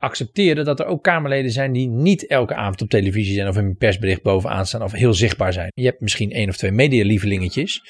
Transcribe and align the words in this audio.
accepteren 0.00 0.64
dat 0.64 0.80
er 0.80 0.86
ook 0.86 1.02
Kamerleden 1.02 1.50
zijn 1.50 1.72
die 1.72 1.88
niet 1.88 2.26
elke 2.26 2.54
avond 2.54 2.82
op 2.82 2.88
televisie 2.88 3.34
zijn 3.34 3.48
of 3.48 3.56
in 3.56 3.64
een 3.64 3.76
persbericht 3.76 4.22
bovenaan 4.22 4.66
staan 4.66 4.82
of 4.82 4.92
heel 4.92 5.14
zichtbaar 5.14 5.52
zijn. 5.52 5.70
Je 5.74 5.84
hebt 5.84 6.00
misschien 6.00 6.30
één 6.30 6.48
of 6.48 6.56
twee 6.56 6.70
medialievelingetjes, 6.70 7.82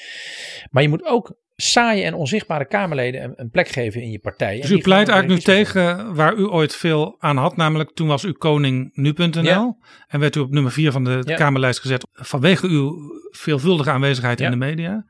maar 0.69 0.83
je 0.83 0.89
moet 0.89 1.05
ook 1.05 1.35
saaie 1.55 2.03
en 2.03 2.13
onzichtbare 2.13 2.65
Kamerleden 2.67 3.23
een, 3.23 3.33
een 3.35 3.49
plek 3.49 3.67
geven 3.67 4.01
in 4.01 4.11
je 4.11 4.19
partij. 4.19 4.59
Dus 4.61 4.69
u 4.69 4.77
pleit 4.77 5.07
eigenlijk 5.09 5.39
nu 5.39 5.53
tegen 5.53 6.15
waar 6.15 6.35
u 6.35 6.43
ooit 6.47 6.75
veel 6.75 7.15
aan 7.19 7.37
had, 7.37 7.55
namelijk 7.55 7.91
toen 7.93 8.07
was 8.07 8.23
u 8.23 8.31
koning 8.31 8.89
nu.nl 8.93 9.43
Ja. 9.43 9.75
en 10.07 10.19
werd 10.19 10.35
u 10.35 10.39
op 10.39 10.51
nummer 10.51 10.71
4 10.71 10.91
van 10.91 11.03
de 11.03 11.21
Ja. 11.25 11.35
Kamerlijst 11.35 11.79
gezet 11.79 12.07
vanwege 12.13 12.67
uw 12.67 12.95
veelvuldige 13.31 13.89
aanwezigheid 13.91 14.39
Ja. 14.39 14.45
in 14.45 14.51
de 14.51 14.57
media. 14.57 15.05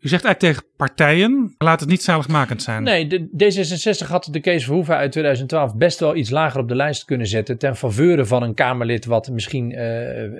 U 0.00 0.08
zegt 0.08 0.24
eigenlijk 0.24 0.54
tegen 0.54 0.72
partijen, 0.76 1.54
laat 1.58 1.80
het 1.80 1.88
niet 1.88 2.02
zaligmakend 2.02 2.62
zijn. 2.62 2.82
Nee, 2.82 3.06
de, 3.06 3.28
D66 3.32 4.06
had 4.06 4.28
de 4.30 4.40
Kees 4.40 4.64
Verhoeven 4.64 4.96
uit 4.96 5.12
2012 5.12 5.76
best 5.76 6.00
wel 6.00 6.16
iets 6.16 6.30
lager 6.30 6.60
op 6.60 6.68
de 6.68 6.74
lijst 6.74 7.04
kunnen 7.04 7.26
zetten. 7.26 7.58
Ten 7.58 7.76
faveur 7.76 8.26
van 8.26 8.42
een 8.42 8.54
Kamerlid 8.54 9.04
wat 9.04 9.28
misschien 9.30 9.72
eh, 9.72 10.24
eh, 10.24 10.30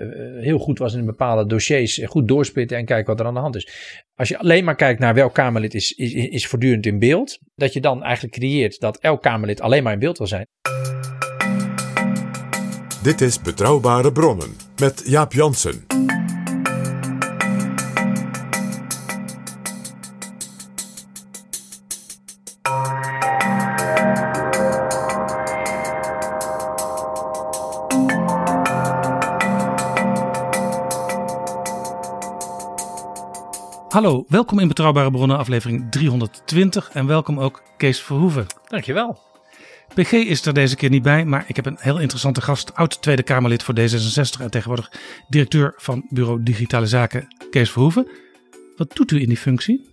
heel 0.42 0.58
goed 0.58 0.78
was 0.78 0.94
in 0.94 1.04
bepaalde 1.04 1.46
dossiers. 1.46 2.00
Goed 2.04 2.28
doorspitten 2.28 2.76
en 2.76 2.84
kijken 2.84 3.06
wat 3.06 3.20
er 3.20 3.26
aan 3.26 3.34
de 3.34 3.40
hand 3.40 3.56
is. 3.56 3.68
Als 4.14 4.28
je 4.28 4.38
alleen 4.38 4.64
maar 4.64 4.76
kijkt 4.76 5.00
naar 5.00 5.14
welk 5.14 5.34
Kamerlid 5.34 5.74
is, 5.74 5.92
is, 5.92 6.12
is 6.12 6.46
voortdurend 6.46 6.86
in 6.86 6.98
beeld. 6.98 7.38
Dat 7.54 7.72
je 7.72 7.80
dan 7.80 8.02
eigenlijk 8.02 8.34
creëert 8.34 8.80
dat 8.80 8.98
elk 8.98 9.22
Kamerlid 9.22 9.60
alleen 9.60 9.82
maar 9.82 9.92
in 9.92 9.98
beeld 9.98 10.18
wil 10.18 10.26
zijn. 10.26 10.46
Dit 13.02 13.20
is 13.20 13.40
Betrouwbare 13.40 14.12
Bronnen 14.12 14.56
met 14.76 15.02
Jaap 15.06 15.32
Jansen. 15.32 15.87
Hallo, 33.98 34.24
welkom 34.28 34.58
in 34.58 34.68
Betrouwbare 34.68 35.10
Bronnen 35.10 35.38
aflevering 35.38 35.90
320 35.90 36.90
en 36.92 37.06
welkom 37.06 37.40
ook 37.40 37.62
Kees 37.76 38.00
Verhoeven. 38.00 38.46
Dankjewel. 38.68 39.18
PG 39.94 40.12
is 40.12 40.46
er 40.46 40.54
deze 40.54 40.76
keer 40.76 40.90
niet 40.90 41.02
bij, 41.02 41.24
maar 41.24 41.44
ik 41.46 41.56
heb 41.56 41.66
een 41.66 41.76
heel 41.80 41.98
interessante 41.98 42.40
gast, 42.40 42.74
oud 42.74 43.02
Tweede 43.02 43.22
Kamerlid 43.22 43.62
voor 43.62 43.74
D66 43.74 44.40
en 44.40 44.50
tegenwoordig 44.50 44.92
directeur 45.28 45.74
van 45.76 46.06
Bureau 46.10 46.42
Digitale 46.42 46.86
Zaken, 46.86 47.26
Kees 47.50 47.70
Verhoeven. 47.70 48.08
Wat 48.76 48.96
doet 48.96 49.10
u 49.10 49.20
in 49.20 49.28
die 49.28 49.36
functie? 49.36 49.88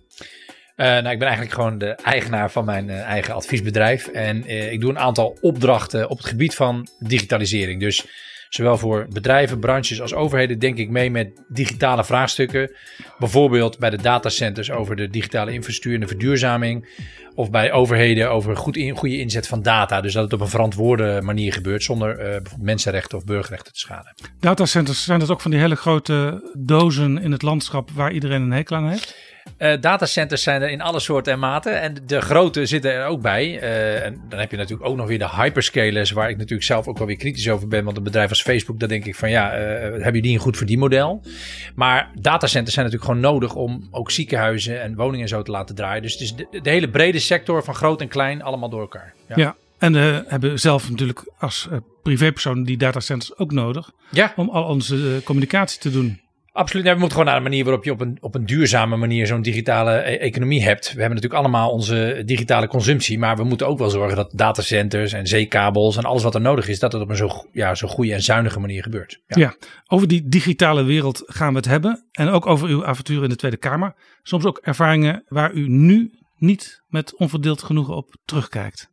Eh, 0.76 0.86
nou, 0.86 1.08
ik 1.08 1.18
ben 1.18 1.28
eigenlijk 1.28 1.52
gewoon 1.52 1.78
de 1.78 1.90
eigenaar 1.90 2.50
van 2.50 2.64
mijn 2.64 2.90
eh, 2.90 3.00
eigen 3.00 3.34
adviesbedrijf. 3.34 4.06
En 4.06 4.44
eh, 4.44 4.72
ik 4.72 4.80
doe 4.80 4.90
een 4.90 4.98
aantal 4.98 5.38
opdrachten 5.40 6.08
op 6.08 6.16
het 6.16 6.26
gebied 6.26 6.54
van 6.54 6.88
digitalisering. 6.98 7.80
Dus 7.80 8.06
zowel 8.48 8.78
voor 8.78 9.06
bedrijven, 9.08 9.60
branches 9.60 10.00
als 10.00 10.14
overheden 10.14 10.58
denk 10.58 10.78
ik 10.78 10.90
mee 10.90 11.10
met 11.10 11.44
digitale 11.48 12.04
vraagstukken. 12.04 12.70
Bijvoorbeeld 13.18 13.78
bij 13.78 13.90
de 13.90 14.02
datacenters 14.02 14.70
over 14.70 14.96
de 14.96 15.08
digitale 15.08 15.52
infrastructuur 15.52 15.94
en 15.94 16.00
de 16.00 16.06
verduurzaming. 16.06 17.04
Of 17.34 17.50
bij 17.50 17.72
overheden 17.72 18.30
over 18.30 18.56
goed 18.56 18.76
in, 18.76 18.96
goede 18.96 19.18
inzet 19.18 19.46
van 19.46 19.62
data. 19.62 20.00
Dus 20.00 20.12
dat 20.12 20.24
het 20.24 20.32
op 20.32 20.40
een 20.40 20.48
verantwoorde 20.48 21.20
manier 21.22 21.52
gebeurt 21.52 21.82
zonder 21.82 22.18
eh, 22.18 22.40
mensenrechten 22.60 23.18
of 23.18 23.24
burgerrechten 23.24 23.72
te 23.72 23.78
schaden. 23.78 24.14
Datacenters, 24.40 25.04
zijn 25.04 25.20
dat 25.20 25.30
ook 25.30 25.40
van 25.40 25.50
die 25.50 25.60
hele 25.60 25.76
grote 25.76 26.50
dozen 26.58 27.18
in 27.18 27.32
het 27.32 27.42
landschap 27.42 27.90
waar 27.90 28.12
iedereen 28.12 28.42
een 28.42 28.52
hekel 28.52 28.76
aan 28.76 28.88
heeft? 28.88 29.25
Eh, 29.56 29.80
datacenters 29.80 30.42
zijn 30.42 30.62
er 30.62 30.70
in 30.70 30.80
alle 30.80 31.00
soorten 31.00 31.32
en 31.32 31.38
maten. 31.38 31.80
En 31.80 31.96
de 32.06 32.20
grote 32.20 32.66
zitten 32.66 32.92
er 32.92 33.06
ook 33.06 33.20
bij. 33.20 33.58
Eh, 33.60 34.04
en 34.04 34.20
dan 34.28 34.38
heb 34.38 34.50
je 34.50 34.56
natuurlijk 34.56 34.88
ook 34.88 34.96
nog 34.96 35.06
weer 35.06 35.18
de 35.18 35.30
hyperscalers, 35.30 36.10
waar 36.10 36.30
ik 36.30 36.36
natuurlijk 36.36 36.66
zelf 36.66 36.88
ook 36.88 36.98
wel 36.98 37.06
weer 37.06 37.16
kritisch 37.16 37.48
over 37.48 37.68
ben. 37.68 37.84
Want 37.84 37.96
een 37.96 38.02
bedrijf 38.02 38.28
als 38.28 38.42
Facebook, 38.42 38.78
daar 38.80 38.88
denk 38.88 39.04
ik 39.04 39.14
van 39.14 39.30
ja, 39.30 39.52
eh, 39.52 39.62
hebben 39.80 40.14
jullie 40.14 40.32
een 40.32 40.38
goed 40.38 40.56
verdienmodel? 40.56 41.22
Maar 41.74 42.10
datacenters 42.14 42.74
zijn 42.74 42.86
natuurlijk 42.86 43.12
gewoon 43.12 43.32
nodig 43.32 43.54
om 43.54 43.88
ook 43.90 44.10
ziekenhuizen 44.10 44.82
en 44.82 44.94
woningen 44.94 45.20
en 45.20 45.28
zo 45.28 45.42
te 45.42 45.50
laten 45.50 45.74
draaien. 45.74 46.02
Dus 46.02 46.12
het 46.12 46.20
is 46.20 46.34
de, 46.34 46.60
de 46.62 46.70
hele 46.70 46.90
brede 46.90 47.18
sector 47.18 47.64
van 47.64 47.74
groot 47.74 48.00
en 48.00 48.08
klein 48.08 48.42
allemaal 48.42 48.68
door 48.68 48.80
elkaar. 48.80 49.14
Ja. 49.28 49.34
Ja. 49.36 49.56
En 49.78 49.92
we 49.92 50.24
hebben 50.26 50.60
zelf 50.60 50.90
natuurlijk 50.90 51.32
als 51.38 51.68
privépersoon 52.02 52.64
die 52.64 52.76
datacenters 52.76 53.38
ook 53.38 53.52
nodig 53.52 53.90
Ja, 54.10 54.32
om 54.36 54.48
al 54.48 54.64
onze 54.64 55.20
communicatie 55.24 55.80
te 55.80 55.90
doen. 55.90 56.20
Absoluut. 56.56 56.84
Nee, 56.84 56.94
we 56.94 57.00
moeten 57.00 57.18
gewoon 57.18 57.32
naar 57.32 57.42
een 57.42 57.50
manier 57.50 57.64
waarop 57.64 57.84
je 57.84 57.90
op 57.90 58.00
een, 58.00 58.18
op 58.20 58.34
een 58.34 58.46
duurzame 58.46 58.96
manier 58.96 59.26
zo'n 59.26 59.42
digitale 59.42 59.92
e- 59.92 60.16
economie 60.16 60.62
hebt. 60.62 60.84
We 60.84 61.00
hebben 61.00 61.14
natuurlijk 61.14 61.42
allemaal 61.42 61.70
onze 61.70 62.22
digitale 62.24 62.66
consumptie, 62.66 63.18
maar 63.18 63.36
we 63.36 63.44
moeten 63.44 63.66
ook 63.66 63.78
wel 63.78 63.90
zorgen 63.90 64.16
dat 64.16 64.30
datacenters 64.34 65.12
en 65.12 65.26
zeekabels 65.26 65.96
en 65.96 66.04
alles 66.04 66.22
wat 66.22 66.34
er 66.34 66.40
nodig 66.40 66.68
is, 66.68 66.78
dat 66.78 66.92
het 66.92 67.02
op 67.02 67.08
een 67.08 67.16
zo, 67.16 67.30
ja, 67.52 67.74
zo 67.74 67.88
goede 67.88 68.12
en 68.12 68.22
zuinige 68.22 68.60
manier 68.60 68.82
gebeurt. 68.82 69.22
Ja. 69.26 69.40
Ja. 69.40 69.56
over 69.86 70.08
die 70.08 70.28
digitale 70.28 70.82
wereld 70.82 71.22
gaan 71.26 71.50
we 71.50 71.56
het 71.56 71.66
hebben. 71.66 72.08
En 72.12 72.28
ook 72.28 72.46
over 72.46 72.68
uw 72.68 72.86
avonturen 72.86 73.22
in 73.22 73.30
de 73.30 73.36
Tweede 73.36 73.56
Kamer. 73.56 73.94
Soms 74.22 74.44
ook 74.44 74.58
ervaringen 74.58 75.24
waar 75.28 75.52
u 75.52 75.68
nu 75.68 76.10
niet 76.36 76.82
met 76.86 77.16
onverdeeld 77.16 77.62
genoegen 77.62 77.96
op 77.96 78.16
terugkijkt. 78.24 78.90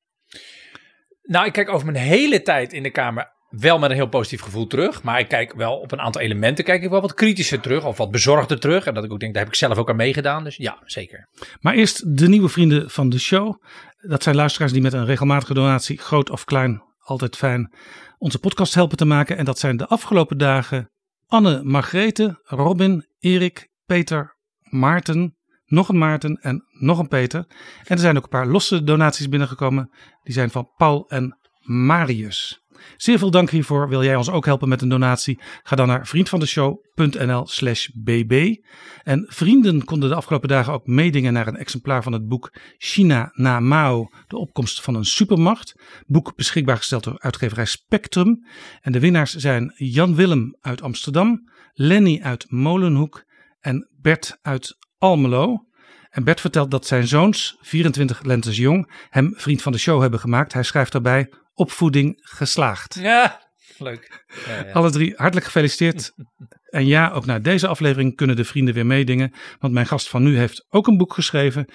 Nou, 1.24 1.46
ik 1.46 1.54
kijk 1.54 1.70
over 1.70 1.92
mijn 1.92 2.06
hele 2.06 2.42
tijd 2.42 2.74
in 2.74 2.84
de 2.84 2.92
Kamer 2.92 3.32
wel 3.60 3.80
met 3.80 3.90
een 3.90 3.96
heel 3.96 4.08
positief 4.08 4.42
gevoel 4.42 4.68
terug. 4.68 5.04
Maar 5.04 5.20
ik 5.20 5.28
kijk 5.28 5.54
wel 5.54 5.78
op 5.78 5.92
een 5.92 6.02
aantal 6.02 6.22
elementen 6.22 6.64
kijk 6.64 6.84
ik 6.84 6.90
wel 6.90 7.02
wat 7.02 7.14
kritischer 7.14 7.60
terug 7.60 7.86
of 7.86 7.98
wat 7.98 8.12
bezorgder 8.12 8.60
terug. 8.60 8.86
En 8.86 8.94
dat 8.94 9.04
ik 9.04 9.12
ook 9.12 9.20
denk, 9.20 9.34
daar 9.34 9.44
heb 9.44 9.52
ik 9.52 9.58
zelf 9.58 9.78
ook 9.78 9.90
aan 9.90 9.96
meegedaan. 9.96 10.44
Dus 10.44 10.56
ja, 10.56 10.78
zeker. 10.86 11.30
Maar 11.60 11.74
eerst 11.74 12.18
de 12.18 12.28
nieuwe 12.28 12.50
vrienden 12.50 12.90
van 12.90 13.10
de 13.10 13.20
show. 13.20 13.64
Dat 13.98 14.24
zijn 14.24 14.36
luisteraars 14.36 14.72
die 14.72 14.82
met 14.82 14.94
een 14.94 15.06
regelmatige 15.06 15.54
donatie, 15.54 15.98
groot 15.98 16.30
of 16.30 16.44
klein, 16.44 16.82
altijd 17.00 17.36
fijn, 17.36 17.74
onze 18.18 18.40
podcast 18.40 18.74
helpen 18.74 18.98
te 18.98 19.06
maken. 19.06 19.38
En 19.38 19.46
dat 19.46 19.60
zijn 19.60 19.78
de 19.78 19.88
afgelopen 19.88 20.38
dagen 20.38 20.90
Anne, 21.28 21.64
Margrethe, 21.64 22.40
Robin, 22.44 23.08
Erik, 23.20 23.70
Peter, 23.86 24.36
Maarten, 24.62 25.38
nog 25.66 25.90
een 25.90 25.98
Maarten 25.98 26.40
en 26.42 26.64
nog 26.70 27.00
een 27.00 27.08
Peter. 27.08 27.46
En 27.84 27.96
er 27.96 28.00
zijn 28.00 28.18
ook 28.18 28.24
een 28.24 28.30
paar 28.30 28.48
losse 28.48 28.84
donaties 28.84 29.30
binnengekomen. 29.30 29.90
Die 30.24 30.34
zijn 30.34 30.50
van 30.50 30.72
Paul 30.78 31.10
en 31.10 31.38
Marius. 31.64 32.63
Zeer 32.98 33.18
veel 33.18 33.32
dank 33.32 33.50
hiervoor. 33.50 33.90
Wil 33.90 34.04
jij 34.04 34.16
ons 34.16 34.30
ook 34.30 34.46
helpen 34.46 34.70
met 34.70 34.82
een 34.82 34.90
donatie? 34.90 35.40
Ga 35.64 35.76
dan 35.76 35.88
naar 35.88 36.08
vriendvandeshow.nl 36.08 37.48
slash 37.48 37.88
bb. 37.94 38.56
En 39.04 39.26
vrienden 39.28 39.86
konden 39.86 40.10
de 40.10 40.16
afgelopen 40.16 40.50
dagen 40.50 40.74
ook 40.74 40.88
meedingen 40.88 41.34
naar 41.34 41.48
een 41.48 41.58
exemplaar 41.58 42.04
van 42.04 42.14
het 42.14 42.28
boek 42.28 42.54
China 42.78 43.32
na 43.34 43.60
Mao, 43.60 44.10
de 44.28 44.38
opkomst 44.38 44.82
van 44.82 44.96
een 44.96 45.06
supermacht. 45.06 45.76
Boek 46.06 46.36
beschikbaar 46.36 46.78
gesteld 46.78 47.04
door 47.04 47.20
uitgeverij 47.20 47.66
Spectrum. 47.66 48.46
En 48.82 48.92
de 48.92 49.00
winnaars 49.00 49.34
zijn 49.34 49.74
Jan 49.76 50.16
Willem 50.16 50.58
uit 50.62 50.82
Amsterdam, 50.82 51.50
Lenny 51.74 52.20
uit 52.24 52.46
Molenhoek 52.50 53.24
en 53.60 53.90
Bert 54.02 54.38
uit 54.42 54.78
Almelo. 54.98 55.66
En 56.10 56.24
Bert 56.24 56.42
vertelt 56.42 56.72
dat 56.72 56.86
zijn 56.86 57.08
zoons, 57.08 57.58
24 57.62 58.24
lentes 58.24 58.58
jong, 58.58 58.92
hem 59.10 59.34
vriend 59.36 59.62
van 59.62 59.72
de 59.72 59.78
show 59.78 60.02
hebben 60.02 60.20
gemaakt. 60.20 60.54
Hij 60.54 60.64
schrijft 60.64 60.92
daarbij 60.92 61.30
opvoeding 61.54 62.20
geslaagd. 62.22 62.96
Ja, 62.96 63.42
leuk. 63.78 64.26
Ja, 64.48 64.66
ja. 64.66 64.72
Alle 64.72 64.92
drie 64.92 65.14
hartelijk 65.16 65.46
gefeliciteerd. 65.46 66.12
En 66.74 66.86
ja, 66.86 67.12
ook 67.12 67.26
na 67.26 67.40
deze 67.40 67.68
aflevering 67.68 68.16
kunnen 68.16 68.36
de 68.36 68.44
vrienden 68.44 68.74
weer 68.74 68.86
meedingen. 68.86 69.34
Want 69.60 69.74
mijn 69.74 69.86
gast 69.86 70.10
van 70.10 70.24
nu 70.24 70.38
heeft 70.38 70.66
ook 70.70 70.88
een 70.88 70.98
boek 70.98 71.14
geschreven. 71.14 71.66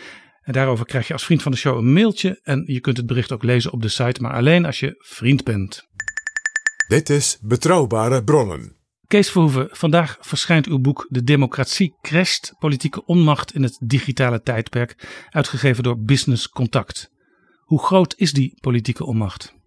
En 0.40 0.52
daarover 0.52 0.86
krijg 0.86 1.06
je 1.06 1.12
als 1.12 1.24
vriend 1.24 1.42
van 1.42 1.52
de 1.52 1.58
show 1.58 1.76
een 1.76 1.92
mailtje. 1.92 2.40
En 2.42 2.62
je 2.66 2.80
kunt 2.80 2.96
het 2.96 3.06
bericht 3.06 3.32
ook 3.32 3.42
lezen 3.42 3.72
op 3.72 3.82
de 3.82 3.88
site, 3.88 4.22
maar 4.22 4.32
alleen 4.32 4.64
als 4.64 4.80
je 4.80 4.94
vriend 4.98 5.44
bent. 5.44 5.86
Dit 6.88 7.10
is 7.10 7.38
Betrouwbare 7.40 8.24
Bronnen. 8.24 8.76
Kees 9.06 9.30
Verhoeven, 9.30 9.68
vandaag 9.70 10.16
verschijnt 10.20 10.66
uw 10.66 10.78
boek 10.78 11.06
De 11.08 11.22
Democratie 11.22 11.96
crasht, 12.00 12.54
politieke 12.58 13.04
onmacht 13.04 13.54
in 13.54 13.62
het 13.62 13.78
digitale 13.86 14.40
tijdperk, 14.40 15.08
uitgegeven 15.30 15.82
door 15.82 16.02
Business 16.02 16.48
Contact. 16.48 17.10
Hoe 17.64 17.82
groot 17.82 18.14
is 18.16 18.32
die 18.32 18.58
politieke 18.60 19.04
onmacht? 19.04 19.57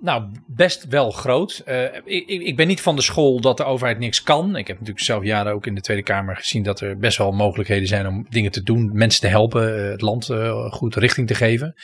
Nou, 0.00 0.24
best 0.46 0.86
wel 0.88 1.10
groot. 1.10 1.62
Uh, 1.68 1.84
ik, 2.04 2.28
ik, 2.28 2.56
ben 2.56 2.66
niet 2.66 2.80
van 2.80 2.96
de 2.96 3.02
school 3.02 3.40
dat 3.40 3.56
de 3.56 3.64
overheid 3.64 3.98
niks 3.98 4.22
kan. 4.22 4.56
Ik 4.56 4.66
heb 4.66 4.78
natuurlijk 4.78 5.04
zelf 5.04 5.24
jaren 5.24 5.52
ook 5.52 5.66
in 5.66 5.74
de 5.74 5.80
Tweede 5.80 6.02
Kamer 6.02 6.36
gezien 6.36 6.62
dat 6.62 6.80
er 6.80 6.98
best 6.98 7.18
wel 7.18 7.32
mogelijkheden 7.32 7.88
zijn 7.88 8.06
om 8.06 8.26
dingen 8.28 8.50
te 8.50 8.62
doen, 8.62 8.90
mensen 8.92 9.20
te 9.20 9.26
helpen, 9.26 9.90
het 9.90 10.00
land 10.00 10.28
uh, 10.28 10.72
goed 10.72 10.94
richting 10.96 11.26
te 11.26 11.34
geven. 11.34 11.74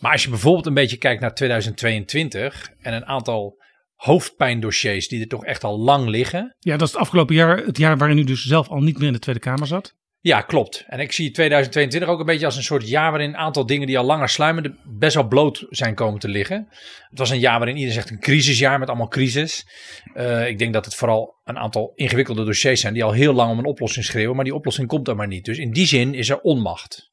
Maar 0.00 0.12
als 0.12 0.22
je 0.22 0.28
bijvoorbeeld 0.28 0.66
een 0.66 0.74
beetje 0.74 0.96
kijkt 0.96 1.20
naar 1.20 1.34
2022 1.34 2.70
en 2.80 2.94
een 2.94 3.06
aantal 3.06 3.62
hoofdpijndossiers 3.94 5.08
die 5.08 5.20
er 5.20 5.28
toch 5.28 5.44
echt 5.44 5.64
al 5.64 5.78
lang 5.78 6.08
liggen. 6.08 6.56
Ja, 6.58 6.76
dat 6.76 6.86
is 6.86 6.92
het 6.92 7.02
afgelopen 7.02 7.34
jaar, 7.34 7.56
het 7.56 7.78
jaar 7.78 7.98
waarin 7.98 8.18
u 8.18 8.24
dus 8.24 8.44
zelf 8.44 8.68
al 8.68 8.80
niet 8.80 8.98
meer 8.98 9.06
in 9.06 9.12
de 9.12 9.18
Tweede 9.18 9.40
Kamer 9.40 9.66
zat. 9.66 9.94
Ja, 10.24 10.40
klopt. 10.40 10.84
En 10.86 11.00
ik 11.00 11.12
zie 11.12 11.30
2022 11.30 12.08
ook 12.10 12.20
een 12.20 12.26
beetje 12.26 12.46
als 12.46 12.56
een 12.56 12.62
soort 12.62 12.88
jaar 12.88 13.10
waarin 13.10 13.28
een 13.28 13.36
aantal 13.36 13.66
dingen 13.66 13.86
die 13.86 13.98
al 13.98 14.04
langer 14.04 14.28
sluimerden 14.28 14.78
best 14.84 15.14
wel 15.14 15.28
bloot 15.28 15.66
zijn 15.70 15.94
komen 15.94 16.20
te 16.20 16.28
liggen. 16.28 16.68
Het 17.10 17.18
was 17.18 17.30
een 17.30 17.38
jaar 17.38 17.58
waarin 17.58 17.76
iedereen 17.76 17.94
zegt 17.94 18.10
een 18.10 18.20
crisisjaar 18.20 18.78
met 18.78 18.88
allemaal 18.88 19.08
crisis. 19.08 19.66
Uh, 20.14 20.48
ik 20.48 20.58
denk 20.58 20.72
dat 20.72 20.84
het 20.84 20.94
vooral 20.94 21.34
een 21.44 21.58
aantal 21.58 21.92
ingewikkelde 21.94 22.44
dossiers 22.44 22.80
zijn 22.80 22.94
die 22.94 23.04
al 23.04 23.12
heel 23.12 23.32
lang 23.32 23.50
om 23.50 23.58
een 23.58 23.64
oplossing 23.64 24.04
schreeuwen, 24.04 24.36
maar 24.36 24.44
die 24.44 24.54
oplossing 24.54 24.88
komt 24.88 25.08
er 25.08 25.16
maar 25.16 25.26
niet. 25.26 25.44
Dus 25.44 25.58
in 25.58 25.72
die 25.72 25.86
zin 25.86 26.14
is 26.14 26.28
er 26.28 26.40
onmacht. 26.40 27.10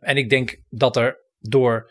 En 0.00 0.16
ik 0.16 0.30
denk 0.30 0.56
dat 0.68 0.96
er 0.96 1.16
door 1.40 1.90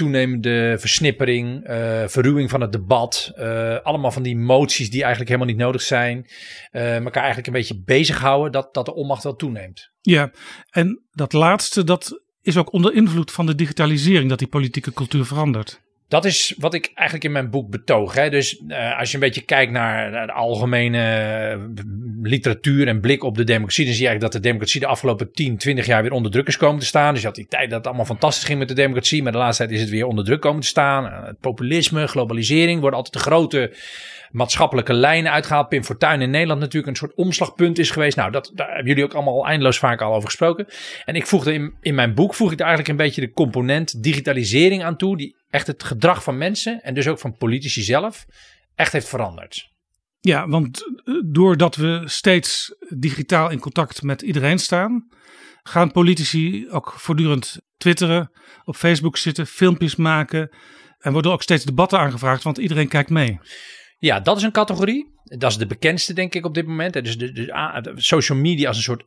toenemende 0.00 0.76
versnippering, 0.78 1.68
uh, 1.68 2.02
verruwing 2.06 2.50
van 2.50 2.60
het 2.60 2.72
debat. 2.72 3.32
Uh, 3.38 3.76
allemaal 3.82 4.10
van 4.10 4.22
die 4.22 4.36
moties 4.36 4.90
die 4.90 5.00
eigenlijk 5.00 5.30
helemaal 5.30 5.52
niet 5.54 5.62
nodig 5.62 5.82
zijn. 5.82 6.26
Uh, 6.72 6.96
elkaar 6.96 7.22
eigenlijk 7.22 7.46
een 7.46 7.52
beetje 7.52 7.82
bezighouden 7.84 8.52
dat, 8.52 8.74
dat 8.74 8.84
de 8.84 8.94
onmacht 8.94 9.22
wel 9.22 9.36
toeneemt. 9.36 9.90
Ja, 10.00 10.30
en 10.70 11.02
dat 11.10 11.32
laatste, 11.32 11.84
dat 11.84 12.20
is 12.42 12.56
ook 12.56 12.72
onder 12.72 12.94
invloed 12.94 13.32
van 13.32 13.46
de 13.46 13.54
digitalisering 13.54 14.28
dat 14.28 14.38
die 14.38 14.48
politieke 14.48 14.92
cultuur 14.92 15.24
verandert. 15.24 15.80
Dat 16.10 16.24
is 16.24 16.54
wat 16.58 16.74
ik 16.74 16.90
eigenlijk 16.94 17.24
in 17.24 17.32
mijn 17.32 17.50
boek 17.50 17.70
betoog. 17.70 18.14
Hè. 18.14 18.30
Dus 18.30 18.60
uh, 18.68 18.98
als 18.98 19.08
je 19.08 19.14
een 19.14 19.20
beetje 19.20 19.40
kijkt 19.40 19.72
naar, 19.72 20.26
de 20.26 20.32
algemene 20.32 20.98
uh, 21.56 21.64
literatuur 22.22 22.88
en 22.88 23.00
blik 23.00 23.22
op 23.22 23.36
de 23.36 23.44
democratie, 23.44 23.84
dan 23.84 23.94
zie 23.94 24.02
je 24.02 24.08
eigenlijk 24.08 24.32
dat 24.32 24.42
de 24.42 24.48
democratie 24.48 24.80
de 24.80 24.86
afgelopen 24.86 25.32
10, 25.32 25.56
20 25.56 25.86
jaar 25.86 26.02
weer 26.02 26.12
onder 26.12 26.32
druk 26.32 26.46
is 26.46 26.56
komen 26.56 26.80
te 26.80 26.86
staan. 26.86 27.12
Dus 27.12 27.20
je 27.20 27.26
had 27.26 27.36
die 27.36 27.46
tijd 27.48 27.68
dat 27.68 27.78
het 27.78 27.86
allemaal 27.86 28.04
fantastisch 28.04 28.44
ging 28.44 28.58
met 28.58 28.68
de 28.68 28.74
democratie, 28.74 29.22
maar 29.22 29.32
de 29.32 29.38
laatste 29.38 29.62
tijd 29.62 29.74
is 29.74 29.80
het 29.80 29.90
weer 29.90 30.06
onder 30.06 30.24
druk 30.24 30.40
komen 30.40 30.60
te 30.60 30.66
staan. 30.66 31.04
Uh, 31.04 31.26
het 31.26 31.40
populisme, 31.40 32.06
globalisering 32.06 32.80
worden 32.80 32.98
altijd 32.98 33.14
de 33.14 33.30
grote 33.30 33.72
maatschappelijke 34.30 34.92
lijnen 34.92 35.32
uitgehaald. 35.32 35.68
Pim 35.68 35.84
Fortuyn 35.84 36.20
in 36.20 36.30
Nederland 36.30 36.60
natuurlijk 36.60 36.86
een 36.86 36.96
soort 36.96 37.14
omslagpunt 37.14 37.78
is 37.78 37.90
geweest. 37.90 38.16
Nou, 38.16 38.30
dat, 38.30 38.50
daar 38.54 38.68
hebben 38.68 38.86
jullie 38.86 39.04
ook 39.04 39.14
allemaal 39.14 39.46
eindeloos 39.46 39.78
vaak 39.78 40.00
al 40.00 40.14
over 40.14 40.28
gesproken. 40.28 40.66
En 41.04 41.14
ik 41.14 41.26
voegde 41.26 41.52
in, 41.52 41.74
in 41.80 41.94
mijn 41.94 42.14
boek 42.14 42.34
voeg 42.34 42.52
ik 42.52 42.60
eigenlijk 42.60 42.88
een 42.88 42.96
beetje 42.96 43.20
de 43.20 43.32
component 43.32 44.02
digitalisering 44.02 44.84
aan 44.84 44.96
toe, 44.96 45.16
die 45.16 45.36
echt 45.50 45.66
het 45.66 45.84
gedrag 45.84 46.22
van 46.22 46.38
mensen 46.38 46.82
en 46.82 46.94
dus 46.94 47.08
ook 47.08 47.18
van 47.18 47.36
politici 47.36 47.82
zelf 47.82 48.26
echt 48.74 48.92
heeft 48.92 49.08
veranderd. 49.08 49.68
Ja, 50.20 50.48
want 50.48 50.84
eh, 51.04 51.14
doordat 51.24 51.76
we 51.76 52.02
steeds 52.04 52.74
digitaal 52.88 53.50
in 53.50 53.58
contact 53.58 54.02
met 54.02 54.22
iedereen 54.22 54.58
staan, 54.58 55.08
gaan 55.62 55.92
politici 55.92 56.68
ook 56.70 56.94
voortdurend 56.96 57.60
twitteren, 57.76 58.30
op 58.64 58.76
Facebook 58.76 59.16
zitten, 59.16 59.46
filmpjes 59.46 59.96
maken 59.96 60.50
en 60.98 61.12
worden 61.12 61.32
ook 61.32 61.42
steeds 61.42 61.64
debatten 61.64 61.98
aangevraagd, 61.98 62.42
want 62.42 62.58
iedereen 62.58 62.88
kijkt 62.88 63.10
mee. 63.10 63.38
Ja, 64.00 64.20
dat 64.20 64.36
is 64.36 64.42
een 64.42 64.52
categorie. 64.52 65.10
Dat 65.24 65.50
is 65.50 65.56
de 65.56 65.66
bekendste, 65.66 66.12
denk 66.12 66.34
ik, 66.34 66.44
op 66.44 66.54
dit 66.54 66.66
moment. 66.66 66.92
Dus 66.92 67.18
de, 67.18 67.92
social 67.96 68.38
media 68.38 68.68
als 68.68 68.76
een 68.76 68.82
soort 68.82 69.04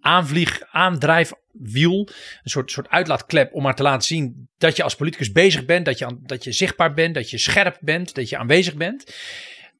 aanvlieg, 0.00 0.62
aandrijfwiel. 0.70 2.08
Een 2.42 2.50
soort, 2.50 2.70
soort 2.70 2.88
uitlaatklep 2.88 3.54
om 3.54 3.62
maar 3.62 3.74
te 3.74 3.82
laten 3.82 4.06
zien 4.06 4.48
dat 4.58 4.76
je 4.76 4.82
als 4.82 4.96
politicus 4.96 5.32
bezig 5.32 5.64
bent. 5.64 5.84
Dat 5.84 5.98
je, 5.98 6.18
dat 6.22 6.44
je 6.44 6.52
zichtbaar 6.52 6.94
bent, 6.94 7.14
dat 7.14 7.30
je 7.30 7.38
scherp 7.38 7.78
bent, 7.80 8.14
dat 8.14 8.28
je 8.28 8.38
aanwezig 8.38 8.74
bent. 8.74 9.14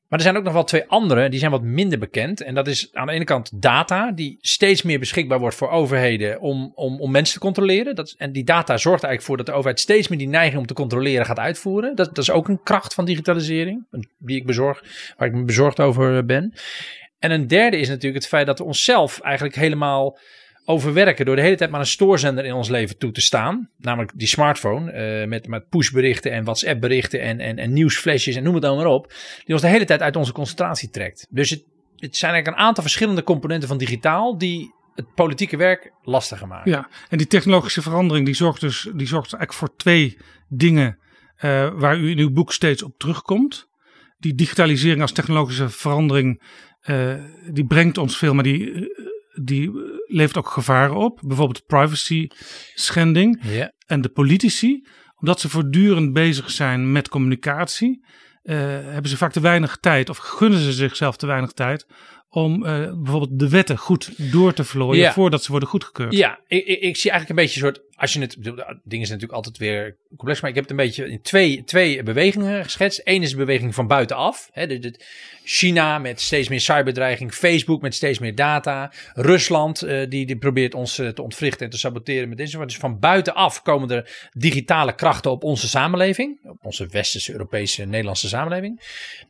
Maar 0.09 0.19
er 0.19 0.25
zijn 0.25 0.37
ook 0.37 0.45
nog 0.45 0.53
wel 0.53 0.65
twee 0.65 0.85
andere, 0.87 1.29
die 1.29 1.39
zijn 1.39 1.51
wat 1.51 1.63
minder 1.63 1.99
bekend. 1.99 2.41
En 2.41 2.55
dat 2.55 2.67
is 2.67 2.89
aan 2.93 3.07
de 3.07 3.13
ene 3.13 3.25
kant 3.25 3.63
data, 3.63 4.13
die 4.13 4.39
steeds 4.41 4.83
meer 4.83 4.99
beschikbaar 4.99 5.39
wordt 5.39 5.57
voor 5.57 5.71
overheden 5.71 6.41
om, 6.41 6.73
om, 6.75 7.01
om 7.01 7.11
mensen 7.11 7.35
te 7.35 7.41
controleren. 7.41 7.95
Dat, 7.95 8.15
en 8.19 8.33
die 8.33 8.45
data 8.45 8.77
zorgt 8.77 9.03
eigenlijk 9.03 9.23
voor 9.23 9.37
dat 9.37 9.47
de 9.47 9.53
overheid 9.53 9.81
steeds 9.81 10.09
meer 10.09 10.19
die 10.19 10.29
neiging 10.29 10.61
om 10.61 10.67
te 10.67 10.75
controleren 10.75 11.27
gaat 11.27 11.39
uitvoeren. 11.39 11.97
Dat, 11.97 12.07
dat 12.07 12.19
is 12.19 12.31
ook 12.31 12.49
een 12.49 12.63
kracht 12.63 12.95
van 12.95 13.05
digitalisering, 13.05 13.85
die 14.19 14.37
ik 14.37 14.47
bezorg, 14.47 14.83
waar 15.17 15.29
ik 15.29 15.35
me 15.35 15.45
bezorgd 15.45 15.81
over 15.81 16.25
ben. 16.25 16.55
En 17.19 17.31
een 17.31 17.47
derde 17.47 17.77
is 17.77 17.89
natuurlijk 17.89 18.23
het 18.23 18.33
feit 18.33 18.47
dat 18.47 18.59
we 18.59 18.65
onszelf 18.65 19.21
eigenlijk 19.21 19.55
helemaal 19.55 20.19
overwerken 20.65 21.27
door 21.27 21.37
de 21.37 21.43
hele 21.43 21.57
tijd 21.57 21.71
maar 21.71 21.81
een 21.81 21.87
stoorzender 21.87 22.45
in 22.45 22.53
ons 22.53 22.69
leven 22.69 22.99
toe 22.99 23.13
te 23.13 23.21
staan. 23.21 23.71
Namelijk 23.79 24.13
die 24.15 24.29
smartphone 24.29 24.93
uh, 25.21 25.29
met, 25.29 25.49
met 25.49 25.69
pushberichten 25.69 26.33
en 26.33 26.45
WhatsApp 26.45 26.81
berichten 26.81 27.21
en, 27.21 27.41
en, 27.41 27.59
en 27.59 27.73
nieuwsflesjes 27.73 28.37
en 28.37 28.43
noem 28.43 28.55
het 28.55 28.63
dan 28.63 28.77
maar 28.77 28.87
op. 28.87 29.13
Die 29.45 29.55
ons 29.55 29.63
de 29.63 29.69
hele 29.69 29.85
tijd 29.85 30.01
uit 30.01 30.17
onze 30.17 30.33
concentratie 30.33 30.91
trekt. 30.91 31.27
Dus 31.31 31.51
het, 31.51 31.65
het 31.97 32.17
zijn 32.17 32.33
eigenlijk 32.33 32.61
een 32.61 32.67
aantal 32.67 32.83
verschillende 32.83 33.23
componenten 33.23 33.69
van 33.69 33.79
digitaal 33.79 34.39
die 34.39 34.73
het 34.95 35.15
politieke 35.15 35.57
werk 35.57 35.93
lastiger 36.03 36.47
maken. 36.47 36.71
Ja, 36.71 36.89
en 37.09 37.19
die 37.19 37.27
technologische 37.27 37.83
verandering 37.83 38.27
die 38.27 38.35
zorgt 38.35 38.61
dus 38.61 38.89
die 38.95 39.07
zorgt 39.07 39.33
eigenlijk 39.33 39.53
voor 39.53 39.77
twee 39.77 40.19
dingen 40.49 40.99
uh, 41.45 41.71
waar 41.75 41.99
u 41.99 42.11
in 42.11 42.19
uw 42.19 42.31
boek 42.31 42.53
steeds 42.53 42.83
op 42.83 42.99
terugkomt. 42.99 43.69
Die 44.19 44.35
digitalisering 44.35 45.01
als 45.01 45.13
technologische 45.13 45.69
verandering 45.69 46.43
uh, 46.85 47.15
die 47.51 47.67
brengt 47.67 47.99
ons 47.99 48.17
veel, 48.17 48.35
maar 48.35 48.45
die, 48.45 48.73
die 49.43 49.71
levert 50.07 50.37
ook 50.37 50.49
gevaren 50.49 50.97
op. 50.97 51.21
Bijvoorbeeld 51.25 51.67
privacy 51.67 52.29
schending. 52.75 53.43
Yeah. 53.43 53.69
En 53.87 54.01
de 54.01 54.09
politici, 54.09 54.87
omdat 55.17 55.41
ze 55.41 55.49
voortdurend 55.49 56.13
bezig 56.13 56.51
zijn 56.51 56.93
met 56.93 57.09
communicatie, 57.09 58.05
uh, 58.43 58.57
hebben 58.57 59.11
ze 59.11 59.17
vaak 59.17 59.33
te 59.33 59.41
weinig 59.41 59.77
tijd 59.81 60.09
of 60.09 60.17
gunnen 60.17 60.59
ze 60.59 60.73
zichzelf 60.73 61.17
te 61.17 61.27
weinig 61.27 61.53
tijd 61.53 61.87
om 62.29 62.65
uh, 62.65 62.93
bijvoorbeeld 63.03 63.39
de 63.39 63.49
wetten 63.49 63.79
goed 63.79 64.33
door 64.33 64.53
te 64.53 64.65
vlooien 64.65 65.03
ja. 65.03 65.13
voordat 65.13 65.43
ze 65.43 65.51
worden 65.51 65.69
goedgekeurd. 65.69 66.13
Ja, 66.13 66.41
ik, 66.47 66.67
ik, 66.67 66.81
ik, 66.81 66.97
zie 66.97 67.11
eigenlijk 67.11 67.29
een 67.29 67.47
beetje 67.47 67.67
een 67.67 67.75
soort, 67.75 67.84
als 68.05 68.13
je 68.13 68.21
het, 68.21 68.37
dingen 68.43 68.77
zijn 68.85 69.01
natuurlijk 69.01 69.33
altijd 69.33 69.59
weer 69.59 69.97
complex, 70.09 70.41
maar 70.41 70.51
ik 70.51 70.57
heb 70.57 70.65
het 70.69 70.73
een 70.73 70.85
beetje 70.87 71.11
in 71.11 71.23
twee, 71.23 71.65
twee 71.65 72.03
bewegingen 72.03 72.65
geschetst. 72.65 73.01
Eén 73.05 73.23
is 73.23 73.31
de 73.31 73.37
beweging 73.37 73.75
van 73.75 73.87
buitenaf. 73.87 74.51
Hè, 74.53 74.81
China 75.45 75.99
met 75.99 76.21
steeds 76.21 76.49
meer 76.49 76.61
cyberdreiging, 76.61 77.33
Facebook 77.33 77.83
met 77.83 77.95
steeds 77.95 78.19
meer 78.19 78.35
data, 78.35 78.93
Rusland 79.15 79.85
uh, 79.85 80.09
die, 80.09 80.27
die 80.27 80.37
probeert 80.37 80.75
ons 80.75 80.99
uh, 80.99 81.09
te 81.09 81.23
ontwrichten 81.23 81.65
en 81.65 81.71
te 81.71 81.79
saboteren 81.79 82.29
met 82.29 82.39
dit 82.39 82.53
Dus 82.53 82.77
van 82.77 82.99
buitenaf 82.99 83.63
komen 83.63 83.91
er 83.91 84.29
digitale 84.33 84.95
krachten 84.95 85.31
op 85.31 85.45
onze 85.45 85.69
samenleving, 85.69 86.39
op 86.45 86.59
onze 86.63 86.87
westerse, 86.87 87.33
Europese, 87.33 87.85
Nederlandse 87.85 88.29
samenleving. 88.29 88.81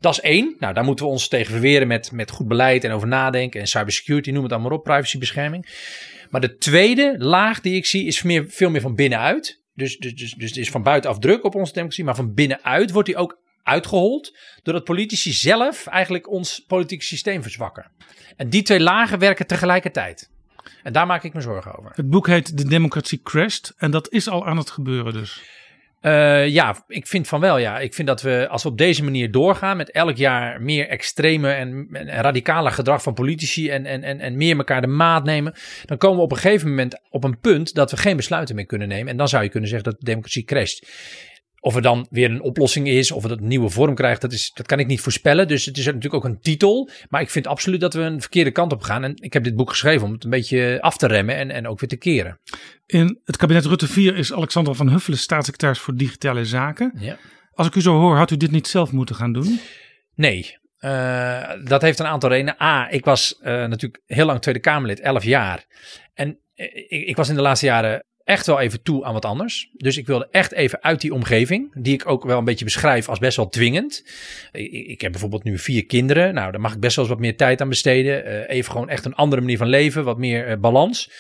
Dat 0.01 0.13
is 0.13 0.21
één. 0.21 0.57
Nou, 0.59 0.75
daar 0.75 0.85
moeten 0.85 1.05
we 1.05 1.11
ons 1.11 1.29
tegen 1.29 1.53
verweren 1.53 1.87
met, 1.87 2.13
met 2.13 2.31
goed 2.31 2.49
beleid 2.49 2.85
en 2.85 2.91
over 2.91 3.09
nadenken 3.09 3.61
en 3.61 3.67
cybersecurity, 3.67 4.31
noem 4.31 4.43
het 4.43 4.53
allemaal 4.53 4.71
op, 4.71 4.85
privacybescherming. 4.85 5.67
Maar 6.35 6.43
de 6.43 6.57
tweede 6.57 7.15
laag 7.19 7.61
die 7.61 7.75
ik 7.75 7.87
zie 7.87 8.07
is 8.07 8.19
veel 8.49 8.71
meer 8.71 8.81
van 8.81 8.95
binnenuit. 8.95 9.63
Dus, 9.75 9.99
dus, 9.99 10.15
dus, 10.15 10.33
dus 10.33 10.49
het 10.49 10.59
is 10.59 10.71
van 10.71 10.83
buitenaf 10.83 11.19
druk 11.19 11.45
op 11.45 11.55
onze 11.55 11.73
democratie, 11.73 12.05
maar 12.05 12.15
van 12.15 12.35
binnenuit 12.35 12.91
wordt 12.91 13.09
die 13.09 13.17
ook 13.17 13.39
uitgehold. 13.63 14.37
Doordat 14.63 14.85
politici 14.85 15.33
zelf 15.33 15.87
eigenlijk 15.87 16.31
ons 16.31 16.65
politieke 16.67 17.05
systeem 17.05 17.43
verzwakken. 17.43 17.91
En 18.37 18.49
die 18.49 18.63
twee 18.63 18.81
lagen 18.81 19.19
werken 19.19 19.47
tegelijkertijd. 19.47 20.31
En 20.83 20.93
daar 20.93 21.07
maak 21.07 21.25
ik 21.25 21.35
me 21.35 21.41
zorgen 21.41 21.79
over. 21.79 21.91
Het 21.95 22.11
boek 22.11 22.27
heet 22.27 22.57
De 22.57 22.69
Democratie 22.69 23.23
Crashed. 23.23 23.73
En 23.77 23.91
dat 23.91 24.11
is 24.11 24.29
al 24.29 24.47
aan 24.47 24.57
het 24.57 24.71
gebeuren 24.71 25.13
dus. 25.13 25.43
Uh, 26.07 26.49
ja, 26.49 26.85
ik 26.87 27.07
vind 27.07 27.29
van 27.29 27.41
wel. 27.41 27.59
Ja, 27.59 27.79
ik 27.79 27.95
vind 27.95 28.09
dat 28.09 28.23
we 28.23 28.49
als 28.49 28.63
we 28.63 28.69
op 28.69 28.79
deze 28.79 29.05
manier 29.05 29.31
doorgaan 29.31 29.77
met 29.77 29.91
elk 29.91 30.17
jaar 30.17 30.63
meer 30.63 30.89
extreme 30.89 31.53
en, 31.53 31.89
en, 31.93 32.09
en 32.09 32.23
radicale 32.23 32.71
gedrag 32.71 33.03
van 33.03 33.15
politici 33.15 33.71
en, 33.71 33.87
en, 33.87 34.03
en, 34.03 34.21
en 34.21 34.37
meer 34.37 34.57
elkaar 34.57 34.81
de 34.81 34.87
maat 34.87 35.25
nemen, 35.25 35.55
dan 35.85 35.99
komen 35.99 36.17
we 36.17 36.23
op 36.23 36.31
een 36.31 36.37
gegeven 36.37 36.69
moment 36.69 37.01
op 37.11 37.25
een 37.25 37.39
punt 37.41 37.75
dat 37.75 37.91
we 37.91 37.97
geen 37.97 38.17
besluiten 38.17 38.55
meer 38.55 38.67
kunnen 38.67 38.89
nemen. 38.89 39.09
En 39.09 39.17
dan 39.17 39.29
zou 39.29 39.43
je 39.43 39.49
kunnen 39.49 39.69
zeggen 39.69 39.91
dat 39.91 40.01
de 40.01 40.07
democratie 40.07 40.45
crasht. 40.45 40.87
Of 41.65 41.75
er 41.75 41.83
dan 41.83 42.07
weer 42.11 42.31
een 42.31 42.43
oplossing 42.43 42.89
is, 42.89 43.11
of 43.11 43.23
het 43.23 43.33
een 43.33 43.47
nieuwe 43.47 43.69
vorm 43.69 43.95
krijgt, 43.95 44.21
dat, 44.21 44.33
is, 44.33 44.51
dat 44.55 44.67
kan 44.67 44.79
ik 44.79 44.87
niet 44.87 45.01
voorspellen. 45.01 45.49
Dus 45.49 45.65
het 45.65 45.79
is 45.79 45.85
natuurlijk 45.85 46.15
ook 46.15 46.25
een 46.25 46.41
titel. 46.41 46.91
Maar 47.09 47.21
ik 47.21 47.31
vind 47.31 47.47
absoluut 47.47 47.81
dat 47.81 47.95
we 47.95 48.01
een 48.01 48.21
verkeerde 48.21 48.51
kant 48.51 48.73
op 48.73 48.83
gaan. 48.83 49.05
En 49.05 49.15
ik 49.17 49.33
heb 49.33 49.45
dit 49.45 49.57
boek 49.57 49.71
geschreven 49.71 50.07
om 50.07 50.13
het 50.13 50.25
een 50.25 50.31
beetje 50.31 50.79
af 50.81 50.97
te 50.97 51.07
remmen 51.07 51.37
en, 51.37 51.51
en 51.51 51.69
ook 51.69 51.81
weer 51.81 51.89
te 51.89 51.97
keren. 51.97 52.41
In 52.87 53.21
het 53.25 53.37
kabinet 53.37 53.65
Rutte 53.65 53.87
4 53.87 54.17
is 54.17 54.33
Alexander 54.33 54.75
van 54.75 54.89
Huffelen 54.89 55.19
staatssecretaris 55.19 55.79
voor 55.79 55.95
Digitale 55.95 56.45
Zaken. 56.45 56.93
Ja. 56.99 57.17
Als 57.53 57.67
ik 57.67 57.75
u 57.75 57.81
zo 57.81 57.99
hoor, 57.99 58.17
had 58.17 58.31
u 58.31 58.37
dit 58.37 58.51
niet 58.51 58.67
zelf 58.67 58.93
moeten 58.93 59.15
gaan 59.15 59.33
doen? 59.33 59.61
Nee, 60.15 60.59
uh, 60.81 61.51
dat 61.65 61.83
heeft 61.83 61.99
een 61.99 62.07
aantal 62.07 62.31
redenen. 62.31 62.63
A, 62.63 62.91
ik 62.91 63.05
was 63.05 63.39
uh, 63.41 63.47
natuurlijk 63.47 64.03
heel 64.07 64.27
lang 64.27 64.41
Tweede 64.41 64.61
Kamerlid, 64.61 65.01
11 65.01 65.25
jaar. 65.25 65.67
En 66.15 66.39
ik, 66.55 67.07
ik 67.07 67.17
was 67.17 67.29
in 67.29 67.35
de 67.35 67.43
laatste 67.43 67.67
jaren 67.67 68.05
echt 68.25 68.47
wel 68.47 68.61
even 68.61 68.83
toe 68.83 69.05
aan 69.05 69.13
wat 69.13 69.25
anders. 69.25 69.71
Dus 69.73 69.97
ik 69.97 70.07
wilde 70.07 70.29
echt 70.31 70.53
even 70.53 70.83
uit 70.83 71.01
die 71.01 71.15
omgeving, 71.15 71.71
die 71.75 71.95
ik 71.95 72.09
ook 72.09 72.25
wel 72.25 72.39
een 72.39 72.45
beetje 72.45 72.65
beschrijf 72.65 73.09
als 73.09 73.19
best 73.19 73.37
wel 73.37 73.49
dwingend. 73.49 74.05
Ik, 74.53 75.01
heb 75.01 75.11
bijvoorbeeld 75.11 75.45
nu 75.45 75.59
vier 75.59 75.87
kinderen. 75.87 76.35
Nou, 76.35 76.51
daar 76.53 76.61
mag 76.61 76.75
ik 76.75 76.81
best 76.81 76.97
wel 76.97 77.05
eens 77.05 77.15
wat 77.15 77.23
meer 77.23 77.37
tijd 77.37 77.61
aan 77.61 77.69
besteden. 77.69 78.27
Uh, 78.27 78.49
even 78.49 78.73
gewoon 78.73 78.89
echt 78.89 79.05
een 79.05 79.15
andere 79.15 79.41
manier 79.41 79.57
van 79.57 79.67
leven, 79.67 80.05
wat 80.05 80.19
meer 80.19 80.49
uh, 80.49 80.57
balans. 80.57 81.11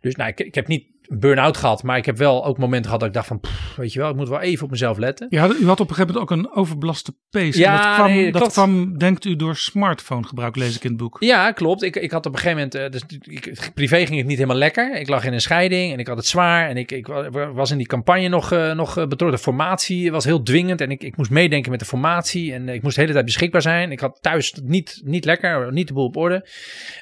Dus 0.00 0.14
nou, 0.14 0.30
ik, 0.30 0.40
ik 0.40 0.54
heb 0.54 0.66
niet 0.66 0.84
een 1.08 1.18
burn-out 1.18 1.56
gehad. 1.56 1.82
Maar 1.82 1.96
ik 1.96 2.06
heb 2.06 2.16
wel 2.18 2.44
ook 2.44 2.58
momenten 2.58 2.84
gehad 2.84 2.98
dat 3.00 3.08
ik 3.08 3.14
dacht 3.14 3.26
van, 3.26 3.40
pff, 3.40 3.76
weet 3.76 3.92
je 3.92 3.98
wel, 3.98 4.10
ik 4.10 4.16
moet 4.16 4.28
wel 4.28 4.40
even 4.40 4.64
op 4.64 4.70
mezelf 4.70 4.98
letten. 4.98 5.26
Ja, 5.30 5.48
u 5.60 5.66
had 5.66 5.80
op 5.80 5.88
een 5.88 5.94
gegeven 5.94 6.14
moment 6.14 6.18
ook 6.18 6.30
een 6.30 6.56
overbelaste 6.56 7.12
PC. 7.30 7.54
Ja, 7.54 7.76
dat 7.86 7.94
kwam, 7.94 8.10
nee, 8.12 8.32
dat 8.32 8.52
kwam, 8.52 8.98
denkt 8.98 9.24
u, 9.24 9.36
door 9.36 9.56
smartphonegebruik, 9.56 10.56
lees 10.56 10.76
ik 10.76 10.84
in 10.84 10.88
het 10.90 10.98
boek. 10.98 11.16
Ja, 11.20 11.52
klopt. 11.52 11.82
Ik, 11.82 11.96
ik 11.96 12.10
had 12.10 12.26
op 12.26 12.32
een 12.32 12.38
gegeven 12.38 12.56
moment, 12.56 12.74
eh, 12.74 12.90
dus 12.90 13.18
ik, 13.20 13.70
privé 13.74 14.06
ging 14.06 14.18
het 14.18 14.26
niet 14.26 14.36
helemaal 14.36 14.56
lekker. 14.56 14.96
Ik 15.00 15.08
lag 15.08 15.24
in 15.24 15.32
een 15.32 15.40
scheiding 15.40 15.92
en 15.92 15.98
ik 15.98 16.06
had 16.06 16.16
het 16.16 16.26
zwaar. 16.26 16.68
En 16.68 16.76
ik, 16.76 16.92
ik 16.92 17.06
wa- 17.06 17.52
was 17.52 17.70
in 17.70 17.78
die 17.78 17.86
campagne 17.86 18.28
nog, 18.28 18.52
eh, 18.52 18.72
nog 18.74 18.88
eh, 18.98 19.06
betrokken. 19.06 19.38
De 19.38 19.44
formatie 19.44 20.10
was 20.12 20.24
heel 20.24 20.42
dwingend 20.42 20.80
en 20.80 20.90
ik, 20.90 21.02
ik 21.02 21.16
moest 21.16 21.30
meedenken 21.30 21.70
met 21.70 21.80
de 21.80 21.86
formatie. 21.86 22.52
En 22.52 22.68
ik 22.68 22.82
moest 22.82 22.94
de 22.94 23.00
hele 23.00 23.12
tijd 23.12 23.24
beschikbaar 23.24 23.62
zijn. 23.62 23.92
Ik 23.92 24.00
had 24.00 24.18
thuis 24.20 24.54
niet, 24.62 25.00
niet 25.04 25.24
lekker, 25.24 25.72
niet 25.72 25.88
de 25.88 25.92
boel 25.94 26.04
op 26.06 26.16
orde. 26.16 26.48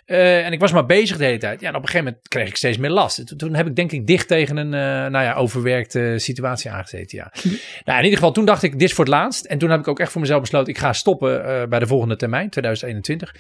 En 0.05 0.53
ik 0.53 0.61
was 0.61 0.73
maar 0.73 0.87
bezig 0.87 1.17
de 1.17 1.25
hele 1.25 1.39
tijd. 1.39 1.61
Ja, 1.61 1.69
en 1.69 1.75
op 1.75 1.83
een 1.83 1.89
gegeven 1.89 2.05
moment 2.07 2.29
kreeg 2.29 2.49
ik 2.49 2.57
steeds 2.57 2.77
meer 2.79 2.91
last. 2.91 3.27
Toen, 3.27 3.39
toen 3.39 3.55
heb 3.55 3.67
ik 3.67 3.77
denk 3.77 3.92
dicht 4.01 4.29
tegen 4.29 4.57
een 4.57 4.75
eh, 4.75 5.11
nou 5.11 5.25
ja, 5.25 5.35
overwerkte 5.35 6.15
situatie 6.17 6.71
aangezeten. 6.71 7.19
Ja. 7.19 7.33
Nou, 7.85 7.99
in 7.99 8.05
ieder 8.05 8.19
geval, 8.19 8.35
toen 8.35 8.45
dacht 8.45 8.63
ik, 8.63 8.73
dit 8.73 8.83
is 8.89 8.95
voor 8.95 9.05
het 9.05 9.15
laatst. 9.15 9.45
En 9.45 9.59
toen 9.59 9.71
heb 9.71 9.81
ik 9.81 9.89
ook 9.89 10.01
echt 10.01 10.13
voor 10.13 10.21
mezelf 10.21 10.41
besloten, 10.41 10.73
ik 10.73 10.79
ga 10.79 10.93
stoppen 10.93 11.45
eh, 11.45 11.69
bij 11.69 11.79
de 11.79 11.87
volgende 11.87 12.17
termijn, 12.17 12.51
2021. 12.51 13.35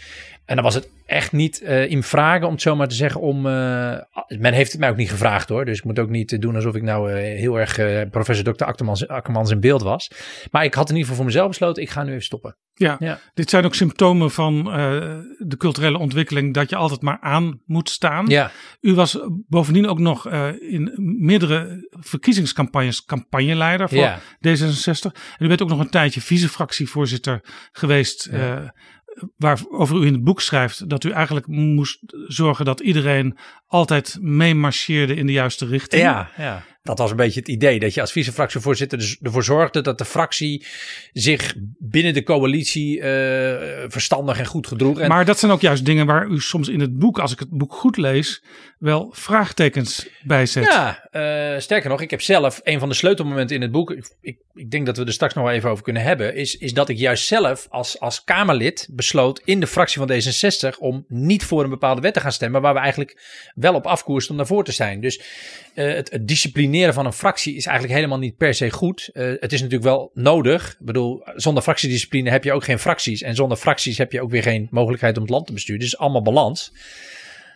En 0.44 0.54
dan 0.54 0.64
was 0.64 0.74
het 0.74 0.88
echt 1.06 1.32
niet 1.32 1.62
eh, 1.62 1.90
in 1.90 2.02
vragen, 2.02 2.46
om 2.46 2.52
het 2.52 2.62
zo 2.62 2.76
maar 2.76 2.88
te 2.88 2.94
zeggen, 2.94 3.20
om... 3.20 3.42
men 3.42 4.52
heeft 4.52 4.72
het 4.72 4.80
mij 4.80 4.90
ook 4.90 4.96
niet 4.96 5.10
gevraagd 5.10 5.48
hoor. 5.48 5.64
Dus 5.64 5.78
ik 5.78 5.84
moet 5.84 5.98
ook 5.98 6.08
niet 6.08 6.40
doen 6.40 6.54
alsof 6.54 6.74
ik 6.74 6.82
nou 6.82 7.12
heel 7.12 7.60
erg 7.60 8.08
professor 8.10 8.54
Dr. 8.54 8.64
Akkermans 9.06 9.50
in 9.50 9.60
beeld 9.60 9.82
was. 9.82 10.10
Maar 10.50 10.64
ik 10.64 10.74
had 10.74 10.88
in 10.88 10.96
ieder 10.96 11.00
geval 11.00 11.16
voor 11.16 11.24
mezelf 11.24 11.48
besloten, 11.48 11.82
ik 11.82 11.90
ga 11.90 12.02
nu 12.02 12.10
even 12.10 12.22
stoppen. 12.22 12.56
Ja, 12.74 12.96
Ja. 12.98 13.20
dit 13.34 13.50
zijn 13.50 13.64
ook 13.64 13.74
symptomen 13.74 14.30
van 14.30 14.72
eh, 14.72 15.18
de 15.38 15.56
culturele 15.56 15.98
ontwikkeling 15.98 16.54
dat 16.54 16.70
je 16.70 16.76
altijd 16.76 17.02
maar 17.02 17.18
aan 17.20 17.60
moet 17.66 17.90
staan. 17.90 18.26
Ja, 18.26 18.50
U 18.80 18.94
was 18.94 19.18
bovendien 19.48 19.88
ook 19.88 19.98
nog 19.98 20.28
eh, 20.28 20.48
in 20.60 20.92
meerdere 21.18 21.88
verkiezingscampagnes 21.90 23.04
campagneleider 23.04 23.88
voor 23.88 23.98
ja. 23.98 24.18
D66. 24.20 25.12
En 25.36 25.44
u 25.44 25.48
bent 25.48 25.62
ook 25.62 25.68
nog 25.68 25.78
een 25.80 25.90
tijdje 25.90 26.20
vicefractievoorzitter 26.20 27.40
geweest. 27.72 28.28
Ja. 28.30 28.56
eh, 28.56 28.68
waarover 29.36 29.96
u 30.02 30.06
in 30.06 30.12
het 30.12 30.24
boek 30.24 30.40
schrijft 30.40 30.88
dat 30.88 31.04
u 31.04 31.10
eigenlijk 31.10 31.46
moest 31.46 31.98
zorgen 32.26 32.64
dat 32.64 32.80
iedereen 32.80 33.38
altijd 33.66 34.18
meemarcheerde 34.20 35.14
in 35.14 35.26
de 35.26 35.32
juiste 35.32 35.66
richting. 35.66 36.02
Ja, 36.02 36.30
ja, 36.36 36.62
dat 36.82 36.98
was 36.98 37.10
een 37.10 37.16
beetje 37.16 37.40
het 37.40 37.48
idee. 37.48 37.78
Dat 37.78 37.94
je 37.94 38.00
als 38.00 38.12
vicefractievoorzitter 38.12 38.98
dus 38.98 39.18
ervoor 39.22 39.44
zorgde 39.44 39.80
dat 39.80 39.98
de 39.98 40.04
fractie 40.04 40.66
zich 41.12 41.54
binnen 41.78 42.14
de 42.14 42.22
coalitie 42.22 43.00
eh, 43.00 43.84
verstandig 43.88 44.38
en 44.38 44.46
goed 44.46 44.66
gedroeg. 44.66 45.00
En 45.00 45.08
Maar 45.08 45.24
dat 45.24 45.38
zijn 45.38 45.52
ook 45.52 45.60
juist 45.60 45.84
dingen 45.84 46.06
waar 46.06 46.26
u 46.26 46.40
soms 46.40 46.68
in 46.68 46.80
het 46.80 46.98
boek, 46.98 47.18
als 47.18 47.32
ik 47.32 47.38
het 47.38 47.50
boek 47.50 47.72
goed 47.72 47.96
lees, 47.96 48.42
wel 48.78 49.08
vraagtekens 49.12 50.08
bij 50.22 50.46
zet. 50.46 50.64
Ja, 50.64 51.08
eh, 51.10 51.60
sterker 51.60 51.90
nog, 51.90 52.00
ik 52.00 52.10
heb 52.10 52.20
zelf 52.20 52.60
een 52.62 52.78
van 52.78 52.88
de 52.88 52.94
sleutelmomenten 52.94 53.56
in 53.56 53.62
het 53.62 53.72
boek. 53.72 53.90
Ik, 53.90 54.16
ik, 54.20 54.38
ik 54.54 54.70
denk 54.70 54.86
dat 54.86 54.96
we 54.96 55.04
er 55.04 55.12
straks 55.12 55.34
nog 55.34 55.44
wel 55.44 55.52
even 55.52 55.70
over 55.70 55.84
kunnen 55.84 56.02
hebben. 56.02 56.34
Is, 56.34 56.56
is 56.56 56.74
dat 56.74 56.88
ik 56.88 56.98
juist 56.98 57.26
zelf 57.26 57.66
als, 57.70 58.00
als 58.00 58.24
Kamerlid 58.24 58.88
besloot 58.90 59.40
in 59.44 59.60
de 59.60 59.66
fractie 59.66 60.02
van 60.06 60.10
D66 60.10 60.78
om 60.78 61.04
niet 61.08 61.44
voor 61.44 61.64
een 61.64 61.70
bepaalde 61.70 62.00
wet 62.00 62.14
te 62.14 62.20
gaan 62.20 62.32
stemmen. 62.32 62.62
Waar 62.62 62.74
we 62.74 62.80
eigenlijk 62.80 63.20
wel 63.54 63.74
op 63.74 63.86
afkoersten 63.86 64.30
om 64.30 64.36
daarvoor 64.36 64.64
te 64.64 64.72
zijn. 64.72 65.00
Dus 65.00 65.20
eh, 65.74 65.94
het, 65.94 66.10
het 66.10 66.28
disciplineren 66.72 66.94
van 66.94 67.06
een 67.06 67.18
fractie 67.18 67.54
is 67.54 67.66
eigenlijk 67.66 67.96
helemaal 67.96 68.18
niet 68.18 68.36
per 68.36 68.54
se 68.54 68.70
goed. 68.70 69.10
Eh, 69.12 69.26
het 69.40 69.52
is 69.52 69.60
natuurlijk 69.60 69.90
wel 69.90 70.10
nodig. 70.14 70.70
Ik 70.70 70.86
bedoel, 70.86 71.22
zonder 71.34 71.62
fractiediscipline 71.62 72.30
heb 72.30 72.44
je 72.44 72.52
ook 72.52 72.64
geen 72.64 72.78
fracties. 72.78 73.22
En 73.22 73.34
zonder 73.34 73.56
fracties 73.56 73.98
heb 73.98 74.12
je 74.12 74.22
ook 74.22 74.30
weer 74.30 74.42
geen 74.42 74.68
mogelijkheid 74.70 75.16
om 75.16 75.22
het 75.22 75.30
land 75.30 75.46
te 75.46 75.52
besturen. 75.52 75.80
Dus 75.80 75.90
het 75.90 76.00
is 76.00 76.04
allemaal 76.04 76.22
balans. 76.22 76.72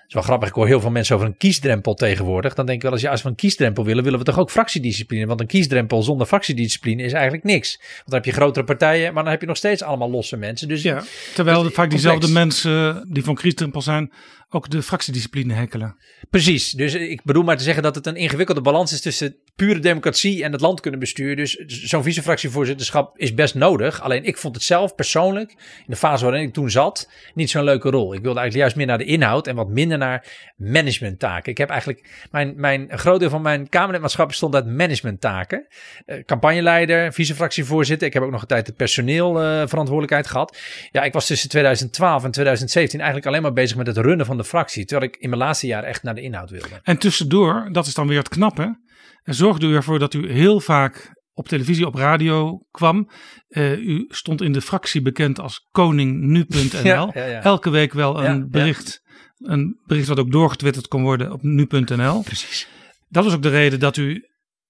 Het 0.07 0.15
is 0.15 0.21
wel 0.21 0.31
grappig, 0.31 0.49
ik 0.49 0.55
hoor 0.55 0.67
heel 0.67 0.81
veel 0.81 0.91
mensen 0.91 1.15
over 1.15 1.27
een 1.27 1.37
kiesdrempel 1.37 1.95
tegenwoordig. 1.95 2.55
Dan 2.55 2.67
denk 2.67 2.79
ik 2.79 2.83
wel 2.85 2.93
eens, 2.93 3.03
ja, 3.03 3.11
als 3.11 3.23
we 3.23 3.29
een 3.29 3.35
kiesdrempel 3.35 3.85
willen, 3.85 4.05
willen 4.05 4.19
we 4.19 4.25
toch 4.25 4.39
ook 4.39 4.51
fractiediscipline. 4.51 5.27
Want 5.27 5.41
een 5.41 5.47
kiesdrempel 5.47 6.03
zonder 6.03 6.27
fractiediscipline 6.27 7.03
is 7.03 7.13
eigenlijk 7.13 7.45
niks. 7.45 7.77
Want 7.77 8.05
dan 8.05 8.15
heb 8.15 8.25
je 8.25 8.33
grotere 8.33 8.65
partijen, 8.65 9.15
maar 9.15 9.23
dan 9.23 9.33
heb 9.33 9.41
je 9.41 9.47
nog 9.47 9.57
steeds 9.57 9.83
allemaal 9.83 10.11
losse 10.11 10.37
mensen. 10.37 10.69
Dus 10.69 10.83
Ja, 10.83 11.03
terwijl 11.35 11.63
Dus 11.63 11.73
vaak 11.73 11.91
diezelfde 11.91 12.29
mensen 12.29 13.07
die 13.13 13.25
van 13.25 13.35
kiesdrempel 13.35 13.83
zijn, 13.83 14.13
ook 14.49 14.71
de 14.71 14.83
fractiediscipline 14.83 15.55
hekkelen. 15.55 15.97
Precies. 16.31 16.71
Dus 16.71 16.95
ik 16.95 17.25
bedoel 17.25 17.43
maar 17.43 17.57
te 17.57 17.63
zeggen 17.63 17.83
dat 17.83 17.95
het 17.95 18.07
een 18.07 18.17
ingewikkelde 18.17 18.61
balans 18.61 18.93
is 18.93 19.01
tussen 19.01 19.37
pure 19.57 19.79
democratie 19.79 20.45
en 20.45 20.53
het 20.53 20.61
land 20.61 20.81
kunnen 20.81 21.01
besturen. 21.01 21.37
Dus 21.37 21.55
zo'n 21.67 22.03
vicefractievoorzitterschap 22.03 23.19
is 23.19 23.35
best 23.35 23.55
nodig. 23.55 24.01
Alleen 24.01 24.25
ik 24.25 24.37
vond 24.37 24.55
het 24.55 24.65
zelf 24.65 24.95
persoonlijk, 24.95 25.51
in 25.51 25.85
de 25.87 25.97
fase 25.97 26.25
waarin 26.25 26.43
ik 26.43 26.53
toen 26.53 26.71
zat, 26.71 27.11
niet 27.35 27.51
zo'n 27.51 27.65
leuke 27.65 27.91
rol. 27.91 28.15
Ik 28.15 28.23
wilde 28.23 28.41
eigenlijk 28.41 28.57
juist 28.57 28.77
meer 28.77 28.87
naar 28.87 28.99
de 28.99 29.13
inhoud 29.13 29.47
en 29.47 29.57
wat 29.57 29.69
minder 29.69 29.99
naar 29.99 30.53
managementtaken. 30.57 31.51
Ik 31.51 31.59
heb 31.59 31.71
eigenlijk, 31.71 32.27
mijn, 32.31 32.53
mijn, 32.57 32.93
een 32.93 32.99
groot 32.99 33.21
deel 33.21 33.31
van 33.31 33.43
mijn 33.43 33.69
Kamerlidmaatschap 33.69 34.29
bestond 34.29 34.55
uit 34.55 34.67
managementtaken. 34.67 35.67
Eh, 36.07 36.25
campagneleider, 36.25 37.13
vicefractievoorzitter. 37.13 38.07
Ik 38.07 38.13
heb 38.13 38.23
ook 38.23 38.31
nog 38.31 38.41
een 38.41 38.47
tijd 38.47 38.67
de 38.67 38.73
personeelverantwoordelijkheid 38.73 40.27
gehad. 40.27 40.59
Ja, 40.91 41.03
ik 41.03 41.13
was 41.13 41.27
tussen 41.27 41.49
2012 41.49 42.25
en 42.25 42.31
2017 42.31 42.99
eigenlijk 42.99 43.29
alleen 43.29 43.43
maar 43.43 43.53
bezig 43.53 43.77
met 43.77 43.87
het 43.87 43.97
runnen 43.97 44.27
van 44.27 44.36
de 44.37 44.45
fractie. 44.45 44.85
Terwijl 44.85 45.11
ik 45.11 45.17
in 45.17 45.29
mijn 45.29 45.41
laatste 45.41 45.67
jaar 45.67 45.83
echt 45.83 46.03
naar 46.03 46.15
de 46.15 46.21
inhoud 46.21 46.51
wilde. 46.51 46.81
En 46.83 46.99
tussendoor, 46.99 47.69
dat 47.73 47.87
is 47.87 47.95
dan 47.95 48.09
weer 48.09 48.19
het 48.19 48.29
knappe, 48.29 48.81
zorgde 49.23 49.67
u 49.67 49.75
ervoor 49.75 49.99
dat 49.99 50.15
u 50.15 50.33
heel 50.33 50.61
vaak 50.61 51.15
op 51.33 51.49
televisie, 51.49 51.87
op 51.87 51.95
radio 51.95 52.59
kwam. 52.71 53.11
Eh, 53.49 53.79
u 53.79 54.05
stond 54.09 54.43
in 54.43 54.53
de 54.53 54.61
fractie 54.61 55.03
bekend 55.03 55.41
als 55.41 55.69
koningnu.nl. 55.71 56.83
Ja, 56.83 57.11
ja, 57.15 57.25
ja. 57.25 57.43
Elke 57.43 57.71
week 57.71 57.93
wel 57.93 58.25
een 58.25 58.39
ja. 58.39 58.47
bericht. 58.49 59.03
Een 59.37 59.81
bericht 59.87 60.09
wat 60.09 60.19
ook 60.19 60.33
doorgetwitterd 60.33 60.89
kon 60.89 61.03
worden 61.03 61.33
op 61.33 61.43
nu.nl. 61.43 62.23
Precies. 62.23 62.69
Dat 63.09 63.25
was 63.25 63.35
ook 63.35 63.43
de 63.43 63.49
reden 63.49 63.81
dat 63.81 63.97
u 63.97 64.25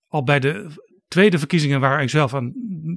al 0.06 0.22
bij 0.22 0.40
de 0.40 0.70
tweede 1.08 1.38
verkiezingen 1.38 1.80
waar 1.80 2.02
u 2.02 2.08
zelf 2.08 2.34
aan 2.34 2.52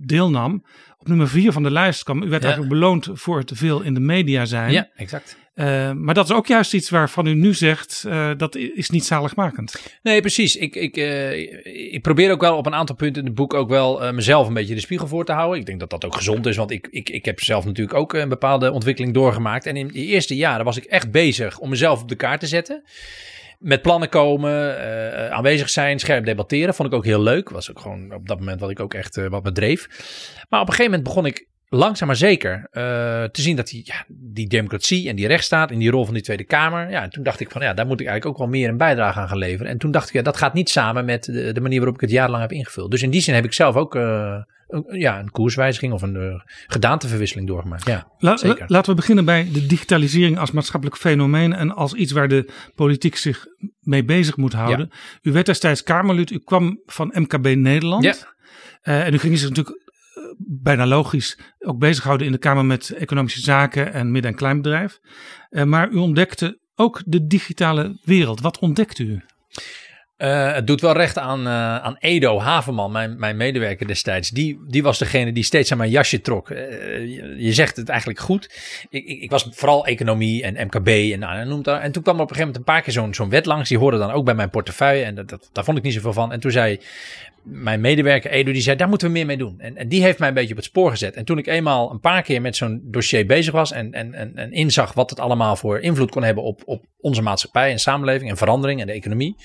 deelnam, 0.05 0.65
op 0.97 1.07
nummer 1.07 1.27
vier 1.27 1.51
van 1.51 1.63
de 1.63 1.71
lijst 1.71 2.03
kwam. 2.03 2.23
U 2.23 2.29
werd 2.29 2.41
Ja. 2.41 2.47
eigenlijk 2.47 2.79
beloond 2.79 3.09
voor 3.13 3.37
het 3.37 3.47
te 3.47 3.55
veel 3.55 3.81
in 3.81 3.93
de 3.93 3.99
media 3.99 4.45
zijn. 4.45 4.71
Ja, 4.71 4.89
exact. 4.95 5.37
Eh, 5.59 5.91
maar 5.91 6.13
dat 6.13 6.25
is 6.25 6.35
ook 6.35 6.47
juist 6.47 6.73
iets 6.73 6.89
waarvan 6.89 7.25
u 7.25 7.33
nu 7.33 7.53
zegt, 7.53 8.03
eh, 8.07 8.31
dat 8.37 8.55
is 8.55 8.89
niet 8.89 9.05
zaligmakend. 9.05 9.81
Nee, 10.03 10.21
precies. 10.21 10.55
Ik, 10.55 10.75
ik, 10.75 10.97
eh, 10.97 11.93
ik 11.93 12.01
probeer 12.01 12.31
ook 12.31 12.41
wel 12.41 12.57
op 12.57 12.65
een 12.65 12.75
aantal 12.75 12.95
punten 12.95 13.21
in 13.21 13.27
het 13.27 13.35
boek 13.35 13.53
ook 13.53 13.69
wel 13.69 14.13
mezelf 14.13 14.47
een 14.47 14.53
beetje 14.53 14.73
de 14.73 14.79
spiegel 14.79 15.07
voor 15.07 15.25
te 15.25 15.31
houden. 15.31 15.59
Ik 15.59 15.65
denk 15.65 15.79
dat 15.79 15.89
dat 15.89 16.05
ook 16.05 16.15
gezond 16.15 16.45
is, 16.45 16.55
want 16.55 16.71
ik, 16.71 16.87
ik, 16.91 17.09
ik 17.09 17.25
heb 17.25 17.39
zelf 17.39 17.65
natuurlijk 17.65 17.97
ook 17.97 18.13
een 18.13 18.29
bepaalde 18.29 18.71
ontwikkeling 18.71 19.13
doorgemaakt. 19.13 19.65
En 19.65 19.75
in 19.75 19.87
de 19.87 20.05
eerste 20.05 20.35
jaren 20.35 20.65
was 20.65 20.77
ik 20.77 20.83
echt 20.83 21.11
bezig 21.11 21.59
om 21.59 21.69
mezelf 21.69 22.01
op 22.01 22.09
de 22.09 22.15
kaart 22.15 22.39
te 22.39 22.47
zetten. 22.47 22.83
Met 23.57 23.81
plannen 23.81 24.09
komen, 24.09 25.31
aanwezig 25.31 25.69
zijn, 25.69 25.99
scherp 25.99 26.25
debatteren. 26.25 26.73
Vond 26.73 26.89
ik 26.89 26.95
ook 26.95 27.05
heel 27.05 27.21
leuk. 27.21 27.49
Was 27.49 27.69
ook 27.69 27.79
gewoon 27.79 28.13
op 28.13 28.27
dat 28.27 28.39
moment 28.39 28.59
wat 28.59 28.69
ik 28.69 28.79
ook 28.79 28.93
echt 28.93 29.15
wat 29.29 29.43
bedreef. 29.43 29.87
Maar 30.49 30.61
op 30.61 30.67
een 30.67 30.73
gegeven 30.73 30.91
moment 30.91 31.03
begon 31.03 31.25
ik 31.25 31.47
langzaam 31.69 32.07
maar 32.07 32.15
zeker 32.17 32.67
eh, 32.71 32.81
te 33.23 33.41
zien 33.41 33.55
dat 33.55 33.67
die, 33.67 33.81
ja, 33.85 34.05
die 34.07 34.47
democratie 34.47 35.09
en 35.09 35.15
die 35.15 35.27
rechtsstaat 35.27 35.71
en 35.71 35.79
die 35.79 35.89
rol 35.91 36.05
van 36.05 36.13
die 36.13 36.23
Tweede 36.23 36.43
Kamer. 36.43 36.89
Ja, 36.89 37.03
en 37.03 37.09
toen 37.09 37.23
dacht 37.23 37.39
ik 37.39 37.51
van 37.51 37.61
ja, 37.61 37.73
daar 37.73 37.85
moet 37.85 37.99
ik 37.99 38.07
eigenlijk 38.07 38.37
ook 38.39 38.45
wel 38.47 38.59
meer 38.59 38.69
een 38.69 38.77
bijdrage 38.77 39.19
aan 39.19 39.27
gaan 39.27 39.37
leveren. 39.37 39.71
En 39.71 39.77
toen 39.77 39.91
dacht 39.91 40.07
ik, 40.07 40.13
ja, 40.13 40.21
dat 40.21 40.37
gaat 40.37 40.53
niet 40.53 40.69
samen 40.69 41.05
met 41.05 41.23
de, 41.23 41.51
de 41.51 41.61
manier 41.61 41.77
waarop 41.77 41.95
ik 41.95 42.01
het 42.01 42.11
jarenlang 42.11 42.41
heb 42.41 42.51
ingevuld. 42.51 42.91
Dus 42.91 43.01
in 43.01 43.09
die 43.09 43.21
zin 43.21 43.33
heb 43.33 43.45
ik 43.45 43.53
zelf 43.53 43.75
ook 43.75 43.95
eh, 43.95 44.37
een, 44.67 44.85
ja, 44.99 45.19
een 45.19 45.31
koerswijziging 45.31 45.93
of 45.93 46.01
een 46.01 46.15
eh, 46.15 46.41
gedaanteverwisseling 46.67 47.47
doorgemaakt. 47.47 47.87
Ja, 47.87 48.07
La- 48.17 48.37
zeker. 48.37 48.59
la- 48.59 48.65
laten 48.67 48.89
we 48.89 48.95
beginnen 48.95 49.25
bij 49.25 49.47
de 49.53 49.65
digitalisering 49.65 50.37
als 50.39 50.51
maatschappelijk 50.51 50.97
fenomeen 50.97 51.53
en 51.53 51.75
als 51.75 51.93
iets 51.93 52.11
waar 52.11 52.27
de 52.27 52.49
politiek 52.75 53.15
zich 53.15 53.45
mee 53.79 54.03
bezig 54.05 54.37
moet 54.37 54.53
houden. 54.53 54.89
U 55.21 55.31
werd 55.31 55.45
destijds 55.45 55.83
Kamerlid, 55.83 56.31
u 56.31 56.39
kwam 56.39 56.79
van 56.85 57.11
MKB 57.13 57.45
Nederland. 57.55 58.03
Ja. 58.03 58.15
En 58.81 59.13
u 59.13 59.17
ging 59.17 59.37
zich 59.37 59.49
natuurlijk 59.49 59.88
bijna 60.37 60.85
logisch 60.85 61.39
ook 61.59 61.79
bezighouden 61.79 62.25
in 62.25 62.31
de 62.31 62.37
Kamer 62.37 62.65
met 62.65 62.89
economische 62.89 63.41
zaken 63.41 63.93
en 63.93 64.11
midden- 64.11 64.31
en 64.31 64.37
kleinbedrijf. 64.37 64.99
Eh, 65.49 65.63
maar 65.63 65.89
u 65.89 65.95
ontdekte 65.95 66.59
ook 66.75 67.01
de 67.05 67.27
digitale 67.27 67.99
wereld. 68.03 68.41
Wat 68.41 68.59
ontdekte 68.59 69.03
u? 69.03 69.21
Eh, 70.19 70.53
het 70.53 70.67
doet 70.67 70.81
wel 70.81 70.93
recht 70.93 71.17
aan, 71.17 71.47
eh, 71.47 71.77
aan 71.77 71.95
Edo 71.99 72.39
Haverman, 72.39 72.91
mijn, 72.91 73.19
mijn 73.19 73.37
medewerker 73.37 73.87
destijds. 73.87 74.29
Die, 74.29 74.59
die 74.67 74.83
was 74.83 74.97
degene 74.97 75.31
die 75.31 75.43
steeds 75.43 75.71
aan 75.71 75.77
mijn 75.77 75.89
jasje 75.89 76.21
trok. 76.21 76.49
Eh, 76.49 76.57
je, 77.37 77.53
zegt 77.53 77.75
het 77.75 77.89
eigenlijk 77.89 78.19
goed. 78.19 78.45
Ik, 78.89 79.05
ik, 79.05 79.21
ik 79.21 79.29
was 79.29 79.47
vooral 79.51 79.85
economie 79.85 80.43
en 80.43 80.65
MKB 80.65 80.87
en, 80.87 81.23
en 81.23 81.47
noem. 81.47 81.63
En 81.63 81.91
toen 81.91 82.03
kwam 82.03 82.15
er 82.15 82.21
op 82.21 82.29
een 82.29 82.35
gegeven 82.35 82.39
moment 82.39 82.55
een 82.55 82.63
paar 82.63 82.81
keer 82.81 82.93
zo'n 82.93 83.13
zo'n 83.13 83.29
wet 83.29 83.45
langs. 83.45 83.69
Die 83.69 83.77
hoorde 83.77 83.97
dan 83.97 84.11
ook 84.11 84.25
bij 84.25 84.35
mijn 84.35 84.49
portefeuille. 84.49 85.03
En 85.03 85.15
dat, 85.15 85.29
dat, 85.29 85.49
daar 85.51 85.63
vond 85.63 85.77
ik 85.77 85.83
niet 85.83 85.93
zoveel 85.93 86.13
van. 86.13 86.31
En 86.31 86.39
toen 86.39 86.51
zei 86.51 86.79
mijn 87.43 87.81
medewerker 87.81 88.31
Edo, 88.31 88.51
die 88.51 88.61
zei, 88.61 88.77
daar 88.77 88.89
moeten 88.89 89.07
we 89.07 89.13
meer 89.13 89.25
mee 89.25 89.37
doen. 89.37 89.59
En, 89.59 89.77
en 89.77 89.87
die 89.87 90.01
heeft 90.01 90.19
mij 90.19 90.27
een 90.27 90.33
beetje 90.33 90.49
op 90.51 90.55
het 90.55 90.65
spoor 90.65 90.89
gezet. 90.89 91.15
En 91.15 91.25
toen 91.25 91.37
ik 91.37 91.47
eenmaal 91.47 91.91
een 91.91 91.99
paar 91.99 92.21
keer 92.21 92.41
met 92.41 92.55
zo'n 92.55 92.81
dossier 92.83 93.25
bezig 93.25 93.53
was 93.53 93.71
en, 93.71 93.93
en, 93.93 94.13
en, 94.13 94.35
en 94.35 94.51
inzag 94.51 94.93
wat 94.93 95.09
het 95.09 95.19
allemaal 95.19 95.55
voor 95.55 95.79
invloed 95.79 96.11
kon 96.11 96.23
hebben 96.23 96.43
op, 96.43 96.61
op 96.65 96.85
onze 96.97 97.21
maatschappij 97.21 97.71
en 97.71 97.79
samenleving 97.79 98.29
en 98.29 98.37
verandering 98.37 98.81
en 98.81 98.87
de 98.87 98.93
economie. 98.93 99.35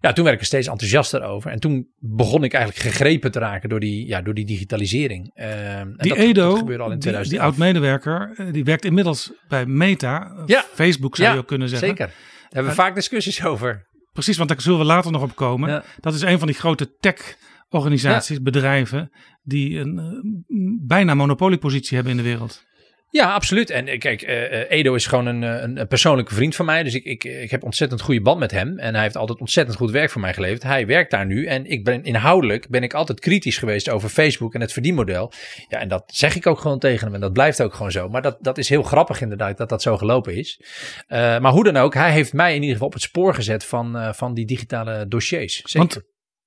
Ja, 0.00 0.12
toen 0.12 0.24
werd 0.24 0.36
ik 0.36 0.40
er 0.40 0.46
steeds 0.46 0.66
enthousiaster 0.66 1.22
over. 1.22 1.50
En 1.50 1.60
toen 1.60 1.88
begon 1.98 2.44
ik 2.44 2.52
eigenlijk 2.52 2.84
gegrepen 2.84 3.30
te 3.30 3.38
raken 3.38 3.68
door 3.68 3.80
die, 3.80 4.06
ja, 4.06 4.22
door 4.22 4.34
die 4.34 4.44
digitalisering. 4.44 5.30
Ehm, 5.34 5.50
en 5.50 5.94
Die 5.96 6.08
dat, 6.08 6.18
Edo, 6.18 6.48
dat 6.48 6.58
gebeurde 6.58 6.82
al 6.82 6.90
in 6.90 6.98
die, 6.98 7.10
die 7.10 7.20
2011. 7.20 7.44
oud-medewerker, 7.44 8.34
eh, 8.36 8.52
die 8.52 8.64
werkt 8.64 8.84
inmiddels 8.84 9.32
bij 9.48 9.66
Meta. 9.66 10.42
Ja. 10.46 10.64
Facebook 10.74 11.16
zou 11.16 11.28
Ja, 11.28 11.34
je 11.34 11.40
ook 11.40 11.46
kunnen 11.46 11.68
zeggen. 11.68 11.88
Zeker. 11.88 12.06
Daar 12.06 12.48
hebben 12.48 12.72
we 12.72 12.78
vaak 12.78 12.94
discussies 12.94 13.44
over. 13.44 13.86
Precies, 14.12 14.36
want 14.36 14.48
daar 14.48 14.60
zullen 14.60 14.78
we 14.78 14.84
later 14.84 15.12
nog 15.12 15.22
op 15.22 15.36
komen. 15.36 15.70
Ja. 15.70 15.84
Dat 16.00 16.14
is 16.14 16.20
een 16.20 16.38
van 16.38 16.46
die 16.46 16.56
grote 16.56 16.96
tech-organisaties, 17.00 18.42
bedrijven, 18.42 19.10
die 19.42 19.78
een 19.78 19.98
eh, 19.98 20.86
bijna 20.86 21.14
monopoliepositie 21.14 21.94
hebben 21.94 22.16
in 22.16 22.22
de 22.22 22.28
wereld. 22.28 22.64
Ja, 23.12 23.32
absoluut. 23.32 23.70
En 23.70 23.88
eh, 23.88 23.98
kijk, 23.98 24.22
eh, 24.22 24.60
eh, 24.60 24.70
Edo 24.70 24.94
is 24.94 25.06
gewoon 25.06 25.26
een, 25.26 25.42
een, 25.42 25.86
persoonlijke 25.86 26.34
vriend 26.34 26.54
van 26.54 26.64
mij. 26.64 26.82
Dus 26.82 26.94
ik, 26.94 27.04
ik, 27.04 27.24
ik 27.24 27.50
heb 27.50 27.62
ontzettend 27.62 28.00
goede 28.00 28.20
band 28.20 28.38
met 28.38 28.50
hem. 28.50 28.78
En 28.78 28.94
hij 28.94 29.02
heeft 29.02 29.16
altijd 29.16 29.40
ontzettend 29.40 29.76
goed 29.76 29.90
werk 29.90 30.10
voor 30.10 30.20
mij 30.20 30.34
geleverd. 30.34 30.62
Hij 30.62 30.86
werkt 30.86 31.10
daar 31.10 31.26
nu. 31.26 31.46
En 31.46 31.66
ik 31.66 31.84
ben 31.84 32.04
inhoudelijk 32.04 32.68
ben 32.68 32.82
ik 32.82 32.94
altijd 32.94 33.20
kritisch 33.20 33.58
geweest 33.58 33.90
over 33.90 34.08
Facebook 34.08 34.54
en 34.54 34.60
het 34.60 34.72
verdienmodel. 34.72 35.32
Ja, 35.68 35.78
en 35.78 35.88
dat 35.88 36.02
zeg 36.06 36.36
ik 36.36 36.46
ook 36.46 36.58
gewoon 36.58 36.78
tegen 36.78 37.04
hem. 37.04 37.14
En 37.14 37.20
dat 37.20 37.32
blijft 37.32 37.62
ook 37.62 37.74
gewoon 37.74 37.92
zo. 37.92 38.08
Maar 38.08 38.22
dat, 38.22 38.36
dat 38.40 38.58
is 38.58 38.68
heel 38.68 38.82
grappig 38.82 39.20
inderdaad 39.20 39.56
dat 39.56 39.68
dat 39.68 39.82
zo 39.82 39.96
gelopen 39.96 40.36
is. 40.36 40.60
Maar 41.08 41.52
hoe 41.52 41.64
dan 41.64 41.76
ook, 41.76 41.94
hij 41.94 42.12
heeft 42.12 42.32
mij 42.32 42.50
in 42.54 42.60
ieder 42.60 42.72
geval 42.72 42.86
op 42.86 42.92
het 42.92 43.02
spoor 43.02 43.34
gezet 43.34 43.64
van, 43.64 44.14
van 44.14 44.34
die 44.34 44.46
digitale 44.46 45.06
dossiers. 45.08 45.62
Want 45.72 46.00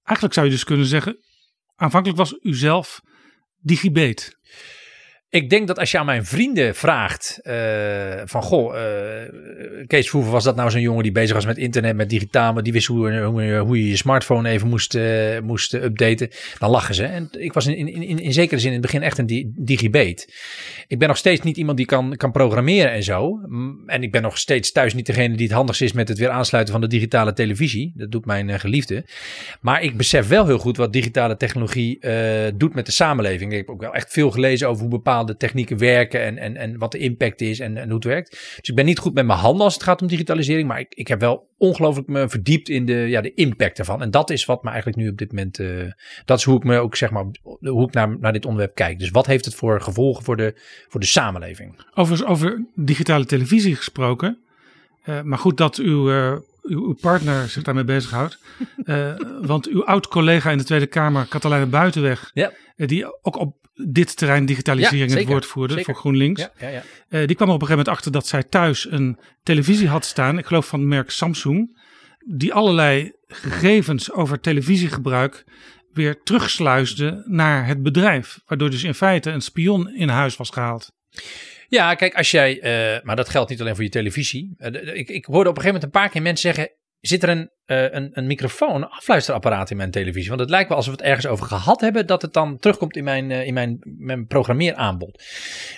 eigenlijk 0.03 0.34
zou 0.34 0.45
je 0.45 0.51
dus 0.51 0.63
kunnen 0.63 0.86
zeggen, 0.86 1.17
aanvankelijk 1.75 2.19
was 2.19 2.38
u 2.41 2.53
zelf 2.55 3.01
digibet. 3.62 4.38
Ik 5.35 5.49
denk 5.49 5.67
dat 5.67 5.79
als 5.79 5.91
je 5.91 5.97
aan 5.99 6.05
mijn 6.05 6.25
vrienden 6.25 6.75
vraagt 6.75 7.39
eh, 7.43 7.55
van 8.25 8.41
goh, 8.41 8.75
eh, 8.77 9.31
Kees 9.87 10.05
Verhoeven 10.05 10.33
was 10.33 10.43
dat 10.43 10.55
nou 10.55 10.69
zo'n 10.71 10.81
jongen 10.81 11.03
die 11.03 11.11
bezig 11.11 11.35
was 11.35 11.45
met 11.45 11.57
internet, 11.57 11.95
met 11.95 12.09
digitaal, 12.09 12.63
die 12.63 12.73
wist 12.73 12.87
hoe, 12.87 13.13
hoe, 13.13 13.57
hoe 13.57 13.77
je 13.83 13.89
je 13.89 13.95
smartphone 13.95 14.49
even 14.49 14.67
moest, 14.67 14.95
eh, 14.95 15.39
moest 15.43 15.73
updaten. 15.73 16.29
Dan 16.59 16.69
lachen 16.69 16.95
ze. 16.95 17.03
En 17.03 17.29
ik 17.31 17.53
was 17.53 17.65
in, 17.65 17.75
in, 17.75 18.03
in, 18.03 18.19
in 18.19 18.33
zekere 18.33 18.59
zin 18.59 18.67
in 18.67 18.73
het 18.73 18.81
begin 18.81 19.01
echt 19.01 19.17
een 19.17 19.25
di- 19.25 19.51
digibeet. 19.55 20.33
Ik 20.87 20.99
ben 20.99 21.07
nog 21.07 21.17
steeds 21.17 21.41
niet 21.41 21.57
iemand 21.57 21.77
die 21.77 21.85
kan, 21.85 22.15
kan 22.15 22.31
programmeren 22.31 22.91
en 22.91 23.03
zo. 23.03 23.39
Mm, 23.45 23.83
En 23.85 24.03
ik 24.03 24.11
ben 24.11 24.21
nog 24.21 24.37
steeds 24.37 24.71
thuis 24.71 24.93
niet 24.93 25.05
degene 25.05 25.35
die 25.35 25.45
het 25.47 25.55
handigst 25.55 25.81
is 25.81 25.91
met 25.93 26.07
het 26.07 26.17
weer 26.17 26.29
aansluiten 26.29 26.73
van 26.73 26.81
de 26.81 26.87
digitale 26.89 27.33
televisie. 27.33 27.93
Dat 27.95 28.11
doet 28.11 28.25
mijn 28.25 28.59
geliefde. 28.59 29.05
Maar 29.61 29.83
ik 29.83 29.97
besef 29.97 30.27
wel 30.27 30.45
heel 30.45 30.57
goed 30.57 30.77
wat 30.77 30.93
digitale 30.93 31.37
technologie 31.37 31.99
doet 32.55 32.75
met 32.75 32.85
de 32.85 32.91
samenleving. 32.91 33.51
Ik 33.51 33.57
heb 33.57 33.69
ook 33.69 33.81
wel 33.81 33.93
echt 33.93 34.11
veel 34.11 34.31
gelezen 34.31 34.67
over 34.67 34.81
hoe 34.81 34.91
bepaalde 34.91 35.23
technieken 35.34 35.77
werken 35.77 36.22
en, 36.22 36.38
en, 36.38 36.58
en 36.58 36.77
wat 36.77 36.91
de 36.91 36.98
impact 36.98 37.41
is 37.41 37.60
en, 37.60 37.77
en 37.77 37.86
hoe 37.86 37.96
het 37.96 38.03
werkt. 38.03 38.29
Dus 38.29 38.70
ik 38.70 38.75
ben 38.75 38.86
niet 38.86 39.00
goed 39.00 39.13
met 39.13 39.25
mijn 39.25 39.39
handen 39.39 39.63
als 39.63 39.74
het 39.74 39.84
gaat 39.84 40.01
om 40.01 40.08
digitalisering, 40.08 40.67
maar 40.67 40.79
ik, 40.79 40.94
ik 40.96 41.08
heb 41.08 41.20
wel 41.20 41.48
ongelooflijk 41.58 42.08
me 42.08 42.29
verdiept 42.29 42.70
in 42.70 42.86
de, 42.86 42.94
ja, 42.94 43.22
de 43.22 43.34
impact 43.34 43.79
ervan. 43.79 44.01
En 44.01 44.12
dat 44.12 44.29
is 44.29 44.46
wat 44.46 44.63
me 44.63 44.70
eigenlijk 44.70 44.98
nu 44.98 45.10
op 45.10 45.17
dit 45.17 45.32
moment, 45.32 45.60
eh, 45.60 45.67
dat 46.25 46.38
is 46.38 46.44
hoe 46.44 46.58
ik 46.58 46.63
me 46.63 46.77
ook 46.77 46.96
zeg 46.96 47.12
maar, 47.12 47.25
hoe 47.60 47.88
ik 47.88 47.94
naar, 47.94 48.20
naar 48.20 48.34
dit 48.34 48.46
onderwerp 48.46 48.75
kijk. 48.75 49.00
Dus 49.00 49.10
wat 49.10 49.25
heeft 49.25 49.46
het 49.46 49.55
voor 49.55 49.82
gevolgen 49.82 50.24
voor 50.24 50.38
de, 50.38 50.53
voor 50.88 51.00
de 51.00 51.05
samenleving? 51.05 51.75
Overigens 51.94 52.29
over 52.29 52.65
digitale 52.75 53.25
televisie 53.25 53.75
gesproken. 53.75 54.38
Eh, 55.03 55.22
maar 55.22 55.38
goed 55.38 55.58
dat 55.58 55.77
uw, 55.77 56.10
eh, 56.10 56.32
uw, 56.62 56.86
uw 56.86 56.96
partner 57.01 57.50
zich 57.50 57.63
daarmee 57.63 57.84
bezighoudt. 57.84 58.38
Eh 58.86 59.13
want 59.41 59.67
uw 59.67 59.86
oud-collega 59.86 60.51
in 60.51 60.58
de 60.58 60.63
Tweede 60.63 60.88
Kamer, 60.88 61.25
Katelijne 61.29 61.65
Buitenweg, 61.65 62.32
Ja. 62.34 62.51
die 62.75 63.24
ook 63.24 63.38
op 63.38 63.64
dit 63.75 64.17
terrein 64.17 64.46
digitalisering 64.46 65.12
Ja, 65.12 65.17
het 65.17 65.27
woord 65.27 65.46
voerde 65.46 65.74
Zeker. 65.74 65.86
voor 65.86 66.01
GroenLinks. 66.01 66.41
Ja, 66.41 66.51
ja, 66.60 66.67
ja. 66.67 66.84
Eh, 67.10 67.27
die 67.27 67.36
kwam 67.36 67.50
op 67.50 67.62
een 67.62 67.67
gegeven 67.67 67.70
moment 67.70 67.88
achter 67.88 68.12
dat 68.12 68.27
zij 68.27 68.44
thuis 68.44 68.91
een 68.91 69.20
televisie 69.44 69.88
had 69.88 70.05
staan, 70.05 70.38
ik 70.38 70.46
geloof 70.46 70.67
van 70.67 70.79
het 70.79 70.89
merk 70.89 71.10
Samsung, 71.10 71.79
die 72.25 72.53
allerlei 72.53 73.12
gegevens 73.27 74.12
over 74.12 74.39
televisiegebruik 74.39 75.44
weer 75.94 76.22
terugsluisde 76.24 77.24
naar 77.25 77.67
het 77.67 77.84
bedrijf. 77.84 78.39
Waardoor 78.46 78.70
dus 78.70 78.84
in 78.84 78.94
feite 78.94 79.32
een 79.32 79.41
spion 79.41 79.96
in 79.96 80.10
huis 80.10 80.36
was 80.36 80.50
gehaald. 80.50 80.91
Ja, 81.67 81.96
kijk, 81.96 82.15
als 82.15 82.32
jij, 82.32 82.60
eh, 82.60 83.03
maar 83.03 83.15
dat 83.15 83.29
geldt 83.29 83.50
niet 83.50 83.62
alleen 83.62 83.75
voor 83.75 83.84
je 83.84 83.89
televisie. 83.89 84.53
Eh, 84.58 84.96
ik, 84.96 85.10
ik 85.10 85.25
hoorde 85.25 85.50
op 85.50 85.55
een 85.55 85.62
gegeven 85.62 85.65
moment 85.65 85.84
een 85.84 86.01
paar 86.01 86.10
keer 86.10 86.22
mensen 86.22 86.53
zeggen: 86.53 86.75
zit 87.00 87.24
er 87.24 87.29
een, 87.29 87.51
eh, 87.65 87.93
een, 87.93 88.10
een 88.13 88.27
microfoon, 88.27 88.75
een 88.75 88.89
afluisterapparaat 88.89 89.69
in 89.69 89.77
mijn 89.77 89.91
televisie? 89.91 90.29
Want 90.29 90.41
het 90.41 90.50
lijkt 90.50 90.67
wel 90.67 90.77
alsof 90.77 90.95
we 90.95 91.00
het 91.00 91.10
ergens 91.10 91.27
over 91.27 91.45
gehad 91.45 91.81
hebben, 91.81 92.07
dat 92.07 92.22
het 92.22 92.34
dan 92.34 92.57
terugkomt 92.57 92.95
in 92.95 93.03
mijn, 93.03 93.31
eh, 93.31 93.45
in 93.45 93.53
mijn, 93.53 93.77
mijn 93.98 94.25
programmeeraanbod. 94.25 95.24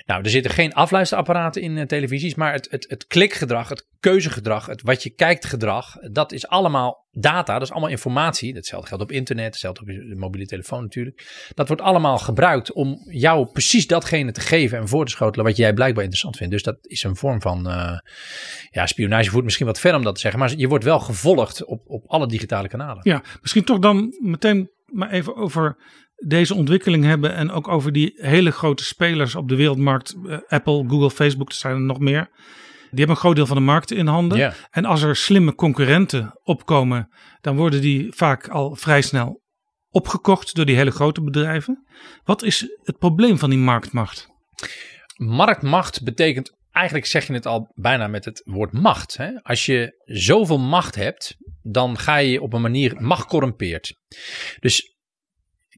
Nou, 0.06 0.24
er 0.24 0.30
zitten 0.30 0.52
geen 0.52 0.74
afluisterapparaten 0.74 1.62
in 1.62 1.78
eh, 1.78 1.86
televisies, 1.86 2.36
maar 2.36 2.54
het, 2.54 2.68
het, 2.70 2.86
het 2.90 3.06
klikgedrag, 3.06 3.70
het 3.70 3.88
keuzegedrag, 4.00 4.66
het 4.66 4.82
wat 4.82 5.04
je 5.04 5.10
kijkt 5.10 5.46
gedrag, 5.46 5.96
dat 6.12 6.32
is 6.32 6.48
allemaal 6.48 7.06
data, 7.12 7.54
dat 7.54 7.62
is 7.62 7.72
allemaal 7.72 7.90
informatie. 7.90 8.54
Datzelfde 8.54 8.88
geldt 8.88 9.04
op 9.04 9.12
internet, 9.12 9.46
hetzelfde 9.46 9.82
op 9.82 9.90
je 9.90 10.16
mobiele 10.18 10.48
telefoon 10.48 10.82
natuurlijk. 10.82 11.48
Dat 11.56 11.68
wordt 11.68 11.82
allemaal 11.82 12.18
gebruikt 12.18 12.72
om 12.72 12.98
jou 13.10 13.52
precies 13.52 13.88
datgene 13.88 14.32
te 14.32 14.42
geven 14.42 14.78
en 14.78 14.88
voor 14.88 15.06
te 15.06 15.12
schotelen 15.12 15.46
wat 15.46 15.58
jij 15.58 15.74
blijkbaar 15.74 16.04
interessant 16.04 16.38
vindt. 16.38 16.54
Dus 16.54 16.64
dat 16.64 16.78
is 16.82 17.04
een 17.04 17.16
vorm 17.16 17.42
van, 17.42 17.64
ja, 18.70 18.86
spionage 18.86 19.30
voert 19.30 19.44
misschien 19.44 19.66
wat 19.66 19.80
ver 19.80 19.96
om 19.96 20.04
dat 20.04 20.16
te 20.16 20.22
zeggen, 20.22 20.40
maar 20.40 20.54
je 20.56 20.68
wordt 20.68 20.84
wel 20.84 21.00
gevolgd 21.00 21.66
op, 21.66 21.77
op 21.86 22.04
alle 22.08 22.28
digitale 22.28 22.68
kanalen. 22.68 23.00
Ja, 23.04 23.24
misschien 23.42 23.64
toch 23.64 23.80
dan 23.80 24.18
meteen 24.22 24.70
maar 24.86 25.10
even 25.10 25.36
over 25.36 25.78
deze 26.26 26.56
ontwikkeling 26.56 27.04
hebben 27.04 27.34
en 27.34 27.52
ook 27.52 27.68
over 27.68 27.92
die 27.92 28.14
hele 28.16 28.52
grote 28.52 28.84
spelers 28.84 29.36
op 29.36 29.50
de 29.50 29.56
wereldmarkt. 29.56 30.16
eh, 30.28 30.38
Apple, 30.48 30.84
Google, 30.88 31.12
Facebook, 31.12 31.50
er 31.50 31.56
zijn 31.56 31.74
er 31.74 31.82
nog 31.82 32.00
meer. 32.00 32.30
Die 32.90 32.98
hebben 32.98 33.16
een 33.16 33.22
groot 33.22 33.36
deel 33.36 33.46
van 33.46 33.56
de 33.58 33.64
markt 33.64 33.92
in 33.92 34.08
handen. 34.08 34.38
En 34.72 34.86
als 34.86 35.02
er 35.02 35.16
slimme 35.16 35.56
concurrenten 35.56 36.40
opkomen, 36.44 37.10
dan 37.42 37.56
worden 37.56 37.82
die 37.82 38.14
vaak 38.14 38.48
al 38.48 38.76
vrij 38.76 39.02
snel 39.02 39.42
opgekocht 39.90 40.56
door 40.56 40.66
die 40.66 40.76
hele 40.76 40.92
grote 40.92 41.22
bedrijven. 41.24 41.86
Wat 42.24 42.44
is 42.44 42.68
het 42.84 42.98
probleem 42.98 43.38
van 43.38 43.50
die 43.50 43.60
marktmacht? 43.60 44.28
Marktmacht 45.16 46.04
betekent, 46.04 46.58
eigenlijk 46.72 47.06
zeg 47.06 47.28
je 47.28 47.34
het 47.34 47.46
al 47.46 47.72
bijna 47.76 48.08
met 48.08 48.26
het 48.26 48.42
woord 48.46 48.74
macht. 48.74 49.18
Hè? 49.18 49.42
Als 49.42 49.66
je 49.66 50.02
zoveel 50.06 50.60
macht 50.60 50.96
hebt, 50.96 51.36
dan 51.68 51.98
ga 51.98 52.18
je 52.18 52.42
op 52.42 52.54
een 52.54 52.62
manier, 52.62 52.96
macht 53.02 53.28
corrumpeert. 53.28 53.96
Dus 54.60 54.98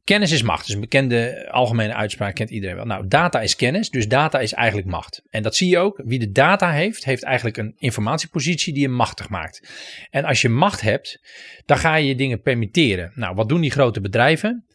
kennis 0.03 0.31
is 0.31 0.41
macht. 0.41 0.65
Dus 0.65 0.75
een 0.75 0.81
bekende 0.81 1.47
algemene 1.51 1.93
uitspraak 1.93 2.35
kent 2.35 2.49
iedereen 2.49 2.75
wel. 2.75 2.85
Nou, 2.85 3.07
data 3.07 3.41
is 3.41 3.55
kennis, 3.55 3.89
dus 3.89 4.07
data 4.07 4.39
is 4.39 4.53
eigenlijk 4.53 4.87
macht. 4.87 5.21
En 5.29 5.43
dat 5.43 5.55
zie 5.55 5.69
je 5.69 5.77
ook. 5.77 6.01
Wie 6.05 6.19
de 6.19 6.31
data 6.31 6.71
heeft, 6.71 7.05
heeft 7.05 7.23
eigenlijk 7.23 7.57
een 7.57 7.75
informatiepositie 7.77 8.73
die 8.73 8.81
je 8.81 8.89
machtig 8.89 9.29
maakt. 9.29 9.69
En 10.09 10.23
als 10.23 10.41
je 10.41 10.49
macht 10.49 10.81
hebt, 10.81 11.19
dan 11.65 11.77
ga 11.77 11.95
je 11.95 12.15
dingen 12.15 12.41
permitteren. 12.41 13.11
Nou, 13.15 13.35
wat 13.35 13.49
doen 13.49 13.61
die 13.61 13.71
grote 13.71 14.01
bedrijven? 14.01 14.65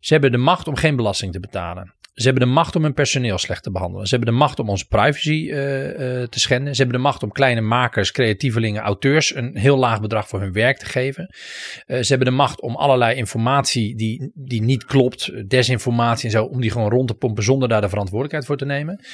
Ze 0.00 0.12
hebben 0.12 0.32
de 0.32 0.38
macht 0.38 0.68
om 0.68 0.76
geen 0.76 0.96
belasting 0.96 1.32
te 1.32 1.40
betalen. 1.40 1.94
Ze 2.14 2.24
hebben 2.24 2.46
de 2.46 2.52
macht 2.52 2.76
om 2.76 2.82
hun 2.82 2.94
personeel 2.94 3.38
slecht 3.38 3.62
te 3.62 3.70
behandelen. 3.70 4.06
Ze 4.06 4.14
hebben 4.14 4.32
de 4.32 4.38
macht 4.40 4.58
om 4.58 4.68
onze 4.68 4.86
privacy 4.86 5.48
eh, 5.50 6.20
eh, 6.20 6.28
te 6.28 6.40
schenden. 6.40 6.74
Ze 6.74 6.82
hebben 6.82 7.00
de 7.00 7.06
macht 7.06 7.22
om 7.22 7.32
kleine 7.32 7.60
makers, 7.60 8.12
creatievelingen, 8.12 8.82
auteurs 8.82 9.34
een 9.34 9.56
heel 9.56 9.76
laag 9.76 10.00
bedrag 10.00 10.28
voor 10.28 10.40
hun 10.40 10.52
werk 10.52 10.78
te 10.78 10.86
geven. 10.86 11.34
Eh, 11.86 12.00
ze 12.00 12.08
hebben 12.08 12.28
de 12.28 12.34
macht 12.34 12.60
om 12.60 12.76
allerlei 12.76 13.16
informatie 13.16 13.96
die, 13.96 14.30
die 14.34 14.62
niet 14.62 14.84
klopt, 14.84 15.48
desinformatie 15.50 16.24
en 16.24 16.30
zo, 16.30 16.44
om 16.44 16.60
die 16.60 16.70
gewoon 16.70 16.90
rond 16.90 17.08
te 17.08 17.14
pompen 17.14 17.44
zonder 17.44 17.68
daar 17.68 17.80
de 17.80 17.88
verantwoordelijkheid 17.88 18.46
voor 18.46 18.56
te 18.56 18.64
nemen. 18.64 19.04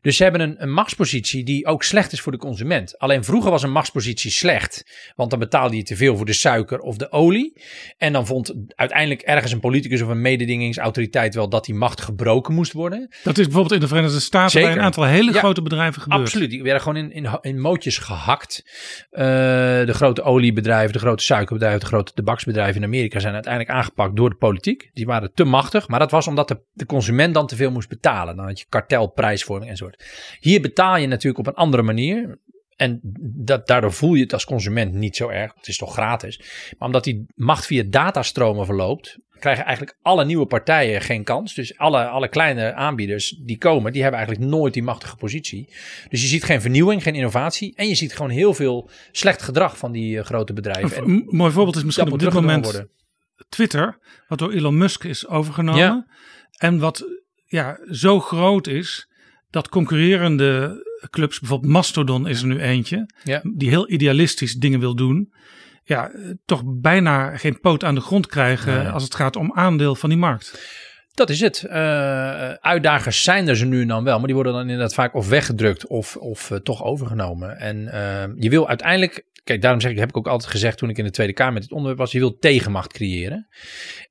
Dus 0.00 0.16
ze 0.16 0.22
hebben 0.22 0.40
een, 0.40 0.62
een 0.62 0.72
machtspositie 0.72 1.44
die 1.44 1.66
ook 1.66 1.82
slecht 1.82 2.12
is 2.12 2.20
voor 2.20 2.32
de 2.32 2.38
consument. 2.38 2.98
Alleen 2.98 3.24
vroeger 3.24 3.50
was 3.50 3.62
een 3.62 3.72
machtspositie 3.72 4.30
slecht, 4.30 4.84
want 5.16 5.30
dan 5.30 5.38
betaalde 5.38 5.76
je 5.76 5.82
te 5.82 5.96
veel 5.96 6.16
voor 6.16 6.26
de 6.26 6.32
suiker 6.32 6.78
of 6.78 6.96
de 6.96 7.12
olie. 7.12 7.62
En 7.98 8.12
dan 8.12 8.26
vond 8.26 8.54
uiteindelijk 8.68 9.22
ergens 9.22 9.52
een 9.52 9.60
politicus 9.60 10.02
of 10.02 10.08
een 10.08 10.20
mededingingsautoriteit 10.20 11.34
wel 11.34 11.48
dat 11.48 11.64
die 11.64 11.74
macht 11.74 12.00
gebroken 12.00 12.39
moest 12.48 12.72
worden. 12.72 13.08
Dat 13.22 13.38
is 13.38 13.44
bijvoorbeeld 13.44 13.74
in 13.74 13.80
de 13.80 13.88
Verenigde 13.88 14.20
Staten 14.20 14.50
Zeker. 14.50 14.68
bij 14.68 14.78
een 14.78 14.84
aantal 14.84 15.04
hele 15.04 15.32
Ja, 15.32 15.38
grote 15.38 15.62
bedrijven 15.62 16.02
gebeurd. 16.02 16.20
Absoluut, 16.20 16.50
die 16.50 16.62
werden 16.62 16.82
gewoon 16.82 16.96
in, 16.96 17.12
in, 17.12 17.38
in 17.40 17.60
mootjes 17.60 17.98
gehakt. 17.98 18.62
Eh, 19.10 19.24
de 19.24 19.92
grote 19.92 20.22
oliebedrijven, 20.22 20.92
de 20.92 20.98
grote 20.98 21.22
suikerbedrijven, 21.22 21.80
de 21.80 21.86
grote 21.86 22.12
tabaksbedrijven 22.12 22.76
in 22.76 22.86
Amerika 22.86 23.18
zijn 23.18 23.34
uiteindelijk 23.34 23.74
aangepakt 23.74 24.16
door 24.16 24.30
de 24.30 24.36
politiek. 24.36 24.90
Die 24.92 25.06
waren 25.06 25.34
te 25.34 25.44
machtig, 25.44 25.88
maar 25.88 25.98
dat 25.98 26.10
was 26.10 26.26
omdat 26.26 26.48
de, 26.48 26.60
de 26.72 26.86
consument 26.86 27.34
dan 27.34 27.46
te 27.46 27.56
veel 27.56 27.70
moest 27.70 27.88
betalen. 27.88 28.36
Dan 28.36 28.46
had 28.46 28.58
je 28.58 28.66
kartelprijsvorming 28.68 29.70
en 29.70 29.76
soort. 29.76 30.04
Hier 30.40 30.60
betaal 30.60 30.96
je 30.96 31.06
natuurlijk 31.06 31.38
op 31.38 31.46
een 31.46 31.62
andere 31.62 31.82
manier. 31.82 32.38
En 32.76 33.00
dat, 33.22 33.66
daardoor 33.66 33.92
voel 33.92 34.14
je 34.14 34.22
het 34.22 34.32
als 34.32 34.44
consument 34.44 34.94
niet 34.94 35.16
zo 35.16 35.28
erg. 35.28 35.54
Het 35.54 35.68
is 35.68 35.76
toch 35.76 35.92
gratis. 35.92 36.38
Maar 36.78 36.86
omdat 36.86 37.04
die 37.04 37.26
macht 37.34 37.66
via 37.66 37.82
datastromen 37.86 38.66
verloopt, 38.66 39.18
krijgen 39.40 39.64
eigenlijk 39.64 39.96
alle 40.02 40.24
nieuwe 40.24 40.46
partijen 40.46 41.00
geen 41.00 41.24
kans. 41.24 41.54
Dus 41.54 41.78
alle, 41.78 42.06
alle 42.08 42.28
kleine 42.28 42.74
aanbieders 42.74 43.30
die 43.30 43.58
komen, 43.58 43.92
die 43.92 44.02
hebben 44.02 44.20
eigenlijk 44.20 44.50
nooit 44.50 44.74
die 44.74 44.82
machtige 44.82 45.16
positie. 45.16 45.68
Dus 46.08 46.22
je 46.22 46.28
ziet 46.28 46.44
geen 46.44 46.60
vernieuwing, 46.60 47.02
geen 47.02 47.14
innovatie. 47.14 47.76
En 47.76 47.88
je 47.88 47.94
ziet 47.94 48.12
gewoon 48.12 48.30
heel 48.30 48.54
veel 48.54 48.90
slecht 49.12 49.42
gedrag 49.42 49.78
van 49.78 49.92
die 49.92 50.18
eh, 50.18 50.24
grote 50.24 50.52
bedrijven. 50.52 51.02
Een 51.08 51.24
mooi 51.28 51.52
voorbeeld 51.52 51.76
is 51.76 51.84
misschien 51.84 52.12
op 52.12 52.18
dit 52.18 52.32
moment 52.32 52.64
worden. 52.64 52.90
Twitter, 53.48 53.98
wat 54.28 54.38
door 54.38 54.52
Elon 54.52 54.78
Musk 54.78 55.04
is 55.04 55.26
overgenomen. 55.28 55.80
Ja. 55.80 56.06
En 56.58 56.78
wat 56.78 57.04
ja, 57.46 57.78
zo 57.90 58.20
groot 58.20 58.66
is 58.66 59.08
dat 59.50 59.68
concurrerende 59.68 60.84
clubs, 61.10 61.40
bijvoorbeeld 61.40 61.72
Mastodon 61.72 62.26
is 62.28 62.40
er 62.40 62.46
nu 62.46 62.60
eentje, 62.60 63.10
Ja. 63.24 63.40
die 63.56 63.68
heel 63.68 63.90
idealistisch 63.90 64.54
dingen 64.54 64.80
wil 64.80 64.94
doen. 64.94 65.32
Ja, 65.90 66.10
eh, 66.10 66.30
toch 66.44 66.62
bijna 66.64 67.36
geen 67.36 67.60
poot 67.60 67.84
aan 67.84 67.94
de 67.94 68.00
grond 68.00 68.26
krijgen 68.26 68.92
als 68.92 69.02
het 69.02 69.14
gaat 69.14 69.36
om 69.36 69.52
aandeel 69.52 69.94
van 69.94 70.08
die 70.08 70.18
markt. 70.18 70.60
Dat 71.14 71.30
is 71.30 71.40
het. 71.40 71.64
Uh, 71.66 71.72
uitdagers 72.52 73.22
zijn 73.22 73.48
er 73.48 73.56
ze 73.56 73.64
nu 73.66 73.80
en 73.80 73.88
dan 73.88 74.04
wel, 74.04 74.16
maar 74.16 74.26
die 74.26 74.34
worden 74.34 74.52
dan 74.52 74.62
inderdaad 74.62 74.94
vaak 74.94 75.14
of 75.14 75.28
weggedrukt 75.28 75.86
of, 75.86 76.16
of 76.16 76.50
uh, 76.50 76.58
toch 76.58 76.84
overgenomen. 76.84 77.58
En 77.58 77.76
uh, 77.76 78.42
je 78.42 78.50
wil 78.50 78.68
uiteindelijk, 78.68 79.26
kijk, 79.44 79.62
daarom 79.62 79.80
zeg 79.80 79.90
ik, 79.90 79.98
heb 79.98 80.08
ik 80.08 80.16
ook 80.16 80.28
altijd 80.28 80.50
gezegd 80.50 80.78
toen 80.78 80.90
ik 80.90 80.98
in 80.98 81.04
de 81.04 81.10
Tweede 81.10 81.32
Kamer 81.32 81.52
met 81.52 81.62
dit 81.62 81.72
onderwerp 81.72 81.98
was, 81.98 82.12
je 82.12 82.18
wil 82.18 82.38
tegenmacht 82.38 82.92
creëren. 82.92 83.48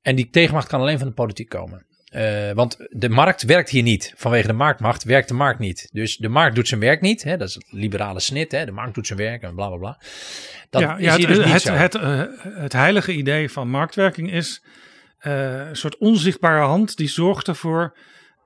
En 0.02 0.16
die 0.16 0.30
tegenmacht 0.30 0.68
kan 0.68 0.80
alleen 0.80 0.98
van 0.98 1.08
de 1.08 1.14
politiek 1.14 1.48
komen. 1.48 1.86
Uh, 2.10 2.50
want 2.52 2.76
de 2.88 3.08
markt 3.08 3.42
werkt 3.42 3.70
hier 3.70 3.82
niet. 3.82 4.12
Vanwege 4.16 4.46
de 4.46 4.52
marktmacht 4.52 5.04
werkt 5.04 5.28
de 5.28 5.34
markt 5.34 5.58
niet. 5.58 5.88
Dus 5.92 6.16
de 6.16 6.28
markt 6.28 6.54
doet 6.54 6.68
zijn 6.68 6.80
werk 6.80 7.00
niet. 7.00 7.22
Hè? 7.22 7.36
Dat 7.36 7.48
is 7.48 7.54
het 7.54 7.64
liberale 7.70 8.20
snit. 8.20 8.52
Hè? 8.52 8.64
De 8.64 8.72
markt 8.72 8.94
doet 8.94 9.06
zijn 9.06 9.18
werk 9.18 9.42
en 9.42 9.54
bla 9.54 9.68
bla 9.68 9.76
bla. 9.76 9.98
Dat 10.70 10.82
ja, 10.82 10.96
ja, 10.98 11.12
het, 11.18 11.26
dus 11.26 11.64
het, 11.64 11.78
het, 11.78 11.94
uh, 11.94 12.22
het, 12.42 12.72
heilige 12.72 13.12
idee 13.12 13.50
van 13.50 13.68
marktwerking 13.68 14.32
is 14.32 14.62
uh, 15.22 15.68
een 15.68 15.76
soort 15.76 15.98
onzichtbare 15.98 16.64
hand 16.64 16.96
die 16.96 17.08
zorgt 17.08 17.48
ervoor 17.48 17.96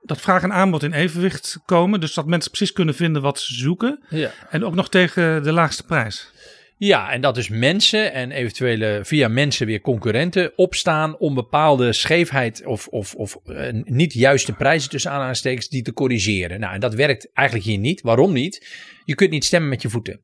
dat 0.01 0.21
vraag 0.21 0.43
en 0.43 0.53
aanbod 0.53 0.83
in 0.83 0.93
evenwicht 0.93 1.59
komen. 1.65 1.99
Dus 1.99 2.13
dat 2.13 2.25
mensen 2.25 2.51
precies 2.51 2.73
kunnen 2.73 2.95
vinden 2.95 3.21
wat 3.21 3.39
ze 3.39 3.53
zoeken. 3.53 4.03
Ja. 4.09 4.31
En 4.49 4.65
ook 4.65 4.75
nog 4.75 4.89
tegen 4.89 5.43
de 5.43 5.51
laagste 5.51 5.83
prijs. 5.83 6.31
Ja, 6.77 7.11
en 7.11 7.21
dat 7.21 7.35
dus 7.35 7.49
mensen 7.49 8.13
en 8.13 8.31
eventuele 8.31 8.99
via 9.03 9.27
mensen 9.27 9.67
weer 9.67 9.81
concurrenten 9.81 10.51
opstaan 10.55 11.17
om 11.17 11.33
bepaalde 11.33 11.93
scheefheid 11.93 12.65
of, 12.65 12.87
of, 12.87 13.15
of 13.15 13.37
uh, 13.45 13.67
niet 13.71 14.13
juiste 14.13 14.53
prijzen 14.53 14.89
tussen 14.89 15.11
aanhalingstekens 15.11 15.69
die 15.69 15.81
te 15.81 15.93
corrigeren. 15.93 16.59
Nou, 16.59 16.73
en 16.73 16.79
dat 16.79 16.93
werkt 16.93 17.31
eigenlijk 17.33 17.67
hier 17.67 17.77
niet. 17.77 18.01
Waarom 18.01 18.33
niet? 18.33 18.67
Je 19.05 19.15
kunt 19.15 19.31
niet 19.31 19.45
stemmen 19.45 19.69
met 19.69 19.81
je 19.81 19.89
voeten. 19.89 20.23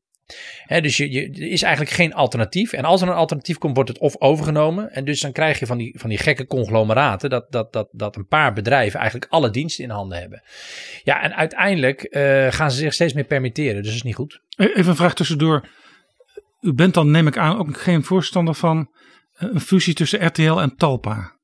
Dus 0.66 0.96
je, 0.96 1.30
er 1.32 1.50
is 1.50 1.62
eigenlijk 1.62 1.94
geen 1.94 2.14
alternatief. 2.14 2.72
En 2.72 2.84
als 2.84 3.02
er 3.02 3.08
een 3.08 3.14
alternatief 3.14 3.58
komt, 3.58 3.74
wordt 3.74 3.90
het 3.90 3.98
of 3.98 4.20
overgenomen. 4.20 4.92
En 4.92 5.04
dus 5.04 5.20
dan 5.20 5.32
krijg 5.32 5.58
je 5.58 5.66
van 5.66 5.78
die, 5.78 5.98
van 5.98 6.08
die 6.08 6.18
gekke 6.18 6.46
conglomeraten 6.46 7.30
dat, 7.30 7.52
dat, 7.52 7.72
dat, 7.72 7.88
dat 7.92 8.16
een 8.16 8.26
paar 8.26 8.52
bedrijven 8.52 9.00
eigenlijk 9.00 9.32
alle 9.32 9.50
diensten 9.50 9.84
in 9.84 9.90
handen 9.90 10.18
hebben. 10.18 10.42
Ja, 11.02 11.22
en 11.22 11.34
uiteindelijk 11.34 12.06
uh, 12.10 12.52
gaan 12.52 12.70
ze 12.70 12.76
zich 12.76 12.92
steeds 12.92 13.12
meer 13.12 13.24
permitteren. 13.24 13.74
Dus 13.74 13.86
dat 13.86 13.94
is 13.94 14.02
niet 14.02 14.14
goed. 14.14 14.40
Even 14.56 14.88
een 14.88 14.96
vraag 14.96 15.14
tussendoor. 15.14 15.68
U 16.62 16.72
bent 16.72 16.94
dan, 16.94 17.10
neem 17.10 17.26
ik 17.26 17.38
aan, 17.38 17.58
ook 17.58 17.80
geen 17.80 18.04
voorstander 18.04 18.54
van 18.54 18.90
eh, 19.32 19.48
een 19.52 19.60
fusie 19.60 19.94
tussen 19.94 20.26
RTL 20.26 20.58
en 20.58 20.76
Talpa. 20.76 21.36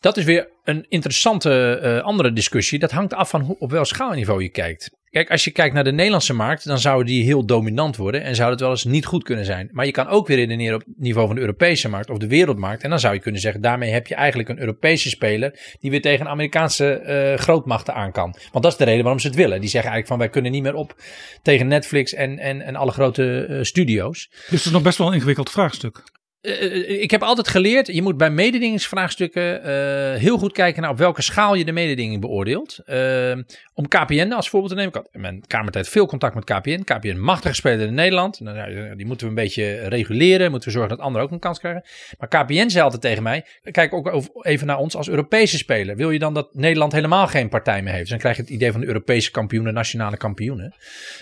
Dat 0.00 0.16
is 0.16 0.24
weer 0.24 0.48
een 0.64 0.86
interessante 0.88 1.80
uh, 1.82 2.02
andere 2.02 2.32
discussie. 2.32 2.78
Dat 2.78 2.90
hangt 2.90 3.14
af 3.14 3.28
van 3.28 3.40
hoe, 3.40 3.58
op 3.58 3.70
welk 3.70 3.86
schaalniveau 3.86 4.42
je 4.42 4.48
kijkt. 4.48 4.90
Kijk, 5.10 5.30
als 5.30 5.44
je 5.44 5.50
kijkt 5.50 5.74
naar 5.74 5.84
de 5.84 5.92
Nederlandse 5.92 6.34
markt, 6.34 6.64
dan 6.64 6.78
zou 6.78 7.04
die 7.04 7.24
heel 7.24 7.46
dominant 7.46 7.96
worden 7.96 8.22
en 8.22 8.34
zou 8.34 8.50
het 8.50 8.60
wel 8.60 8.70
eens 8.70 8.84
niet 8.84 9.06
goed 9.06 9.24
kunnen 9.24 9.44
zijn. 9.44 9.68
Maar 9.72 9.86
je 9.86 9.92
kan 9.92 10.06
ook 10.06 10.26
weer 10.26 10.36
redeneren 10.36 10.74
op 10.74 10.80
het 10.86 10.98
niveau 10.98 11.26
van 11.26 11.36
de 11.36 11.40
Europese 11.40 11.88
markt 11.88 12.10
of 12.10 12.18
de 12.18 12.26
wereldmarkt. 12.26 12.82
En 12.82 12.90
dan 12.90 13.00
zou 13.00 13.14
je 13.14 13.20
kunnen 13.20 13.40
zeggen, 13.40 13.60
daarmee 13.60 13.92
heb 13.92 14.06
je 14.06 14.14
eigenlijk 14.14 14.48
een 14.48 14.58
Europese 14.58 15.08
speler 15.08 15.58
die 15.80 15.90
weer 15.90 16.02
tegen 16.02 16.28
Amerikaanse 16.28 17.02
uh, 17.34 17.38
grootmachten 17.38 17.94
aan 17.94 18.12
kan. 18.12 18.36
Want 18.52 18.64
dat 18.64 18.72
is 18.72 18.78
de 18.78 18.84
reden 18.84 19.02
waarom 19.02 19.20
ze 19.20 19.26
het 19.26 19.36
willen. 19.36 19.60
Die 19.60 19.70
zeggen 19.70 19.90
eigenlijk 19.90 20.08
van 20.08 20.18
wij 20.18 20.28
kunnen 20.28 20.52
niet 20.52 20.62
meer 20.62 20.74
op 20.74 20.94
tegen 21.42 21.66
Netflix 21.66 22.14
en, 22.14 22.38
en, 22.38 22.60
en 22.62 22.76
alle 22.76 22.92
grote 22.92 23.46
uh, 23.48 23.62
studio's. 23.62 24.28
Dus 24.30 24.50
het 24.50 24.64
is 24.64 24.70
nog 24.70 24.82
best 24.82 24.98
wel 24.98 25.06
een 25.06 25.14
ingewikkeld 25.14 25.50
vraagstuk. 25.50 26.02
Uh, 26.46 27.02
ik 27.02 27.10
heb 27.10 27.22
altijd 27.22 27.48
geleerd, 27.48 27.86
je 27.86 28.02
moet 28.02 28.16
bij 28.16 28.30
mededingingsvraagstukken 28.30 29.58
uh, 29.58 30.20
heel 30.20 30.38
goed 30.38 30.52
kijken 30.52 30.82
naar 30.82 30.90
op 30.90 30.98
welke 30.98 31.22
schaal 31.22 31.54
je 31.54 31.64
de 31.64 31.72
mededinging 31.72 32.20
beoordeelt. 32.20 32.78
Uh, 32.86 33.32
om 33.74 33.88
KPN 33.88 34.32
als 34.32 34.48
voorbeeld 34.48 34.72
te 34.72 34.78
nemen, 34.78 34.94
ik 34.94 35.02
had 35.02 35.08
in 35.12 35.20
mijn 35.20 35.42
kamertijd 35.46 35.88
veel 35.88 36.06
contact 36.06 36.34
met 36.34 36.44
KPN. 36.44 36.82
KPN, 36.84 37.18
machtige 37.18 37.54
speler 37.54 37.86
in 37.86 37.94
Nederland. 37.94 38.40
Nou, 38.40 38.96
die 38.96 39.06
moeten 39.06 39.26
we 39.26 39.32
een 39.32 39.42
beetje 39.42 39.88
reguleren, 39.88 40.50
moeten 40.50 40.68
we 40.68 40.74
zorgen 40.74 40.96
dat 40.96 41.06
anderen 41.06 41.26
ook 41.26 41.32
een 41.32 41.38
kans 41.38 41.58
krijgen. 41.58 41.84
Maar 42.18 42.28
KPN 42.28 42.68
zei 42.68 42.84
altijd 42.84 43.02
tegen 43.02 43.22
mij, 43.22 43.44
kijk 43.70 43.92
ook 43.92 44.30
even 44.42 44.66
naar 44.66 44.78
ons 44.78 44.96
als 44.96 45.08
Europese 45.08 45.56
speler. 45.56 45.96
Wil 45.96 46.10
je 46.10 46.18
dan 46.18 46.34
dat 46.34 46.54
Nederland 46.54 46.92
helemaal 46.92 47.26
geen 47.26 47.48
partij 47.48 47.82
meer 47.82 47.92
heeft? 47.92 48.00
Dus 48.00 48.10
dan 48.10 48.18
krijg 48.18 48.36
je 48.36 48.42
het 48.42 48.50
idee 48.50 48.72
van 48.72 48.80
de 48.80 48.86
Europese 48.86 49.30
kampioenen, 49.30 49.74
nationale 49.74 50.16
kampioenen. 50.16 50.74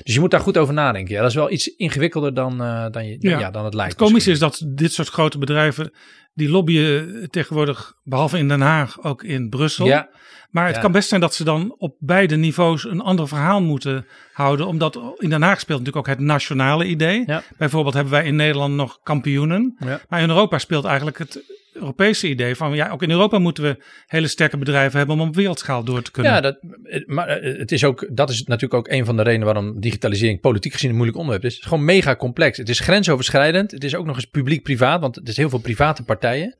Dus 0.03 0.15
je 0.15 0.21
moet 0.21 0.31
daar 0.31 0.41
goed 0.41 0.59
over 0.59 0.75
nadenken. 0.75 1.15
Ja, 1.15 1.21
dat 1.21 1.31
is 1.31 1.37
wel 1.37 1.51
iets 1.51 1.77
ingewikkelder 1.77 2.35
dan, 2.35 2.59
dan, 2.91 3.07
je, 3.07 3.17
ja. 3.21 3.39
ja. 3.39 3.51
dan 3.51 3.65
het 3.65 3.75
lijkt. 3.75 3.93
Het 3.93 4.03
komische 4.03 4.31
is 4.31 4.39
dat 4.39 4.63
dit 4.67 4.93
soort 4.93 5.13
grote 5.15 5.39
bedrijven, 5.39 5.93
die 6.35 6.49
lobbyen 6.51 7.29
tegenwoordig, 7.31 7.95
behalve 8.03 8.39
in 8.39 8.49
Den 8.49 8.61
Haag, 8.61 9.03
ook 9.03 9.23
in 9.23 9.49
Brussel. 9.49 9.87
Ja. 9.87 10.09
Maar 10.51 10.67
het 10.67 10.75
Ja. 10.75 10.81
kan 10.81 10.93
best 10.93 11.09
zijn 11.09 11.21
dat 11.21 11.35
ze 11.35 11.45
dan 11.45 11.75
op 11.79 11.97
beide 11.99 12.37
niveaus 12.37 12.85
een 12.85 13.01
ander 13.01 13.29
verhaal 13.29 13.63
moeten 13.63 14.07
houden. 14.33 14.67
Omdat 14.67 15.01
in 15.19 15.29
Den 15.31 15.43
Haag 15.43 15.61
speelt 15.61 15.79
natuurlijk 15.79 16.09
ook 16.09 16.17
het 16.17 16.25
nationale 16.27 16.85
idee. 16.87 17.23
Ja. 17.27 17.43
Bijvoorbeeld 17.59 17.95
hebben 17.95 18.13
wij 18.13 18.25
in 18.25 18.37
Nederland 18.37 18.75
nog 18.75 18.99
kampioenen. 19.03 19.77
Maar 20.09 20.21
in 20.21 20.29
Europa 20.29 20.59
speelt 20.59 20.85
eigenlijk 20.85 21.19
het 21.19 21.43
Europese 21.75 22.29
idee 22.29 22.57
van 22.57 22.75
ja, 22.75 22.91
ook 22.91 23.03
in 23.03 23.11
Europa 23.11 23.39
moeten 23.39 23.65
we 23.65 23.85
hele 24.07 24.27
sterke 24.27 24.57
bedrijven 24.59 24.99
hebben 24.99 25.21
om 25.21 25.29
op 25.29 25.35
wereldschaal 25.35 25.85
door 25.85 26.03
te 26.03 26.11
kunnen. 26.11 26.33
Ja, 26.33 26.41
dat, 26.41 26.59
maar 27.07 27.29
eh, 27.29 27.59
het 27.59 27.73
is 27.73 27.85
ook, 27.85 28.09
dat 28.11 28.31
is 28.31 28.43
natuurlijk 28.43 28.75
ook 28.75 28.89
een 28.89 29.05
van 29.05 29.17
de 29.17 29.23
redenen 29.23 29.47
waarom 29.47 29.81
digitalisering 29.81 30.41
politiek 30.41 30.73
gezien 30.73 30.91
een 30.91 30.97
moeilijk 30.97 31.19
onderwerp 31.19 31.45
is. 31.45 31.55
Het 31.55 31.63
is 31.63 31.69
gewoon 31.69 31.85
mega 31.85 32.17
complex. 32.17 32.59
Het 32.59 32.69
is 32.69 32.81
grensoverschrijdend. 32.81 33.71
Het 33.71 33.85
is 33.85 33.95
ook 33.95 34.07
nog 34.07 34.17
eens 34.17 34.25
publiek-privaat, 34.25 35.01
want 35.01 35.15
het 35.15 35.29
is 35.29 35.37
heel 35.37 35.49
veel 35.49 35.59
private 35.59 36.03
partijen. 36.03 36.57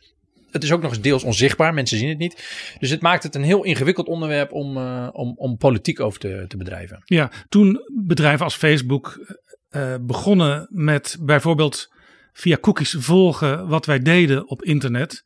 Het 0.51 0.63
is 0.63 0.73
ook 0.73 0.83
nog 0.83 0.91
eens 0.91 1.01
deels 1.01 1.25
onzichtbaar, 1.25 1.75
mensen 1.75 1.99
zien 1.99 2.09
het 2.09 2.19
niet. 2.19 2.49
Dus 2.79 2.91
het 2.91 3.01
maakt 3.01 3.23
het 3.23 3.35
een 3.35 3.43
heel 3.43 3.65
ingewikkeld 3.65 4.07
onderwerp 4.07 4.53
om, 4.53 4.77
uh, 4.77 5.09
om, 5.13 5.33
om 5.37 5.57
politiek 5.57 6.01
over 6.01 6.21
te, 6.21 6.45
te 6.49 6.57
bedrijven. 6.57 7.03
Ja, 7.05 7.31
toen 7.49 7.81
bedrijven 8.07 8.45
als 8.45 8.57
Facebook 8.57 9.37
uh, 9.71 9.95
begonnen 10.01 10.69
met 10.71 11.17
bijvoorbeeld 11.21 11.94
via 12.35 12.59
cookies 12.61 12.97
volgen 12.99 13.69
wat 13.69 13.87
wij 13.87 13.99
deden 13.99 14.49
op 14.49 14.63
internet. 14.63 15.25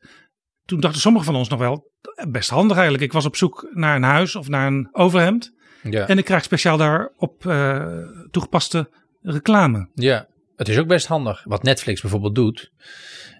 Toen 0.65 0.79
dachten 0.79 1.01
sommigen 1.01 1.27
van 1.27 1.35
ons 1.35 1.49
nog 1.49 1.59
wel, 1.59 1.91
best 2.29 2.49
handig 2.49 2.75
eigenlijk. 2.75 3.05
Ik 3.05 3.13
was 3.13 3.25
op 3.25 3.35
zoek 3.35 3.69
naar 3.73 3.95
een 3.95 4.03
huis 4.03 4.35
of 4.35 4.47
naar 4.47 4.67
een 4.67 4.89
overhemd. 4.91 5.51
Ja. 5.83 6.07
En 6.07 6.17
ik 6.17 6.25
krijg 6.25 6.43
speciaal 6.43 6.77
daarop 6.77 7.45
uh, 7.45 7.85
toegepaste 8.31 8.89
reclame. 9.21 9.89
Ja, 9.93 10.27
het 10.55 10.69
is 10.69 10.77
ook 10.77 10.87
best 10.87 11.07
handig. 11.07 11.43
Wat 11.43 11.63
Netflix 11.63 12.01
bijvoorbeeld 12.01 12.35
doet. 12.35 12.71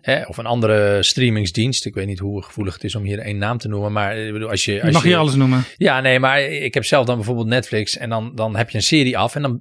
Hè, 0.02 0.22
of 0.24 0.38
een 0.38 0.46
andere 0.46 1.04
streamingsdienst. 1.04 1.86
Ik 1.86 1.94
weet 1.94 2.08
niet 2.08 2.20
hoe 2.20 2.44
gevoelig 2.44 2.74
het 2.74 2.84
is 2.84 2.96
om 2.96 3.04
hier 3.04 3.20
één 3.20 3.38
naam 3.38 3.58
te 3.58 3.68
noemen. 3.68 3.92
Maar 3.92 4.18
ik 4.18 4.34
bedoel, 4.34 4.50
als 4.50 4.66
je. 4.66 4.74
Als 4.74 4.86
je 4.86 4.92
mag 4.92 5.02
je, 5.02 5.08
hier 5.08 5.18
alles 5.18 5.36
noemen. 5.36 5.64
Ja, 5.78 6.02
nee, 6.02 6.20
maar 6.20 6.42
ik 6.42 6.74
heb 6.74 6.86
zelf 6.86 7.06
dan 7.06 7.16
bijvoorbeeld 7.16 7.48
Netflix. 7.48 7.98
En 7.98 8.10
dan, 8.10 8.32
dan 8.36 8.56
heb 8.56 8.70
je 8.70 8.78
een 8.78 8.84
serie 8.84 9.18
af. 9.18 9.36
En 9.36 9.42
dan 9.42 9.60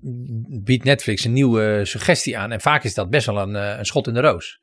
biedt 0.64 0.85
Netflix 0.85 1.24
een 1.24 1.33
nieuwe 1.33 1.81
suggestie 1.85 2.38
aan. 2.38 2.53
En 2.53 2.61
vaak 2.61 2.85
is 2.85 2.94
dat 2.94 3.11
best 3.11 3.27
wel 3.27 3.38
een, 3.38 3.55
een 3.55 3.87
schot 3.87 4.07
in 4.07 4.14
de 4.14 4.20
roos. 4.20 4.59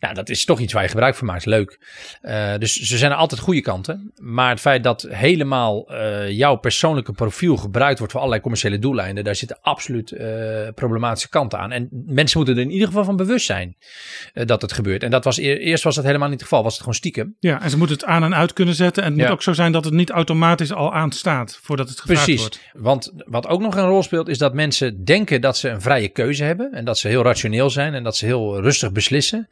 Ja, 0.00 0.12
dat 0.12 0.28
is 0.28 0.44
toch 0.44 0.60
iets 0.60 0.72
waar 0.72 0.82
je 0.82 0.88
gebruik 0.88 1.14
van 1.14 1.26
maakt. 1.26 1.46
Leuk. 1.46 1.78
Uh, 2.22 2.54
dus 2.58 2.74
ze 2.74 2.98
zijn 2.98 3.10
er 3.10 3.16
altijd 3.16 3.40
goede 3.40 3.60
kanten. 3.60 4.12
Maar 4.16 4.50
het 4.50 4.60
feit 4.60 4.84
dat 4.84 5.06
helemaal 5.10 5.92
uh, 5.92 6.30
jouw 6.30 6.56
persoonlijke 6.56 7.12
profiel 7.12 7.56
gebruikt 7.56 7.96
wordt 7.98 8.12
voor 8.12 8.20
allerlei 8.20 8.42
commerciële 8.42 8.78
doeleinden, 8.78 9.24
daar 9.24 9.34
zitten 9.34 9.58
absoluut 9.60 10.10
uh, 10.10 10.68
problematische 10.74 11.28
kanten 11.28 11.58
aan. 11.58 11.72
En 11.72 11.88
mensen 12.06 12.38
moeten 12.38 12.56
er 12.56 12.62
in 12.62 12.70
ieder 12.70 12.86
geval 12.86 13.04
van 13.04 13.16
bewust 13.16 13.46
zijn 13.46 13.76
dat 14.32 14.62
het 14.62 14.72
gebeurt. 14.72 15.02
En 15.02 15.10
dat 15.10 15.24
was 15.24 15.36
eerst 15.36 15.84
was 15.84 15.94
dat 15.94 16.04
helemaal 16.04 16.28
niet 16.28 16.40
het 16.40 16.48
geval. 16.48 16.62
Was 16.62 16.72
het 16.72 16.80
gewoon 16.80 16.94
stiekem. 16.94 17.36
Ja, 17.38 17.62
en 17.62 17.70
ze 17.70 17.76
moeten 17.78 17.96
het 17.96 18.04
aan 18.04 18.24
en 18.24 18.34
uit 18.34 18.52
kunnen 18.52 18.74
zetten. 18.74 19.02
En 19.02 19.10
het 19.10 19.18
Ja. 19.18 19.24
moet 19.24 19.34
ook 19.34 19.42
zo 19.42 19.52
zijn 19.52 19.72
dat 19.72 19.84
het 19.84 19.94
niet 19.94 20.10
automatisch 20.10 20.72
al 20.72 20.94
aanstaat 20.94 21.58
voordat 21.62 21.88
het 21.88 22.00
gevraagd 22.00 22.24
Precies. 22.24 22.40
wordt. 22.40 22.60
Want 22.72 23.12
wat 23.26 23.46
ook 23.46 23.60
nog 23.60 23.76
een 23.76 23.86
rol 23.86 24.02
speelt, 24.02 24.28
is 24.28 24.38
dat 24.38 24.54
mensen 24.54 25.04
denken 25.04 25.40
dat 25.40 25.56
ze 25.56 25.68
een 25.68 25.80
vrije 25.80 26.08
keuze 26.08 26.44
hebben. 26.44 26.72
En 26.72 26.84
dat 26.84 26.98
ze 26.98 27.08
heel 27.08 27.22
rationeel 27.22 27.70
zijn 27.70 27.94
en 27.94 28.02
dat 28.02 28.16
ze 28.16 28.24
heel 28.26 28.60
rustig 28.60 28.92
beslissen. 28.92 29.48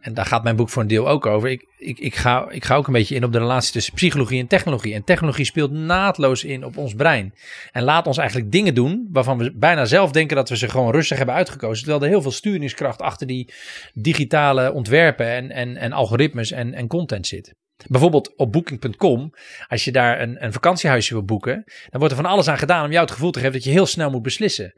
En 0.00 0.14
daar 0.14 0.26
gaat 0.26 0.42
mijn 0.42 0.56
boek 0.56 0.68
voor 0.68 0.82
een 0.82 0.88
deel 0.88 1.08
ook 1.08 1.26
over. 1.26 1.48
Ik, 1.48 1.66
ik, 1.78 1.98
ik, 1.98 2.14
ga, 2.14 2.50
ik 2.50 2.64
ga 2.64 2.74
ook 2.74 2.86
een 2.86 2.92
beetje 2.92 3.14
in 3.14 3.24
op 3.24 3.32
de 3.32 3.38
relatie 3.38 3.72
tussen 3.72 3.94
psychologie 3.94 4.40
en 4.40 4.46
technologie. 4.46 4.94
En 4.94 5.04
technologie 5.04 5.44
speelt 5.44 5.70
naadloos 5.70 6.44
in 6.44 6.64
op 6.64 6.76
ons 6.76 6.94
brein. 6.94 7.34
En 7.72 7.82
laat 7.82 8.06
ons 8.06 8.18
eigenlijk 8.18 8.52
dingen 8.52 8.74
doen 8.74 9.08
waarvan 9.10 9.38
we 9.38 9.52
bijna 9.56 9.84
zelf 9.84 10.12
denken 10.12 10.36
dat 10.36 10.48
we 10.48 10.56
ze 10.56 10.68
gewoon 10.68 10.92
rustig 10.92 11.16
hebben 11.16 11.34
uitgekozen. 11.34 11.84
Terwijl 11.84 12.02
er 12.02 12.08
heel 12.08 12.22
veel 12.22 12.30
sturingskracht 12.30 13.00
achter 13.00 13.26
die 13.26 13.52
digitale 13.94 14.72
ontwerpen 14.72 15.26
en, 15.26 15.50
en, 15.50 15.76
en 15.76 15.92
algoritmes 15.92 16.50
en, 16.50 16.74
en 16.74 16.86
content 16.86 17.26
zit. 17.26 17.54
Bijvoorbeeld 17.86 18.36
op 18.36 18.52
booking.com, 18.52 19.30
als 19.68 19.84
je 19.84 19.92
daar 19.92 20.20
een, 20.20 20.44
een 20.44 20.52
vakantiehuisje 20.52 21.12
wil 21.12 21.24
boeken, 21.24 21.64
dan 21.64 22.00
wordt 22.00 22.10
er 22.10 22.22
van 22.22 22.30
alles 22.30 22.48
aan 22.48 22.58
gedaan 22.58 22.84
om 22.84 22.90
jou 22.90 23.04
het 23.04 23.14
gevoel 23.14 23.30
te 23.30 23.38
geven 23.38 23.54
dat 23.54 23.64
je 23.64 23.70
heel 23.70 23.86
snel 23.86 24.10
moet 24.10 24.22
beslissen. 24.22 24.74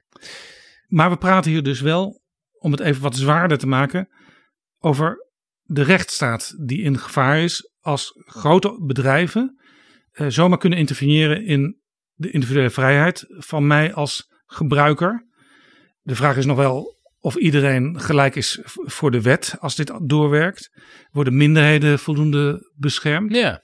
Maar 0.87 1.11
we 1.11 1.17
praten 1.17 1.51
hier 1.51 1.63
dus 1.63 1.81
wel, 1.81 2.21
om 2.59 2.71
het 2.73 2.81
even 2.81 3.03
wat 3.03 3.17
zwaarder 3.17 3.59
te 3.59 3.67
maken, 3.67 4.09
over 4.81 5.29
de 5.63 5.83
rechtsstaat 5.83 6.55
die 6.67 6.83
in 6.83 6.99
gevaar 6.99 7.39
is 7.39 7.71
als 7.81 8.13
grote 8.25 8.85
bedrijven 8.87 9.61
eh, 10.13 10.27
zomaar 10.29 10.59
kunnen 10.59 10.79
interveneren 10.79 11.45
in 11.45 11.81
de 12.15 12.31
individuele 12.31 12.71
vrijheid 12.71 13.25
van 13.29 13.67
mij 13.67 13.93
als 13.95 14.31
gebruiker. 14.47 15.27
De 16.03 16.15
vraag 16.15 16.37
is 16.37 16.47
nog 16.47 16.57
wel 16.57 16.99
of 17.21 17.37
iedereen 17.37 18.01
gelijk 18.01 18.37
is 18.37 18.59
voor 18.65 19.11
de 19.11 19.23
wet 19.23 19.57
als 19.59 19.77
dit 19.77 19.93
doorwerkt. 20.03 20.71
Worden 21.11 21.37
minderheden 21.37 21.99
voldoende 21.99 22.73
beschermd? 22.77 23.35
Ja. 23.35 23.63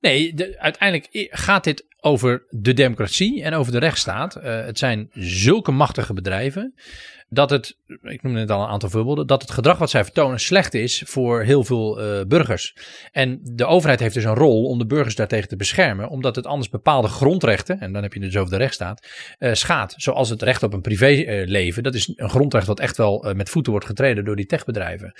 Nee, 0.00 0.34
de, 0.34 0.58
uiteindelijk 0.58 1.28
gaat 1.30 1.64
dit 1.64 1.84
over 1.96 2.46
de 2.48 2.72
democratie 2.72 3.42
en 3.42 3.54
over 3.54 3.72
de 3.72 3.78
rechtsstaat. 3.78 4.36
Eh, 4.36 4.64
het 4.64 4.78
zijn 4.78 5.08
zulke 5.12 5.70
machtige 5.70 6.12
bedrijven 6.12 6.74
dat 7.28 7.50
het, 7.50 7.78
ik 8.02 8.22
noemde 8.22 8.38
net 8.38 8.50
al 8.50 8.62
een 8.62 8.68
aantal 8.68 8.88
voorbeelden, 8.88 9.26
dat 9.26 9.42
het 9.42 9.50
gedrag 9.50 9.78
wat 9.78 9.90
zij 9.90 10.04
vertonen 10.04 10.40
slecht 10.40 10.74
is 10.74 11.02
voor 11.06 11.42
heel 11.42 11.64
veel 11.64 12.00
uh, 12.00 12.24
burgers. 12.26 12.76
En 13.12 13.40
de 13.42 13.64
overheid 13.64 14.00
heeft 14.00 14.14
dus 14.14 14.24
een 14.24 14.34
rol 14.34 14.64
om 14.64 14.78
de 14.78 14.86
burgers 14.86 15.14
daartegen 15.14 15.48
te 15.48 15.56
beschermen, 15.56 16.08
omdat 16.08 16.36
het 16.36 16.46
anders 16.46 16.70
bepaalde 16.70 17.08
grondrechten, 17.08 17.80
en 17.80 17.92
dan 17.92 18.02
heb 18.02 18.12
je 18.12 18.20
het 18.20 18.32
dus 18.32 18.40
over 18.40 18.52
de 18.52 18.58
rechtsstaat, 18.58 19.08
uh, 19.38 19.52
schaadt. 19.52 19.94
Zoals 19.96 20.28
het 20.28 20.42
recht 20.42 20.62
op 20.62 20.72
een 20.72 20.80
privéleven, 20.80 21.82
dat 21.82 21.94
is 21.94 22.12
een 22.16 22.30
grondrecht 22.30 22.66
wat 22.66 22.80
echt 22.80 22.96
wel 22.96 23.32
met 23.36 23.48
voeten 23.48 23.72
wordt 23.72 23.86
getreden 23.86 24.24
door 24.24 24.36
die 24.36 24.46
techbedrijven. 24.46 25.12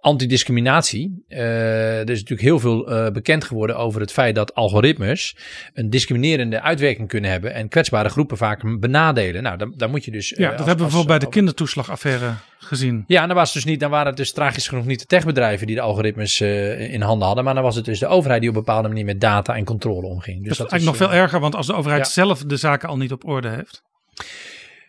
Antidiscriminatie, 0.00 1.24
er 1.28 2.10
is 2.10 2.18
natuurlijk 2.18 2.40
heel 2.40 2.58
veel 2.58 3.10
bekend 3.12 3.44
geworden 3.44 3.76
over 3.76 4.00
het 4.00 4.12
feit 4.12 4.34
dat 4.34 4.54
algoritmes 4.54 5.36
een 5.74 5.90
discriminerende 5.90 6.60
uitwerking 6.60 7.08
kunnen 7.08 7.30
hebben 7.30 7.54
en 7.54 7.68
kwetsbare 7.68 8.08
groepen 8.08 8.36
vaak 8.36 8.80
benadelen. 8.80 9.42
Nou, 9.42 9.56
dan, 9.56 9.74
dan 9.76 9.90
moet 9.90 10.04
je 10.04 10.10
dus. 10.10 10.28
Ja, 10.28 10.36
dat 10.36 10.58
als, 10.58 10.66
hebben 10.66 10.76
we 10.76 10.90
bijvoorbeeld 10.90 11.18
bij 11.18 11.28
de 11.28 11.36
kindertoeslagaffaire 11.60 12.34
gezien. 12.58 13.04
Ja, 13.06 13.26
dan, 13.26 13.36
was 13.36 13.52
dus 13.52 13.64
niet, 13.64 13.80
dan 13.80 13.90
waren 13.90 14.06
het 14.06 14.16
dus 14.16 14.32
tragisch 14.32 14.68
genoeg 14.68 14.84
niet 14.84 14.98
de 15.00 15.06
techbedrijven 15.06 15.66
die 15.66 15.76
de 15.76 15.82
algoritmes 15.82 16.40
uh, 16.40 16.92
in 16.92 17.00
handen 17.00 17.26
hadden. 17.26 17.44
Maar 17.44 17.54
dan 17.54 17.62
was 17.62 17.76
het 17.76 17.84
dus 17.84 17.98
de 17.98 18.06
overheid 18.06 18.40
die 18.40 18.50
op 18.50 18.56
een 18.56 18.62
bepaalde 18.64 18.88
manier 18.88 19.04
met 19.04 19.20
data 19.20 19.54
en 19.56 19.64
controle 19.64 20.06
omging. 20.06 20.38
Dus 20.38 20.48
dat, 20.48 20.56
dat 20.56 20.66
is 20.66 20.72
eigenlijk 20.72 21.00
nog 21.00 21.10
veel 21.10 21.20
erger, 21.20 21.40
want 21.40 21.54
als 21.54 21.66
de 21.66 21.74
overheid 21.74 22.06
ja. 22.06 22.10
zelf 22.10 22.44
de 22.44 22.56
zaken 22.56 22.88
al 22.88 22.96
niet 22.96 23.12
op 23.12 23.26
orde 23.26 23.48
heeft. 23.48 23.82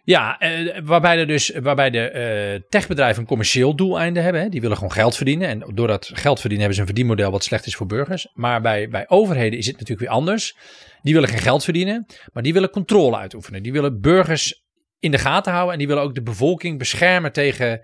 Ja, 0.03 0.41
uh, 0.41 0.77
waarbij, 0.83 1.19
er 1.19 1.27
dus, 1.27 1.51
waarbij 1.61 1.89
de 1.89 2.65
techbedrijven 2.69 3.21
een 3.21 3.27
commercieel 3.27 3.75
doeleinde 3.75 4.19
hebben. 4.19 4.41
Hè. 4.41 4.49
Die 4.49 4.61
willen 4.61 4.77
gewoon 4.77 4.91
geld 4.91 5.15
verdienen. 5.15 5.47
En 5.47 5.63
door 5.73 5.87
dat 5.87 6.11
geld 6.13 6.39
verdienen 6.39 6.59
hebben 6.59 6.75
ze 6.75 6.81
een 6.81 6.87
verdienmodel 6.87 7.31
wat 7.31 7.43
slecht 7.43 7.65
is 7.65 7.75
voor 7.75 7.87
burgers. 7.87 8.27
Maar 8.33 8.61
bij, 8.61 8.89
bij 8.89 9.05
overheden 9.07 9.59
is 9.59 9.65
het 9.65 9.79
natuurlijk 9.79 10.07
weer 10.07 10.17
anders. 10.17 10.55
Die 11.01 11.13
willen 11.13 11.29
geen 11.29 11.39
geld 11.39 11.63
verdienen, 11.63 12.05
maar 12.33 12.43
die 12.43 12.53
willen 12.53 12.69
controle 12.69 13.17
uitoefenen. 13.17 13.63
Die 13.63 13.71
willen 13.71 14.01
burgers 14.01 14.60
in 15.01 15.11
de 15.11 15.17
gaten 15.17 15.51
houden. 15.51 15.73
En 15.73 15.79
die 15.79 15.87
willen 15.87 16.03
ook 16.03 16.15
de 16.15 16.21
bevolking 16.21 16.77
beschermen 16.77 17.31
tegen 17.31 17.81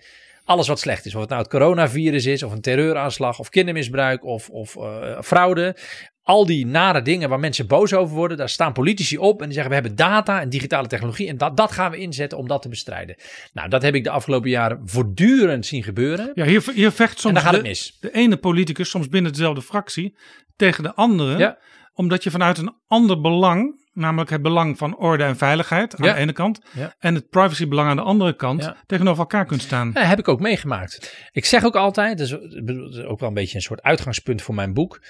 alles 0.47 0.67
wat 0.67 0.80
slecht 0.80 1.06
is. 1.06 1.15
Of 1.15 1.21
het 1.21 1.30
nou 1.30 1.41
het 1.41 1.51
coronavirus 1.51 2.25
is, 2.25 2.43
of 2.43 2.51
een 2.51 2.62
terreuraanslag, 2.62 3.39
of 3.39 3.49
kindermisbruik, 3.49 4.25
of, 4.25 4.49
of 4.49 4.75
uh, 4.75 5.21
fraude. 5.21 5.75
Al 6.23 6.45
die 6.45 6.65
nare 6.65 7.01
dingen 7.01 7.30
waar 7.30 7.39
mensen 7.39 7.67
boos 7.67 7.93
over 7.93 8.15
worden, 8.15 8.38
daar 8.38 8.49
staan 8.49 8.73
politici 8.73 9.17
op 9.17 9.39
en 9.39 9.45
die 9.45 9.53
zeggen: 9.53 9.69
We 9.69 9.80
hebben 9.80 9.95
data 9.95 10.41
en 10.41 10.49
digitale 10.49 10.88
technologie 10.88 11.27
en 11.27 11.38
dat, 11.38 11.58
dat 11.58 11.71
gaan 11.71 11.91
we 11.91 11.97
inzetten 11.97 12.38
om 12.38 12.47
dat 12.47 12.62
te 12.62 12.69
bestrijden. 12.69 13.15
Nou, 13.53 13.69
dat 13.69 13.82
heb 13.82 13.95
ik 13.95 14.03
de 14.03 14.10
afgelopen 14.10 14.49
jaren 14.49 14.82
voortdurend 14.86 15.65
zien 15.65 15.84
gebeuren. 15.84 16.32
Ja, 16.34 16.45
hier, 16.45 16.63
hier 16.73 16.91
vecht 16.91 17.19
soms 17.19 17.36
en 17.36 17.41
gaat 17.41 17.51
de, 17.51 17.58
het 17.58 17.67
mis. 17.67 17.97
de 17.99 18.12
ene 18.12 18.38
politicus, 18.38 18.89
soms 18.89 19.10
binnen 19.10 19.32
dezelfde 19.32 19.62
fractie, 19.62 20.15
tegen 20.56 20.84
de 20.84 20.93
andere. 20.93 21.38
Ja. 21.38 21.58
Omdat 21.93 22.23
je 22.23 22.32
vanuit 22.32 22.58
een 22.58 22.75
ander 22.88 23.21
belang 23.21 23.86
namelijk 23.98 24.30
het 24.30 24.42
belang 24.42 24.78
van 24.78 24.98
orde 24.98 25.24
en 25.24 25.38
veiligheid 25.38 25.96
aan 25.96 26.06
Ja. 26.06 26.14
de 26.14 26.20
ene 26.20 26.32
kant 26.34 26.62
Ja. 26.74 26.96
en 27.00 27.16
het 27.16 27.30
privacybelang 27.30 27.90
aan 27.90 27.96
de 27.96 28.02
andere 28.02 28.36
kant 28.36 28.64
Ja. 28.64 28.78
tegenover 28.86 29.20
elkaar 29.20 29.46
kunt 29.46 29.62
staan. 29.62 29.92
Ja, 29.94 30.02
heb 30.04 30.20
ik 30.20 30.28
ook 30.28 30.40
meegemaakt. 30.40 31.16
Ik 31.32 31.46
zeg 31.46 31.64
ook 31.64 31.76
altijd, 31.76 32.18
dat 32.18 32.28
is, 32.28 32.38
dat 32.64 33.06
ook 33.06 33.20
wel 33.20 33.30
een 33.30 33.36
beetje 33.36 33.56
een 33.56 33.62
soort 33.62 33.82
uitgangspunt 33.82 34.42
voor 34.42 34.56
mijn 34.56 34.74
boek. 34.74 35.02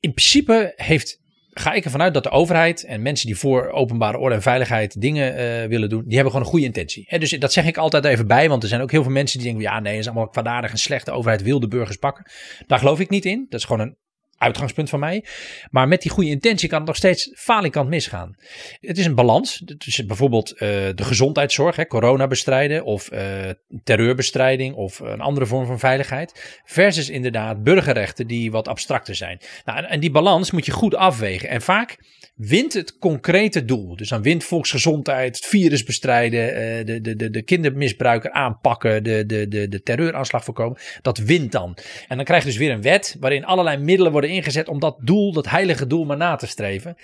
In 0.00 0.12
principe 0.12 0.72
heeft, 0.76 1.20
ga 1.50 1.72
ik 1.72 1.84
ervan 1.84 2.02
uit 2.02 2.14
dat 2.14 2.22
de 2.22 2.30
overheid 2.30 2.84
en 2.84 3.02
mensen 3.02 3.26
die 3.26 3.36
voor 3.36 3.68
openbare 3.70 4.18
orde 4.18 4.34
en 4.34 4.42
veiligheid 4.42 5.00
dingen 5.00 5.36
eh, 5.36 5.68
willen 5.68 5.88
doen, 5.88 6.02
die 6.04 6.14
hebben 6.14 6.30
gewoon 6.32 6.46
een 6.46 6.52
goede 6.52 6.66
intentie. 6.66 7.04
Hè, 7.08 7.18
dus 7.18 7.30
dat 7.30 7.52
zeg 7.52 7.64
ik 7.66 7.76
altijd 7.76 8.04
even 8.04 8.26
bij, 8.26 8.48
want 8.48 8.62
er 8.62 8.68
zijn 8.68 8.80
ook 8.80 8.90
heel 8.90 9.02
veel 9.02 9.12
mensen 9.12 9.38
die 9.38 9.46
denken, 9.48 9.64
ja 9.70 9.80
nee, 9.80 9.90
dat 9.92 10.00
is 10.00 10.06
allemaal 10.06 10.28
kwaadaardig 10.28 10.70
en 10.70 10.78
slecht. 10.78 11.04
De 11.06 11.12
overheid 11.12 11.42
wil 11.42 11.60
de 11.60 11.68
burgers 11.68 11.96
pakken. 11.96 12.26
Daar 12.66 12.78
geloof 12.78 13.00
ik 13.00 13.10
niet 13.10 13.24
in. 13.24 13.46
Dat 13.48 13.60
is 13.60 13.66
gewoon 13.66 13.82
een 13.86 13.96
uitgangspunt 14.42 14.88
van 14.88 15.00
mij. 15.00 15.24
Maar 15.70 15.88
met 15.88 16.02
die 16.02 16.10
goede 16.10 16.30
intentie 16.30 16.68
kan 16.68 16.78
het 16.78 16.86
nog 16.86 16.96
steeds 16.96 17.30
falikant 17.34 17.88
misgaan. 17.88 18.36
Het 18.80 18.98
is 18.98 19.06
een 19.06 19.14
balans 19.14 19.62
tussen 19.78 20.06
bijvoorbeeld 20.06 20.52
eh, 20.52 20.58
de 20.94 21.04
gezondheidszorg, 21.04 21.76
hè, 21.76 21.86
corona 21.86 22.26
bestrijden 22.26 22.84
of 22.84 23.08
eh, 23.08 23.50
terreurbestrijding 23.84 24.74
of 24.74 24.98
een 24.98 25.20
andere 25.20 25.46
vorm 25.46 25.66
van 25.66 25.78
veiligheid. 25.78 26.60
Versus 26.64 27.10
inderdaad 27.10 27.62
burgerrechten 27.62 28.26
die 28.26 28.50
wat 28.50 28.68
abstracter 28.68 29.14
zijn. 29.14 29.40
Nou, 29.64 29.84
en, 29.84 30.00
die 30.00 30.10
balans 30.10 30.50
moet 30.50 30.66
je 30.66 30.72
goed 30.72 30.94
afwegen. 30.94 31.48
En 31.48 31.62
vaak 31.62 31.98
wint 32.34 32.72
het 32.72 32.98
concrete 32.98 33.64
doel. 33.64 33.96
Dus 33.96 34.08
dan 34.08 34.22
wint 34.22 34.44
volksgezondheid, 34.44 35.36
het 35.36 35.46
virus 35.46 35.84
bestrijden, 35.84 36.54
eh, 36.54 36.86
de, 36.86 37.00
de, 37.00 37.16
de, 37.16 37.30
de 37.30 37.42
kindermisbruiker 37.42 38.30
aanpakken, 38.30 39.04
de, 39.04 39.26
de, 39.26 39.48
de, 39.48 39.68
de 39.68 39.82
terreuraanslag 39.82 40.44
voorkomen. 40.44 40.78
Dat 41.02 41.18
wint 41.18 41.52
dan. 41.52 41.76
En 42.08 42.16
dan 42.16 42.24
krijg 42.24 42.42
je 42.42 42.48
dus 42.48 42.58
weer 42.58 42.70
een 42.70 42.82
wet 42.82 43.16
waarin 43.20 43.44
allerlei 43.44 43.76
middelen 43.76 44.12
worden 44.12 44.30
ingezet 44.32 44.68
om 44.68 44.80
dat 44.80 44.96
doel, 45.00 45.32
dat 45.32 45.48
heilige 45.48 45.86
doel, 45.86 46.04
maar 46.04 46.16
na 46.16 46.36
te 46.36 46.46
streven. 46.46 46.96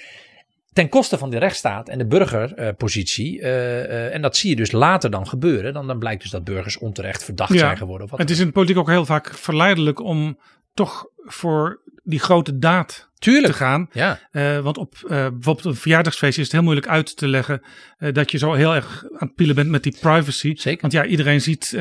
Ten 0.72 0.88
koste 0.88 1.18
van 1.18 1.30
de 1.30 1.38
rechtsstaat 1.38 1.88
en 1.88 1.98
de 1.98 2.06
burgerpositie. 2.06 3.40
eh, 3.40 3.84
eh, 3.84 4.14
en 4.14 4.22
dat 4.22 4.36
zie 4.36 4.50
je 4.50 4.56
dus 4.56 4.72
later 4.72 5.10
dan 5.10 5.26
gebeuren. 5.28 5.72
Dan, 5.72 5.86
dan 5.86 5.98
blijkt 5.98 6.22
dus 6.22 6.30
dat 6.30 6.44
burgers 6.44 6.78
onterecht 6.78 7.24
verdacht 7.24 7.52
Ja. 7.52 7.58
zijn 7.58 7.76
geworden. 7.76 8.04
Of 8.04 8.10
wat 8.10 8.20
Het 8.20 8.30
is 8.30 8.38
in 8.38 8.46
de 8.46 8.52
politiek 8.52 8.76
ook 8.78 8.88
heel 8.88 9.04
vaak 9.06 9.34
verleidelijk 9.34 10.00
om 10.00 10.38
toch 10.74 11.06
voor 11.16 11.80
die 12.02 12.18
grote 12.20 12.58
daad 12.58 13.07
Tuurlijk. 13.18 13.52
te 13.52 13.58
gaan. 13.58 13.88
Ja, 13.92 14.18
Eh, 14.30 14.58
want 14.58 14.78
op 14.78 14.94
eh, 15.02 15.08
bijvoorbeeld 15.08 15.64
een 15.64 15.74
verjaardagsfeestje 15.74 16.40
is 16.40 16.46
het 16.46 16.56
heel 16.56 16.64
moeilijk 16.64 16.88
uit 16.88 17.16
te 17.16 17.28
leggen 17.28 17.62
eh, 17.98 18.12
dat 18.12 18.30
je 18.30 18.38
zo 18.38 18.52
heel 18.52 18.74
erg 18.74 19.04
aan 19.04 19.26
het 19.26 19.34
pielen 19.34 19.54
bent 19.54 19.68
met 19.68 19.82
die 19.82 19.96
privacy. 20.00 20.54
zeker. 20.56 20.80
Want 20.80 20.92
ja, 20.92 21.04
iedereen 21.04 21.40
ziet 21.40 21.76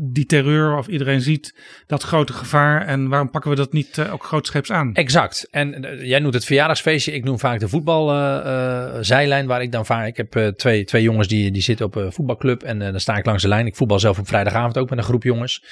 die 0.00 0.26
terreur 0.26 0.76
of 0.76 0.86
iedereen 0.86 1.20
ziet 1.20 1.54
dat 1.86 2.02
grote 2.02 2.32
gevaar. 2.32 2.86
En 2.86 3.08
waarom 3.08 3.30
pakken 3.30 3.50
we 3.50 3.56
dat 3.56 3.72
niet 3.72 4.00
ook 4.10 4.24
grootscheeps 4.24 4.72
aan? 4.72 4.94
Exact. 4.94 5.48
En 5.50 5.98
jij 6.02 6.18
noemt 6.18 6.34
het 6.34 6.44
verjaardagsfeestje. 6.44 7.12
Ik 7.12 7.24
noem 7.24 7.38
vaak 7.38 7.60
de 7.60 7.68
voetbalzijlijn 7.68 9.46
waar 9.46 9.62
ik 9.62 9.72
dan 9.72 9.86
vaak. 9.86 10.06
Ik 10.06 10.16
heb 10.16 10.52
twee, 10.56 10.84
twee 10.84 11.02
jongens 11.02 11.28
die, 11.28 11.50
die 11.50 11.62
zitten 11.62 11.86
op 11.86 11.94
een 11.94 12.12
voetbalclub. 12.12 12.62
En 12.62 12.78
dan 12.78 13.00
sta 13.00 13.16
ik 13.16 13.24
langs 13.24 13.42
de 13.42 13.48
lijn. 13.48 13.66
Ik 13.66 13.76
voetbal 13.76 13.98
zelf 13.98 14.18
op 14.18 14.28
vrijdagavond 14.28 14.78
ook 14.78 14.90
met 14.90 14.98
een 14.98 15.04
groep 15.04 15.22
jongens. 15.22 15.64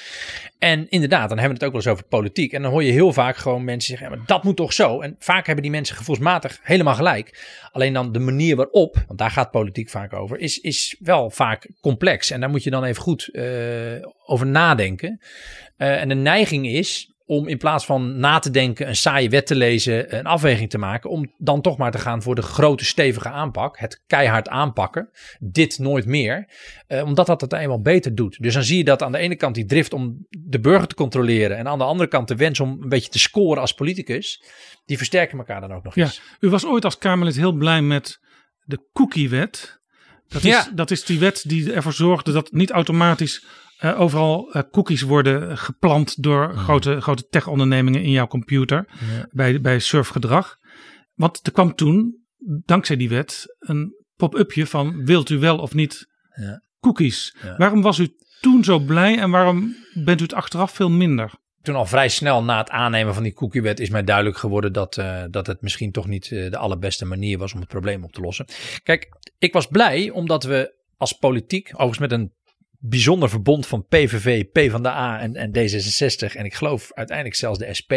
En 0.59 0.89
inderdaad, 0.89 1.29
dan 1.29 1.37
hebben 1.37 1.57
we 1.57 1.65
het 1.65 1.75
ook 1.75 1.81
wel 1.81 1.81
eens 1.81 1.91
over 1.91 2.05
politiek. 2.09 2.53
En 2.53 2.61
dan 2.61 2.71
hoor 2.71 2.83
je 2.83 2.91
heel 2.91 3.13
vaak 3.13 3.37
gewoon 3.37 3.63
mensen 3.63 3.89
zeggen: 3.89 4.09
ja, 4.09 4.15
maar 4.15 4.25
dat 4.25 4.43
moet 4.43 4.55
toch 4.55 4.73
zo? 4.73 4.98
En 5.03 5.15
vaak 5.19 5.45
hebben 5.45 5.63
die 5.63 5.71
mensen 5.71 5.95
gevoelsmatig 5.95 6.59
helemaal 6.63 6.95
gelijk. 6.95 7.57
Alleen 7.71 7.93
dan 7.93 8.11
de 8.11 8.19
manier 8.19 8.55
waarop, 8.55 9.03
want 9.07 9.19
daar 9.19 9.31
gaat 9.31 9.51
politiek 9.51 9.89
vaak 9.89 10.13
over, 10.13 10.39
is, 10.39 10.59
is 10.59 10.95
wel 10.99 11.29
vaak 11.29 11.67
complex. 11.81 12.31
En 12.31 12.39
daar 12.39 12.49
moet 12.49 12.63
je 12.63 12.69
dan 12.69 12.83
even 12.83 13.01
goed 13.01 13.27
eh, 13.27 13.43
over 14.25 14.47
nadenken. 14.47 15.19
Eh, 15.77 16.01
en 16.01 16.09
de 16.09 16.15
neiging 16.15 16.67
is 16.67 17.08
om 17.29 17.47
in 17.47 17.57
plaats 17.57 17.85
van 17.85 18.19
na 18.19 18.39
te 18.39 18.51
denken, 18.51 18.87
een 18.87 18.95
saaie 18.95 19.29
wet 19.29 19.47
te 19.47 19.55
lezen, 19.55 20.17
een 20.17 20.25
afweging 20.25 20.69
te 20.69 20.77
maken, 20.77 21.09
om 21.09 21.33
dan 21.37 21.61
toch 21.61 21.77
maar 21.77 21.91
te 21.91 21.97
gaan 21.97 22.21
voor 22.21 22.35
de 22.35 22.41
grote 22.41 22.85
stevige 22.85 23.29
aanpak, 23.29 23.79
het 23.79 24.03
keihard 24.07 24.47
aanpakken, 24.47 25.09
dit 25.39 25.79
nooit 25.79 26.05
meer, 26.05 26.47
eh, 26.87 27.03
omdat 27.03 27.25
dat 27.25 27.41
het 27.41 27.53
eenmaal 27.53 27.81
beter 27.81 28.15
doet. 28.15 28.37
Dus 28.41 28.53
dan 28.53 28.63
zie 28.63 28.77
je 28.77 28.83
dat 28.83 29.01
aan 29.01 29.11
de 29.11 29.17
ene 29.17 29.35
kant 29.35 29.55
die 29.55 29.65
drift 29.65 29.93
om 29.93 30.25
de 30.29 30.59
burger 30.59 30.87
te 30.87 30.95
controleren 30.95 31.57
en 31.57 31.67
aan 31.67 31.77
de 31.77 31.83
andere 31.83 32.09
kant 32.09 32.27
de 32.27 32.35
wens 32.35 32.59
om 32.59 32.77
een 32.81 32.89
beetje 32.89 33.09
te 33.11 33.19
scoren 33.19 33.61
als 33.61 33.73
politicus, 33.73 34.43
die 34.85 34.97
versterken 34.97 35.37
elkaar 35.37 35.61
dan 35.61 35.73
ook 35.73 35.83
nog 35.83 35.95
Ja, 35.95 36.03
eens. 36.03 36.21
u 36.39 36.49
was 36.49 36.65
ooit 36.65 36.85
als 36.85 36.97
Kamerlid 36.97 37.35
heel 37.35 37.53
blij 37.53 37.81
met 37.81 38.19
de 38.63 38.79
cookiewet. 38.93 39.79
Dat 40.27 40.43
is, 40.43 40.49
Ja. 40.49 40.67
dat 40.75 40.91
is 40.91 41.03
die 41.05 41.19
wet 41.19 41.43
die 41.47 41.73
ervoor 41.73 41.93
zorgde 41.93 42.31
dat 42.31 42.51
niet 42.51 42.71
automatisch 42.71 43.45
eh, 43.79 43.99
overal 44.01 44.51
eh, 44.51 44.61
cookies 44.71 45.01
worden 45.01 45.57
geplant 45.57 46.23
door 46.23 46.57
grote, 46.57 47.01
grote 47.01 47.27
tech-ondernemingen 47.29 48.03
in 48.03 48.11
jouw 48.11 48.27
computer 48.27 48.87
Ja. 48.99 49.27
bij, 49.31 49.61
bij 49.61 49.79
surfgedrag. 49.79 50.57
Want 51.13 51.39
er 51.45 51.51
kwam 51.51 51.75
toen, 51.75 52.23
dankzij 52.65 52.95
die 52.97 53.09
wet, 53.09 53.55
een 53.59 53.93
pop-upje 54.15 54.67
van 54.67 55.05
wilt 55.05 55.29
u 55.29 55.37
wel 55.39 55.57
of 55.57 55.73
niet 55.73 56.07
Ja. 56.35 56.63
cookies. 56.79 57.35
Ja. 57.43 57.57
Waarom 57.57 57.81
was 57.81 57.97
u 57.99 58.15
toen 58.41 58.63
zo 58.63 58.79
blij 58.79 59.17
en 59.17 59.29
waarom 59.31 59.75
bent 59.93 60.19
u 60.19 60.23
het 60.23 60.33
achteraf 60.33 60.71
veel 60.71 60.89
minder? 60.89 61.31
Toen 61.61 61.75
al 61.75 61.85
vrij 61.85 62.09
snel 62.09 62.43
na 62.43 62.57
het 62.57 62.69
aannemen 62.69 63.13
van 63.13 63.23
die 63.23 63.33
cookiewet 63.33 63.79
is 63.79 63.89
mij 63.89 64.03
duidelijk 64.03 64.37
geworden 64.37 64.73
dat, 64.73 64.97
eh, 64.97 65.23
dat 65.29 65.47
het 65.47 65.61
misschien 65.61 65.91
toch 65.91 66.07
niet 66.07 66.29
de 66.29 66.57
allerbeste 66.57 67.05
manier 67.05 67.37
was 67.37 67.53
om 67.53 67.59
het 67.59 67.69
probleem 67.69 68.03
op 68.03 68.11
te 68.11 68.21
lossen. 68.21 68.45
Kijk, 68.83 69.07
ik 69.37 69.53
was 69.53 69.67
blij 69.67 70.09
omdat 70.09 70.43
we 70.43 70.75
als 70.97 71.13
politiek, 71.13 71.67
overigens 71.73 71.99
met 71.99 72.11
een 72.11 72.33
bijzonder 72.81 73.29
verbond 73.29 73.67
van 73.67 73.85
PVV, 73.87 74.45
PvdA 74.51 75.19
en, 75.19 75.35
en 75.35 75.49
D66 75.49 76.35
en 76.35 76.45
ik 76.45 76.53
geloof 76.53 76.91
uiteindelijk 76.93 77.37
zelfs 77.37 77.59
de 77.59 77.73
SP, 77.79 77.93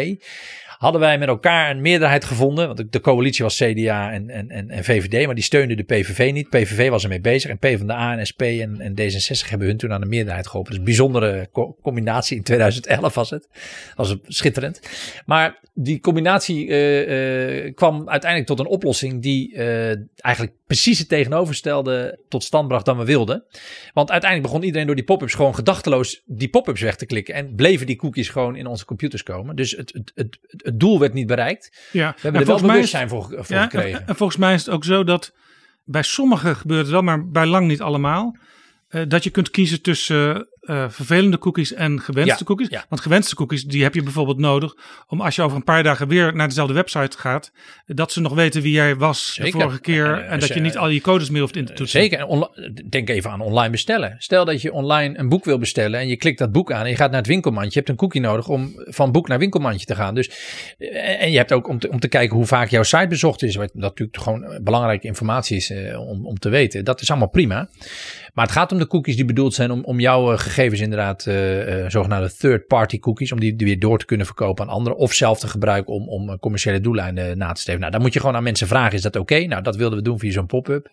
hadden 0.77 1.01
wij 1.01 1.17
met 1.17 1.27
elkaar 1.27 1.69
een 1.69 1.81
meerderheid 1.81 2.25
gevonden. 2.25 2.67
Want 2.67 2.91
de- 2.91 3.01
coalitie 3.01 3.43
was 3.43 3.57
CDA 3.57 4.11
en, 4.11 4.29
en, 4.29 4.49
en, 4.49 4.69
en 4.69 4.83
VVD, 4.83 5.25
maar 5.25 5.35
die 5.35 5.43
steunde 5.43 5.75
de 5.75 5.83
PVV 5.83 6.31
niet. 6.33 6.49
PVV 6.49 6.89
was 6.89 7.03
ermee 7.03 7.21
bezig 7.21 7.49
en 7.49 7.57
PvdA 7.57 8.17
en 8.17 8.25
SP 8.31 8.41
en, 8.41 8.81
en 8.81 8.91
D66 8.91 9.49
hebben 9.49 9.67
hun 9.67 9.77
toen 9.77 9.93
aan 9.93 10.01
de 10.01 10.07
meerderheid 10.07 10.47
geholpen. 10.47 10.71
Dus 10.71 10.79
een 10.79 10.85
bijzondere 10.85 11.49
co- 11.51 11.75
combinatie 11.81 12.37
in 12.37 12.43
2011 12.43 13.13
was 13.15 13.29
het. 13.29 13.47
Was 13.95 14.15
schitterend. 14.27 14.79
Maar 15.25 15.59
die 15.73 15.99
combinatie 15.99 16.67
eh, 16.67 17.65
eh, 17.65 17.73
kwam 17.75 18.09
uiteindelijk 18.09 18.49
tot 18.49 18.59
een 18.59 18.71
oplossing 18.71 19.21
die 19.21 19.55
eh, 19.55 19.97
eigenlijk 20.15 20.55
precies 20.67 20.99
het 20.99 21.09
tegenovergestelde 21.09 22.19
tot 22.29 22.43
stand 22.43 22.67
bracht 22.67 22.85
dan 22.85 22.97
we 22.97 23.05
wilden. 23.05 23.43
Want 23.93 24.11
uiteindelijk 24.11 24.41
begon 24.51 24.63
iedereen 24.63 24.71
iedereen 24.73 24.87
door 24.87 24.95
die 24.95 25.17
pop-ups 25.17 25.33
gewoon 25.33 25.55
gedachteloos 25.55 26.21
die 26.25 26.49
pop-ups 26.49 26.81
weg 26.81 26.95
te 26.95 27.05
klikken. 27.05 27.33
En 27.33 27.55
bleven 27.55 27.85
die 27.85 27.95
cookies 27.95 28.29
gewoon 28.29 28.55
in 28.55 28.67
onze 28.67 28.85
computers 28.85 29.23
komen. 29.23 29.55
Dus 29.55 29.71
het, 29.71 29.93
het, 29.93 30.11
het, 30.15 30.37
het 30.63 30.79
doel 30.79 30.99
werd 30.99 31.13
niet 31.13 31.27
bereikt. 31.27 31.87
Ja. 31.91 32.11
We 32.15 32.19
hebben 32.21 32.41
er 32.41 32.47
wel 32.47 32.61
bewustzijn 32.61 33.09
voor, 33.09 33.23
voor 33.29 33.55
ja, 33.55 33.63
gekregen. 33.63 33.99
En, 34.01 34.07
en 34.07 34.15
volgens 34.15 34.39
mij 34.39 34.53
is 34.53 34.65
het 34.65 34.73
ook 34.73 34.83
zo 34.83 35.03
dat 35.03 35.33
bij 35.83 36.03
sommigen 36.03 36.55
gebeurt 36.55 36.81
het 36.81 36.91
wel, 36.91 37.01
maar 37.01 37.27
bij 37.27 37.45
lang 37.45 37.67
niet 37.67 37.81
allemaal. 37.81 38.37
Eh, 38.93 39.01
dat 39.07 39.23
je 39.23 39.29
kunt 39.29 39.49
kiezen 39.49 39.81
tussen 39.81 40.47
eh, 40.63 40.85
vervelende 40.89 41.37
cookies 41.37 41.73
en 41.73 42.01
gewenste 42.01 42.35
Ja, 42.39 42.45
cookies. 42.45 42.69
ja. 42.69 42.85
Want 42.89 43.01
gewenste 43.01 43.35
cookies, 43.35 43.63
die 43.63 43.83
heb 43.83 43.93
je 43.93 44.03
bijvoorbeeld 44.03 44.37
nodig 44.37 44.75
om 45.07 45.21
als 45.21 45.35
je 45.35 45.41
over 45.41 45.57
een 45.57 45.63
paar 45.63 45.83
dagen 45.83 46.07
weer 46.07 46.35
naar 46.35 46.47
dezelfde 46.47 46.73
website 46.73 47.17
gaat, 47.17 47.51
dat 47.85 48.11
ze 48.11 48.21
nog 48.21 48.33
weten 48.33 48.61
wie 48.61 48.71
jij 48.71 48.95
was 48.95 49.39
de 49.41 49.51
vorige 49.51 49.79
keer 49.79 50.05
En, 50.05 50.25
en, 50.25 50.33
eh, 50.33 50.39
dat 50.39 50.53
je 50.53 50.59
niet 50.59 50.77
al 50.77 50.89
je 50.89 51.01
codes 51.01 51.29
meer 51.29 51.41
hoeft 51.41 51.55
in 51.55 51.65
te 51.65 51.73
toetsen. 51.73 52.01
Zeker. 52.01 52.19
En 52.19 52.49
denk 52.89 53.09
even 53.09 53.31
aan 53.31 53.41
online 53.41 53.69
bestellen. 53.69 54.15
Stel 54.17 54.45
dat 54.45 54.61
je 54.61 54.73
online 54.73 55.17
een 55.19 55.29
boek 55.29 55.45
wil 55.45 55.57
bestellen 55.57 55.99
en 55.99 56.07
je 56.07 56.15
klikt 56.15 56.39
dat 56.39 56.51
boek 56.51 56.71
aan 56.71 56.83
en 56.83 56.89
je 56.89 56.95
gaat 56.95 57.09
naar 57.09 57.19
het 57.19 57.27
winkelmandje. 57.27 57.69
Je 57.71 57.77
hebt 57.77 57.89
een 57.89 57.95
cookie 57.95 58.21
nodig 58.21 58.47
om 58.47 58.73
van 58.75 59.11
boek 59.11 59.27
naar 59.27 59.39
winkelmandje 59.39 59.85
te 59.85 59.95
gaan. 59.95 60.15
Dus, 60.15 60.29
eh, 60.77 61.21
en 61.21 61.31
je 61.31 61.37
hebt 61.37 61.51
ook 61.51 61.67
om 61.67 61.79
te, 61.79 61.89
om 61.89 61.99
te 61.99 62.07
kijken 62.07 62.35
hoe 62.35 62.45
vaak 62.45 62.69
jouw 62.69 62.83
site 62.83 63.07
bezocht 63.07 63.43
is. 63.43 63.55
Wat 63.55 63.73
natuurlijk 63.73 64.17
gewoon 64.17 64.59
belangrijke 64.61 65.07
informatie 65.07 65.57
is 65.57 65.69
eh, 65.69 66.09
om, 66.09 66.25
om 66.25 66.39
te 66.39 66.49
weten. 66.49 66.85
Dat 66.85 67.01
is 67.01 67.09
allemaal 67.09 67.29
prima. 67.29 67.69
Maar 68.33 68.45
het 68.45 68.53
gaat 68.53 68.71
om 68.71 68.77
de 68.77 68.87
cookies 68.87 69.15
die 69.15 69.25
bedoeld 69.25 69.53
zijn 69.53 69.71
om, 69.71 69.83
om 69.83 69.99
jouw 69.99 70.31
eh, 70.31 70.39
gegevens 70.39 70.81
inderdaad, 70.81 71.25
eh, 71.25 71.85
zogenaamde 71.87 72.35
third-party 72.37 72.99
cookies, 72.99 73.31
om 73.31 73.39
die, 73.39 73.55
weer 73.57 73.79
door 73.79 73.99
te 73.99 74.05
kunnen 74.05 74.25
verkopen 74.25 74.65
aan 74.65 74.73
anderen. 74.73 74.97
Of 74.97 75.13
zelf 75.13 75.39
te 75.39 75.47
gebruiken 75.47 75.93
om, 75.93 76.09
om 76.09 76.39
commerciële 76.39 76.79
doeleinden 76.79 77.37
na 77.37 77.51
te 77.51 77.61
streven. 77.61 77.81
Nou, 77.81 77.91
dan 77.91 78.01
moet 78.01 78.13
je 78.13 78.19
gewoon 78.19 78.35
aan 78.35 78.43
mensen 78.43 78.67
vragen, 78.67 78.93
is 78.93 79.01
dat 79.01 79.15
oké? 79.15 79.39
Nou, 79.39 79.61
dat 79.61 79.75
wilden 79.75 79.97
we 79.97 80.03
doen 80.03 80.19
via 80.19 80.31
zo'n 80.31 80.45
pop-up. 80.45 80.89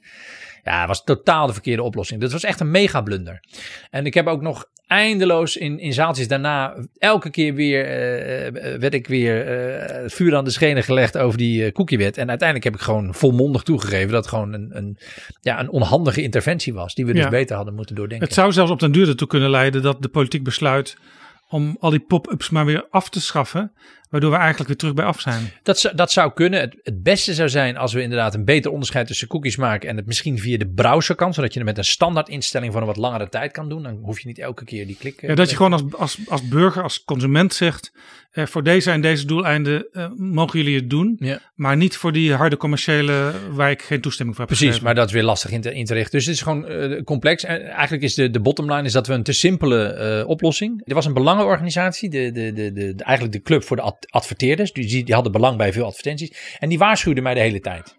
Ja, 0.62 0.79
het 0.79 0.88
was 0.88 1.05
totaal 1.05 1.46
de 1.46 1.53
verkeerde 1.53 1.83
oplossing. 1.83 2.20
Dit 2.20 2.33
was 2.33 2.44
echt 2.44 2.61
een 2.61 2.70
mega 2.70 3.01
blunder. 3.01 3.44
En 3.90 4.07
ik 4.07 4.14
heb 4.14 4.27
ook 4.27 4.42
nog 4.42 4.64
eindeloos 4.87 5.57
in, 5.57 5.79
in 5.79 5.92
zaaltjes 5.92 6.29
daarna, 6.29 6.77
elke 6.99 7.31
keer 7.31 7.55
weer, 7.55 7.85
eh, 7.85 8.46
eh, 8.46 8.81
werd 8.81 8.94
ik 8.94 9.07
weer 9.07 9.46
eh, 9.46 10.09
vuur 10.09 10.37
aan 10.37 10.44
de 10.44 10.51
schenen 10.51 10.83
gelegd 10.83 11.18
over 11.18 11.38
die 11.38 11.64
eh, 11.64 11.73
cookiewet. 11.73 12.18
En 12.18 12.29
uiteindelijk 12.29 12.70
heb 12.70 12.75
ik 12.75 12.87
gewoon 12.87 13.14
volmondig 13.14 13.62
toegegeven 13.62 14.09
dat 14.09 14.25
het 14.25 14.35
gewoon 14.35 14.53
een, 14.53 14.77
een, 14.77 14.99
ja, 15.40 15.61
een 15.61 15.70
onhandige 15.70 16.23
interventie 16.23 16.75
was. 16.75 16.94
Die 16.94 17.07
we 17.07 17.12
dus 17.12 17.29
beter 17.29 17.57
hadden 17.57 17.75
moeten 17.75 17.94
doordenken. 17.94 18.27
Het 18.27 18.37
zou 18.37 18.53
zelfs 18.53 18.70
op 18.70 18.81
den 18.81 18.92
duur 18.92 19.09
ertoe 19.09 19.29
kunnen 19.29 19.51
leiden 19.51 19.83
dat 19.83 20.03
de 20.03 20.09
politiek 20.09 20.44
besluit 20.44 20.96
om 21.49 21.77
al 21.81 21.90
die 21.90 22.01
pop-ups 22.01 22.51
maar 22.51 22.64
weer 22.64 22.87
af 22.90 23.09
te 23.09 23.20
schaffen, 23.20 23.73
waardoor 24.11 24.31
we 24.31 24.37
eigenlijk 24.37 24.68
weer 24.68 24.77
terug 24.79 24.94
bij 24.94 25.05
af 25.05 25.20
zijn. 25.20 25.51
Dat, 25.62 25.79
zou- 25.79 25.94
dat 25.94 26.12
zou 26.12 26.33
kunnen. 26.33 26.61
Het, 26.61 26.77
het 26.83 27.03
beste 27.03 27.35
zou 27.35 27.49
zijn 27.49 27.77
als 27.77 27.92
we 27.92 28.03
inderdaad 28.03 28.35
een 28.35 28.44
beter 28.44 28.70
onderscheid 28.70 29.07
tussen 29.07 29.29
cookies 29.29 29.57
maken. 29.57 29.88
En 29.88 29.96
het 29.96 30.07
misschien 30.07 30.38
via 30.38 30.59
de 30.59 30.68
browser 30.68 31.14
kan. 31.14 31.35
Zodat 31.35 31.53
je 31.53 31.59
het 31.59 31.68
met 31.68 31.79
een 31.79 31.85
standaard 31.85 32.29
instelling 32.29 32.73
voor 32.73 32.81
een 32.81 32.87
wat 32.87 32.96
langere 32.96 33.29
tijd 33.29 33.53
kan 33.53 33.68
doen. 33.68 33.83
Dan 33.83 33.99
hoef 34.03 34.20
je 34.20 34.27
niet 34.27 34.38
elke 34.38 34.64
keer 34.64 34.87
die 34.87 34.96
klik. 34.96 35.23
eh, 35.23 35.29
Ja, 35.29 35.35
dat 35.35 35.51
je 35.51 35.57
gewoon 35.57 35.73
als, 35.73 35.83
als, 35.99 36.18
als 36.29 36.49
burger, 36.49 36.83
als 36.83 37.05
consument 37.05 37.55
zegt, 37.55 37.92
eh, 38.31 38.46
voor 38.46 38.62
deze 38.62 38.90
en 38.90 39.01
deze 39.01 39.27
doeleinden 39.27 39.87
eh, 39.92 40.07
mogen 40.16 40.59
jullie 40.59 40.77
het 40.77 40.90
doen, 40.90 41.16
Ja. 41.18 41.40
maar 41.55 41.77
niet 41.77 41.96
voor 41.96 42.12
die 42.12 42.35
harde 42.35 42.57
commerciële 42.57 43.33
waar 43.53 43.70
ik 43.70 43.83
geen 43.83 44.01
toestemming 44.01 44.37
voor 44.37 44.46
heb 44.46 44.57
Precies, 44.57 44.66
gegeven. 44.77 44.85
maar 44.85 44.94
dat 44.94 45.07
is 45.09 45.12
weer 45.12 45.23
lastig 45.31 45.51
in 45.51 45.61
te, 45.61 45.75
in 45.75 45.85
te 45.85 45.94
richten. 45.94 46.12
Dus 46.18 46.27
het 46.27 46.35
is 46.35 46.42
gewoon 46.42 46.66
eh, 46.66 47.03
complex. 47.03 47.44
En 47.44 47.62
eigenlijk 47.62 48.03
is 48.03 48.14
de, 48.14 48.31
de 48.31 48.40
bottom 48.40 48.73
line 48.73 48.83
is 48.83 48.92
dat 48.92 49.07
we 49.07 49.12
een 49.14 49.23
te 49.23 49.33
simpele 49.33 50.25
oplossing. 50.27 50.83
Er 50.85 50.94
was 50.94 51.07
een 51.07 51.12
belangenorganisatie, 51.14 52.11
de, 52.11 52.31
de, 52.33 52.53
de, 52.53 52.73
de, 52.73 52.94
eigenlijk 52.96 53.33
de 53.37 53.42
club 53.42 53.64
voor 53.64 53.77
de 53.77 53.83
adverteerders. 54.11 54.73
Die, 54.73 55.05
die 55.05 55.15
hadden 55.15 55.33
belang 55.33 55.57
bij 55.57 55.73
veel 55.73 55.85
advertenties. 55.85 56.57
En 56.59 56.69
die 56.69 56.79
waarschuwden 56.79 57.23
mij 57.23 57.35
de 57.35 57.41
hele 57.41 57.61
tijd. 57.61 57.97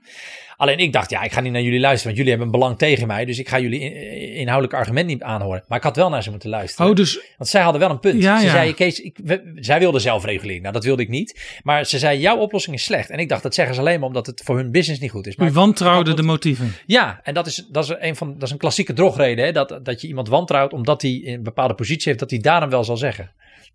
Alleen 0.58 0.78
ik 0.80 0.94
dacht, 0.94 1.10
ja, 1.10 1.22
ik 1.22 1.32
ga 1.32 1.42
niet 1.42 1.52
naar 1.52 1.62
jullie 1.62 1.80
luisteren, 1.80 2.06
want 2.06 2.16
jullie 2.18 2.30
hebben 2.30 2.48
een 2.48 2.60
belang 2.60 2.78
tegen 2.78 3.08
mij. 3.08 3.26
Dus 3.26 3.40
ik 3.40 3.50
ga 3.50 3.60
jullie 3.60 3.80
in- 3.80 4.34
inhoudelijk 4.34 4.74
argument 4.80 5.08
niet 5.08 5.22
aanhoren. 5.24 5.64
Maar 5.68 5.78
ik 5.78 5.84
had 5.84 5.96
wel 5.96 6.10
naar 6.10 6.24
ze 6.24 6.30
moeten 6.30 6.50
luisteren. 6.50 6.90
Oh, 6.90 6.96
dus 6.96 7.22
Want 7.38 7.50
zij 7.50 7.62
hadden 7.62 7.82
wel 7.82 7.90
een 7.90 8.00
punt. 8.00 8.22
Ja, 8.24 8.40
ze 8.40 8.46
ja. 8.46 8.52
zei, 8.52 8.74
Kees, 8.74 9.02
ik, 9.02 9.20
we- 9.24 9.52
zij 9.56 9.80
wilde 9.80 10.00
zelfregulering. 10.00 10.62
Nou, 10.62 10.74
dat 10.74 10.84
wilde 10.84 11.02
ik 11.02 11.10
niet. 11.10 11.60
Maar 11.64 11.86
ze 11.86 12.00
zei, 12.00 12.20
jouw 12.20 12.38
oplossing 12.38 12.76
is 12.76 12.84
slecht. 12.84 13.10
En 13.10 13.20
ik 13.20 13.30
dacht, 13.30 13.44
dat 13.44 13.54
zeggen 13.54 13.76
ze 13.76 13.82
alleen 13.82 14.00
maar 14.00 14.08
omdat 14.08 14.26
het 14.26 14.42
voor 14.46 14.56
hun 14.58 14.72
business 14.72 15.02
niet 15.02 15.12
goed 15.12 15.28
is. 15.28 15.36
Maar 15.36 15.48
u 15.48 15.52
wantrouwde 15.52 16.10
ik 16.10 16.16
de 16.16 16.24
motieven. 16.24 16.74
ja, 16.86 17.20
en 17.24 17.34
dat 17.34 17.48
is, 17.48 17.66
dat 17.72 17.84
is, 17.84 17.96
een, 18.00 18.16
van, 18.16 18.34
dat 18.34 18.44
is 18.44 18.52
een 18.52 18.58
klassieke 18.58 18.94
drogreden. 18.94 19.46
Hè? 19.46 19.52
Dat, 19.52 19.80
dat 19.84 20.02
je 20.02 20.08
iemand 20.08 20.28
wantrouwt 20.28 20.74
omdat 20.74 21.02
hij 21.02 21.12
in 21.12 21.34
een 21.34 21.44
bepaalde 21.44 21.74
positie 21.74 22.04
heeft, 22.08 22.20
dat 22.20 22.30
hij 22.30 22.40
daarom 22.40 22.70
wel 22.70 22.84
zal 22.84 22.98
zeggen. 22.98 23.32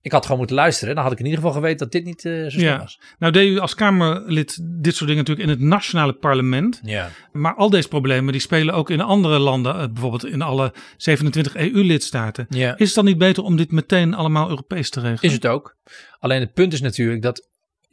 Ik 0.07 0.12
had 0.12 0.23
gewoon 0.23 0.38
moeten 0.38 0.57
luisteren. 0.57 0.95
Dan 0.95 1.03
had 1.05 1.12
ik 1.12 1.19
in 1.19 1.25
ieder 1.25 1.40
geval 1.40 1.55
geweten 1.55 1.79
dat 1.79 1.92
dit 1.92 2.05
niet 2.05 2.25
eh, 2.25 2.42
zo 2.42 2.49
slim 2.49 2.64
Ja. 2.64 2.79
was. 2.79 3.01
Nou 3.19 3.33
deed 3.33 3.49
u 3.51 3.59
als 3.59 3.75
Kamerlid 3.75 4.59
dit 4.62 4.95
soort 4.95 5.11
dingen 5.11 5.25
natuurlijk 5.25 5.49
in 5.49 5.55
het 5.55 5.61
nationale 5.69 6.12
parlement. 6.12 6.81
Ja. 6.85 7.11
Maar 7.33 7.55
al 7.55 7.71
deze 7.71 7.88
problemen 7.88 8.33
die 8.33 8.40
spelen 8.40 8.75
ook 8.75 8.90
in 8.90 9.01
andere 9.01 9.38
landen, 9.38 9.75
eh, 9.75 9.87
bijvoorbeeld 9.92 10.27
in 10.27 10.42
alle 10.42 10.73
27 10.97 11.57
EU-lidstaten. 11.57 12.47
ja. 12.49 12.77
Is 12.77 12.87
het 12.87 12.95
dan 12.95 13.05
niet 13.05 13.19
beter 13.19 13.42
om 13.42 13.57
dit 13.57 13.71
meteen 13.73 14.14
allemaal 14.14 14.49
Europees 14.49 14.90
te 14.90 15.01
regelen? 15.01 15.23
Is 15.23 15.33
het 15.33 15.47
ook. 15.47 15.77
Alleen 16.19 16.40
het 16.40 16.53
punt 16.55 16.73
is 16.73 16.81
natuurlijk 16.81 17.23
dat 17.23 17.49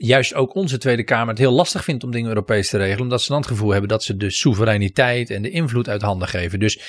juist 0.08 0.34
ook 0.34 0.56
onze 0.56 0.78
Tweede 0.78 1.04
Kamer 1.04 1.28
het 1.28 1.38
heel 1.38 1.52
lastig 1.52 1.84
vindt 1.84 2.04
om 2.04 2.12
dingen 2.12 2.30
Europees 2.30 2.70
te 2.70 2.78
regelen. 2.78 3.02
Omdat 3.02 3.22
ze 3.22 3.28
dan 3.28 3.38
het 3.38 3.48
gevoel 3.48 3.70
hebben 3.72 3.90
dat 3.90 4.04
ze 4.04 4.18
de 4.18 4.30
soevereiniteit 4.30 5.30
en 5.30 5.42
de 5.42 5.50
invloed 5.50 5.90
uit 5.90 6.02
handen 6.02 6.28
geven. 6.28 6.60
Dus 6.60 6.80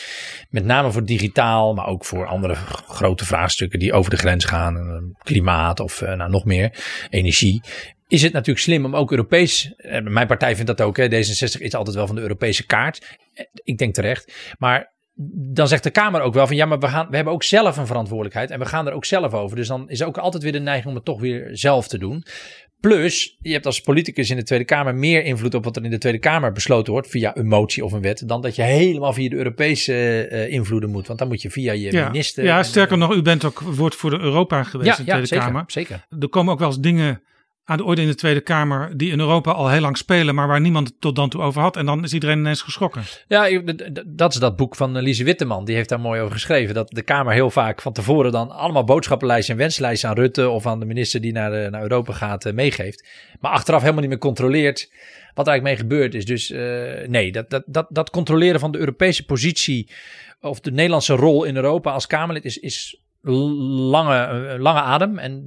met 0.51 0.65
name 0.65 0.93
voor 0.93 1.05
digitaal, 1.05 1.75
maar 1.75 1.87
ook 1.87 2.05
voor 2.05 2.27
andere 2.27 2.55
grote 2.89 3.25
vraagstukken 3.25 3.79
die 3.79 3.93
over 3.93 4.11
de 4.11 4.17
grens 4.17 4.45
gaan. 4.45 4.77
eh, 4.77 5.23
Klimaat 5.25 5.81
of 5.81 6.03
eh, 6.03 6.15
nou, 6.15 6.31
nog 6.31 6.45
meer, 6.45 6.71
energie. 7.11 7.63
Is 8.09 8.23
het 8.23 8.33
natuurlijk 8.33 8.65
slim 8.65 8.85
om 8.85 8.97
ook 8.97 9.11
Europees. 9.11 9.73
eh, 9.77 10.01
Mijn 10.03 10.27
partij 10.27 10.57
vindt 10.57 10.77
dat 10.77 10.87
ook. 10.87 10.97
Hè, 10.97 11.07
D66 11.09 11.61
is 11.61 11.75
altijd 11.75 11.97
wel 11.97 12.07
van 12.07 12.17
de 12.17 12.23
Europese 12.23 12.67
kaart. 12.67 13.19
Ik 13.65 13.79
denk 13.79 13.95
terecht. 13.95 14.55
Maar 14.59 14.93
dan 15.53 15.69
zegt 15.69 15.83
de 15.83 15.91
Kamer 15.91 16.21
ook 16.21 16.35
wel 16.35 16.47
van 16.47 16.57
ja, 16.57 16.67
maar 16.67 16.79
we, 16.79 16.89
gaan, 16.89 17.07
we 17.11 17.17
hebben 17.17 17.33
ook 17.35 17.43
zelf 17.43 17.77
een 17.77 17.87
verantwoordelijkheid 17.87 18.51
en 18.51 18.59
we 18.59 18.65
gaan 18.65 18.87
er 18.87 18.93
ook 18.93 19.05
zelf 19.05 19.33
over. 19.35 19.57
Dus 19.57 19.69
dan 19.69 19.89
is 19.89 20.03
ook 20.03 20.19
altijd 20.19 20.43
weer 20.43 20.53
de 20.53 20.59
neiging 20.59 20.89
om 20.89 20.95
het 20.95 21.05
toch 21.05 21.21
weer 21.21 21.49
zelf 21.53 21.89
te 21.89 21.99
doen. 21.99 22.25
Plus, 22.89 23.37
je 23.41 23.53
hebt 23.53 23.67
als 23.67 23.81
politicus 23.81 24.31
in 24.31 24.37
de 24.37 24.43
Tweede 24.43 24.65
Kamer 24.65 24.95
meer 24.95 25.25
invloed 25.25 25.55
op 25.55 25.65
wat 25.65 25.77
er 25.77 25.85
in 25.85 25.91
de 25.91 25.99
Tweede 25.99 26.19
Kamer 26.19 26.53
besloten 26.53 26.93
wordt 26.93 27.09
via 27.09 27.37
een 27.37 27.47
motie 27.47 27.85
of 27.85 27.93
een 27.93 28.01
wet, 28.01 28.29
dan 28.29 28.43
dat 28.43 28.57
je 28.57 28.63
helemaal 28.63 29.13
via 29.13 29.29
de 29.29 29.37
Europese 29.37 30.27
eh, 30.27 30.53
invloeden 30.53 30.91
moet. 30.91 31.07
Want 31.07 31.19
dan 31.19 31.29
moet 31.29 31.43
je 31.43 31.51
via 31.51 31.73
je 31.73 31.93
ja. 31.93 32.07
minister. 32.07 32.45
ja, 32.45 32.59
en- 32.59 32.65
sterker 32.65 32.99
nog, 32.99 33.15
u 33.15 33.23
bent 33.23 33.45
ook 33.45 33.61
woordvoerder 33.61 34.21
Europa 34.21 34.63
geweest 34.63 34.91
ja, 34.91 34.99
in 34.99 35.05
de 35.05 35.11
ja, 35.11 35.17
Tweede 35.17 35.27
zeker, 35.27 35.45
Kamer. 35.45 35.65
zeker. 35.67 36.07
Er 36.21 36.29
komen 36.29 36.53
ook 36.53 36.59
wel 36.59 36.69
eens 36.69 36.81
dingen 36.81 37.23
aan 37.65 37.77
de 37.77 37.85
orde 37.85 38.01
in 38.03 38.07
de 38.07 38.15
Tweede 38.15 38.41
Kamer 38.41 38.97
die 38.97 39.11
in 39.11 39.21
Europa 39.21 39.51
al 39.51 39.69
heel 39.69 39.81
lang 39.81 39.97
spelen, 39.97 40.35
maar 40.35 40.49
waar 40.49 40.61
niemand 40.61 40.89
het 40.89 41.01
tot 41.01 41.17
dan 41.17 41.29
toe 41.29 41.41
over 41.41 41.63
had. 41.63 41.77
En 41.77 41.87
dan 41.87 42.05
is 42.05 42.13
iedereen 42.13 42.39
ineens 42.39 42.63
geschrokken. 42.63 43.03
Ja, 43.29 43.61
dat 44.07 44.33
is 44.33 44.41
dat 44.41 44.57
boek 44.57 44.77
van 44.77 44.97
eh, 44.97 45.03
Lise 45.03 45.25
Witteman. 45.25 45.65
Die 45.65 45.75
heeft 45.75 45.89
daar 45.89 46.01
mooi 46.01 46.21
over 46.21 46.33
geschreven. 46.33 46.75
Dat 46.75 46.91
de 46.91 47.03
Kamer 47.03 47.33
heel 47.33 47.51
vaak 47.51 47.83
van 47.83 47.93
tevoren 47.93 48.33
dan 48.33 48.51
allemaal 48.51 48.85
boodschappenlijsten 48.85 49.55
en 49.55 49.61
wenslijsten 49.61 50.09
aan 50.09 50.15
Rutte 50.15 50.49
of 50.49 50.67
aan 50.67 50.81
de 50.81 50.87
minister 50.87 51.21
die 51.21 51.33
naar, 51.33 51.53
eh, 51.53 51.71
naar 51.71 51.83
Europa 51.83 52.13
gaat 52.13 52.45
eh, 52.45 52.53
meegeeft. 52.53 53.09
Maar 53.41 53.53
achteraf 53.53 53.81
helemaal 53.81 54.01
niet 54.01 54.11
meer 54.11 54.19
controleert 54.19 54.91
wat 55.35 55.47
er 55.47 55.53
eigenlijk 55.53 55.63
mee 55.63 55.89
gebeurd 55.89 56.15
is. 56.15 56.25
Dus 56.25 56.49
nee, 57.09 57.33
dat, 57.33 57.51
dat, 57.51 57.63
dat, 57.67 57.87
dat 57.91 58.11
controleren 58.11 58.61
van 58.61 58.73
de 58.73 58.79
Europese 58.79 59.25
positie 59.25 59.91
of 60.41 60.61
de 60.61 60.71
Nederlandse 60.71 61.15
rol 61.15 61.45
in 61.45 61.57
Europa 61.57 61.91
als 61.91 62.07
Kamerlid 62.07 62.45
is, 62.45 62.59
is 62.59 63.04
lange, 63.33 64.57
lange 64.59 64.81
adem. 64.81 65.19
En 65.19 65.43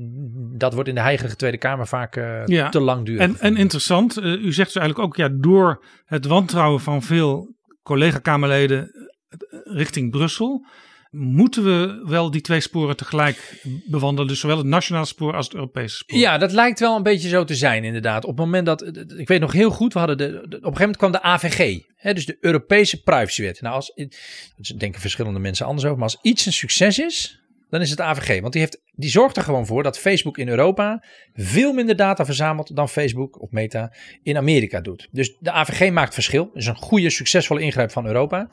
dat 0.57 0.73
wordt 0.73 0.89
in 0.89 0.95
de 0.95 1.01
heilige 1.01 1.35
Tweede 1.35 1.57
Kamer 1.57 1.87
vaak 1.87 2.15
eh, 2.15 2.45
Ja. 2.45 2.69
te 2.69 2.79
lang 2.79 3.05
duren. 3.05 3.21
En, 3.21 3.39
en 3.39 3.57
interessant, 3.57 4.17
eh, 4.17 4.25
u 4.25 4.53
zegt 4.53 4.73
dus 4.73 4.81
eigenlijk 4.81 4.99
ook, 4.99 5.15
ja, 5.15 5.29
door 5.31 5.85
het 6.05 6.25
wantrouwen 6.25 6.79
van 6.81 7.01
veel 7.03 7.55
collega-Kamerleden 7.83 8.91
eh, 9.29 9.37
richting 9.63 10.11
Brussel, 10.11 10.65
moeten 11.11 11.63
we 11.63 12.01
wel 12.05 12.31
die 12.31 12.41
twee 12.41 12.59
sporen 12.59 12.95
tegelijk 12.97 13.61
bewandelen. 13.85 14.27
Dus 14.27 14.39
zowel 14.39 14.57
het 14.57 14.65
nationale 14.65 15.05
spoor 15.05 15.35
als 15.35 15.45
het 15.45 15.55
Europese 15.55 15.95
spoor. 15.95 16.19
Ja, 16.19 16.37
dat 16.37 16.51
lijkt 16.51 16.79
wel 16.79 16.95
een 16.95 17.03
beetje 17.03 17.29
zo 17.29 17.43
te 17.43 17.55
zijn, 17.55 17.83
inderdaad. 17.83 18.23
Op 18.23 18.29
het 18.37 18.45
moment 18.45 18.65
dat, 18.65 18.81
ik 19.17 19.27
weet 19.27 19.39
nog 19.39 19.51
heel 19.51 19.69
goed, 19.69 19.93
we 19.93 19.99
hadden 19.99 20.17
de, 20.17 20.23
de- 20.31 20.37
op 20.39 20.43
een 20.43 20.49
gegeven 20.49 20.79
moment 20.79 20.97
kwam 20.97 21.11
de 21.11 21.21
AVG, 21.21 21.79
hè, 21.95 22.13
dus 22.13 22.25
de 22.25 22.37
Europese 22.39 23.01
Privacywet. 23.01 23.61
Nou, 23.61 23.75
als, 23.75 23.93
daar 23.95 24.77
denken 24.77 25.01
verschillende 25.01 25.39
mensen 25.39 25.65
anders 25.65 25.85
over, 25.85 25.97
maar 25.97 26.07
als 26.09 26.19
iets 26.21 26.45
een 26.45 26.53
succes 26.53 26.99
is, 26.99 27.39
dan 27.69 27.81
is 27.81 27.89
het 27.89 28.01
AVG. 28.01 28.41
Want 28.41 28.53
die, 28.53 28.61
heeft, 28.61 28.81
die 28.95 29.09
zorgt 29.09 29.37
er 29.37 29.43
gewoon 29.43 29.65
voor 29.65 29.83
dat 29.83 29.99
Facebook 29.99 30.37
in 30.37 30.47
Europa 30.47 31.03
veel 31.33 31.73
minder 31.73 31.95
data 31.95 32.25
verzamelt 32.25 32.75
dan 32.75 32.89
Facebook 32.89 33.41
of 33.41 33.51
Meta 33.51 33.93
in 34.23 34.37
Amerika 34.37 34.81
doet. 34.81 35.07
Dus 35.11 35.37
de 35.39 35.51
AVG 35.51 35.91
maakt 35.91 36.13
verschil. 36.13 36.45
Dat 36.45 36.55
is 36.55 36.65
een 36.65 36.75
goede, 36.75 37.09
succesvolle 37.09 37.61
ingrijp 37.61 37.91
van 37.91 38.05
Europa. 38.05 38.49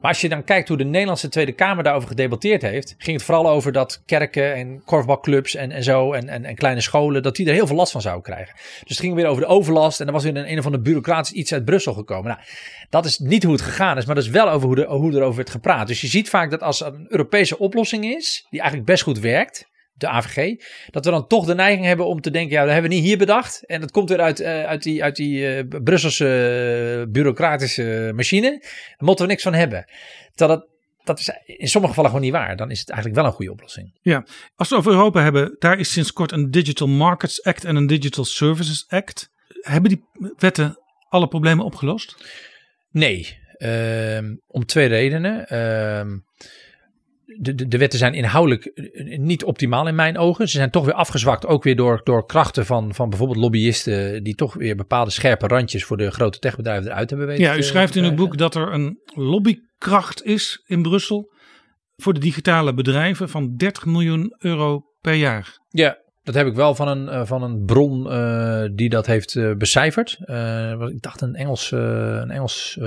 Maar 0.00 0.10
als 0.10 0.20
je 0.20 0.28
dan 0.28 0.44
kijkt 0.44 0.68
hoe 0.68 0.76
de 0.76 0.84
Nederlandse 0.84 1.28
Tweede 1.28 1.52
Kamer 1.52 1.84
daarover 1.84 2.08
gedebatteerd 2.08 2.62
heeft, 2.62 2.94
ging 2.98 3.16
het 3.16 3.26
vooral 3.26 3.48
over 3.48 3.72
dat 3.72 4.02
kerken 4.06 4.54
en 4.54 4.82
korfbalclubs 4.84 5.54
en, 5.54 5.70
en 5.70 5.82
zo 5.82 6.12
en, 6.12 6.28
en, 6.28 6.44
en 6.44 6.54
kleine 6.54 6.80
scholen, 6.80 7.22
dat 7.22 7.36
die 7.36 7.46
er 7.46 7.54
heel 7.54 7.66
veel 7.66 7.76
last 7.76 7.92
van 7.92 8.00
zouden 8.00 8.24
krijgen. 8.24 8.54
Dus 8.54 8.88
het 8.88 8.98
ging 8.98 9.14
weer 9.14 9.26
over 9.26 9.42
de 9.42 9.48
overlast 9.48 10.00
en 10.00 10.06
er 10.06 10.12
was 10.12 10.24
weer 10.24 10.36
een, 10.36 10.50
een 10.50 10.58
of 10.58 10.64
ander 10.64 10.82
bureaucratisch 10.82 11.32
iets 11.32 11.52
uit 11.52 11.64
Brussel 11.64 11.92
gekomen. 11.92 12.28
Nou, 12.28 12.40
dat 12.90 13.04
is 13.04 13.18
niet 13.18 13.42
hoe 13.42 13.52
het 13.52 13.62
gegaan 13.62 13.96
is, 13.96 14.06
maar 14.06 14.14
dat 14.14 14.24
is 14.24 14.30
wel 14.30 14.50
over 14.50 14.66
hoe, 14.66 14.76
de, 14.76 14.84
hoe 14.84 15.12
erover 15.12 15.36
werd 15.36 15.50
gepraat. 15.50 15.86
Dus 15.86 16.00
je 16.00 16.06
ziet 16.06 16.28
vaak 16.28 16.50
dat 16.50 16.62
als 16.62 16.80
er 16.80 16.94
een 16.94 17.06
Europese 17.08 17.58
oplossing 17.58 18.04
is, 18.04 18.46
die 18.50 18.60
eigenlijk 18.60 18.90
best 18.90 19.02
goed 19.02 19.18
werkt, 19.18 19.68
de 19.96 20.08
AVG, 20.08 20.62
dat 20.90 21.04
we 21.04 21.10
dan 21.10 21.26
toch 21.26 21.46
de 21.46 21.54
neiging 21.54 21.86
hebben 21.86 22.06
om 22.06 22.20
te 22.20 22.30
denken, 22.30 22.56
ja, 22.56 22.62
dat 22.62 22.72
hebben 22.72 22.90
we 22.90 22.96
niet 22.96 23.04
hier 23.04 23.18
bedacht. 23.18 23.62
En 23.66 23.80
dat 23.80 23.90
komt 23.90 24.08
weer 24.08 24.20
uit, 24.20 24.40
eh, 24.40 24.64
uit 24.64 24.82
die, 24.82 25.02
uit 25.02 25.16
die 25.16 25.56
eh, 25.56 25.64
Brusselse 25.82 26.26
eh, 26.26 27.12
bureaucratische 27.12 28.12
machine. 28.14 28.50
Daar 28.60 28.94
moeten 28.98 29.24
we 29.24 29.30
niks 29.30 29.42
van 29.42 29.54
hebben. 29.54 29.84
Terwijl 30.34 30.58
dat 30.58 30.68
dat 31.06 31.18
is 31.18 31.30
in 31.46 31.68
sommige 31.68 31.94
gevallen 31.94 32.10
gewoon 32.10 32.24
niet 32.24 32.34
waar. 32.34 32.56
Dan 32.56 32.70
is 32.70 32.80
het 32.80 32.90
eigenlijk 32.90 33.20
wel 33.20 33.28
een 33.28 33.36
goede 33.36 33.52
oplossing. 33.52 33.98
Ja, 34.02 34.24
als 34.56 34.68
we 34.68 34.76
over 34.76 34.92
Europa 34.92 35.22
hebben, 35.22 35.56
daar 35.58 35.78
is 35.78 35.92
sinds 35.92 36.12
kort 36.12 36.32
een 36.32 36.50
Digital 36.50 36.88
Markets 36.88 37.42
Act 37.42 37.64
en 37.64 37.76
een 37.76 37.86
Digital 37.86 38.24
Services 38.24 38.84
Act. 38.88 39.30
Hebben 39.60 39.90
die 39.90 40.04
wetten 40.36 40.78
alle 41.08 41.28
problemen 41.28 41.64
opgelost? 41.64 42.16
Nee, 42.90 43.38
ehm, 43.56 44.34
om 44.46 44.66
twee 44.66 44.86
redenen. 44.86 45.48
Ehm, 45.48 46.16
de, 47.38 47.54
de, 47.54 47.68
de 47.68 47.78
wetten 47.78 47.98
zijn 47.98 48.14
inhoudelijk 48.14 48.64
eh, 48.64 49.18
niet 49.18 49.44
optimaal 49.44 49.88
in 49.88 49.94
mijn 49.94 50.18
ogen. 50.18 50.48
Ze 50.48 50.56
zijn 50.56 50.70
toch 50.70 50.84
weer 50.84 50.94
afgezwakt, 50.94 51.46
ook 51.46 51.62
weer 51.62 51.76
door, 51.76 52.00
door 52.04 52.26
krachten 52.26 52.66
van, 52.66 52.94
van 52.94 53.08
bijvoorbeeld 53.08 53.38
lobbyisten, 53.38 54.22
die 54.22 54.34
toch 54.34 54.54
weer 54.54 54.76
bepaalde 54.76 55.10
scherpe 55.10 55.46
randjes 55.46 55.84
voor 55.84 55.96
de 55.96 56.10
grote 56.10 56.38
techbedrijven 56.38 56.90
eruit 56.90 57.10
hebben 57.10 57.28
weten. 57.28 57.44
Ja, 57.44 57.56
u 57.56 57.62
schrijft 57.62 57.96
in 57.96 58.04
uw 58.04 58.14
boek 58.14 58.38
dat 58.38 58.54
er 58.54 58.72
een 58.72 58.98
lobbykracht 59.14 60.24
is 60.24 60.62
in 60.66 60.82
Brussel 60.82 61.34
voor 61.96 62.14
de 62.14 62.20
digitale 62.20 62.74
bedrijven 62.74 63.28
van 63.28 63.56
30 63.56 63.84
miljoen 63.84 64.34
euro 64.38 64.82
per 65.00 65.14
jaar. 65.14 65.58
Ja, 65.68 65.98
dat 66.26 66.34
heb 66.34 66.46
ik 66.46 66.54
wel 66.54 66.74
van 66.74 66.88
een, 66.88 67.08
eh, 67.08 67.20
van 67.24 67.42
een 67.42 67.64
bron 67.64 68.10
eh, 68.10 68.62
die 68.72 68.88
dat 68.88 69.06
heeft 69.06 69.34
eh, 69.34 69.52
becijferd. 69.52 70.18
Ik 70.90 71.02
dacht 71.02 71.20
een, 71.20 71.34
Engels, 71.34 71.72
eh, 71.72 71.80
een 72.20 72.30
Engels, 72.30 72.78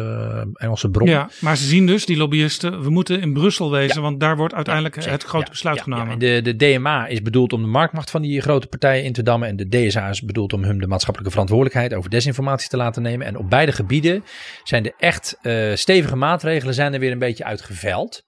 Engelse 0.54 0.90
bron. 0.90 1.08
Ja, 1.08 1.30
maar 1.40 1.58
ze 1.58 1.64
zien 1.64 1.86
dus, 1.86 2.06
die 2.06 2.18
lobbyisten, 2.18 2.82
we 2.82 2.90
moeten 2.90 3.22
in 3.22 3.34
Brussel 3.34 3.72
wezen, 3.72 3.96
Ja. 3.96 4.02
want 4.02 4.20
daar 4.20 4.38
wordt 4.38 4.54
uiteindelijk 4.54 5.06
het 5.06 5.24
grote 5.24 5.46
ja, 5.46 5.52
besluit 5.52 5.82
genomen. 5.82 6.20
De, 6.20 6.40
de 6.44 6.56
DMA 6.56 7.08
is 7.08 7.22
bedoeld 7.22 7.54
om 7.54 7.62
de 7.62 7.68
marktmacht 7.68 8.10
van 8.10 8.22
die 8.22 8.42
grote 8.42 8.68
partijen 8.68 9.04
in 9.04 9.14
te 9.14 9.24
dammen. 9.24 9.48
En 9.48 9.56
de 9.56 9.70
DSA 9.70 10.10
is 10.10 10.22
bedoeld 10.22 10.54
om 10.54 10.64
hun 10.64 10.78
de 10.78 10.88
maatschappelijke 10.88 11.32
verantwoordelijkheid 11.32 11.94
over 11.94 12.10
desinformatie 12.10 12.70
te 12.70 12.78
laten 12.78 13.02
nemen. 13.02 13.28
En 13.28 13.38
op 13.38 13.50
beide 13.50 13.72
gebieden 13.72 14.24
zijn 14.64 14.84
de 14.84 14.94
echt 14.98 15.38
stevige 15.74 16.16
maatregelen 16.16 16.74
zijn 16.74 16.94
er 16.94 17.00
weer 17.00 17.12
een 17.12 17.20
beetje 17.20 17.44
uitgeveld. 17.44 18.24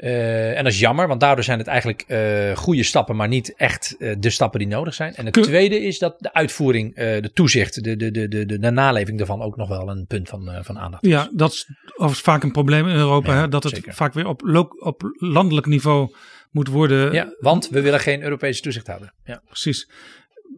Eh, 0.00 0.56
en 0.56 0.64
dat 0.64 0.72
is 0.72 0.78
jammer, 0.78 1.08
want 1.08 1.20
daardoor 1.20 1.44
zijn 1.44 1.58
het 1.58 1.66
eigenlijk 1.66 2.04
eh, 2.06 2.56
goede 2.56 2.82
stappen, 2.82 3.16
maar 3.16 3.28
niet 3.28 3.54
echt 3.56 3.96
eh, 3.98 4.14
de 4.18 4.30
stappen 4.30 4.58
die 4.58 4.68
nodig 4.68 4.94
zijn. 4.94 5.14
En 5.14 5.24
het 5.24 5.34
Kun- 5.34 5.42
tweede 5.42 5.80
is 5.80 5.98
dat 5.98 6.14
de 6.18 6.32
uitvoering, 6.32 6.94
de 6.94 7.30
toezicht, 7.34 7.84
de, 7.84 7.96
de, 7.96 8.10
de, 8.10 8.28
de, 8.28 8.46
de, 8.58 8.70
naleving 8.70 9.18
daarvan 9.18 9.42
ook 9.42 9.56
nog 9.56 9.68
wel 9.68 9.88
een 9.88 10.06
punt 10.06 10.28
van, 10.28 10.50
van 10.62 10.78
aandacht 10.78 11.02
is. 11.04 11.10
Ja, 11.10 11.30
dat 11.32 11.52
is 11.52 11.66
vaak 11.96 12.42
een 12.42 12.52
probleem 12.52 12.88
in 12.88 12.94
Europa, 12.96 13.32
Ja, 13.32 13.40
hè, 13.40 13.48
dat 13.48 13.62
het 13.62 13.74
zeker. 13.74 13.94
vaak 13.94 14.12
weer 14.14 14.26
op, 14.26 14.42
op 14.78 15.02
landelijk 15.18 15.66
niveau 15.66 16.14
moet 16.50 16.68
worden. 16.68 17.12
Ja, 17.12 17.34
want 17.38 17.68
we 17.68 17.80
willen 17.80 18.00
geen 18.00 18.22
Europese 18.22 18.60
toezichthouder. 18.60 19.12
Ja. 19.24 19.42
Precies. 19.46 19.90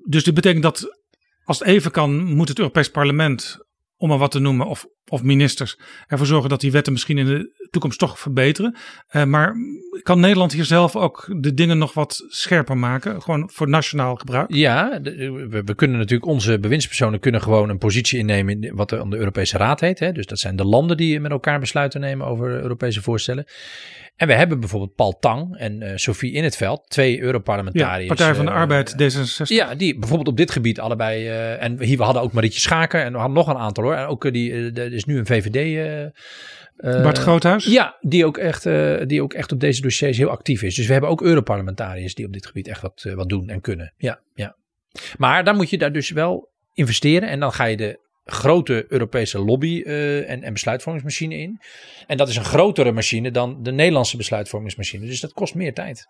Dus 0.09 0.25
dit 0.25 0.35
betekent 0.35 0.63
dat 0.63 0.99
als 1.45 1.59
het 1.59 1.69
even 1.69 1.91
kan, 1.91 2.25
moet 2.25 2.49
het 2.49 2.59
Europees 2.59 2.91
Parlement, 2.91 3.59
om 3.97 4.09
maar 4.09 4.19
wat 4.19 4.31
te 4.31 4.39
noemen, 4.39 4.67
of, 4.67 4.87
of 5.13 5.23
ministers, 5.23 5.79
ervoor 6.07 6.27
zorgen 6.27 6.49
dat 6.51 6.61
die 6.61 6.73
wetten 6.73 6.93
misschien 6.93 7.19
in 7.19 7.27
de 7.27 7.67
toekomst 7.71 7.99
toch 7.99 8.19
verbeteren. 8.19 8.77
Eh, 9.09 9.25
maar 9.25 9.55
kan 10.03 10.21
Nederland 10.21 10.53
hier 10.53 10.65
zelf 10.65 10.97
ook 10.97 11.29
de 11.37 11.55
dingen 11.55 11.79
nog 11.79 11.95
wat 11.95 12.25
scherper 12.29 12.77
maken? 12.79 13.23
Gewoon 13.23 13.51
voor 13.53 13.69
nationaal 13.69 14.15
gebruik? 14.15 14.55
Ja, 14.55 14.99
de- 14.99 15.47
we, 15.51 15.63
we 15.65 15.75
kunnen 15.75 15.99
natuurlijk, 15.99 16.31
onze 16.31 16.59
bewindspersonen 16.59 17.21
kunnen 17.21 17.43
gewoon 17.43 17.69
een 17.69 17.79
positie 17.79 18.19
innemen 18.19 18.63
in 18.63 18.75
wat 18.75 18.89
de, 18.89 19.09
de 19.09 19.17
Europese 19.17 19.57
Raad 19.57 19.81
heet. 19.81 19.99
Hè? 19.99 20.13
Dus 20.13 20.27
dat 20.27 20.39
zijn 20.39 20.57
de 20.57 20.65
landen 20.65 20.97
die 20.97 21.21
met 21.21 21.31
elkaar 21.31 21.61
besluiten 21.61 22.01
nemen 22.01 22.27
over 22.27 22.51
Europese 22.51 23.03
voorstellen. 23.03 23.45
En 24.17 24.27
we 24.27 24.35
hebben 24.35 24.61
bijvoorbeeld 24.61 24.95
Paul 24.95 25.19
Tang 25.19 25.57
en 25.57 25.83
eh 25.83 25.93
Sophie 25.97 26.33
In 26.33 26.45
het 26.45 26.57
Veld, 26.57 26.85
twee 26.89 27.17
Ja, 27.17 27.23
Europarlementariërs. 27.23 28.09
Partij 28.09 28.35
van 28.35 28.45
de 28.45 28.51
eh, 28.51 28.57
Arbeid, 28.57 28.93
D66. 28.93 29.43
Ja, 29.45 29.75
die 29.75 29.99
bijvoorbeeld 29.99 30.29
op 30.29 30.37
dit 30.37 30.51
gebied 30.51 30.81
allebei. 30.81 31.29
en 31.59 31.83
hier 31.83 31.97
we 31.97 32.03
hadden 32.03 32.23
ook 32.23 32.33
Marietje 32.33 32.61
Schaker 32.61 33.03
en 33.05 33.13
we 33.13 33.19
hadden 33.19 33.37
nog 33.37 33.49
een 33.49 33.57
aantal 33.57 33.85
hoor. 33.85 33.95
En 33.95 34.07
ook 34.07 34.33
die, 34.33 34.53
eh, 34.53 34.77
er 34.79 34.93
is 35.07 35.15
nu 35.15 35.19
een 35.19 35.27
VVD. 35.27 35.57
eh, 35.57 36.05
eh, 36.05 37.03
Bart 37.03 37.19
Groothuis? 37.19 37.65
Ja, 37.65 37.97
die 38.01 38.27
ook, 38.27 38.39
echt, 38.39 38.67
eh, 38.67 39.01
die 39.07 39.23
ook 39.23 39.33
echt 39.33 39.53
op 39.53 39.61
deze 39.61 39.81
dossiers 39.81 40.17
heel 40.17 40.31
actief 40.31 40.63
is. 40.63 40.75
Dus 40.75 40.87
we 40.87 40.93
hebben 40.93 41.11
ook 41.11 41.23
Europarlementariërs 41.23 42.15
die 42.15 42.27
op 42.27 42.33
dit 42.33 42.47
gebied 42.47 42.69
echt 42.69 42.81
wat, 42.81 43.07
wat 43.15 43.29
doen 43.29 43.49
en 43.49 43.61
kunnen. 43.61 43.95
Ja, 43.97 44.21
ja. 44.35 44.57
Maar 45.19 45.45
dan 45.45 45.57
moet 45.57 45.71
je 45.71 45.79
daar 45.79 45.93
dus 45.93 46.11
wel 46.11 46.51
investeren. 46.73 47.29
En 47.29 47.41
dan 47.41 47.53
ga 47.53 47.65
je 47.65 47.77
de 47.77 48.01
grote 48.25 48.85
Europese 48.89 49.39
lobby 49.39 49.83
en, 49.83 50.43
en 50.43 50.53
besluitvormingsmachine 50.53 51.37
in. 51.37 51.61
En 52.07 52.17
dat 52.17 52.29
is 52.29 52.37
een 52.37 52.45
grotere 52.45 52.93
machine 52.93 53.31
dan 53.31 53.63
de 53.63 53.73
Nederlandse 53.73 54.17
besluitvormingsmachine. 54.17 55.07
Dus 55.07 55.21
dat 55.21 55.33
kost 55.33 55.55
meer 55.55 55.75
tijd. 55.75 56.07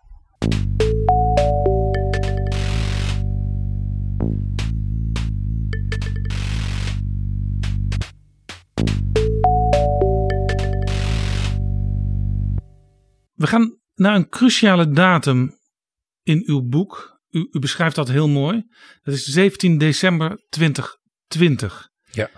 We 13.43 13.49
gaan 13.49 13.79
naar 13.95 14.15
een 14.15 14.29
cruciale 14.29 14.89
datum 14.89 15.59
in 16.21 16.43
uw 16.45 16.67
boek. 16.67 17.21
U, 17.29 17.47
u 17.51 17.59
beschrijft 17.59 17.95
dat 17.95 18.07
heel 18.07 18.29
mooi. 18.29 18.63
Dat 19.01 19.13
is 19.13 19.23
17 19.23 19.77
december 19.77 20.45
2020. 20.49 21.89
Ja. 22.11 22.29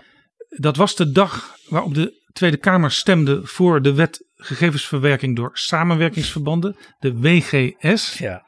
Dat 0.48 0.76
was 0.76 0.96
de 0.96 1.10
dag 1.10 1.56
waarop 1.68 1.94
de 1.94 2.24
Tweede 2.32 2.56
Kamer 2.56 2.90
stemde 2.90 3.46
voor 3.46 3.82
de 3.82 3.94
wet 3.94 4.28
gegevensverwerking 4.34 5.36
door 5.36 5.50
samenwerkingsverbanden, 5.52 6.76
de 6.98 7.18
WGS. 7.18 8.18
Ja. 8.18 8.44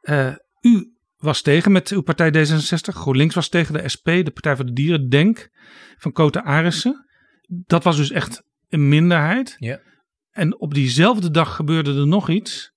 Eh, 0.00 0.34
u 0.60 0.92
was 1.16 1.42
tegen 1.42 1.72
met 1.72 1.88
uw 1.88 2.02
partij 2.02 2.30
D66. 2.30 2.94
GroenLinks 2.94 3.34
was 3.34 3.48
tegen 3.48 3.74
de 3.74 3.88
SP, 3.94 4.06
de 4.06 4.30
Partij 4.30 4.56
voor 4.56 4.66
de 4.66 4.72
Dieren, 4.72 5.08
Denk, 5.08 5.48
van 5.98 6.12
Cote 6.12 6.42
Arissen. 6.42 7.06
Dat 7.66 7.84
was 7.84 7.96
dus 7.96 8.10
echt 8.10 8.42
een 8.68 8.88
minderheid. 8.88 9.56
Ja. 9.58 9.80
En 10.32 10.60
op 10.60 10.74
diezelfde 10.74 11.30
dag 11.30 11.56
gebeurde 11.56 11.94
er 11.94 12.06
nog 12.06 12.28
iets. 12.28 12.72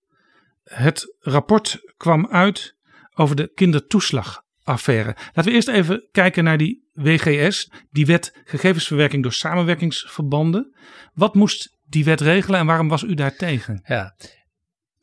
Het 0.64 1.16
rapport 1.20 1.80
kwam 1.98 2.28
uit 2.28 2.76
over 3.14 3.36
de 3.36 3.52
kindertoeslagaffaire. 3.54 5.16
Laten 5.34 5.44
we 5.44 5.52
eerst 5.52 5.68
even 5.68 6.08
kijken 6.12 6.44
naar 6.44 6.58
die 6.58 6.90
WGS, 6.94 7.72
die 7.90 8.06
wet 8.06 8.42
gegevensverwerking 8.44 9.24
door 9.24 9.34
samenwerkingsverbanden. 9.34 10.76
Wat 11.14 11.36
moest 11.36 11.78
die 11.84 12.04
wet 12.04 12.22
regelen 12.22 12.60
en 12.60 12.66
waarom 12.66 12.88
was 12.88 13.04
u 13.04 13.14
daar 13.14 13.36
tegen? 13.36 13.82
Ja, 13.88 14.16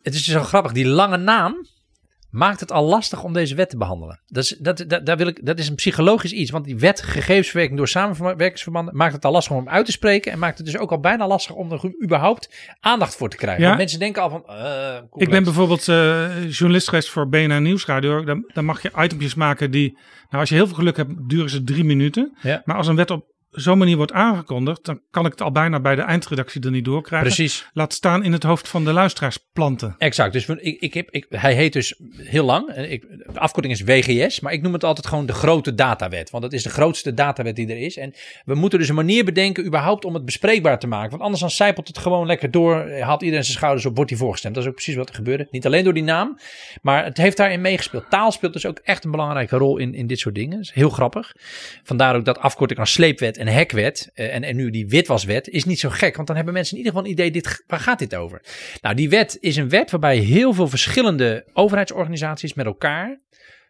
het 0.03 0.15
is 0.15 0.25
dus 0.25 0.35
zo 0.35 0.43
grappig. 0.43 0.73
Die 0.73 0.87
lange 0.87 1.17
naam 1.17 1.67
maakt 2.33 2.61
het 2.61 2.73
al 2.73 2.85
lastig 2.85 3.25
om 3.25 3.33
deze 3.33 3.55
wet 3.55 3.71
te 3.71 3.77
behandelen. 3.77 4.21
Dat 4.27 4.45
is, 4.45 4.57
dat, 4.59 4.85
dat, 4.89 5.07
daar 5.07 5.17
wil 5.17 5.27
ik, 5.27 5.47
dat 5.47 5.59
is 5.59 5.69
een 5.69 5.75
psychologisch 5.75 6.33
iets. 6.33 6.51
Want 6.51 6.65
die 6.65 6.79
wet 6.79 7.03
gegevensverwerking 7.03 7.79
door 7.79 7.89
samenwerkingsverbanden 7.89 8.97
maakt 8.97 9.13
het 9.13 9.25
al 9.25 9.33
lastig 9.33 9.53
om 9.57 9.59
hem 9.65 9.69
uit 9.75 9.87
te 9.87 9.93
spreken. 9.93 10.33
En 10.33 10.39
maakt 10.39 10.57
het 10.59 10.67
dus 10.67 10.79
ook 10.79 10.91
al 10.91 11.01
bijna 11.01 11.27
lastig 11.27 11.55
om 11.55 11.73
er 11.73 11.95
überhaupt 12.05 12.51
aandacht 12.81 13.17
voor 13.17 13.29
te 13.29 13.37
krijgen. 13.37 13.61
Ja. 13.61 13.67
Want 13.67 13.81
mensen 13.81 13.99
denken 13.99 14.23
al 14.23 14.31
van... 14.31 14.45
eh, 14.47 14.97
Ik 15.15 15.31
ben 15.31 15.45
bijvoorbeeld 15.45 15.89
eh, 15.89 16.51
journalist 16.51 16.89
geweest 16.89 17.09
voor 17.09 17.29
BNR 17.29 17.61
Nieuwsradio. 17.61 18.25
Dan, 18.25 18.51
dan 18.53 18.65
mag 18.65 18.83
je 18.83 18.91
itempjes 19.03 19.35
maken 19.35 19.71
die, 19.71 19.99
nou 20.29 20.41
als 20.41 20.49
je 20.49 20.55
heel 20.55 20.67
veel 20.67 20.77
geluk 20.77 20.97
hebt, 20.97 21.29
duren 21.29 21.51
ze 21.51 21.65
drie 21.65 21.85
minuten. 21.85 22.37
Ja. 22.43 22.63
Maar 22.65 22.77
als 22.77 22.87
een 22.87 22.97
wet 22.97 23.11
op 23.11 23.31
zo'n 23.53 23.79
manier 23.79 23.97
wordt 23.97 24.13
aangekondigd, 24.13 24.85
dan 24.85 25.01
kan 25.11 25.25
ik 25.25 25.31
het 25.31 25.41
al 25.41 25.53
bijna 25.53 25.81
bij 25.81 25.95
de 25.95 26.03
eindredactie 26.03 26.61
er 26.61 26.71
niet 26.71 26.85
doorkrijgen. 26.85 27.29
Precies. 27.29 27.71
Laat 27.73 27.93
staan 27.93 28.25
in 28.25 28.33
het 28.33 28.43
hoofd 28.43 28.69
van 28.69 28.85
de 28.85 28.93
luisteraars 28.93 29.39
planten. 29.53 29.95
Exact. 29.99 30.33
Dus 30.33 30.47
ik, 30.49 30.81
ik 30.81 30.95
heb, 30.95 31.11
ik, 31.11 31.27
hij 31.29 31.55
heet 31.55 31.73
dus 31.73 31.95
heel 32.17 32.45
lang. 32.45 32.77
Ik, 32.77 33.01
de 33.33 33.41
afkorting 33.41 33.75
is 33.75 33.83
WGS. 33.83 34.41
Maar 34.41 34.53
ik 34.53 34.63
noem 34.63 34.73
het 34.73 34.85
altijd 34.85 35.07
gewoon 35.07 35.27
de 35.27 35.33
grote 35.33 35.75
datawet. 35.75 36.31
Want 36.31 36.45
het 36.45 36.53
is 36.53 36.63
de 36.63 36.71
grootste 36.71 37.15
datawet 37.15 37.57
die 37.57 37.69
er 37.69 37.79
is. 37.79 37.97
En 37.97 38.15
we 38.45 38.55
moeten 38.55 38.79
dus 38.79 38.89
een 38.89 38.95
manier 38.95 39.25
bedenken 39.25 39.67
überhaupt 39.67 40.05
om 40.05 40.15
het 40.15 40.25
bespreekbaar 40.25 40.79
te 40.79 40.87
maken. 40.87 41.11
Want 41.11 41.23
anders 41.23 41.41
dan 41.41 41.51
zijpelt 41.51 41.89
het 41.89 41.99
gewoon 41.99 42.27
lekker 42.27 42.51
door. 42.51 42.91
Haalt 43.01 43.23
iedereen 43.23 43.45
zijn 43.45 43.57
schouders 43.57 43.87
op, 43.87 43.97
wordt 43.97 44.11
hij 44.11 44.19
voorgestemd. 44.19 44.55
Dat 44.55 44.63
is 44.63 44.69
ook 44.69 44.77
precies 44.77 44.95
wat 44.95 45.09
er 45.09 45.15
gebeurde. 45.15 45.49
Niet 45.51 45.67
alleen 45.67 45.85
door 45.85 45.95
die 45.95 46.03
naam. 46.03 46.39
Maar 46.83 47.05
het 47.05 47.17
heeft 47.17 47.37
daarin 47.37 47.61
meegespeeld. 47.61 48.11
Taal 48.11 48.33
speelt 48.33 48.53
dus 48.53 48.67
ook 48.67 48.79
echt 48.79 49.05
een 49.05 49.11
belangrijke 49.11 49.57
rol 49.57 49.79
in, 49.79 49.95
in 49.95 50.07
dit 50.07 50.19
soort 50.19 50.35
dingen. 50.35 50.57
Dat 50.57 50.61
is 50.61 50.73
heel 50.73 50.91
grappig. 50.91 51.33
Vandaar 51.83 52.17
ook 52.17 52.25
dat 52.25 52.39
afkorting 52.39 52.81
als 52.81 52.93
sleepwet 52.93 53.41
en 53.47 53.53
hekwet. 53.55 54.11
eh, 54.15 54.35
en, 54.35 54.43
en 54.45 54.57
nu 54.57 54.71
die 54.71 54.89
witwaswet 54.89 55.49
is 55.49 55.65
niet 55.65 55.79
zo 55.81 55.89
gek. 55.89 56.15
Want 56.17 56.27
dan 56.27 56.37
hebben 56.37 56.55
mensen 56.55 56.73
in 56.77 56.85
ieder 56.85 56.93
geval 56.93 57.09
een 57.09 57.15
idee, 57.19 57.31
dit, 57.31 57.65
waar 57.67 57.81
gaat 57.81 57.99
dit 57.99 58.15
over? 58.15 58.45
Nou, 58.81 58.95
die 58.95 59.09
wet 59.09 59.37
is 59.41 59.57
een 59.57 59.69
wet 59.69 59.91
waarbij 59.91 60.17
heel 60.17 60.53
veel 60.53 60.69
verschillende 60.69 61.49
overheidsorganisaties 61.53 62.55
met 62.55 62.67
elkaar 62.67 63.21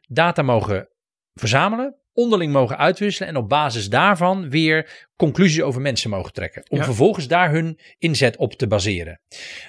data 0.08 0.42
mogen 0.42 0.88
verzamelen, 1.34 1.96
onderling 2.12 2.52
mogen 2.52 2.78
uitwisselen 2.78 3.28
en 3.28 3.36
op 3.36 3.48
basis 3.48 3.88
daarvan 3.88 4.50
weer 4.50 5.08
conclusies 5.16 5.62
over 5.62 5.80
mensen 5.80 6.10
mogen 6.10 6.32
trekken. 6.32 6.62
Om 6.68 6.78
Ja. 6.78 6.84
vervolgens 6.84 7.26
daar 7.28 7.50
hun 7.50 7.78
inzet 7.98 8.36
op 8.36 8.52
te 8.54 8.66
baseren. 8.66 9.20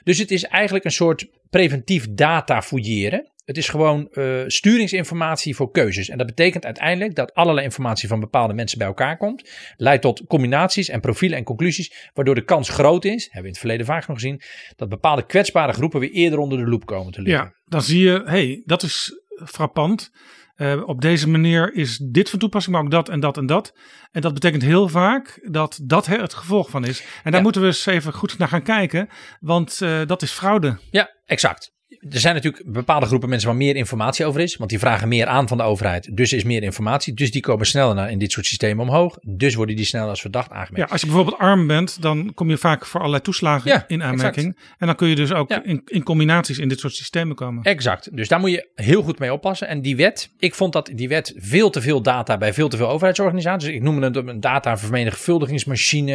Dus 0.03 0.17
het 0.17 0.31
is 0.31 0.43
eigenlijk 0.43 0.85
een 0.85 0.91
soort 0.91 1.27
preventief 1.49 2.07
data 2.09 2.61
fouilleren. 2.61 3.31
Het 3.45 3.57
is 3.57 3.69
gewoon 3.69 4.07
eh, 4.11 4.41
sturingsinformatie 4.47 5.55
voor 5.55 5.71
keuzes. 5.71 6.09
En 6.09 6.17
dat 6.17 6.27
betekent 6.27 6.65
uiteindelijk 6.65 7.15
dat 7.15 7.33
allerlei 7.33 7.65
informatie 7.65 8.07
van 8.07 8.19
bepaalde 8.19 8.53
mensen 8.53 8.77
bij 8.77 8.87
elkaar 8.87 9.17
komt. 9.17 9.49
Leidt 9.77 10.01
tot 10.01 10.23
combinaties 10.27 10.89
en 10.89 10.99
profielen 10.99 11.37
en 11.37 11.43
conclusies. 11.43 12.09
Waardoor 12.13 12.35
de 12.35 12.43
kans 12.43 12.69
groot 12.69 13.05
is, 13.05 13.23
hebben 13.23 13.31
we 13.31 13.47
in 13.47 13.53
het 13.53 13.57
verleden 13.57 13.85
vaak 13.85 14.07
nog 14.07 14.17
gezien. 14.19 14.41
Dat 14.75 14.89
bepaalde 14.89 15.25
kwetsbare 15.25 15.73
groepen 15.73 15.99
weer 15.99 16.11
eerder 16.11 16.39
onder 16.39 16.57
de 16.57 16.67
loep 16.69 16.85
komen 16.85 17.11
te 17.11 17.21
liggen. 17.21 17.43
Ja, 17.45 17.53
dan 17.65 17.81
zie 17.81 18.03
je, 18.03 18.21
hey, 18.25 18.61
dat 18.65 18.83
is 18.83 19.11
frappant. 19.45 20.11
Eh, 20.53 20.81
op 20.85 21.01
deze 21.01 21.29
manier 21.29 21.73
is 21.75 21.97
dit 21.97 22.29
van 22.29 22.39
toepassing, 22.39 22.75
maar 22.75 22.83
ook 22.83 22.91
dat 22.91 23.09
en 23.09 23.19
dat 23.19 23.37
en 23.37 23.45
dat. 23.45 23.77
En 24.11 24.21
dat 24.21 24.33
betekent 24.33 24.61
heel 24.61 24.87
vaak 24.89 25.47
dat 25.51 25.79
dat 25.83 26.05
het 26.05 26.33
gevolg 26.33 26.69
van 26.69 26.85
is. 26.85 26.99
En 26.99 27.05
daar 27.23 27.33
Ja. 27.33 27.41
moeten 27.41 27.61
we 27.61 27.67
eens 27.67 27.85
even 27.85 28.13
goed 28.13 28.37
naar 28.37 28.47
gaan 28.47 28.63
kijken, 28.63 29.09
want 29.39 29.81
eh, 29.81 30.05
dat 30.05 30.21
is 30.21 30.31
fraude. 30.31 30.77
Ja, 30.91 31.09
exact. 31.25 31.72
Er 32.11 32.19
zijn 32.19 32.35
natuurlijk 32.35 32.63
bepaalde 32.65 33.05
groepen 33.05 33.29
mensen 33.29 33.47
waar 33.47 33.57
meer 33.57 33.75
informatie 33.75 34.25
over 34.25 34.41
is. 34.41 34.55
Want 34.55 34.69
die 34.69 34.79
vragen 34.79 35.07
meer 35.07 35.27
aan 35.27 35.47
van 35.47 35.57
de 35.57 35.63
overheid. 35.63 36.17
Dus 36.17 36.33
is 36.33 36.43
meer 36.43 36.63
informatie. 36.63 37.13
Dus 37.13 37.31
die 37.31 37.41
komen 37.41 37.65
sneller 37.65 37.95
naar 37.95 38.11
in 38.11 38.19
dit 38.19 38.31
soort 38.31 38.45
systemen 38.45 38.83
omhoog. 38.85 39.17
Dus 39.21 39.55
worden 39.55 39.75
die 39.75 39.85
sneller 39.85 40.09
als 40.09 40.21
verdacht 40.21 40.49
Ja, 40.49 40.55
aangemerkt. 40.55 40.91
als 40.91 41.01
je 41.01 41.07
bijvoorbeeld 41.07 41.37
arm 41.37 41.67
bent, 41.67 42.01
dan 42.01 42.31
kom 42.35 42.49
je 42.49 42.57
vaak 42.57 42.85
voor 42.85 42.99
allerlei 42.99 43.23
toeslagen 43.23 43.71
Ja, 43.71 43.83
in 43.87 44.03
aanmerking. 44.03 44.57
En 44.77 44.87
dan 44.87 44.95
kun 44.95 45.07
je 45.07 45.15
dus 45.15 45.31
ook 45.33 45.49
Ja. 45.49 45.63
in, 45.63 45.81
in 45.85 46.03
combinaties 46.03 46.57
in 46.57 46.67
dit 46.67 46.79
soort 46.79 46.95
systemen 46.95 47.35
komen. 47.35 47.63
Exact. 47.63 48.15
Dus 48.17 48.27
daar 48.27 48.39
moet 48.39 48.51
je 48.51 48.69
heel 48.75 49.01
goed 49.01 49.19
mee 49.19 49.33
oppassen. 49.33 49.67
En 49.67 49.81
die 49.81 49.95
wet, 49.95 50.29
ik 50.39 50.55
vond 50.55 50.73
dat 50.73 50.91
die 50.95 51.07
wet 51.07 51.33
veel 51.37 51.69
te 51.69 51.81
veel 51.81 52.01
data 52.01 52.37
bij 52.37 52.53
veel 52.53 52.69
te 52.69 52.77
veel 52.77 52.87
overheidsorganisaties. 52.89 53.67
Dus 53.67 53.77
ik 53.77 53.81
noemde 53.83 54.05
het 54.05 54.15
een 54.15 54.39
data 54.39 54.77
vermenigvuldigingsmachine. 54.77 56.11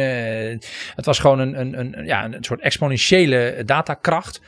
Het 0.95 1.05
was 1.05 1.19
gewoon 1.19 1.39
een, 1.39 1.59
een, 1.59 1.79
een, 1.79 2.05
ja, 2.05 2.25
een 2.25 2.43
soort 2.43 2.59
exponentiële 2.61 3.61
datakracht. 3.65 4.41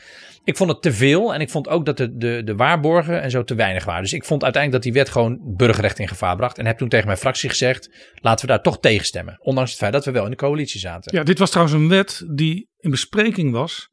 Ik 0.44 0.56
vond 0.56 0.70
het 0.70 0.82
te 0.82 0.92
veel 0.92 1.34
en 1.34 1.40
ik 1.40 1.50
vond 1.50 1.68
ook 1.68 1.86
dat 1.86 1.96
de, 1.96 2.16
de, 2.16 2.42
de 2.44 2.54
waarborgen 2.56 3.22
en 3.22 3.30
zo 3.30 3.44
te 3.44 3.54
weinig 3.54 3.84
waren. 3.84 4.02
Dus 4.02 4.12
ik 4.12 4.24
vond 4.24 4.42
uiteindelijk 4.42 4.82
dat 4.84 4.92
die 4.92 5.02
wet 5.02 5.12
gewoon 5.12 5.54
burgerrecht 5.56 5.98
in 5.98 6.08
gevaar 6.08 6.36
bracht. 6.36 6.58
En 6.58 6.66
heb 6.66 6.78
toen 6.78 6.88
tegen 6.88 7.06
mijn 7.06 7.18
fractie 7.18 7.48
gezegd, 7.48 7.90
laten 8.14 8.46
we 8.46 8.52
daar 8.52 8.62
toch 8.62 8.80
tegen 8.80 9.06
stemmen. 9.06 9.36
Ondanks 9.40 9.70
het 9.70 9.78
feit 9.78 9.92
dat 9.92 10.04
we 10.04 10.10
wel 10.10 10.24
in 10.24 10.30
de 10.30 10.36
coalitie 10.36 10.80
zaten. 10.80 11.16
Ja, 11.16 11.22
dit 11.24 11.38
was 11.38 11.50
trouwens 11.50 11.76
een 11.78 11.88
wet 11.88 12.24
die 12.34 12.68
in 12.78 12.90
bespreking 12.90 13.52
was. 13.52 13.88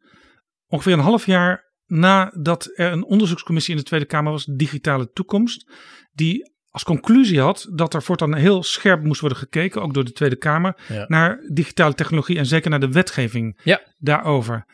Ongeveer 0.67 0.93
een 0.93 0.99
half 0.99 1.25
jaar 1.25 1.67
nadat 1.85 2.71
er 2.75 2.91
een 2.91 3.05
onderzoekscommissie 3.05 3.73
in 3.73 3.79
de 3.79 3.85
Tweede 3.85 4.05
Kamer 4.05 4.31
was, 4.31 4.45
Digitale 4.45 5.11
Toekomst. 5.11 5.71
Die 6.11 6.51
als 6.69 6.83
conclusie 6.83 7.39
had 7.41 7.69
dat 7.75 7.93
er 7.93 8.03
voortaan 8.03 8.35
heel 8.35 8.63
scherp 8.63 9.03
moest 9.03 9.19
worden 9.21 9.37
gekeken, 9.39 9.81
ook 9.81 9.93
door 9.93 10.05
de 10.05 10.11
Tweede 10.11 10.35
Kamer, 10.37 10.77
Ja. 10.87 11.05
naar 11.07 11.39
digitale 11.53 11.93
technologie 11.93 12.37
en 12.37 12.45
zeker 12.45 12.69
naar 12.69 12.79
de 12.79 12.91
wetgeving 12.91 13.59
Ja. 13.63 13.81
daarover. 13.97 14.65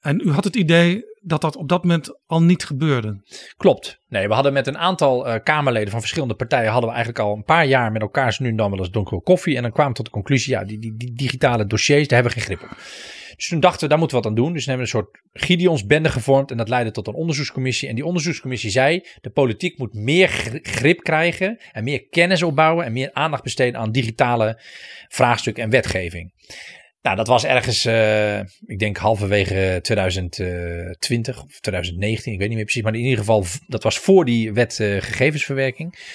En 0.00 0.20
u 0.20 0.30
had 0.30 0.44
het 0.44 0.56
idee 0.56 1.04
dat 1.22 1.40
dat 1.40 1.56
op 1.56 1.68
dat 1.68 1.82
moment 1.82 2.20
al 2.26 2.42
niet 2.42 2.64
gebeurde. 2.64 3.22
Klopt. 3.56 4.00
Nee, 4.08 4.28
we 4.28 4.34
hadden 4.34 4.52
met 4.52 4.66
een 4.66 4.78
aantal 4.78 5.26
eh, 5.26 5.42
Kamerleden 5.42 5.90
van 5.90 6.00
verschillende 6.00 6.34
partijen 6.34 6.70
hadden 6.70 6.88
we 6.88 6.94
eigenlijk 6.94 7.24
al 7.24 7.36
een 7.36 7.44
paar 7.44 7.66
jaar 7.66 7.92
met 7.92 8.02
elkaar 8.02 8.36
nu 8.38 8.48
en 8.48 8.56
dan 8.56 8.70
wel 8.70 8.78
eens 8.78 8.90
donkere 8.90 9.22
koffie. 9.22 9.56
En 9.56 9.62
dan 9.62 9.72
kwamen 9.72 9.90
we 9.90 9.96
tot 9.96 10.06
de 10.06 10.12
conclusie, 10.12 10.52
ja, 10.52 10.64
die, 10.64 10.78
die, 10.78 10.96
die 10.96 11.12
digitale 11.12 11.66
dossiers, 11.66 12.08
daar 12.08 12.22
hebben 12.22 12.38
we 12.38 12.44
geen 12.44 12.56
grip 12.56 12.70
op. 12.70 12.76
Dus 13.36 13.48
toen 13.48 13.60
dachten 13.60 13.80
we, 13.80 13.88
daar 13.88 13.98
moeten 13.98 14.16
we 14.16 14.22
wat 14.22 14.32
aan 14.32 14.38
doen. 14.38 14.52
Dus 14.52 14.64
toen 14.64 14.74
hebben 14.74 14.90
we 14.92 14.98
een 14.98 15.04
soort 15.04 15.20
Gideonsbende 15.46 16.08
gevormd 16.08 16.50
en 16.50 16.56
dat 16.56 16.68
leidde 16.68 16.90
tot 16.90 17.06
een 17.06 17.14
onderzoekscommissie. 17.14 17.88
En 17.88 17.94
die 17.94 18.04
onderzoekscommissie 18.04 18.70
zei, 18.70 19.06
de 19.20 19.30
politiek 19.30 19.78
moet 19.78 19.94
meer 19.94 20.28
gri- 20.28 20.58
grip 20.62 21.00
krijgen 21.02 21.60
en 21.72 21.84
meer 21.84 22.06
kennis 22.08 22.42
opbouwen 22.42 22.84
en 22.84 22.92
meer 22.92 23.10
aandacht 23.12 23.42
besteden 23.42 23.80
aan 23.80 23.92
digitale 23.92 24.60
vraagstukken 25.08 25.62
en 25.62 25.70
wetgeving. 25.70 26.32
Nou, 27.02 27.16
dat 27.16 27.26
was 27.26 27.44
ergens, 27.44 27.84
eh, 27.84 28.38
ik 28.66 28.78
denk 28.78 28.96
halverwege 28.96 29.78
2020 29.82 31.42
of 31.42 31.60
2019, 31.60 32.32
ik 32.32 32.38
weet 32.38 32.48
niet 32.48 32.56
meer 32.56 32.64
precies. 32.64 32.82
Maar 32.82 32.94
in 32.94 33.00
ieder 33.00 33.18
geval, 33.18 33.44
dat 33.66 33.82
was 33.82 33.98
voor 33.98 34.24
die 34.24 34.52
wet 34.52 34.80
eh, 34.80 34.88
gegevensverwerking. 34.88 36.10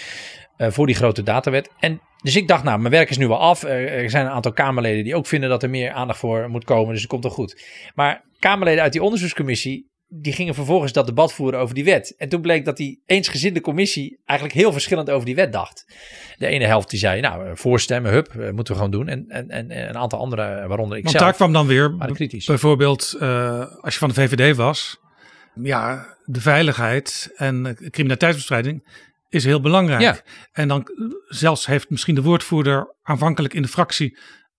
eh, 0.58 0.72
voor 0.72 0.86
die 0.86 0.96
grote 0.96 1.24
datawet. 1.24 1.70
En 1.80 2.02
dus 2.22 2.36
ik 2.36 2.48
dacht, 2.48 2.64
nou, 2.64 2.80
mijn 2.80 2.94
werk 2.94 3.10
is 3.10 3.18
nu 3.18 3.28
wel 3.28 3.40
af. 3.40 3.64
Er 3.64 4.10
zijn 4.10 4.26
een 4.26 4.32
aantal 4.32 4.54
Kamerleden 4.54 5.04
die 5.04 5.16
ook 5.16 5.26
vinden 5.28 5.50
dat 5.50 5.64
er 5.64 5.70
meer 5.70 5.92
aandacht 5.92 6.20
voor 6.20 6.50
moet 6.50 6.64
komen. 6.64 6.92
Dus 6.92 7.02
het 7.02 7.10
komt 7.10 7.24
wel 7.24 7.32
goed. 7.32 7.64
Maar 7.96 8.24
Kamerleden 8.40 8.84
uit 8.84 8.92
die 8.92 9.04
onderzoekscommissie, 9.04 9.87
die 10.10 10.34
gingen 10.34 10.56
vervolgens 10.56 10.92
dat 10.92 11.06
debat 11.06 11.34
voeren 11.34 11.60
over 11.60 11.76
die 11.76 11.84
wet. 11.84 12.16
En 12.18 12.30
toen 12.30 12.42
bleek 12.42 12.66
dat 12.66 12.78
die 12.78 13.02
eensgezinde 13.06 13.62
commissie 13.62 14.20
eigenlijk 14.26 14.60
heel 14.60 14.72
verschillend 14.72 15.10
over 15.10 15.26
die 15.26 15.36
wet 15.36 15.52
dacht. 15.52 15.86
De 16.38 16.48
ene 16.48 16.66
helft 16.66 16.90
die 16.90 17.00
zei, 17.00 17.22
nou, 17.22 17.46
eh, 17.46 17.52
voorstemmen, 17.56 18.12
hup, 18.12 18.28
eh, 18.28 18.52
moeten 18.52 18.74
we 18.74 18.80
gewoon 18.80 18.92
doen. 18.92 19.08
En, 19.08 19.26
en, 19.28 19.50
en 19.50 19.72
en 19.72 19.90
een 19.90 19.98
aantal 19.98 20.20
andere, 20.20 20.42
eh, 20.42 20.68
waaronder 20.68 20.98
ik 20.98 21.04
Want 21.04 21.16
zelf, 21.16 21.26
daar 21.26 21.36
kwam 21.36 21.54
dan 21.54 21.68
weer 21.68 21.96
kritisch. 22.14 22.46
bijvoorbeeld, 22.46 23.16
als 23.82 23.94
je 23.94 24.00
van 24.00 24.10
de 24.10 24.16
VVD 24.16 24.56
was, 24.56 25.00
ja, 25.62 26.16
de 26.26 26.42
veiligheid 26.42 27.34
en 27.36 27.78
criminaliteitsbestrijding 27.90 29.06
is 29.30 29.44
heel 29.44 29.62
belangrijk. 29.62 30.02
Ja. 30.02 30.18
En 30.52 30.68
dan 30.68 30.88
zelfs 31.28 31.66
heeft 31.66 31.90
misschien 31.90 32.16
de 32.16 32.22
woordvoerder 32.22 32.96
aanvankelijk 33.04 33.54
in 33.54 33.62
de 33.62 33.68
fractie 33.68 34.18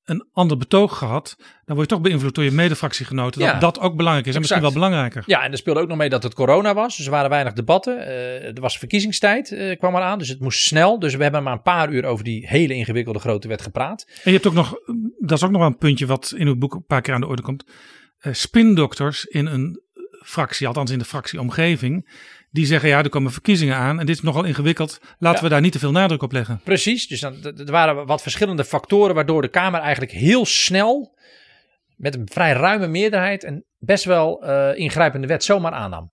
een 0.08 0.28
ander 0.32 0.56
betoog 0.56 0.98
gehad. 0.98 1.36
Dan 1.38 1.76
word 1.76 1.88
je 1.88 1.94
toch 1.94 2.04
beïnvloed 2.04 2.34
door 2.34 2.44
je 2.44 2.50
medefractiegenoten. 2.50 3.42
Ja. 3.42 3.52
Dat 3.52 3.60
dat 3.60 3.80
ook 3.80 3.96
belangrijk 3.96 4.26
is 4.26 4.34
en 4.34 4.40
misschien 4.40 4.62
wel 4.62 4.72
belangrijker. 4.72 5.22
Ja, 5.26 5.42
en 5.42 5.52
er 5.52 5.58
speelde 5.58 5.80
ook 5.80 5.88
nog 5.88 5.96
mee 5.96 6.08
dat 6.08 6.22
het 6.22 6.34
corona 6.34 6.74
was. 6.74 6.96
Dus 6.96 7.06
er 7.06 7.12
waren 7.12 7.30
weinig 7.30 7.52
debatten. 7.52 8.06
Eh, 8.06 8.44
er 8.44 8.60
was 8.60 8.78
verkiezingstijd, 8.78 9.52
eh, 9.52 9.78
kwam 9.78 9.94
eraan. 9.94 10.18
Dus 10.18 10.28
het 10.28 10.40
moest 10.40 10.60
snel. 10.60 10.98
Dus 10.98 11.14
we 11.14 11.22
hebben 11.22 11.42
maar 11.42 11.52
een 11.52 11.62
paar 11.62 11.90
uur 11.90 12.04
over 12.04 12.24
die 12.24 12.46
hele 12.48 12.74
ingewikkelde 12.74 13.18
grote 13.18 13.48
wet 13.48 13.62
gepraat. 13.62 14.06
En 14.08 14.20
je 14.24 14.30
hebt 14.30 14.46
ook 14.46 14.52
nog, 14.52 14.74
dat 15.18 15.38
is 15.38 15.44
ook 15.44 15.50
nog 15.50 15.60
wel 15.60 15.70
een 15.70 15.78
puntje 15.78 16.06
wat 16.06 16.34
in 16.36 16.46
uw 16.46 16.56
boek 16.56 16.74
een 16.74 16.86
paar 16.86 17.00
keer 17.00 17.14
aan 17.14 17.20
de 17.20 17.26
orde 17.26 17.42
komt. 17.42 17.64
Eh, 18.18 18.32
spindokters 18.32 19.24
in 19.24 19.46
een 19.46 19.80
fractie, 20.24 20.66
althans 20.66 20.90
in 20.90 20.98
de 20.98 21.04
fractieomgeving, 21.04 22.10
die 22.50 22.66
zeggen 22.66 22.88
ja, 22.88 23.02
er 23.02 23.08
komen 23.08 23.32
verkiezingen 23.32 23.76
aan 23.76 24.00
en 24.00 24.06
dit 24.06 24.16
is 24.16 24.22
nogal 24.22 24.44
ingewikkeld. 24.44 25.00
Laten 25.18 25.38
Ja. 25.38 25.44
we 25.44 25.48
daar 25.48 25.60
niet 25.60 25.72
te 25.72 25.78
veel 25.78 25.90
nadruk 25.90 26.22
op 26.22 26.32
leggen. 26.32 26.60
Precies. 26.64 27.06
Dus 27.06 27.20
dan, 27.20 27.42
er 27.42 27.70
waren 27.70 28.06
wat 28.06 28.22
verschillende 28.22 28.64
factoren 28.64 29.14
waardoor 29.14 29.42
de 29.42 29.48
Kamer 29.48 29.80
eigenlijk 29.80 30.12
heel 30.12 30.46
snel 30.46 31.16
met 31.96 32.14
een 32.14 32.28
vrij 32.32 32.52
ruime 32.52 32.86
meerderheid 32.86 33.44
een 33.44 33.64
best 33.78 34.04
wel 34.04 34.42
eh, 34.42 34.78
ingrijpende 34.78 35.26
wet 35.26 35.44
zomaar 35.44 35.72
aannam. 35.72 36.12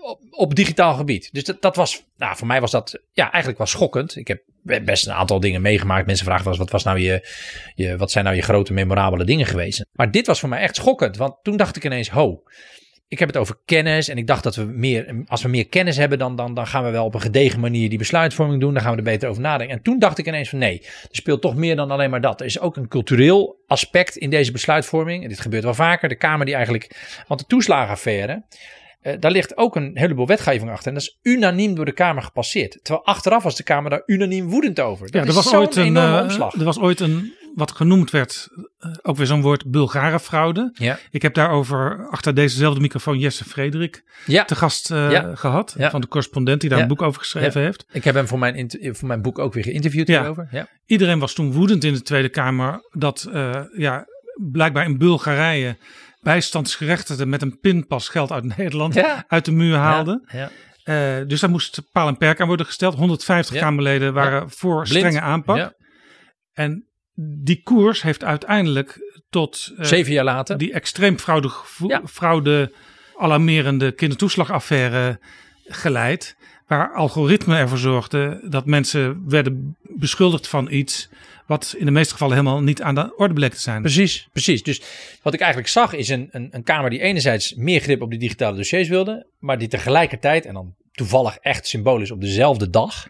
Op, 0.00 0.20
op 0.30 0.54
digitaal 0.54 0.94
gebied. 0.94 1.28
Dus 1.32 1.44
dat, 1.44 1.62
dat 1.62 1.76
was, 1.76 2.04
nou, 2.16 2.36
voor 2.36 2.46
mij 2.46 2.60
was 2.60 2.70
dat 2.70 3.02
ja, 3.12 3.24
eigenlijk 3.24 3.58
wel 3.58 3.66
schokkend. 3.66 4.16
Ik 4.16 4.28
heb 4.28 4.42
best 4.84 5.06
een 5.06 5.12
aantal 5.12 5.40
dingen 5.40 5.62
meegemaakt. 5.62 6.06
Mensen 6.06 6.24
vragen 6.26 6.44
wel 6.44 6.52
eens, 6.52 6.62
wat, 6.62 6.70
was 6.72 6.84
nou 6.84 6.98
je, 6.98 7.28
je, 7.74 7.96
wat 7.96 8.10
zijn 8.10 8.24
nou 8.24 8.36
je 8.36 8.42
grote 8.42 8.72
memorabele 8.72 9.24
dingen 9.24 9.46
geweest? 9.46 9.84
Maar 9.92 10.10
dit 10.10 10.26
was 10.26 10.40
voor 10.40 10.48
mij 10.48 10.60
echt 10.60 10.76
schokkend. 10.76 11.16
Want 11.16 11.34
toen 11.42 11.56
dacht 11.56 11.76
ik 11.76 11.84
ineens, 11.84 12.10
ho, 12.10 12.42
ik 13.12 13.18
heb 13.18 13.28
het 13.28 13.36
over 13.36 13.56
kennis. 13.64 14.08
En 14.08 14.16
ik 14.18 14.26
dacht 14.26 14.42
dat 14.42 14.56
we 14.56 14.64
meer, 14.64 15.24
als 15.26 15.42
we 15.42 15.48
meer 15.48 15.68
kennis 15.68 15.96
hebben, 15.96 16.18
dan, 16.18 16.36
dan, 16.36 16.54
dan 16.54 16.66
gaan 16.66 16.84
we 16.84 16.90
wel 16.90 17.04
op 17.04 17.14
een 17.14 17.20
gedegen 17.20 17.60
manier 17.60 17.88
die 17.88 17.98
besluitvorming 17.98 18.60
doen. 18.60 18.72
Dan 18.74 18.82
gaan 18.82 18.90
we 18.90 18.96
er 18.96 19.02
beter 19.02 19.28
over 19.28 19.42
nadenken. 19.42 19.76
En 19.76 19.82
toen 19.82 19.98
dacht 19.98 20.18
ik 20.18 20.26
ineens 20.26 20.48
van 20.48 20.58
nee, 20.58 20.80
er 20.82 21.08
speelt 21.10 21.40
toch 21.40 21.54
meer 21.54 21.76
dan 21.76 21.90
alleen 21.90 22.10
maar 22.10 22.20
dat. 22.20 22.40
Er 22.40 22.46
is 22.46 22.60
ook 22.60 22.76
een 22.76 22.88
cultureel 22.88 23.62
aspect 23.66 24.16
in 24.16 24.30
deze 24.30 24.52
besluitvorming. 24.52 25.22
En 25.22 25.28
dit 25.28 25.40
gebeurt 25.40 25.64
wel 25.64 25.74
vaker. 25.74 26.08
De 26.08 26.16
Kamer 26.16 26.46
die 26.46 26.54
eigenlijk, 26.54 26.90
want 27.28 27.40
de 27.40 27.46
toeslagenaffaire, 27.46 28.42
eh, 29.00 29.14
daar 29.20 29.30
ligt 29.30 29.56
ook 29.56 29.76
een 29.76 29.90
heleboel 29.94 30.26
wetgeving 30.26 30.70
achter. 30.70 30.88
En 30.88 30.94
dat 30.94 31.02
is 31.02 31.18
unaniem 31.22 31.74
door 31.74 31.84
de 31.84 31.92
Kamer 31.92 32.22
gepasseerd. 32.22 32.78
Terwijl 32.82 33.06
achteraf 33.06 33.42
was 33.42 33.56
de 33.56 33.62
Kamer 33.62 33.90
daar 33.90 34.02
unaniem 34.06 34.48
woedend 34.48 34.80
over. 34.80 35.04
Dat 35.04 35.14
Ja, 35.14 35.20
er 35.20 35.28
is 35.28 35.34
was, 35.34 35.54
ooit 35.54 35.76
een, 35.76 35.96
eh, 35.96 36.20
omslag. 36.22 36.54
er 36.54 36.64
was 36.64 36.78
ooit 36.80 37.00
een, 37.00 37.32
wat 37.54 37.72
genoemd 37.72 38.10
werd, 38.10 38.48
eh, 38.78 38.90
ook 39.02 39.16
weer 39.16 39.26
zo'n 39.26 39.40
woord, 39.42 39.70
Bulgarenfraude. 39.70 40.70
Ja, 40.72 40.98
Ik 41.10 41.22
heb 41.22 41.34
daarover 41.34 42.06
achter 42.10 42.34
dezezelfde 42.34 42.80
microfoon 42.80 43.18
Jesse 43.18 43.44
Frederik 43.44 44.20
ja. 44.26 44.44
te 44.44 44.54
gast 44.54 44.90
eh, 44.90 45.10
Ja. 45.10 45.34
gehad. 45.34 45.74
Ja. 45.78 45.90
Van 45.90 46.00
de 46.00 46.08
correspondent 46.08 46.60
die 46.60 46.70
daar 46.70 46.80
een 46.80 46.88
boek 46.88 47.02
over 47.02 47.20
geschreven 47.20 47.60
heeft. 47.60 47.84
ik 47.92 48.04
heb 48.04 48.14
hem 48.14 48.26
voor 48.28 48.38
mijn, 48.38 48.70
voor 48.92 49.08
mijn 49.08 49.22
boek 49.22 49.38
ook 49.38 49.54
weer 49.54 49.64
geïnterviewd 49.64 50.06
Ja. 50.08 50.18
hierover. 50.20 50.48
Ja. 50.50 50.68
Iedereen 50.86 51.18
was 51.18 51.34
toen 51.34 51.52
woedend 51.52 51.84
in 51.84 51.92
de 51.92 52.02
Tweede 52.02 52.28
Kamer 52.28 52.80
dat 52.98 53.28
eh, 53.32 53.60
ja, 53.76 54.04
blijkbaar 54.52 54.84
in 54.84 54.98
Bulgarije 54.98 55.76
bijstandsgerechtigden 56.20 57.28
met 57.28 57.42
een 57.42 57.58
pinpas 57.60 58.08
geld 58.08 58.32
uit 58.32 58.56
Nederland 58.56 58.94
Ja. 58.94 59.24
uit 59.28 59.44
de 59.44 59.52
muur 59.52 59.76
haalden. 59.76 60.28
Ja. 60.32 60.50
Dus 61.24 61.40
daar 61.40 61.50
moest 61.50 61.82
paal 61.92 62.08
en 62.08 62.16
perk 62.16 62.40
aan 62.40 62.46
worden 62.46 62.66
gesteld. 62.66 62.94
150 62.94 63.54
Ja. 63.54 63.60
Kamerleden 63.60 64.12
waren 64.14 64.50
voor 64.50 64.82
Blind. 64.82 64.88
strenge 64.98 65.20
aanpak. 65.20 65.56
Ja. 65.56 65.72
En 66.52 66.86
die 67.14 67.60
koers 67.62 68.02
heeft 68.02 68.24
uiteindelijk 68.24 69.00
tot 69.30 69.72
eh, 69.78 69.84
Zeven 69.84 70.12
jaar 70.12 70.24
later. 70.24 70.58
die 70.58 70.72
extreem 70.72 71.18
fraude, 71.18 71.50
Ja. 71.86 72.02
fraude 72.06 72.72
alarmerende 73.16 73.92
kindertoeslagaffaire 73.92 75.18
geleid. 75.66 76.36
Waar 76.66 76.92
algoritmen 76.92 77.58
ervoor 77.58 77.78
zorgden 77.78 78.50
dat 78.50 78.66
mensen 78.66 79.22
werden 79.28 79.76
beschuldigd 79.82 80.48
van 80.48 80.70
iets 80.70 81.08
wat 81.46 81.74
in 81.78 81.84
de 81.84 81.90
meeste 81.90 82.12
gevallen 82.12 82.36
helemaal 82.36 82.62
niet 82.62 82.82
aan 82.82 82.94
de 82.94 83.16
orde 83.16 83.34
bleek 83.34 83.52
te 83.52 83.60
zijn. 83.60 83.82
Precies, 83.82 84.28
precies. 84.32 84.62
Dus 84.62 84.82
wat 85.22 85.34
ik 85.34 85.40
eigenlijk 85.40 85.70
zag 85.70 85.92
is 85.92 86.08
een, 86.08 86.28
een, 86.30 86.48
een 86.50 86.62
Kamer 86.62 86.90
die 86.90 87.00
enerzijds 87.00 87.54
meer 87.54 87.80
grip 87.80 88.02
op 88.02 88.10
die 88.10 88.18
digitale 88.18 88.56
dossiers 88.56 88.88
wilde, 88.88 89.26
maar 89.38 89.58
die 89.58 89.68
tegelijkertijd, 89.68 90.46
en 90.46 90.54
dan 90.54 90.74
toevallig 90.92 91.36
echt 91.36 91.66
symbolisch 91.66 92.10
op 92.10 92.20
dezelfde 92.20 92.70
dag, 92.70 93.06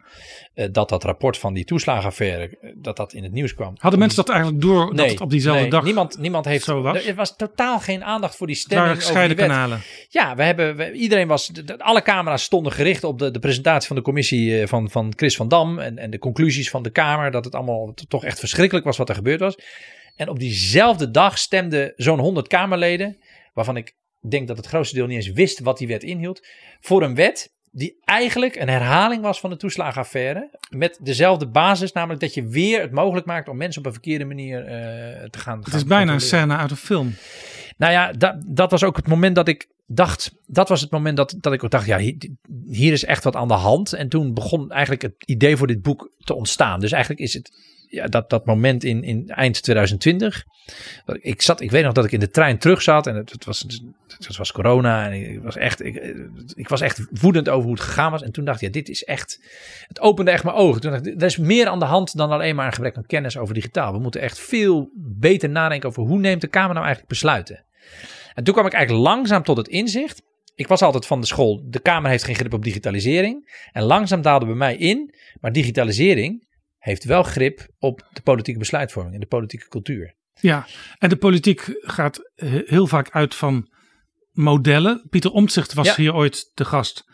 eh, 0.54 0.66
dat 0.72 0.88
dat 0.88 1.04
rapport 1.04 1.38
van 1.38 1.54
die 1.54 1.64
toeslagenaffaire, 1.64 2.58
eh, 2.60 2.70
dat 2.76 2.96
dat 2.96 3.12
in 3.12 3.22
het 3.22 3.32
nieuws 3.32 3.54
kwam. 3.54 3.74
Hadden 3.78 4.00
mensen 4.00 4.24
dat 4.24 4.28
eigenlijk 4.34 4.62
door 4.62 4.86
dat 4.86 4.94
Nee, 4.94 5.08
het 5.10 5.20
op 5.20 5.30
diezelfde 5.30 5.60
nee, 5.60 5.70
dag 5.70 5.84
Niemand, 5.84 6.18
niemand 6.18 6.44
heeft. 6.44 6.64
zo 6.64 6.82
was? 6.82 7.04
Er 7.06 7.14
was 7.14 7.36
totaal 7.36 7.80
geen 7.80 8.04
aandacht 8.04 8.36
voor 8.36 8.46
die 8.46 8.56
stemming. 8.56 8.96
gescheiden 8.96 9.36
kanalen? 9.36 9.80
Ja, 10.08 10.34
we 10.34 10.42
hebben, 10.42 10.76
we- 10.76 10.92
iedereen 10.92 11.28
was, 11.28 11.46
de- 11.46 11.64
de- 11.64 11.78
alle 11.78 12.02
camera's 12.02 12.42
stonden 12.42 12.72
gericht 12.72 13.04
op 13.04 13.18
de, 13.18 13.30
de 13.30 13.38
presentatie 13.38 13.86
van 13.86 13.96
de 13.96 14.02
commissie 14.02 14.60
eh, 14.60 14.68
van, 14.68 14.90
van 14.90 15.12
Chris 15.16 15.36
van 15.36 15.48
Dam 15.48 15.78
en, 15.78 15.98
en 15.98 16.10
de 16.10 16.18
conclusies 16.18 16.70
van 16.70 16.82
de 16.82 16.90
Kamer, 16.90 17.30
dat 17.30 17.44
het 17.44 17.54
allemaal 17.54 17.94
toch 18.08 18.24
echt 18.24 18.38
verschrikkelijk 18.38 18.84
was 18.86 18.96
wat 18.96 19.08
er 19.08 19.14
gebeurd 19.14 19.40
was. 19.40 19.54
En 20.16 20.28
op 20.28 20.38
diezelfde 20.38 21.10
dag 21.10 21.38
stemden 21.38 21.92
zo'n 21.96 22.18
100 22.18 22.48
Kamerleden, 22.48 23.16
waarvan 23.54 23.76
ik 23.76 23.94
denk 24.28 24.48
dat 24.48 24.56
het 24.56 24.66
grootste 24.66 24.94
deel 24.94 25.06
niet 25.06 25.16
eens 25.16 25.32
wist 25.32 25.60
wat 25.60 25.78
die 25.78 25.86
wet 25.88 26.02
inhield, 26.02 26.46
voor 26.80 27.02
een 27.02 27.14
wet 27.14 27.50
die 27.72 27.96
eigenlijk 28.04 28.56
een 28.56 28.68
herhaling 28.68 29.22
was 29.22 29.40
van 29.40 29.50
de 29.50 29.56
toeslagenaffaire. 29.56 30.58
Met 30.70 30.98
dezelfde 31.02 31.46
basis, 31.46 31.92
namelijk 31.92 32.20
dat 32.20 32.34
je 32.34 32.46
weer 32.46 32.80
het 32.80 32.90
mogelijk 32.90 33.26
maakt 33.26 33.48
om 33.48 33.56
mensen 33.56 33.80
op 33.80 33.86
een 33.86 33.92
verkeerde 33.92 34.24
manier 34.24 34.64
eh, 34.64 35.24
te 35.30 35.38
gaan. 35.38 35.58
Het 35.64 35.74
is 35.74 35.84
bijna 35.84 36.12
een 36.12 36.20
scène 36.20 36.56
uit 36.56 36.70
een 36.70 36.76
film. 36.76 37.14
Nou 37.76 37.92
ja, 37.92 38.12
dat, 38.12 38.34
dat 38.46 38.70
was 38.70 38.84
ook 38.84 38.96
het 38.96 39.06
moment 39.06 39.34
dat 39.34 39.48
ik 39.48 39.68
dacht, 39.86 40.32
dat 40.46 40.68
was 40.68 40.80
het 40.80 40.90
moment 40.90 41.16
dat, 41.16 41.34
dat 41.40 41.52
ik 41.52 41.64
ook 41.64 41.70
dacht, 41.70 41.86
ja, 41.86 41.98
hier, 41.98 42.16
hier 42.64 42.92
is 42.92 43.04
echt 43.04 43.24
wat 43.24 43.36
aan 43.36 43.48
de 43.48 43.54
hand. 43.54 43.92
En 43.92 44.08
toen 44.08 44.34
begon 44.34 44.70
eigenlijk 44.70 45.02
het 45.02 45.14
idee 45.24 45.56
voor 45.56 45.66
dit 45.66 45.82
boek 45.82 46.12
te 46.18 46.34
ontstaan. 46.34 46.80
Dus 46.80 46.92
eigenlijk 46.92 47.22
is 47.22 47.34
het 47.34 47.52
ja, 47.92 48.06
dat, 48.06 48.30
dat 48.30 48.46
moment 48.46 48.84
in, 48.84 49.02
in 49.02 49.28
eind 49.28 49.62
2020. 49.62 50.44
Ik, 51.20 51.42
zat, 51.42 51.60
ik 51.60 51.70
weet 51.70 51.84
nog 51.84 51.92
dat 51.92 52.04
ik 52.04 52.12
in 52.12 52.20
de 52.20 52.30
trein 52.30 52.58
terug 52.58 52.82
zat 52.82 53.06
en 53.06 53.16
het, 53.16 53.30
het 53.30 53.44
was, 53.44 53.66
het 54.08 54.36
was 54.36 54.52
corona 54.52 55.06
en 55.06 55.12
ik 55.12 55.42
was, 55.42 55.56
echt, 55.56 55.84
ik, 55.84 56.14
ik 56.54 56.68
was 56.68 56.80
echt 56.80 57.06
woedend 57.10 57.48
over 57.48 57.62
hoe 57.62 57.74
het 57.74 57.82
gegaan 57.82 58.10
was. 58.10 58.22
En 58.22 58.32
toen 58.32 58.44
dacht 58.44 58.60
ik, 58.60 58.66
ja, 58.66 58.72
dit 58.72 58.88
is 58.88 59.04
echt, 59.04 59.40
het 59.88 60.00
opende 60.00 60.30
echt 60.30 60.44
mijn 60.44 60.56
ogen. 60.56 60.80
Toen 60.80 60.90
dacht 60.90 61.06
er 61.06 61.22
is 61.22 61.36
meer 61.36 61.66
aan 61.66 61.78
de 61.78 61.84
hand 61.84 62.16
dan 62.16 62.30
alleen 62.30 62.56
maar 62.56 62.66
een 62.66 62.72
gebrek 62.72 62.96
aan 62.96 63.06
kennis 63.06 63.36
over 63.36 63.54
digitaal. 63.54 63.92
We 63.92 63.98
moeten 63.98 64.20
echt 64.20 64.38
veel 64.38 64.90
beter 64.94 65.48
nadenken 65.48 65.88
over 65.88 66.02
hoe 66.02 66.18
neemt 66.18 66.40
de 66.40 66.48
Kamer 66.48 66.74
nou 66.74 66.84
eigenlijk 66.86 67.08
besluiten. 67.08 67.64
En 68.34 68.44
toen 68.44 68.54
kwam 68.54 68.66
ik 68.66 68.72
eigenlijk 68.72 69.06
langzaam 69.06 69.42
tot 69.42 69.56
het 69.56 69.68
inzicht. 69.68 70.22
Ik 70.54 70.68
was 70.68 70.82
altijd 70.82 71.06
van 71.06 71.20
de 71.20 71.26
school, 71.26 71.62
de 71.64 71.80
Kamer 71.80 72.10
heeft 72.10 72.24
geen 72.24 72.34
grip 72.34 72.52
op 72.52 72.64
digitalisering. 72.64 73.66
En 73.72 73.82
langzaam 73.82 74.22
daalde 74.22 74.46
bij 74.46 74.54
mij 74.54 74.76
in, 74.76 75.14
maar 75.40 75.52
digitalisering 75.52 76.50
heeft 76.82 77.04
wel 77.04 77.22
grip 77.22 77.66
op 77.78 78.08
de 78.12 78.20
politieke 78.22 78.58
besluitvorming 78.58 79.14
en 79.14 79.20
de 79.20 79.26
politieke 79.26 79.68
cultuur. 79.68 80.14
Ja, 80.40 80.66
en 80.98 81.08
de 81.08 81.16
politiek 81.16 81.78
gaat 81.80 82.30
heel 82.64 82.86
vaak 82.86 83.10
uit 83.10 83.34
van 83.34 83.70
modellen. 84.30 85.06
Pieter 85.10 85.30
Omtzigt 85.30 85.72
was 85.72 85.96
hier 85.96 86.14
ooit 86.14 86.50
te 86.54 86.64
gast. 86.64 87.04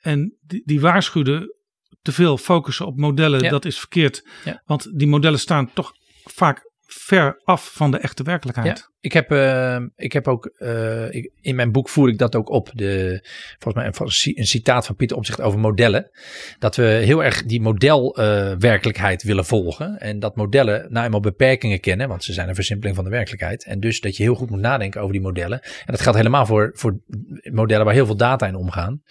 En 0.00 0.36
die, 0.40 0.62
die 0.64 0.80
waarschuwde 0.80 1.56
te 2.00 2.12
veel 2.12 2.38
focussen 2.38 2.86
op 2.86 2.96
modellen, 2.96 3.50
dat 3.50 3.64
is 3.64 3.78
verkeerd. 3.78 4.28
Want 4.64 4.98
die 4.98 5.08
modellen 5.08 5.38
staan 5.38 5.72
toch 5.72 5.92
vaak 6.24 6.70
ver 6.92 7.40
af 7.44 7.72
van 7.72 7.90
de 7.90 7.98
echte 7.98 8.22
werkelijkheid. 8.22 8.78
Ja, 8.78 8.90
ik, 9.00 9.12
heb, 9.12 9.32
uh, 9.32 9.76
ik 9.96 10.12
heb 10.12 10.28
ook, 10.28 10.54
uh, 10.58 11.14
ik, 11.14 11.30
in 11.40 11.54
mijn 11.54 11.72
boek 11.72 11.88
voer 11.88 12.08
ik 12.08 12.18
dat 12.18 12.36
ook 12.36 12.48
op. 12.48 12.70
De, 12.74 13.20
volgens 13.58 13.84
mij 13.84 14.06
een, 14.06 14.38
een 14.38 14.46
citaat 14.46 14.86
van 14.86 14.96
Pieter 14.96 15.16
Omzicht 15.16 15.40
over 15.40 15.58
modellen. 15.58 16.10
Dat 16.58 16.76
we 16.76 16.82
heel 16.82 17.24
erg 17.24 17.44
die 17.44 17.60
modelwerkelijkheid 17.60 19.22
uh, 19.22 19.26
willen 19.26 19.44
volgen. 19.44 20.00
En 20.00 20.18
dat 20.18 20.36
modellen 20.36 20.86
nou 20.92 21.04
eenmaal 21.04 21.20
beperkingen 21.20 21.80
kennen, 21.80 22.08
want 22.08 22.24
ze 22.24 22.32
zijn 22.32 22.48
een 22.48 22.54
versimpeling 22.54 22.96
van 22.96 23.04
de 23.04 23.10
werkelijkheid. 23.10 23.64
En 23.64 23.80
dus 23.80 24.00
dat 24.00 24.16
je 24.16 24.22
heel 24.22 24.34
goed 24.34 24.50
moet 24.50 24.60
nadenken 24.60 25.00
over 25.00 25.12
die 25.12 25.22
modellen. 25.22 25.60
En 25.62 25.92
dat 25.92 26.00
geldt 26.00 26.18
helemaal 26.18 26.46
voor, 26.46 26.70
voor 26.74 27.00
modellen 27.42 27.84
waar 27.84 27.94
heel 27.94 28.06
veel 28.06 28.16
data 28.16 28.46
in 28.46 28.54
omgaan. 28.54 29.02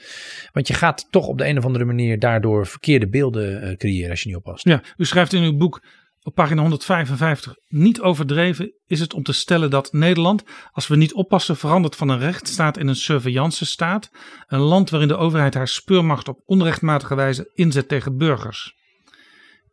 Want 0.51 0.67
je 0.67 0.73
gaat 0.73 1.07
toch 1.09 1.27
op 1.27 1.37
de 1.37 1.47
een 1.47 1.57
of 1.57 1.65
andere 1.65 1.85
manier 1.85 2.19
daardoor 2.19 2.67
verkeerde 2.67 3.09
beelden 3.09 3.77
creëren 3.77 4.09
als 4.09 4.21
je 4.21 4.27
niet 4.27 4.37
oppast. 4.37 4.65
Ja, 4.65 4.83
u 4.97 5.05
schrijft 5.05 5.33
in 5.33 5.43
uw 5.43 5.57
boek 5.57 5.81
op 6.23 6.35
pagina 6.35 6.61
155 6.61 7.55
niet 7.67 8.01
overdreven 8.01 8.73
is 8.85 8.99
het 8.99 9.13
om 9.13 9.23
te 9.23 9.33
stellen 9.33 9.69
dat 9.69 9.93
Nederland, 9.93 10.43
als 10.71 10.87
we 10.87 10.95
niet 10.95 11.13
oppassen, 11.13 11.57
verandert 11.57 11.95
van 11.95 12.09
een 12.09 12.19
rechtsstaat 12.19 12.77
in 12.77 12.87
een 12.87 12.95
surveillance-staat. 12.95 14.09
Een 14.47 14.59
land 14.59 14.89
waarin 14.89 15.07
de 15.07 15.17
overheid 15.17 15.53
haar 15.53 15.67
speurmacht 15.67 16.27
op 16.27 16.41
onrechtmatige 16.45 17.15
wijze 17.15 17.51
inzet 17.53 17.87
tegen 17.87 18.17
burgers. 18.17 18.73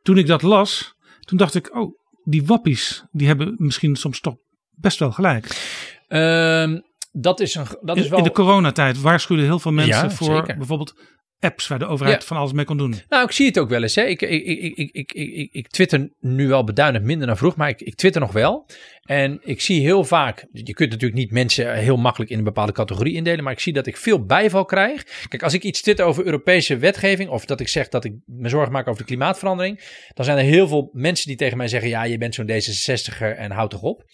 Toen 0.03 0.19
ik 0.19 0.27
dat 0.27 0.43
las, 0.43 0.95
toen 1.21 1.39
dacht 1.39 1.55
ik, 1.55 1.77
oh, 1.77 1.95
die 2.25 2.47
wappies, 2.47 3.05
die 3.11 3.27
hebben 3.27 3.55
misschien 3.57 3.97
soms 3.97 4.21
toch 4.21 4.35
best 4.71 4.99
wel 4.99 5.13
gelijk. 5.13 5.45
Um, 6.09 6.83
dat 7.13 7.41
is, 7.41 7.55
een, 7.55 7.67
dat 7.81 7.97
is 7.97 8.09
wel... 8.09 8.19
In 8.19 8.25
de 8.25 8.31
coronatijd 8.31 9.01
waarschuwden 9.01 9.47
heel 9.47 9.59
veel 9.59 9.73
mensen 9.73 10.11
voor 10.11 10.43
bijvoorbeeld 10.43 10.95
apps 11.41 11.69
waar 11.69 11.79
de 11.79 11.87
overheid 11.87 12.25
van 12.25 12.37
alles 12.37 12.53
mee 12.53 12.65
kon 12.65 12.77
doen. 12.77 12.95
Nou, 13.09 13.25
ik 13.25 13.33
zie 13.33 13.47
het 13.47 13.59
ook 13.59 13.69
wel 13.69 13.83
eens. 13.83 13.95
Hè. 13.95 14.03
Ik, 14.03 14.23
ik, 14.23 14.45
ik, 14.45 14.77
ik, 14.77 14.91
ik, 14.93 15.13
ik, 15.13 15.49
ik 15.53 15.69
twitter 15.69 16.11
nu 16.21 16.49
wel 16.49 16.65
beduidend 16.65 17.05
minder 17.05 17.27
dan 17.27 17.37
vroeg, 17.37 17.57
maar 17.57 17.69
ik, 17.69 17.81
ik 17.81 17.95
twitter 17.95 18.21
nog 18.21 18.33
wel. 18.33 18.67
En 19.03 19.41
ik 19.43 19.61
zie 19.61 19.81
heel 19.81 20.05
vaak, 20.05 20.47
je 20.53 20.75
kunt 20.75 20.91
natuurlijk 20.91 21.21
niet 21.21 21.31
mensen 21.31 21.75
heel 21.75 21.97
makkelijk 21.97 22.31
in 22.31 22.39
een 22.39 22.45
bepaalde 22.45 22.73
categorie 22.73 23.15
indelen, 23.15 23.45
maar 23.45 23.53
ik 23.53 23.61
zie 23.61 23.73
dat 23.73 23.87
ik 23.87 23.97
veel 23.97 24.25
bijval 24.25 24.65
krijg. 24.65 25.05
Kijk, 25.29 25.43
als 25.43 25.55
ik 25.55 25.63
iets 25.63 25.83
twitter 25.83 26.05
over 26.05 26.25
Europese 26.25 26.77
wetgeving, 26.77 27.31
of 27.31 27.45
dat 27.45 27.61
ik 27.61 27.69
zeg 27.69 27.89
dat 27.89 28.05
ik 28.05 28.13
me 28.25 28.49
zorgen 28.49 28.73
maak 28.73 28.89
over 28.89 29.01
de 29.01 29.07
klimaatverandering, 29.09 29.81
dan 30.15 30.25
zijn 30.25 30.39
er 30.39 30.45
heel 30.45 30.69
veel 30.69 30.91
mensen 30.93 31.27
die 31.27 31.37
tegen 31.37 31.57
mij 31.57 31.69
zeggen, 31.69 31.89
ja, 31.89 32.05
je 32.05 32.19
bent 32.19 32.35
zo'n 32.35 32.51
D66er 32.51 33.37
en 33.37 33.51
houd 33.51 33.71
toch 33.71 33.83
op. 33.83 34.05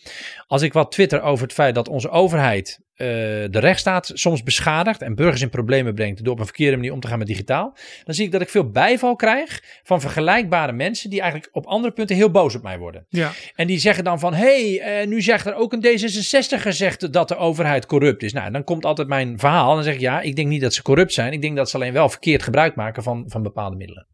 Als 0.46 0.62
ik 0.62 0.72
wat 0.72 0.92
twitter 0.92 1.22
over 1.22 1.44
het 1.44 1.52
feit 1.52 1.74
dat 1.74 1.88
onze 1.88 2.10
overheid 2.10 2.80
uh, 2.96 3.06
de 3.50 3.58
rechtsstaat 3.58 4.10
soms 4.14 4.42
beschadigt 4.42 5.02
en 5.02 5.14
burgers 5.14 5.42
in 5.42 5.48
problemen 5.48 5.94
brengt 5.94 6.24
door 6.24 6.32
op 6.32 6.38
een 6.38 6.44
verkeerde 6.44 6.76
manier 6.76 6.92
om 6.92 7.00
te 7.00 7.08
gaan 7.08 7.18
met 7.18 7.26
digitaal, 7.26 7.76
dan 8.04 8.14
zie 8.14 8.24
ik 8.24 8.32
dat 8.32 8.40
ik 8.40 8.48
veel 8.48 8.70
bijval 8.70 9.16
krijg 9.16 9.62
van 9.82 10.00
vergelijkbare 10.00 10.72
mensen 10.72 11.10
die 11.10 11.20
eigenlijk 11.20 11.54
op 11.54 11.66
andere 11.66 11.92
punten 11.92 12.16
heel 12.16 12.30
boos 12.30 12.54
op 12.54 12.62
mij 12.62 12.78
worden. 12.78 13.06
Ja. 13.08 13.32
En 13.54 13.66
die 13.66 13.78
zeggen 13.78 14.04
dan 14.04 14.18
van, 14.18 14.34
hé, 14.34 14.76
hey, 14.76 15.02
uh, 15.02 15.08
nu 15.08 15.22
zegt 15.22 15.46
er 15.46 15.54
ook 15.54 15.72
een 15.72 15.84
D66 15.84 16.60
gezegd 16.60 17.12
dat 17.12 17.28
de 17.28 17.36
overheid 17.36 17.86
corrupt 17.86 18.22
is. 18.22 18.32
Nou, 18.32 18.50
dan 18.50 18.64
komt 18.64 18.84
altijd 18.84 19.08
mijn 19.08 19.38
verhaal. 19.38 19.74
Dan 19.74 19.84
zeg 19.84 19.94
ik, 19.94 20.00
ja, 20.00 20.20
ik 20.20 20.36
denk 20.36 20.48
niet 20.48 20.60
dat 20.60 20.74
ze 20.74 20.82
corrupt 20.82 21.12
zijn. 21.12 21.32
Ik 21.32 21.42
denk 21.42 21.56
dat 21.56 21.70
ze 21.70 21.76
alleen 21.76 21.92
wel 21.92 22.08
verkeerd 22.08 22.42
gebruik 22.42 22.74
maken 22.74 23.02
van, 23.02 23.24
van 23.26 23.42
bepaalde 23.42 23.76
middelen. 23.76 24.06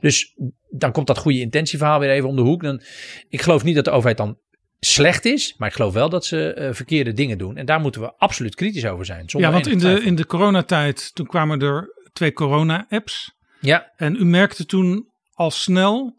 Dus 0.00 0.34
dan 0.70 0.92
komt 0.92 1.06
dat 1.06 1.18
goede 1.18 1.40
intentieverhaal 1.40 2.00
weer 2.00 2.10
even 2.10 2.28
om 2.28 2.36
de 2.36 2.42
hoek. 2.42 2.62
Dan, 2.62 2.82
ik 3.28 3.42
geloof 3.42 3.64
niet 3.64 3.74
dat 3.74 3.84
de 3.84 3.90
overheid 3.90 4.16
dan 4.16 4.38
slecht 4.80 5.24
is. 5.24 5.54
Maar 5.58 5.68
ik 5.68 5.74
geloof 5.74 5.92
wel 5.92 6.08
dat 6.08 6.24
ze 6.24 6.56
uh, 6.58 6.68
verkeerde 6.72 7.12
dingen 7.12 7.38
doen. 7.38 7.56
En 7.56 7.66
daar 7.66 7.80
moeten 7.80 8.00
we 8.00 8.14
absoluut 8.16 8.54
kritisch 8.54 8.86
over 8.86 9.04
zijn. 9.04 9.24
Ja, 9.26 9.52
want 9.52 9.66
in 9.66 9.78
de, 9.78 10.02
in 10.02 10.14
de 10.14 10.26
coronatijd, 10.26 11.14
toen 11.14 11.26
kwamen 11.26 11.60
er 11.60 11.88
twee 12.12 12.32
corona-apps. 12.32 13.34
Ja. 13.60 13.92
En 13.96 14.16
u 14.16 14.24
merkte 14.24 14.66
toen 14.66 15.08
al 15.32 15.50
snel 15.50 16.16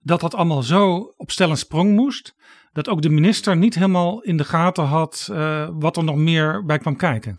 dat 0.00 0.20
dat 0.20 0.34
allemaal 0.34 0.62
zo 0.62 0.96
op 1.16 1.30
stel 1.30 1.50
en 1.50 1.56
sprong 1.56 1.94
moest. 1.94 2.34
Dat 2.72 2.88
ook 2.88 3.02
de 3.02 3.08
minister 3.08 3.56
niet 3.56 3.74
helemaal 3.74 4.20
in 4.20 4.36
de 4.36 4.44
gaten 4.44 4.84
had 4.84 5.28
uh, 5.30 5.68
wat 5.72 5.96
er 5.96 6.04
nog 6.04 6.16
meer 6.16 6.64
bij 6.64 6.78
kwam 6.78 6.96
kijken. 6.96 7.36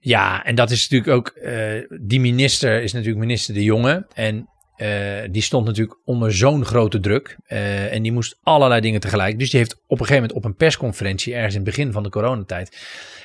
Ja, 0.00 0.44
en 0.44 0.54
dat 0.54 0.70
is 0.70 0.88
natuurlijk 0.88 1.16
ook. 1.16 1.32
Uh, 1.42 1.98
die 2.00 2.20
minister 2.20 2.82
is 2.82 2.92
natuurlijk 2.92 3.20
minister 3.20 3.54
De 3.54 3.62
Jonge. 3.62 4.06
En 4.14 4.48
uh, 4.82 4.88
die 5.30 5.42
stond 5.42 5.66
natuurlijk 5.66 5.98
onder 6.04 6.34
zo'n 6.34 6.64
grote 6.64 7.00
druk. 7.00 7.36
Uh, 7.48 7.92
en 7.92 8.02
die 8.02 8.12
moest 8.12 8.38
allerlei 8.42 8.80
dingen 8.80 9.00
tegelijk. 9.00 9.38
Dus 9.38 9.50
die 9.50 9.58
heeft 9.58 9.74
op 9.74 10.00
een 10.00 10.06
gegeven 10.06 10.14
moment 10.14 10.32
op 10.32 10.44
een 10.44 10.56
persconferentie, 10.56 11.34
ergens 11.34 11.54
in 11.54 11.60
het 11.60 11.70
begin 11.70 11.92
van 11.92 12.02
de 12.02 12.08
coronatijd, 12.08 12.76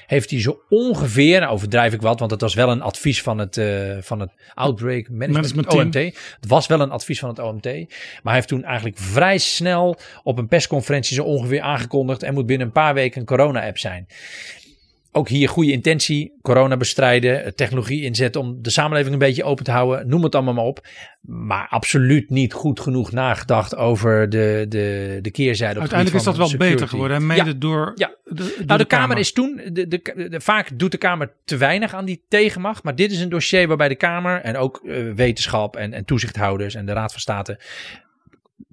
heeft 0.05 0.29
hij 0.29 0.41
zo 0.41 0.61
ongeveer, 0.69 1.39
nou 1.39 1.51
overdrijf 1.51 1.93
ik 1.93 2.01
wat, 2.01 2.19
want 2.19 2.31
het 2.31 2.41
was 2.41 2.53
wel 2.53 2.69
een 2.69 2.81
advies 2.81 3.21
van 3.21 3.37
het, 3.37 3.57
uh, 3.57 3.97
van 3.99 4.19
het 4.19 4.31
Outbreak 4.53 5.09
Management, 5.09 5.55
Management 5.55 5.95
OMT. 5.95 6.15
Het 6.39 6.47
was 6.47 6.67
wel 6.67 6.79
een 6.79 6.91
advies 6.91 7.19
van 7.19 7.29
het 7.29 7.39
OMT. 7.39 7.63
Maar 7.63 7.83
hij 8.23 8.33
heeft 8.33 8.47
toen 8.47 8.63
eigenlijk 8.63 8.97
vrij 8.97 9.37
snel 9.37 9.97
op 10.23 10.37
een 10.37 10.47
persconferentie 10.47 11.15
zo 11.15 11.23
ongeveer 11.23 11.61
aangekondigd. 11.61 12.23
Er 12.23 12.33
moet 12.33 12.45
binnen 12.45 12.67
een 12.67 12.73
paar 12.73 12.93
weken 12.93 13.19
een 13.19 13.27
corona-app 13.27 13.77
zijn 13.77 14.07
ook 15.15 15.29
hier 15.29 15.49
goede 15.49 15.71
intentie, 15.71 16.33
corona 16.41 16.77
bestrijden, 16.77 17.55
technologie 17.55 18.03
inzetten 18.03 18.41
om 18.41 18.61
de 18.61 18.69
samenleving 18.69 19.13
een 19.13 19.19
beetje 19.19 19.43
open 19.43 19.63
te 19.63 19.71
houden, 19.71 20.07
noem 20.07 20.23
het 20.23 20.35
allemaal 20.35 20.53
maar 20.53 20.63
op. 20.63 20.87
Maar 21.21 21.67
absoluut 21.69 22.29
niet 22.29 22.53
goed 22.53 22.79
genoeg 22.79 23.11
nagedacht 23.11 23.75
over 23.75 24.29
de, 24.29 24.65
de, 24.69 25.19
de 25.21 25.31
keerzijde. 25.31 25.79
Uiteindelijk 25.79 26.19
is 26.19 26.23
dat 26.23 26.37
wel 26.37 26.57
beter 26.57 26.87
geworden, 26.87 27.25
mede 27.25 27.57
door, 27.57 27.91
ja. 27.95 28.13
De, 28.23 28.33
door 28.33 28.65
nou, 28.65 28.79
de, 28.79 28.85
Kamer, 28.85 29.17
is 29.17 29.31
toen, 29.31 29.61
de, 29.71 29.87
de, 29.87 30.27
de, 30.29 30.41
vaak 30.41 30.79
doet 30.79 30.91
de 30.91 30.97
Kamer 30.97 31.31
te 31.45 31.57
weinig 31.57 31.93
aan 31.93 32.05
die 32.05 32.23
tegenmacht, 32.27 32.83
maar 32.83 32.95
dit 32.95 33.11
is 33.11 33.19
een 33.19 33.29
dossier 33.29 33.67
waarbij 33.67 33.87
de 33.87 33.95
Kamer 33.95 34.41
en 34.41 34.57
ook 34.57 34.81
uh, 34.83 35.13
wetenschap 35.13 35.75
en, 35.75 35.93
en 35.93 36.05
toezichthouders 36.05 36.75
en 36.75 36.85
de 36.85 36.93
Raad 36.93 37.11
van 37.11 37.21
State 37.21 37.59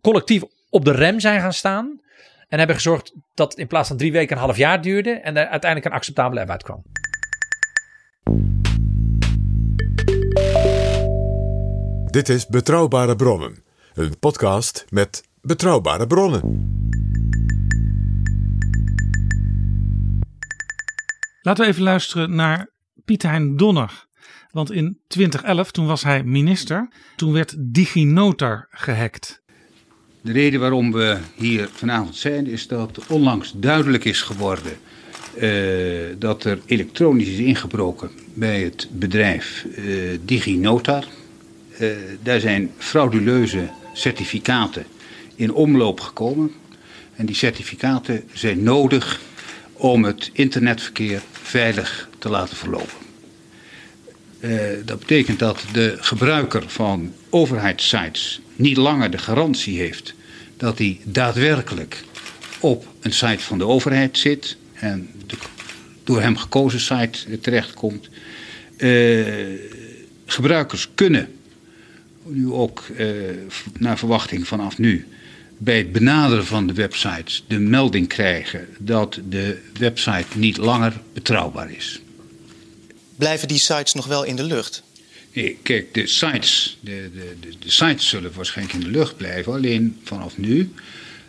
collectief 0.00 0.42
op 0.70 0.84
de 0.84 0.92
rem 0.92 1.20
zijn 1.20 1.40
gaan 1.40 1.52
staan. 1.52 2.00
En 2.52 2.58
hebben 2.58 2.76
gezorgd 2.76 3.14
dat 3.34 3.54
in 3.54 3.66
plaats 3.66 3.88
van 3.88 3.96
drie 3.96 4.12
weken 4.12 4.36
een 4.36 4.42
half 4.42 4.56
jaar 4.56 4.82
duurde. 4.82 5.10
En 5.10 5.36
er 5.36 5.46
uiteindelijk 5.46 5.90
een 5.90 5.98
acceptabele 5.98 6.40
app 6.40 6.50
uitkwam. 6.50 6.82
Dit 12.10 12.28
is 12.28 12.46
Betrouwbare 12.46 13.16
Bronnen. 13.16 13.64
Een 13.94 14.18
podcast 14.18 14.84
met 14.88 15.28
betrouwbare 15.40 16.06
bronnen. 16.06 16.40
Laten 21.42 21.64
we 21.64 21.70
even 21.70 21.82
luisteren 21.82 22.34
naar 22.34 22.70
Piet 23.04 23.22
Hein 23.22 23.56
Donner. 23.56 24.06
Want 24.50 24.72
in 24.72 25.00
2011, 25.06 25.70
toen 25.70 25.86
was 25.86 26.02
hij 26.02 26.24
minister, 26.24 26.88
toen 27.16 27.32
werd 27.32 27.54
DigiNotar 27.58 28.66
gehackt. 28.70 29.41
De 30.24 30.32
reden 30.32 30.60
waarom 30.60 30.92
we 30.92 31.18
hier 31.34 31.68
vanavond 31.72 32.16
zijn 32.16 32.46
is 32.46 32.66
dat 32.66 33.06
onlangs 33.08 33.52
duidelijk 33.56 34.04
is 34.04 34.22
geworden 34.22 34.72
uh, 35.40 36.00
dat 36.18 36.44
er 36.44 36.58
elektronisch 36.66 37.28
is 37.28 37.38
ingebroken 37.38 38.10
bij 38.34 38.60
het 38.62 38.88
bedrijf 38.92 39.66
uh, 39.76 40.18
DigiNotar. 40.24 41.04
Uh, 41.80 41.90
daar 42.22 42.40
zijn 42.40 42.70
frauduleuze 42.78 43.68
certificaten 43.92 44.84
in 45.34 45.52
omloop 45.52 46.00
gekomen. 46.00 46.52
En 47.16 47.26
die 47.26 47.36
certificaten 47.36 48.22
zijn 48.32 48.62
nodig 48.62 49.20
om 49.72 50.04
het 50.04 50.30
internetverkeer 50.32 51.22
veilig 51.32 52.08
te 52.18 52.28
laten 52.28 52.56
verlopen. 52.56 53.00
Dat 54.84 54.98
betekent 54.98 55.38
dat 55.38 55.64
de 55.72 55.96
gebruiker 56.00 56.62
van 56.66 57.12
overheidssites 57.30 58.41
niet 58.56 58.76
langer 58.76 59.10
de 59.10 59.18
garantie 59.18 59.78
heeft 59.78 60.14
dat 60.56 60.78
hij 60.78 61.00
daadwerkelijk 61.04 62.04
op 62.60 62.86
een 63.00 63.12
site 63.12 63.42
van 63.42 63.58
de 63.58 63.66
overheid 63.66 64.18
zit 64.18 64.56
en 64.72 65.10
de 65.26 65.36
door 66.04 66.20
hem 66.20 66.36
gekozen 66.36 66.80
site 66.80 67.40
terechtkomt. 67.40 68.08
Uh, 68.76 69.26
gebruikers 70.26 70.88
kunnen 70.94 71.28
nu 72.24 72.50
ook 72.52 72.84
uh, 72.98 73.10
naar 73.78 73.98
verwachting 73.98 74.48
vanaf 74.48 74.78
nu 74.78 75.06
bij 75.58 75.76
het 75.76 75.92
benaderen 75.92 76.46
van 76.46 76.66
de 76.66 76.72
websites 76.72 77.44
de 77.46 77.58
melding 77.58 78.08
krijgen 78.08 78.68
dat 78.78 79.18
de 79.28 79.60
website 79.78 80.38
niet 80.38 80.56
langer 80.56 81.00
betrouwbaar 81.12 81.70
is. 81.70 82.00
Blijven 83.16 83.48
die 83.48 83.58
sites 83.58 83.92
nog 83.92 84.06
wel 84.06 84.24
in 84.24 84.36
de 84.36 84.42
lucht? 84.44 84.82
Nee, 85.32 85.58
kijk, 85.62 85.94
de 85.94 86.06
sites, 86.06 86.78
de, 86.80 87.10
de, 87.14 87.36
de, 87.40 87.58
de 87.58 87.70
sites 87.70 88.08
zullen 88.08 88.32
waarschijnlijk 88.34 88.78
in 88.78 88.92
de 88.92 88.98
lucht 88.98 89.16
blijven. 89.16 89.52
Alleen 89.52 90.00
vanaf 90.04 90.38
nu 90.38 90.72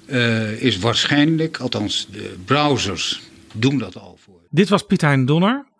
uh, 0.07 0.61
is 0.61 0.77
waarschijnlijk, 0.77 1.57
althans 1.57 2.07
de 2.11 2.35
browsers 2.45 3.21
doen 3.53 3.77
dat 3.77 3.97
al 3.97 4.17
voor. 4.23 4.41
Dit 4.49 4.69
was 4.69 4.83
Piet 4.83 5.01
Hein 5.01 5.25
Donner. 5.25 5.71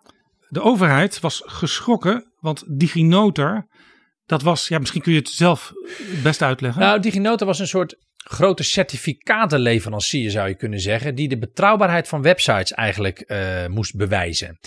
De 0.48 0.60
overheid 0.60 1.20
was 1.20 1.42
geschrokken, 1.44 2.32
want 2.40 2.64
DigiNotar, 2.66 3.66
dat 4.26 4.42
was, 4.42 4.68
ja, 4.68 4.78
misschien 4.78 5.02
kun 5.02 5.12
je 5.12 5.18
het 5.18 5.28
zelf 5.28 5.72
best 6.22 6.42
uitleggen. 6.42 6.80
Nou, 6.80 7.00
DigiNotar 7.00 7.46
was 7.46 7.58
een 7.58 7.68
soort 7.68 7.96
grote 8.24 8.62
certificatenleverancier 8.62 10.30
zou 10.30 10.48
je 10.48 10.54
kunnen 10.54 10.80
zeggen, 10.80 11.14
die 11.14 11.28
de 11.28 11.38
betrouwbaarheid 11.38 12.08
van 12.08 12.22
websites 12.22 12.72
eigenlijk 12.72 13.24
uh, 13.26 13.66
moest 13.66 13.96
bewijzen. 13.96 14.58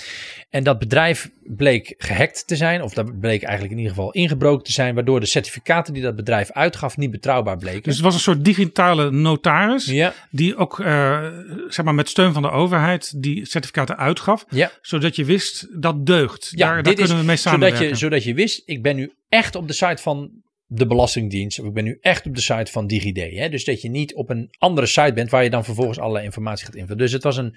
En 0.49 0.63
dat 0.63 0.79
bedrijf 0.79 1.29
bleek 1.43 1.93
gehackt 1.97 2.47
te 2.47 2.55
zijn, 2.55 2.81
of 2.81 2.93
dat 2.93 3.19
bleek 3.19 3.43
eigenlijk 3.43 3.73
in 3.73 3.79
ieder 3.79 3.95
geval 3.95 4.11
ingebroken 4.11 4.63
te 4.63 4.71
zijn, 4.71 4.95
waardoor 4.95 5.19
de 5.19 5.25
certificaten 5.25 5.93
die 5.93 6.03
dat 6.03 6.15
bedrijf 6.15 6.51
uitgaf 6.51 6.97
niet 6.97 7.11
betrouwbaar 7.11 7.57
bleken. 7.57 7.83
Dus 7.83 7.93
het 7.93 8.03
was 8.03 8.13
een 8.13 8.19
soort 8.19 8.45
digitale 8.45 9.11
notaris, 9.11 9.85
ja. 9.85 10.13
die 10.29 10.55
ook 10.55 10.79
uh, 10.79 11.27
zeg 11.67 11.85
maar 11.85 11.95
met 11.95 12.09
steun 12.09 12.33
van 12.33 12.41
de 12.41 12.51
overheid 12.51 13.21
die 13.21 13.45
certificaten 13.45 13.97
uitgaf, 13.97 14.45
ja. 14.49 14.71
zodat 14.81 15.15
je 15.15 15.25
wist 15.25 15.67
dat 15.81 16.05
deugt. 16.05 16.51
Ja, 16.51 16.67
daar, 16.67 16.83
daar 16.83 16.93
kunnen 16.93 17.15
is, 17.15 17.19
we 17.19 17.25
mee 17.25 17.35
samenwerken. 17.35 17.77
Zodat 17.77 17.99
je, 17.99 18.05
zodat 18.05 18.23
je 18.23 18.33
wist, 18.33 18.61
ik 18.65 18.81
ben 18.81 18.95
nu 18.95 19.11
echt 19.29 19.55
op 19.55 19.67
de 19.67 19.73
site 19.73 20.01
van 20.01 20.31
de 20.69 20.87
Belastingdienst. 20.87 21.59
Ik 21.59 21.73
ben 21.73 21.83
nu 21.83 21.97
echt 22.01 22.25
op 22.25 22.35
de 22.35 22.41
site 22.41 22.71
van 22.71 22.87
DigiD. 22.87 23.37
Hè? 23.37 23.49
Dus 23.49 23.65
dat 23.65 23.81
je 23.81 23.89
niet 23.89 24.15
op 24.15 24.29
een 24.29 24.49
andere 24.57 24.87
site 24.87 25.13
bent 25.13 25.29
waar 25.29 25.43
je 25.43 25.49
dan 25.49 25.63
vervolgens 25.63 25.99
allerlei 25.99 26.25
informatie 26.25 26.65
gaat 26.65 26.75
invullen. 26.75 26.97
Dus 26.97 27.11
het 27.11 27.23
was 27.23 27.37
een, 27.37 27.55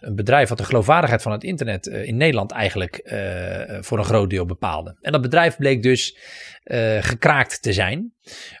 een 0.00 0.14
bedrijf 0.14 0.48
wat 0.48 0.58
de 0.58 0.64
geloofwaardigheid 0.64 1.22
van 1.22 1.32
het 1.32 1.44
internet 1.44 1.86
uh, 1.86 2.06
in 2.06 2.16
Nederland 2.16 2.52
eigenlijk 2.52 3.00
uh, 3.04 3.78
voor 3.80 3.98
een 3.98 4.04
groot 4.04 4.30
deel 4.30 4.46
bepaalde. 4.46 4.96
En 5.00 5.12
dat 5.12 5.22
bedrijf 5.22 5.56
bleek 5.56 5.82
dus 5.82 6.16
uh, 6.68 7.02
gekraakt 7.02 7.62
te 7.62 7.72
zijn. 7.72 8.12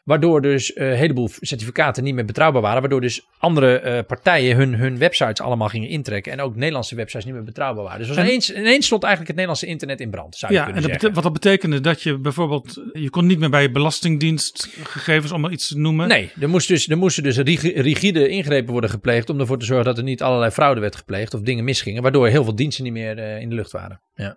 Waardoor 0.04 0.42
dus 0.42 0.76
een 0.76 0.94
heleboel 0.94 1.28
certificaten 1.40 2.04
niet 2.04 2.14
meer 2.14 2.24
betrouwbaar 2.24 2.62
waren. 2.62 2.80
Waardoor 2.80 3.00
dus 3.00 3.26
andere 3.38 4.04
partijen 4.06 4.56
hun, 4.56 4.74
hun 4.74 4.98
websites 4.98 5.40
allemaal 5.40 5.68
gingen 5.68 5.88
intrekken. 5.88 6.32
En 6.32 6.40
ook 6.40 6.56
Nederlandse 6.56 6.94
websites 6.94 7.24
niet 7.24 7.34
meer 7.34 7.44
betrouwbaar 7.44 7.84
waren. 7.84 7.98
Dus 7.98 8.08
was 8.08 8.16
ineens, 8.16 8.54
ineens 8.54 8.86
stond 8.86 9.02
eigenlijk 9.02 9.36
het 9.36 9.46
Nederlandse 9.46 9.66
internet 9.66 10.00
in 10.00 10.10
brand. 10.10 10.36
Zou 10.36 10.52
je 10.52 10.58
ja, 10.58 10.64
kunnen 10.64 10.82
en 10.82 10.90
zeggen. 10.90 11.14
wat 11.14 11.22
dat 11.22 11.32
betekende 11.32 11.80
dat 11.80 12.02
je 12.02 12.18
bijvoorbeeld. 12.18 12.82
Je 12.92 13.10
kon 13.10 13.26
niet 13.26 13.38
meer 13.38 13.50
bij 13.50 13.62
je 13.62 13.70
belastingdienst 13.70 14.68
gegevens 14.82 15.32
om 15.32 15.44
er 15.44 15.50
iets 15.50 15.68
te 15.68 15.78
noemen. 15.78 16.08
Nee, 16.08 16.30
er, 16.40 16.48
moest 16.48 16.68
dus, 16.68 16.88
er 16.88 16.98
moesten 16.98 17.22
dus 17.22 17.36
rigide 17.36 18.28
ingrepen 18.28 18.72
worden 18.72 18.90
gepleegd. 18.90 19.30
om 19.30 19.40
ervoor 19.40 19.58
te 19.58 19.64
zorgen 19.64 19.84
dat 19.86 19.98
er 19.98 20.04
niet 20.04 20.22
allerlei 20.22 20.50
fraude 20.50 20.80
werd 20.80 20.96
gepleegd. 20.96 21.34
of 21.34 21.40
dingen 21.40 21.64
misgingen. 21.64 22.02
Waardoor 22.02 22.28
heel 22.28 22.44
veel 22.44 22.54
diensten 22.54 22.84
niet 22.84 22.92
meer 22.92 23.18
in 23.18 23.48
de 23.48 23.54
lucht 23.54 23.72
waren. 23.72 24.00
Ja. 24.14 24.36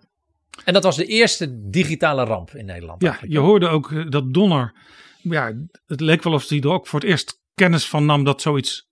En 0.64 0.72
dat 0.72 0.82
was 0.82 0.96
de 0.96 1.06
eerste 1.06 1.68
digitale 1.70 2.24
ramp 2.24 2.50
in 2.50 2.64
Nederland. 2.64 3.02
Ja, 3.02 3.18
je 3.26 3.38
hoorde 3.38 3.68
ook 3.68 4.10
dat 4.12 4.34
Donner. 4.34 4.74
Ja, 5.22 5.52
het 5.86 6.00
leek 6.00 6.22
wel 6.22 6.32
of 6.32 6.48
hij 6.48 6.60
er 6.60 6.68
ook 6.68 6.86
voor 6.86 7.00
het 7.00 7.08
eerst 7.08 7.40
kennis 7.54 7.88
van 7.88 8.04
nam 8.04 8.24
dat 8.24 8.42
zoiets 8.42 8.88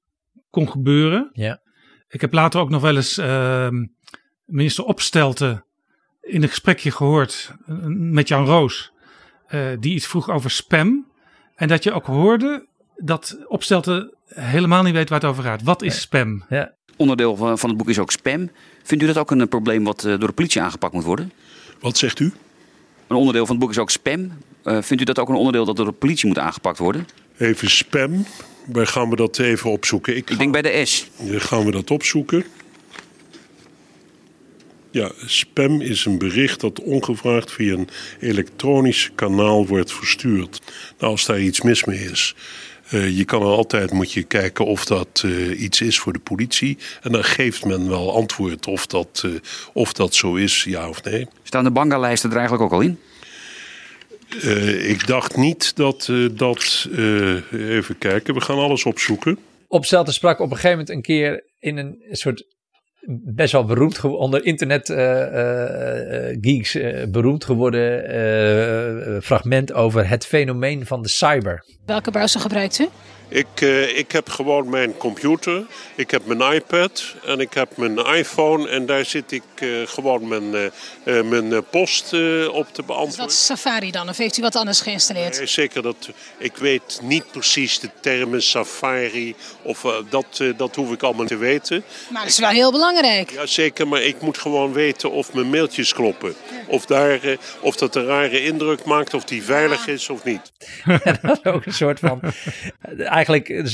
kon 0.51 0.71
gebeuren. 0.71 1.31
Ja. 1.33 1.61
Ik 2.09 2.21
heb 2.21 2.33
later 2.33 2.61
ook 2.61 2.71
nog 2.71 2.83
wel 2.83 2.97
eens 2.97 3.19
uh, 3.19 3.69
minister 4.45 4.85
Opstelten 4.85 5.65
in 6.21 6.43
een 6.43 6.49
gesprekje 6.49 6.91
gehoord 6.91 7.55
met 7.89 8.29
Jan 8.29 8.45
Roos. 8.45 8.93
Uh, 9.51 9.67
die 9.81 9.95
iets 9.95 10.07
vroeg 10.07 10.31
over 10.31 10.51
spam. 10.51 11.07
En 11.55 11.69
dat 11.69 11.85
je 11.85 11.93
ook 11.93 12.07
hoorde 12.07 12.67
dat 12.97 13.39
Opstelten 13.47 14.15
helemaal 14.27 14.83
niet 14.83 14.95
weet 14.95 15.09
waar 15.09 15.21
het 15.21 15.29
over 15.29 15.43
gaat. 15.43 15.63
Wat 15.63 15.83
is 15.83 16.01
spam? 16.01 16.45
Ja. 16.49 16.75
Onderdeel 16.97 17.37
van, 17.37 17.59
van 17.59 17.69
het 17.69 17.79
boek 17.79 17.89
is 17.89 17.99
ook 17.99 18.11
spam. 18.11 18.51
Vindt 18.83 19.05
u 19.05 19.07
dat 19.07 19.19
ook 19.19 19.31
een 19.31 19.49
probleem 19.49 19.85
wat 19.85 20.01
door 20.01 20.19
de 20.19 20.33
politie 20.33 20.63
aangepakt 20.63 20.93
moet 20.93 21.05
worden? 21.05 21.33
Wat 21.81 21.99
zegt 21.99 22.21
u? 22.21 22.33
Een 23.07 23.17
onderdeel 23.17 23.47
van 23.47 23.55
het 23.55 23.65
boek 23.65 23.71
is 23.71 23.79
ook 23.79 23.91
spam. 23.91 24.33
Uh, 24.65 24.83
vindt 24.83 25.03
u 25.03 25.05
dat 25.05 25.19
ook 25.19 25.29
een 25.29 25.35
onderdeel 25.35 25.65
dat 25.65 25.77
door 25.77 25.87
de 25.87 25.93
politie 25.93 26.27
moet 26.27 26.39
aangepakt 26.39 26.79
worden? 26.79 27.07
Even 27.39 27.71
spam. 27.71 28.27
Waar 28.67 28.87
gaan 28.87 29.11
we 29.11 29.17
dat 29.17 29.39
even 29.39 29.71
opzoeken? 29.71 30.17
Ik, 30.17 30.31
Ik 30.31 30.39
denk 30.39 30.53
bij 30.53 30.63
de 30.63 30.85
S. 30.85 31.11
Dan 31.17 31.41
gaan 31.41 31.65
we 31.65 31.71
dat 31.71 31.91
opzoeken. 31.91 32.45
Ja, 34.91 35.13
spam 35.27 35.81
is 35.81 36.05
een 36.05 36.19
bericht 36.19 36.61
dat 36.61 36.81
ongevraagd 36.81 37.53
via 37.53 37.73
een 37.73 37.89
elektronisch 38.21 39.11
kanaal 39.15 39.67
wordt 39.67 39.93
verstuurd. 39.93 40.61
Nou, 40.99 41.13
als 41.13 41.27
daar 41.27 41.41
iets 41.41 41.61
mis 41.61 41.85
mee 41.85 41.99
is. 41.99 42.35
Uh, 42.91 43.17
je 43.17 43.25
kan 43.25 43.43
er 43.43 43.49
altijd 43.49 43.91
moet 43.91 44.13
je 44.13 44.23
kijken 44.23 44.67
of 44.67 44.85
dat 44.85 45.23
uh, 45.27 45.61
iets 45.61 45.81
is 45.81 45.99
voor 45.99 46.13
de 46.13 46.19
politie. 46.19 46.79
En 47.03 47.13
dan 47.13 47.25
geeft 47.25 47.65
men 47.65 47.89
wel 47.89 48.15
antwoord 48.15 48.67
of 48.67 48.87
dat, 48.87 49.23
uh, 49.27 49.33
of 49.73 49.93
dat 49.93 50.15
zo 50.15 50.35
is, 50.35 50.65
ja 50.65 50.89
of 50.89 51.05
nee. 51.05 51.27
Staan 51.43 51.65
de 51.65 51.71
bangalijsten 51.71 52.31
er 52.31 52.37
eigenlijk 52.37 52.65
ook 52.65 52.81
al 52.81 52.87
in? 52.87 52.99
ik 54.89 55.07
dacht 55.07 55.37
niet 55.37 55.77
dat 55.77 56.13
dat. 56.33 56.89
even 57.53 57.99
kijken, 57.99 58.35
we 58.35 58.41
gaan 58.41 58.59
alles 58.59 58.85
opzoeken. 58.85 59.39
Opstelten 59.69 60.13
sprak 60.13 60.41
op 60.41 60.51
een 60.51 60.57
gegeven 60.57 60.71
moment 60.71 60.91
een 60.91 61.03
keer 61.03 61.45
in 61.59 61.77
een 61.77 61.99
soort 62.11 62.45
best 63.09 63.53
wel 63.53 63.65
beroemd 63.65 64.05
onder 64.05 64.45
internet 64.45 64.89
uh, 64.89 64.99
uh, 64.99 66.39
geeks 66.41 66.75
uh, 66.75 67.05
beroemd 67.07 67.45
geworden 67.45 69.23
fragment 69.23 69.73
over 69.73 70.09
het 70.09 70.27
fenomeen 70.27 70.87
van 70.87 71.03
de 71.03 71.09
cyber. 71.09 71.65
Welke 71.87 72.11
browser 72.11 72.41
gebruikt 72.41 72.79
u? 72.79 72.89
Ik, 73.31 73.61
ik 73.95 74.13
heb 74.13 74.29
gewoon 74.29 74.69
mijn 74.69 74.97
computer, 74.97 75.67
ik 75.95 76.11
heb 76.11 76.27
mijn 76.27 76.55
iPad 76.55 77.15
en 77.25 77.41
ik 77.41 77.55
heb 77.55 77.77
mijn 77.77 77.99
iPhone 77.99 78.69
en 78.69 78.87
daar 78.87 79.05
zit 79.05 79.33
ik 79.33 79.43
gewoon 79.85 80.29
mijn, 80.29 80.73
mijn 81.05 81.65
post 81.71 82.13
op 82.49 82.67
te 82.73 82.83
beantwoorden. 82.83 83.09
Is 83.09 83.17
dat 83.17 83.33
Safari 83.33 83.91
dan 83.91 84.09
of 84.09 84.17
heeft 84.17 84.39
u 84.39 84.43
wat 84.43 84.57
anders 84.57 84.81
geïnstalleerd? 84.81 85.39
Nee, 85.39 85.47
zeker, 85.47 85.83
dat, 85.83 86.11
ik 86.39 86.57
weet 86.57 87.01
niet 87.03 87.31
precies 87.31 87.79
de 87.79 87.91
termen 88.01 88.43
Safari 88.43 89.35
of 89.63 89.87
dat, 90.11 90.43
dat 90.57 90.77
hoef 90.77 90.93
ik 90.93 91.03
allemaal 91.03 91.27
te 91.27 91.37
weten. 91.37 91.85
Maar 92.11 92.23
dat 92.23 92.31
is 92.31 92.39
wel 92.39 92.49
heel 92.49 92.73
belangrijk. 92.73 93.31
Ja, 93.31 93.47
zeker, 93.47 93.89
maar 93.89 94.03
ik 94.03 94.21
moet 94.21 94.39
gewoon 94.39 94.73
weten 94.73 95.11
of 95.11 95.33
mijn 95.33 95.51
mailtjes 95.51 95.93
kloppen. 95.93 96.35
Of, 96.67 96.87
daar, 96.87 97.21
of 97.61 97.77
dat 97.77 97.97
een 97.97 98.05
rare 98.05 98.43
indruk 98.43 98.85
maakt, 98.85 99.15
of 99.15 99.25
die 99.25 99.43
veilig 99.43 99.87
is 99.87 100.09
of 100.09 100.25
niet. 100.25 100.53
dat 101.23 101.39
is 101.43 101.53
ook 101.53 101.67
een 101.67 101.73
soort 101.73 101.99
van... 101.99 102.21
Eigenlijk 103.27 103.73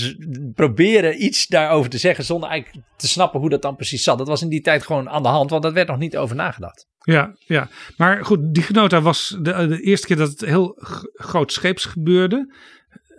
proberen 0.55 1.25
iets 1.25 1.47
daarover 1.47 1.91
te 1.91 1.99
zeggen 1.99 2.25
zonder 2.25 2.49
eigenlijk 2.49 2.85
te 2.97 3.09
snappen 3.09 3.41
hoe 3.41 3.49
dat 3.49 3.63
dan 3.63 3.77
precies 3.77 4.03
zat. 4.03 4.19
Dat 4.19 4.29
was 4.29 4.43
in 4.43 4.49
die 4.49 4.61
tijd 4.61 4.83
gewoon 4.83 5.09
aan 5.09 5.23
de 5.23 5.29
hand, 5.29 5.51
want 5.51 5.63
dat 5.63 5.73
werd 5.73 5.89
nog 5.89 5.99
niet 5.99 6.17
over 6.17 6.37
nagedacht. 6.37 6.87
Ja, 6.99 7.37
ja. 7.39 7.69
maar 7.97 8.25
goed, 8.25 8.55
DigiNota 8.55 9.01
was 9.01 9.37
de, 9.41 9.67
de 9.67 9.81
eerste 9.81 10.07
keer 10.07 10.17
dat 10.17 10.31
het 10.31 10.41
heel 10.41 10.75
groot 11.13 11.53
scheeps 11.53 11.85
gebeurde. 11.85 12.55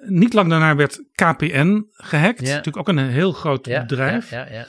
Niet 0.07 0.33
lang 0.33 0.49
daarna 0.49 0.75
werd 0.75 1.03
KPN 1.11 1.85
gehackt. 1.91 2.41
Ja. 2.41 2.47
Natuurlijk 2.47 2.77
ook 2.77 2.87
een 2.87 3.09
heel 3.09 3.31
groot 3.31 3.65
Ja, 3.65 3.81
bedrijf. 3.81 4.29
Ja, 4.29 4.45
ja, 4.45 4.51
ja. 4.51 4.67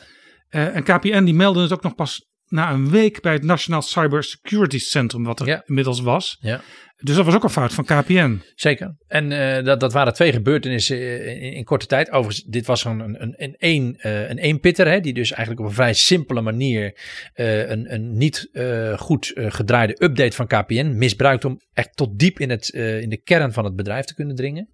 Uh, 0.51 0.77
en 0.77 0.83
KPN 0.83 1.25
die 1.25 1.35
meldde 1.35 1.61
het 1.61 1.73
ook 1.73 1.83
nog 1.83 1.95
pas 1.95 2.28
na 2.49 2.71
een 2.73 2.91
week 2.91 3.21
bij 3.21 3.33
het 3.33 3.43
Nationaal 3.43 3.83
Cyber 3.83 4.25
Security 4.25 4.79
Centrum, 4.79 5.25
wat 5.25 5.41
er 5.41 5.47
Ja. 5.47 5.63
inmiddels 5.67 6.01
was. 6.01 6.37
Ja. 6.41 6.61
Dus 7.03 7.17
dat 7.17 7.25
was 7.25 7.35
ook 7.35 7.43
een 7.45 7.51
fout 7.51 7.75
van 7.75 7.85
KPN. 7.85 8.43
Zeker. 8.55 8.97
En 9.07 9.33
eh, 9.33 9.65
dat, 9.65 9.81
dat 9.81 9.93
waren 9.93 10.13
twee 10.15 10.33
gebeurtenissen 10.33 10.97
eh, 10.97 11.43
in, 11.43 11.53
in 11.53 11.65
korte 11.65 11.87
tijd. 11.87 12.11
Overigens, 12.11 12.43
dit 12.45 12.67
was 12.67 12.85
een, 12.85 13.01
een, 13.23 13.55
een, 13.59 13.97
eh, 13.99 14.29
een 14.29 14.39
eenpitter, 14.39 14.89
hè, 14.89 15.01
die 15.01 15.15
dus 15.15 15.31
eigenlijk 15.31 15.61
op 15.61 15.67
een 15.67 15.75
vrij 15.75 15.95
simpele 15.95 16.41
manier 16.41 17.01
een, 17.35 17.95
een 17.95 18.17
niet 18.17 18.49
goed 18.97 19.33
gedraaide 19.35 19.97
update 20.05 20.37
van 20.37 20.47
KPN 20.47 20.97
misbruikt 20.97 21.45
om 21.45 21.61
echt 21.73 21.97
tot 21.97 22.19
diep 22.19 22.39
in, 22.41 22.51
het, 22.51 22.69
in 22.69 23.09
de 23.09 23.21
kern 23.23 23.53
van 23.53 23.65
het 23.65 23.77
bedrijf 23.77 24.05
te 24.05 24.15
kunnen 24.15 24.37
dringen. 24.37 24.69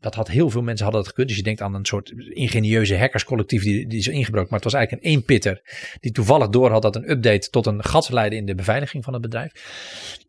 Dat 0.00 0.14
had 0.14 0.28
heel 0.28 0.50
veel 0.50 0.62
mensen 0.62 0.84
hadden 0.84 1.02
dat 1.02 1.10
gekund. 1.10 1.28
Dus 1.28 1.36
je 1.36 1.42
denkt 1.42 1.60
aan 1.60 1.74
een 1.74 1.84
soort 1.84 2.12
ingenieuze 2.28 2.98
hackerscollectief 2.98 3.62
die, 3.62 3.86
die 3.86 3.98
is 3.98 4.08
ingebroken. 4.08 4.48
Maar 4.50 4.60
het 4.60 4.72
was 4.72 4.74
eigenlijk 4.74 5.04
een 5.04 5.10
eenpitter 5.10 5.62
die 6.00 6.12
toevallig 6.12 6.48
door 6.48 6.70
had 6.70 6.82
dat 6.82 6.96
een 6.96 7.10
update 7.10 7.50
tot 7.50 7.66
een 7.66 7.84
gat 7.84 8.10
leidde 8.10 8.36
in 8.36 8.46
de 8.46 8.54
beveiliging 8.54 9.04
van 9.04 9.12
het 9.12 9.22
bedrijf. 9.22 9.52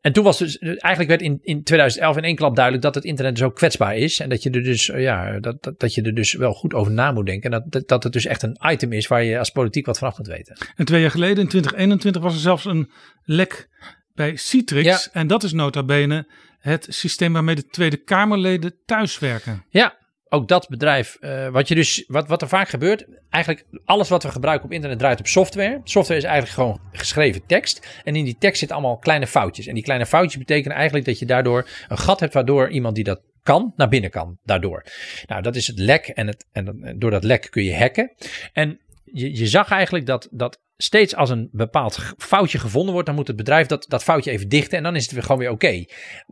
En 0.02 0.14
toen 0.14 0.24
was 0.24 0.38
dus, 0.38 0.58
eigenlijk 0.58 1.08
werd 1.08 1.22
in, 1.22 1.40
in 1.42 1.64
2011 1.64 2.18
in 2.18 2.24
één 2.24 2.36
klap 2.36 2.56
duidelijk 2.56 2.84
dat 2.84 2.96
het 2.96 3.04
internet 3.04 3.36
dus 3.36 3.44
ook 3.44 3.56
kwetsbaar 3.56 3.96
is. 3.96 4.20
En 4.20 4.30
dat 4.30 4.44
je 4.44 4.50
er 4.50 4.64
dus, 4.64 4.86
ja, 4.86 5.40
dat, 5.40 5.64
dat, 5.64 5.80
dat 5.80 5.94
je 5.94 6.02
er 6.02 6.16
dus 6.16 6.34
wel 6.34 6.54
goed 6.54 6.74
over 6.74 6.92
na 6.92 7.12
moet 7.12 7.26
denken. 7.26 7.52
En 7.52 7.60
dat, 7.60 7.72
dat, 7.72 7.88
dat 7.88 8.04
het 8.04 8.14
dus 8.14 8.26
echt 8.26 8.44
een 8.44 8.58
item 8.70 8.92
is 8.94 9.08
waar 9.08 9.24
je 9.24 9.40
als 9.40 9.50
politiek 9.50 9.86
wat 9.86 9.98
vanaf 9.98 10.18
moet 10.18 10.28
weten. 10.28 10.58
En 10.76 10.86
twee 10.86 11.02
jaar 11.02 11.12
geleden, 11.12 11.44
in 11.44 11.48
2021, 11.50 12.22
was 12.22 12.34
er 12.34 12.40
zelfs 12.40 12.66
een 12.66 12.92
lek 13.24 13.70
bij 14.16 14.36
Citrix. 14.36 14.86
Ja. 14.86 15.20
En 15.20 15.28
dat 15.28 15.44
is 15.44 15.52
nota 15.52 15.84
bene 15.84 16.28
het 16.62 16.88
systeem 16.90 17.34
waarmee 17.34 17.56
de 17.56 17.66
Tweede 17.66 17.98
Kamerleden 17.98 18.76
thuiswerken. 18.86 19.66
Ja, 19.70 19.98
ook 20.30 20.48
dat 20.48 20.70
bedrijf. 20.70 21.18
eh, 21.20 21.48
wat, 21.48 21.68
je 21.68 21.76
dus, 21.76 22.04
wat, 22.08 22.28
wat 22.28 22.42
er 22.42 22.48
vaak 22.48 22.70
gebeurt, 22.70 23.06
eigenlijk 23.30 23.66
alles 23.86 24.10
wat 24.10 24.24
we 24.24 24.32
gebruiken 24.32 24.66
op 24.66 24.72
internet 24.72 25.00
draait 25.00 25.20
op 25.20 25.28
software. 25.28 25.82
Software 25.84 26.20
is 26.20 26.26
eigenlijk 26.26 26.56
gewoon 26.56 26.80
geschreven 26.92 27.46
tekst. 27.46 28.02
En 28.04 28.16
in 28.16 28.26
die 28.26 28.38
tekst 28.40 28.60
zitten 28.60 28.78
allemaal 28.78 28.98
kleine 28.98 29.28
foutjes. 29.28 29.68
En 29.68 29.74
die 29.74 29.84
kleine 29.84 30.06
foutjes 30.06 30.38
betekenen 30.38 30.76
eigenlijk 30.76 31.06
dat 31.06 31.20
je 31.20 31.26
daardoor 31.26 31.68
een 31.88 31.98
gat 31.98 32.20
hebt 32.20 32.34
waardoor 32.34 32.70
iemand 32.70 32.96
die 32.96 33.04
dat 33.04 33.22
kan, 33.44 33.74
naar 33.76 33.90
binnen 33.90 34.10
kan. 34.10 34.38
Daardoor. 34.44 34.86
Nou, 35.28 35.42
dat 35.42 35.56
is 35.56 35.68
het 35.68 35.80
lek. 35.80 36.08
En, 36.08 36.28
het, 36.28 36.46
en 36.52 36.96
door 36.98 37.12
dat 37.12 37.24
lek 37.24 37.48
kun 37.50 37.64
je 37.64 37.78
hacken. 37.78 38.12
En 38.54 38.80
je, 39.04 39.38
je 39.38 39.48
zag 39.48 39.72
eigenlijk 39.72 40.06
dat, 40.06 40.28
dat 40.32 40.60
steeds 40.84 41.16
als 41.16 41.30
een 41.30 41.50
bepaald 41.52 42.14
foutje 42.18 42.60
gevonden 42.60 42.92
wordt, 42.92 43.08
dan 43.08 43.16
moet 43.16 43.28
het 43.28 43.36
bedrijf 43.36 43.68
dat, 43.68 43.86
dat 43.88 44.04
foutje 44.04 44.32
even 44.32 44.50
dichten 44.50 44.78
en 44.78 44.84
dan 44.84 44.96
is 44.96 45.04
het 45.04 45.12
weer 45.12 45.24
gewoon 45.24 45.38
weer 45.38 45.50
oké. 45.50 45.86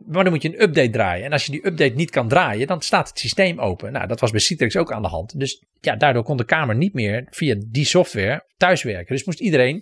Maar 0.06 0.24
dan 0.24 0.32
moet 0.32 0.42
je 0.42 0.48
een 0.48 0.62
update 0.62 0.90
draaien. 0.90 1.24
En 1.24 1.32
als 1.32 1.44
je 1.44 1.52
die 1.52 1.66
update 1.66 1.94
niet 1.94 2.10
kan 2.10 2.28
draaien, 2.28 2.66
dan 2.66 2.80
staat 2.80 3.08
het 3.08 3.18
systeem 3.18 3.58
open. 3.58 3.92
Nou, 3.92 4.06
dat 4.06 4.20
was 4.20 4.30
bij 4.30 4.40
Citrix 4.40 4.76
ook 4.76 4.92
aan 4.92 5.02
de 5.02 5.08
hand. 5.08 5.38
Dus 5.38 5.64
ja, 5.80 5.96
daardoor 5.96 6.22
kon 6.22 6.36
de 6.36 6.44
Kamer 6.44 6.76
niet 6.76 6.94
meer 6.94 7.26
via 7.30 7.56
die 7.66 7.84
software 7.84 8.44
thuiswerken. 8.56 9.14
Dus 9.14 9.24
moest 9.24 9.40
iedereen, 9.40 9.74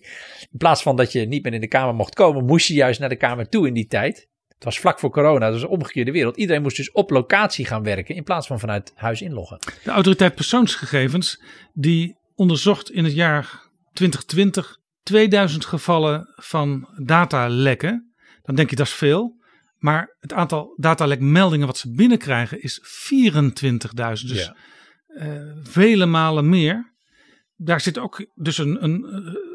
in 0.50 0.58
plaats 0.58 0.82
van 0.82 0.96
dat 0.96 1.12
je 1.12 1.26
niet 1.26 1.44
meer 1.44 1.54
in 1.54 1.60
de 1.60 1.68
Kamer 1.68 1.94
mocht 1.94 2.14
komen, 2.14 2.44
moest 2.44 2.66
je 2.66 2.74
juist 2.74 3.00
naar 3.00 3.08
de 3.08 3.16
Kamer 3.16 3.48
toe 3.48 3.66
in 3.66 3.74
die 3.74 3.86
tijd. 3.86 4.28
Het 4.48 4.64
was 4.64 4.78
vlak 4.78 4.98
voor 4.98 5.10
corona, 5.10 5.44
dat 5.44 5.52
was 5.52 5.62
een 5.62 5.68
omgekeerde 5.68 6.12
wereld. 6.12 6.36
Iedereen 6.36 6.62
moest 6.62 6.76
dus 6.76 6.92
op 6.92 7.10
locatie 7.10 7.64
gaan 7.64 7.82
werken 7.82 8.14
in 8.14 8.24
plaats 8.24 8.46
van 8.46 8.60
vanuit 8.60 8.92
huis 8.94 9.22
inloggen. 9.22 9.58
De 9.84 9.90
autoriteit 9.90 10.34
persoonsgegevens 10.34 11.42
die 11.72 12.16
onderzocht 12.34 12.90
in 12.90 13.04
het 13.04 13.14
jaar 13.14 13.67
2020 13.92 14.76
2000 15.02 15.64
gevallen 15.64 16.32
van 16.34 16.88
datalekken. 17.02 18.12
Dan 18.42 18.54
denk 18.54 18.70
je 18.70 18.76
dat 18.76 18.86
is 18.86 18.92
veel. 18.92 19.36
Maar 19.78 20.16
het 20.20 20.32
aantal 20.32 20.74
datalekmeldingen 20.76 21.66
wat 21.66 21.78
ze 21.78 21.92
binnenkrijgen 21.92 22.62
is 22.62 22.80
24.000. 22.82 24.28
Dus 24.28 24.44
Ja. 24.44 24.54
eh, 25.06 25.42
vele 25.62 26.06
malen 26.06 26.48
meer. 26.48 26.94
Daar 27.56 27.80
zit 27.80 27.98
ook 27.98 28.26
dus 28.34 28.58
een, 28.58 28.84
een, 28.84 29.04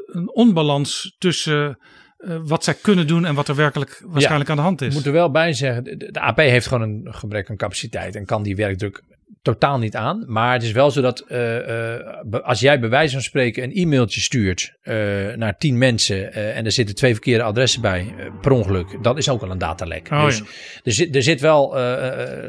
een 0.06 0.30
onbalans 0.34 1.16
tussen 1.18 1.78
eh, 2.18 2.40
wat 2.44 2.64
zij 2.64 2.74
kunnen 2.74 3.08
doen 3.08 3.26
en 3.26 3.36
wat 3.36 3.48
er 3.48 3.56
werkelijk 3.56 4.04
waarschijnlijk 4.06 4.50
aan 4.50 4.56
de 4.56 4.62
hand 4.62 4.82
Ik 4.82 4.88
is. 4.88 4.94
moet 4.94 5.06
er 5.06 5.12
wel 5.12 5.32
bij 5.32 5.54
zeggen, 5.54 5.84
de, 5.84 5.98
de 6.12 6.20
AP 6.20 6.38
heeft 6.38 6.68
gewoon 6.68 6.90
een 6.90 7.14
gebrek 7.14 7.50
aan 7.50 7.56
capaciteit 7.58 8.16
en 8.16 8.26
kan 8.26 8.44
die 8.44 8.56
werkdruk 8.56 9.04
totaal 9.44 9.78
niet 9.80 9.96
aan. 9.96 10.24
Maar 10.28 10.54
het 10.54 10.64
is 10.64 10.72
wel 10.72 10.92
zo 10.92 11.02
dat 11.02 11.20
eh, 11.20 11.96
eh, 11.96 12.06
als 12.44 12.60
jij 12.60 12.80
bij 12.80 12.90
wijze 12.90 13.14
van 13.14 13.22
spreken 13.22 13.64
een 13.64 13.74
e-mailtje 13.74 14.22
stuurt 14.22 14.74
eh, 14.82 14.96
naar 15.36 15.58
tien 15.58 15.78
mensen 15.78 16.34
en 16.34 16.66
er 16.66 16.72
zitten 16.72 16.96
twee 16.96 17.12
verkeerde 17.12 17.44
adressen 17.44 17.82
bij 17.82 18.14
per 18.42 18.52
ongeluk, 18.52 18.98
dat 19.02 19.18
is 19.18 19.30
ook 19.30 19.42
al 19.42 19.52
een 19.52 19.58
datalek. 19.58 20.08
Oh, 20.12 20.26
dus 20.26 20.38
ja. 20.38 20.44
er, 20.84 20.92
zit, 20.92 21.16
er 21.16 21.24
zit 21.24 21.42
wel, 21.42 21.74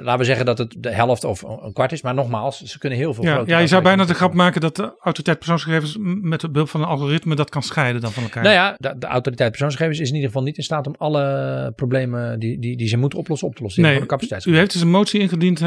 laten 0.02 0.18
we 0.18 0.24
zeggen 0.24 0.46
dat 0.46 0.58
het 0.58 0.74
de 0.78 0.90
helft 0.90 1.24
of 1.24 1.42
een 1.42 1.72
kwart 1.72 1.92
is, 1.92 2.02
maar 2.02 2.14
nogmaals, 2.14 2.62
ze 2.62 2.78
kunnen 2.78 2.98
heel 2.98 3.14
veel 3.14 3.24
Ja, 3.24 3.42
ja, 3.46 3.58
je 3.58 3.66
zou 3.66 3.82
bijna 3.82 4.04
de 4.04 4.14
grap 4.14 4.34
maken 4.34 4.60
dat 4.60 4.76
de 4.76 4.82
autoriteit 4.82 5.38
persoonsgegevens 5.38 5.96
met 6.00 6.52
behulp 6.52 6.68
van 6.68 6.80
een 6.80 6.86
algoritme 6.86 7.34
dat 7.34 7.50
kan 7.50 7.62
scheiden 7.62 8.00
dan 8.00 8.12
van 8.12 8.22
elkaar. 8.22 8.42
Nou 8.42 8.54
ja, 8.54 8.74
de, 8.78 8.94
de 8.98 9.06
autoriteit 9.06 9.50
persoonsgegevens 9.50 10.00
is 10.00 10.08
in 10.08 10.14
ieder 10.14 10.30
geval 10.30 10.44
niet 10.44 10.56
in 10.56 10.62
staat 10.62 10.86
om 10.86 10.94
alle 10.98 11.72
problemen 11.76 12.38
die, 12.38 12.58
die, 12.58 12.76
die 12.76 12.88
ze 12.88 12.96
moeten 12.96 13.18
oplossen 13.18 13.48
op 13.48 13.56
te 13.56 13.62
lossen. 13.62 13.82
Nee, 13.82 14.00
u 14.44 14.56
heeft 14.56 14.72
dus 14.72 14.80
een 14.80 14.90
motie 14.90 15.20
ingediend 15.20 15.62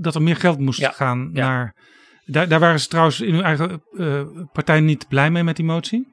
dat 0.00 0.14
er 0.14 0.22
meer 0.22 0.36
geld 0.36 0.58
moest 0.78 0.98
Ja, 0.98 1.04
gaan 1.06 1.30
ja. 1.32 1.46
naar. 1.46 1.74
Daar, 2.24 2.48
daar 2.48 2.60
waren 2.60 2.80
ze 2.80 2.88
trouwens 2.88 3.20
in 3.20 3.34
uw 3.34 3.42
eigen 3.42 3.82
eh, 3.98 4.22
partij 4.52 4.80
niet 4.80 5.08
blij 5.08 5.30
mee 5.30 5.42
met 5.42 5.56
die 5.56 5.64
motie, 5.64 6.10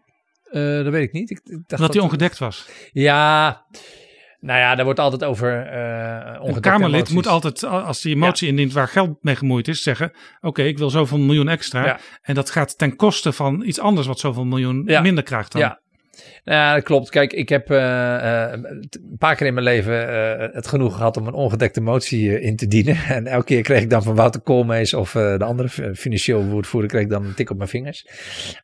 Eh, 0.51 0.61
dat 0.83 0.87
weet 0.87 1.03
ik 1.07 1.11
niet. 1.11 1.29
Ik, 1.29 1.39
ik 1.43 1.59
dacht 1.67 1.81
dat 1.81 1.91
die 1.91 2.01
ongedekt 2.01 2.37
was. 2.37 2.69
Ja, 2.91 3.65
nou 4.39 4.59
ja, 4.59 4.75
daar 4.75 4.85
wordt 4.85 4.99
altijd 4.99 5.23
over 5.23 5.61
eh 5.65 6.33
Een 6.33 6.39
ongedekte 6.39 6.59
Kamerlid 6.69 6.93
emoties. 6.95 7.13
moet 7.15 7.27
altijd, 7.27 7.63
als 7.63 8.01
die 8.01 8.15
motie 8.15 8.47
indient 8.47 8.73
waar 8.73 8.87
geld 8.87 9.17
mee 9.23 9.35
gemoeid 9.35 9.67
is, 9.67 9.83
zeggen: 9.83 10.11
Oké, 10.41 10.63
ik 10.63 10.77
wil 10.77 10.89
zoveel 10.89 11.17
miljoen 11.17 11.47
extra. 11.47 11.85
Ja. 11.85 11.99
En 12.21 12.35
dat 12.35 12.49
gaat 12.49 12.77
ten 12.77 12.95
koste 12.95 13.31
van 13.31 13.63
iets 13.65 13.79
anders 13.79 14.07
wat 14.07 14.19
zoveel 14.19 14.45
miljoen 14.45 14.83
Ja. 14.85 15.01
minder 15.01 15.23
krijgt 15.23 15.51
dan. 15.51 15.61
Ja. 15.61 15.81
Ja, 16.43 16.73
dat 16.73 16.83
klopt. 16.83 17.09
Kijk, 17.09 17.33
ik 17.33 17.49
heb 17.49 17.69
eh, 17.71 18.43
eh, 18.43 18.51
een 18.51 19.15
paar 19.17 19.35
keer 19.35 19.47
in 19.47 19.53
mijn 19.53 19.65
leven 19.65 20.09
eh, 20.09 20.53
het 20.55 20.67
genoeg 20.67 20.95
gehad 20.95 21.17
om 21.17 21.27
een 21.27 21.33
ongedekte 21.33 21.81
motie 21.81 22.37
eh, 22.37 22.45
in 22.45 22.55
te 22.55 22.67
dienen. 22.67 22.97
En 23.09 23.27
elke 23.27 23.45
keer 23.45 23.61
kreeg 23.61 23.81
ik 23.81 23.89
dan 23.89 24.03
van 24.03 24.15
Wouter 24.15 24.41
Koolmees 24.41 24.93
of 24.93 25.15
eh, 25.15 25.37
de 25.37 25.43
andere 25.43 25.69
fi- 25.69 25.93
financieel 25.95 26.43
woordvoerder 26.43 26.89
kreeg 26.89 27.01
ik 27.03 27.09
dan 27.09 27.25
een 27.25 27.33
tik 27.33 27.49
op 27.49 27.57
mijn 27.57 27.69
vingers. 27.69 28.05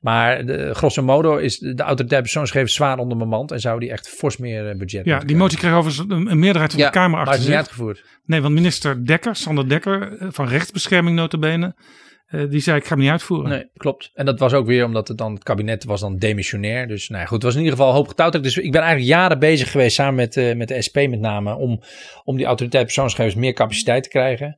Maar 0.01 0.45
de, 0.45 0.74
grosso 0.74 1.03
modo 1.03 1.38
is 1.38 1.58
de 1.58 1.84
autoriteit 1.84 2.22
persoonsgegevens 2.22 2.74
zwaar 2.74 2.97
onder 2.97 3.18
mijn 3.18 3.30
mand 3.30 3.51
en 3.51 3.60
zou 3.60 3.80
die 3.80 3.91
echt 3.91 4.10
fors 4.10 4.38
meer 4.38 4.70
eh, 4.70 4.78
budget 4.78 5.06
Ja, 5.06 5.20
die 5.20 5.36
motie 5.36 5.58
kreeg 5.58 5.74
overigens 5.74 6.10
een, 6.10 6.32
een 6.32 6.39
meerderheid 6.39 6.72
van 6.72 6.80
Ja, 6.82 6.86
de 6.88 6.93
Kamer 6.93 7.10
maar 7.10 7.20
achter 7.20 7.34
het 7.34 7.41
is 7.43 7.47
niet 7.47 7.58
uitgevoerd. 7.58 8.03
Nee, 8.26 8.41
want 8.41 8.53
minister 8.53 9.06
Dekker, 9.06 9.36
Sander 9.36 9.70
Dekker 9.70 10.18
eh, 10.20 10.28
van 10.32 10.47
rechtsbescherming 10.47 11.16
notabene, 11.16 11.76
eh, 12.36 12.49
die 12.49 12.59
zei 12.59 12.77
ik 12.77 12.83
ga 12.83 12.89
hem 12.89 12.99
niet 12.99 13.09
uitvoeren. 13.09 13.49
Nee, 13.49 13.69
klopt. 13.77 14.11
En 14.13 14.25
dat 14.25 14.39
was 14.39 14.53
ook 14.53 14.65
weer 14.65 14.86
omdat 14.86 15.07
het 15.07 15.17
dan 15.17 15.33
het 15.33 15.43
kabinet 15.43 15.83
was 15.83 15.99
dan 16.01 16.17
demissionair. 16.17 16.88
Dus 16.88 17.09
nou 17.09 17.21
ja, 17.21 17.27
goed, 17.27 17.36
het 17.36 17.43
was 17.43 17.53
in 17.55 17.61
ieder 17.61 17.77
geval 17.77 17.93
hoop 17.93 18.07
getouwtrek. 18.07 18.43
Dus 18.43 18.57
ik 18.57 18.71
ben 18.71 18.81
eigenlijk 18.81 19.11
jaren 19.11 19.39
bezig 19.39 19.71
geweest 19.71 19.95
samen 19.95 20.15
met, 20.15 20.38
eh, 20.38 20.55
met 20.55 20.67
de 20.67 20.81
SP 20.88 20.95
met 20.95 21.19
name 21.19 21.55
om, 21.55 21.81
om 22.23 22.38
die 22.38 22.45
autoriteit 22.45 22.83
persoonsgegevens 22.83 23.36
meer 23.41 23.53
capaciteit 23.53 24.03
te 24.03 24.09
krijgen. 24.09 24.55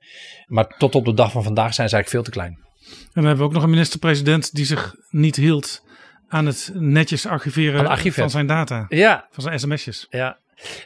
Maar 0.48 0.76
tot 0.78 0.96
op 0.96 1.06
de 1.06 1.14
dag 1.14 1.32
van 1.32 1.44
vandaag 1.44 1.74
zijn 1.74 1.90
ze 1.90 1.96
eigenlijk 1.96 2.10
veel 2.10 2.24
te 2.34 2.40
klein. 2.40 2.66
En 2.90 2.96
dan 3.14 3.24
hebben 3.24 3.44
we 3.44 3.50
ook 3.50 3.54
nog 3.54 3.64
een 3.64 3.70
minister-president 3.70 4.56
die 4.56 4.66
zich 4.66 4.96
niet 5.10 5.36
hield 5.36 5.84
aan 6.28 6.46
het 6.46 6.72
netjes 6.74 7.26
archiveren 7.26 7.98
van 8.14 8.30
zijn 8.30 8.48
data, 8.48 8.86
Ja, 8.90 9.28
van 9.32 9.44
zijn 9.44 9.60
sms'jes. 9.60 10.08
ja. 10.10 10.38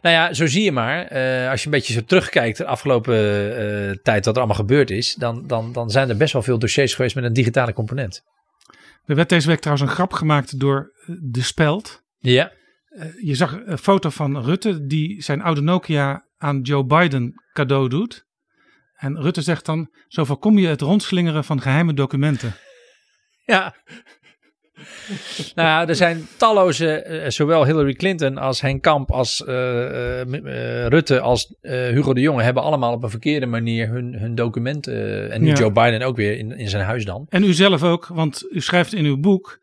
Nou 0.02 0.16
ja, 0.16 0.34
zo 0.34 0.46
zie 0.48 0.64
je 0.64 0.72
maar. 0.72 1.06
eh, 1.06 1.50
als 1.50 1.60
je 1.60 1.66
een 1.66 1.72
beetje 1.72 1.94
zo 1.94 2.04
terugkijkt 2.04 2.58
de 2.58 2.66
afgelopen 2.66 3.16
eh, 3.58 3.96
tijd 4.04 4.26
wat 4.26 4.34
er 4.36 4.42
allemaal 4.42 4.60
gebeurd 4.60 4.90
is, 4.90 5.16
dan, 5.16 5.48
dan, 5.48 5.72
dan 5.72 5.90
zijn 5.90 6.10
er 6.10 6.18
best 6.18 6.34
wel 6.34 6.42
veel 6.42 6.60
dossiers 6.60 6.96
geweest 6.96 7.16
met 7.16 7.24
een 7.24 7.34
digitale 7.34 7.74
component. 7.74 8.24
Er 9.06 9.16
werd 9.16 9.30
deze 9.30 9.48
week 9.48 9.60
trouwens 9.60 9.90
een 9.90 9.96
grap 9.96 10.14
gemaakt 10.14 10.60
door 10.60 10.92
eh, 11.06 11.16
De 11.22 11.42
Speld. 11.42 12.04
Ja, 12.18 12.52
je 13.22 13.36
zag 13.36 13.60
een 13.66 13.78
foto 13.78 14.10
van 14.10 14.44
Rutte 14.44 14.86
die 14.86 15.22
zijn 15.24 15.42
oude 15.42 15.62
Nokia 15.62 16.26
aan 16.38 16.62
Joe 16.62 16.86
Biden 16.86 17.34
cadeau 17.54 17.90
doet. 17.90 18.26
En 18.96 19.22
Rutte 19.22 19.42
zegt 19.42 19.66
dan, 19.66 19.90
zo 20.08 20.26
voorkom 20.26 20.58
je 20.58 20.68
het 20.68 20.82
rondslingeren 20.82 21.44
van 21.44 21.62
geheime 21.62 21.94
documenten. 21.94 22.54
Ja. 23.46 23.76
nou 25.56 25.68
ja, 25.68 25.88
er 25.88 25.96
zijn 25.96 26.28
talloze, 26.38 26.92
eh, 26.92 27.30
zowel 27.30 27.66
Hillary 27.66 27.94
Clinton 27.94 28.38
als 28.38 28.62
Henk 28.62 28.82
Kamp, 28.82 29.12
als 29.12 29.46
eh, 29.46 30.22
eh, 30.22 30.88
Rutte, 30.88 31.20
als 31.20 31.54
Hugo 31.62 32.14
de 32.14 32.22
Jonge 32.22 32.44
hebben 32.44 32.64
allemaal 32.64 32.94
op 32.94 33.04
een 33.04 33.10
verkeerde 33.10 33.46
manier 33.46 33.90
hun, 33.90 34.16
hun 34.20 34.36
documenten, 34.36 35.32
en 35.32 35.42
nu 35.42 35.48
Ja. 35.48 35.56
Joe 35.56 35.72
Biden 35.72 36.02
ook 36.02 36.16
weer 36.16 36.38
in, 36.38 36.58
in 36.58 36.70
zijn 36.70 36.86
huis 36.86 37.06
dan. 37.06 37.26
En 37.30 37.44
u 37.44 37.54
zelf 37.54 37.84
ook, 37.84 38.08
want 38.08 38.48
u 38.52 38.62
schrijft 38.62 38.94
in 38.94 39.06
uw 39.06 39.18
boek 39.18 39.60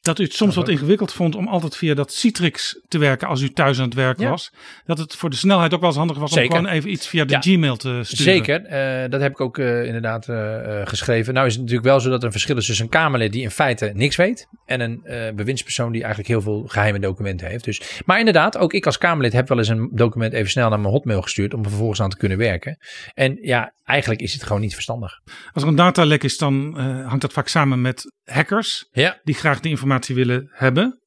dat 0.00 0.18
u 0.18 0.22
het 0.22 0.34
soms 0.34 0.54
wat 0.54 0.68
ingewikkeld 0.68 1.12
vond 1.12 1.34
om 1.34 1.48
altijd 1.48 1.76
via 1.76 1.94
dat 1.94 2.12
Citrix 2.12 2.80
te 2.88 2.98
werken 2.98 3.28
als 3.28 3.40
u 3.40 3.50
thuis 3.50 3.78
aan 3.78 3.84
het 3.84 3.94
werk 3.94 4.20
Ja. 4.20 4.28
was. 4.30 4.52
Dat 4.86 4.98
het 4.98 5.16
voor 5.16 5.30
de 5.30 5.36
snelheid 5.36 5.74
ook 5.74 5.80
wel 5.80 5.88
eens 5.88 5.98
handig 5.98 6.18
was 6.18 6.32
Zeker. 6.32 6.50
om 6.50 6.56
gewoon 6.56 6.72
even 6.72 6.90
iets 6.90 7.06
via 7.08 7.24
de 7.24 7.32
Ja. 7.32 7.40
Gmail 7.40 7.76
te 7.76 8.00
sturen. 8.02 8.24
Zeker, 8.24 8.64
eh, 8.64 9.10
dat 9.10 9.20
heb 9.20 9.30
ik 9.30 9.40
ook 9.40 9.58
eh, 9.58 9.84
inderdaad 9.84 10.28
eh, 10.28 10.80
geschreven. 10.84 11.34
Nou 11.34 11.46
is 11.46 11.52
het 11.52 11.60
natuurlijk 11.62 11.88
wel 11.88 12.00
zo 12.00 12.10
dat 12.10 12.18
er 12.20 12.24
een 12.24 12.32
verschil 12.32 12.56
is 12.56 12.66
tussen 12.66 12.84
een 12.84 12.90
Kamerlid 12.90 13.32
die 13.32 13.42
in 13.42 13.50
feite 13.50 13.90
niks 13.94 14.16
weet 14.16 14.46
en 14.66 14.80
een 14.80 15.02
bewindspersoon 15.36 15.92
die 15.92 16.00
eigenlijk 16.00 16.32
heel 16.32 16.40
veel 16.42 16.64
geheime 16.66 16.98
documenten 16.98 17.46
heeft. 17.46 17.64
Dus, 17.64 18.00
maar 18.04 18.18
inderdaad, 18.18 18.58
ook 18.58 18.72
ik 18.72 18.86
als 18.86 18.98
Kamerlid 18.98 19.32
heb 19.32 19.48
wel 19.48 19.58
eens 19.58 19.68
een 19.68 19.90
document 19.92 20.32
even 20.32 20.50
snel 20.50 20.68
naar 20.68 20.80
mijn 20.80 20.92
hotmail 20.92 21.22
gestuurd 21.22 21.54
om 21.54 21.62
er 21.62 21.68
vervolgens 21.68 22.00
aan 22.00 22.10
te 22.10 22.16
kunnen 22.16 22.38
werken. 22.38 22.78
En 23.14 23.38
ja, 23.42 23.72
eigenlijk 23.84 24.20
is 24.20 24.32
het 24.32 24.42
gewoon 24.42 24.60
niet 24.60 24.72
verstandig. 24.74 25.12
Als 25.52 25.62
er 25.62 25.68
een 25.68 25.74
datalek 25.74 26.22
is, 26.22 26.38
dan 26.38 26.78
hangt 27.06 27.20
dat 27.20 27.32
vaak 27.32 27.48
samen 27.48 27.80
met 27.80 28.12
hackers 28.24 28.88
Ja, 28.92 29.20
die 29.24 29.34
graag 29.34 29.60
die 29.60 29.70
informatie 29.70 29.88
willen 29.98 30.48
hebben. 30.52 30.98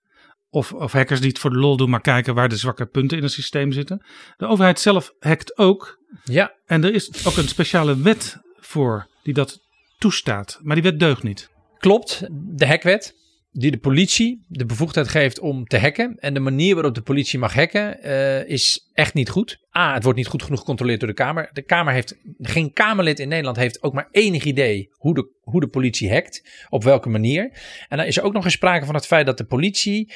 Of, 0.50 0.74
of 0.74 0.92
hackers 0.92 1.20
die 1.20 1.30
het 1.30 1.40
voor 1.40 1.50
de 1.50 1.58
lol 1.58 1.78
doen, 1.78 1.90
maar 1.90 2.02
kijken 2.02 2.36
waar 2.36 2.50
de 2.50 2.58
zwakke 2.58 2.86
punten 2.86 3.18
in 3.18 3.24
het 3.24 3.32
systeem 3.32 3.72
zitten. 3.72 4.06
De 4.38 4.46
overheid 4.46 4.80
zelf 4.80 5.12
hackt 5.20 5.58
ook. 5.58 5.98
ja, 6.24 6.54
En 6.66 6.84
er 6.84 6.94
is 6.94 7.26
ook 7.28 7.38
een 7.38 7.48
speciale 7.48 8.02
wet 8.02 8.38
voor 8.60 9.08
die 9.24 9.34
dat 9.34 9.60
toestaat. 9.98 10.60
Maar 10.62 10.76
die 10.76 10.84
wet 10.84 11.00
deugt 11.00 11.24
niet. 11.24 11.50
klopt. 11.78 12.24
De 12.32 12.68
hackwet. 12.68 13.14
Die 13.56 13.72
de 13.72 13.78
politie 13.78 14.46
de 14.48 14.66
bevoegdheid 14.66 15.08
geeft 15.08 15.40
om 15.40 15.66
te 15.66 15.78
hacken. 15.78 16.16
En 16.20 16.34
de 16.34 16.40
manier 16.40 16.74
waarop 16.74 16.96
de 16.96 17.02
politie 17.02 17.40
mag 17.40 17.54
hacken 17.54 18.02
eh, 18.02 18.50
is 18.50 18.90
echt 18.94 19.14
niet 19.14 19.30
goed. 19.30 19.60
A, 19.78 19.94
het 19.94 20.04
wordt 20.04 20.18
niet 20.18 20.28
goed 20.28 20.44
genoeg 20.44 20.60
gecontroleerd 20.60 21.00
door 21.00 21.10
de 21.10 21.16
Kamer. 21.16 21.50
De 21.54 21.62
Kamer 21.62 21.94
heeft, 21.94 22.18
geen 22.40 22.74
Kamerlid 22.74 23.20
in 23.20 23.28
Nederland 23.28 23.58
heeft 23.58 23.84
ook 23.84 23.94
maar 23.94 24.08
enig 24.12 24.44
idee 24.44 24.90
hoe 24.92 25.14
de, 25.14 25.32
hoe 25.42 25.62
de 25.62 25.68
politie 25.68 26.12
hackt. 26.12 26.66
Op 26.70 26.84
welke 26.84 27.10
manier. 27.10 27.44
En 27.88 27.98
dan 27.98 28.06
is 28.06 28.18
er 28.18 28.24
ook 28.24 28.34
nog 28.34 28.44
eens 28.44 28.54
sprake 28.54 28.86
van 28.86 28.96
het 28.96 29.06
feit 29.06 29.26
dat 29.26 29.38
de 29.38 29.46
politie 29.46 30.14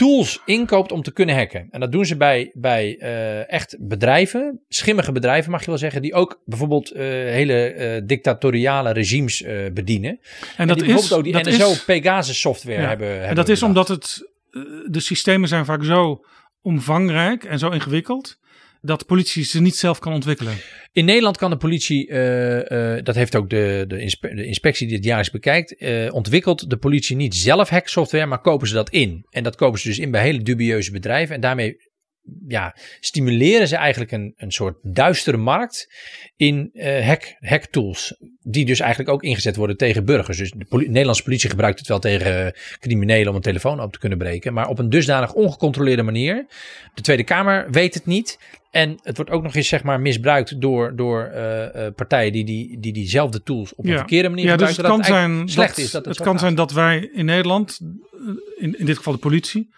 tools 0.00 0.40
inkoopt 0.44 0.92
om 0.92 1.02
te 1.02 1.12
kunnen 1.12 1.36
hacken. 1.36 1.68
En 1.70 1.80
dat 1.80 1.92
doen 1.92 2.04
ze 2.04 2.16
bij, 2.16 2.50
bij 2.54 2.96
eh, 2.98 3.52
echt 3.52 3.76
bedrijven, 3.78 4.60
schimmige 4.68 5.12
bedrijven 5.12 5.50
mag 5.50 5.60
je 5.60 5.66
wel 5.66 5.78
zeggen, 5.78 6.02
die 6.02 6.14
ook 6.14 6.40
bijvoorbeeld 6.44 6.90
eh, 6.90 7.02
hele 7.04 7.54
eh, 7.54 8.02
dictatoriale 8.04 8.92
regimes 8.92 9.44
bedienen. 9.72 10.20
En 10.56 10.68
dat 10.68 10.78
die 10.78 10.88
is, 10.94 11.12
ook 11.12 11.24
die 11.24 11.32
dat 11.32 11.44
NSO 11.44 11.70
is, 11.70 11.84
Pegasus 11.84 12.40
software 12.40 12.80
ja, 12.80 12.88
hebben, 12.88 13.08
en 13.08 13.18
hebben 13.18 13.34
dat 13.34 13.48
is 13.48 13.62
omdat 13.62 13.88
het, 13.88 14.30
de 14.86 15.00
systemen 15.00 15.48
zijn 15.48 15.64
vaak 15.64 15.84
zo 15.84 16.24
omvangrijk 16.62 17.44
en 17.44 17.58
zo 17.58 17.70
ingewikkeld 17.70 18.38
dat 18.80 18.98
de 18.98 19.04
politie 19.04 19.44
ze 19.44 19.60
niet 19.60 19.76
zelf 19.76 19.98
kan 19.98 20.12
ontwikkelen. 20.12 20.54
In 20.92 21.04
Nederland 21.04 21.36
kan 21.36 21.50
de 21.50 21.56
politie, 21.56 22.08
uh, 22.08 22.56
uh, 22.56 22.98
dat 23.02 23.14
heeft 23.14 23.36
ook 23.36 23.50
de, 23.50 23.84
de, 23.88 24.00
inspe 24.00 24.34
de, 24.34 24.46
inspectie 24.46 24.86
die 24.86 24.96
het 24.96 25.04
jaarlijks 25.04 25.30
bekijkt, 25.30 25.82
uh, 25.82 26.14
ontwikkelt 26.14 26.70
de 26.70 26.76
politie 26.76 27.16
niet 27.16 27.34
zelf 27.34 27.68
hacksoftware, 27.68 28.26
maar 28.26 28.40
kopen 28.40 28.68
ze 28.68 28.74
dat 28.74 28.90
in. 28.90 29.26
En 29.30 29.42
dat 29.42 29.56
kopen 29.56 29.80
ze 29.80 29.88
dus 29.88 29.98
in 29.98 30.10
bij 30.10 30.22
hele 30.22 30.42
dubieuze 30.42 30.90
bedrijven. 30.90 31.34
En 31.34 31.40
daarmee 31.40 31.76
ja, 32.48 32.76
stimuleren 33.00 33.68
ze 33.68 33.76
eigenlijk 33.76 34.12
een, 34.12 34.34
een 34.36 34.52
soort 34.52 34.76
duistere 34.82 35.36
markt 35.36 35.92
in 36.36 36.70
uh, 36.72 37.06
hack, 37.06 37.36
hack 37.40 37.64
tools. 37.64 38.14
Die 38.42 38.64
dus 38.64 38.80
eigenlijk 38.80 39.10
ook 39.10 39.22
ingezet 39.22 39.56
worden 39.56 39.76
tegen 39.76 40.04
burgers. 40.04 40.38
Dus 40.38 40.50
de 40.50 40.64
poli 40.64 40.86
Nederlandse 40.88 41.22
politie 41.22 41.50
gebruikt 41.50 41.78
het 41.78 41.88
wel 41.88 41.98
tegen 41.98 42.44
uh, 42.44 42.52
criminelen 42.78 43.28
om 43.28 43.34
een 43.34 43.40
telefoon 43.40 43.80
op 43.80 43.92
te 43.92 43.98
kunnen 43.98 44.18
breken. 44.18 44.52
Maar 44.52 44.68
op 44.68 44.78
een 44.78 44.90
dusdanig 44.90 45.32
ongecontroleerde 45.32 46.02
manier. 46.02 46.46
De 46.94 47.02
Tweede 47.02 47.24
Kamer 47.24 47.70
weet 47.70 47.94
het 47.94 48.06
niet. 48.06 48.38
En 48.70 48.98
het 49.02 49.16
wordt 49.16 49.30
ook 49.30 49.42
nog 49.42 49.54
eens 49.54 49.68
zeg 49.68 49.82
maar 49.82 50.00
misbruikt 50.00 50.60
door, 50.60 50.96
door 50.96 51.30
uh, 51.34 51.86
partijen 51.96 52.32
die, 52.32 52.44
die, 52.44 52.80
die 52.80 52.92
diezelfde 52.92 53.42
tools 53.42 53.74
op 53.74 53.84
een 53.84 53.90
ja. 53.90 53.96
verkeerde 53.96 54.28
manier 54.28 54.44
ja, 54.44 54.50
gebruiken. 54.50 54.82
Dus 54.82 54.92
het 54.92 55.02
kan 55.02 55.14
zijn 55.14 55.48
slecht 55.48 55.76
dat, 55.76 55.84
is 55.84 55.90
dat 55.90 56.04
het, 56.04 56.14
het, 56.14 56.24
kan 56.24 56.32
gaat. 56.32 56.40
zijn 56.40 56.54
dat 56.54 56.72
wij 56.72 57.10
in 57.12 57.24
Nederland, 57.24 57.80
in, 58.58 58.78
in 58.78 58.86
dit 58.86 58.96
geval 58.96 59.12
de 59.12 59.18
politie, 59.18 59.68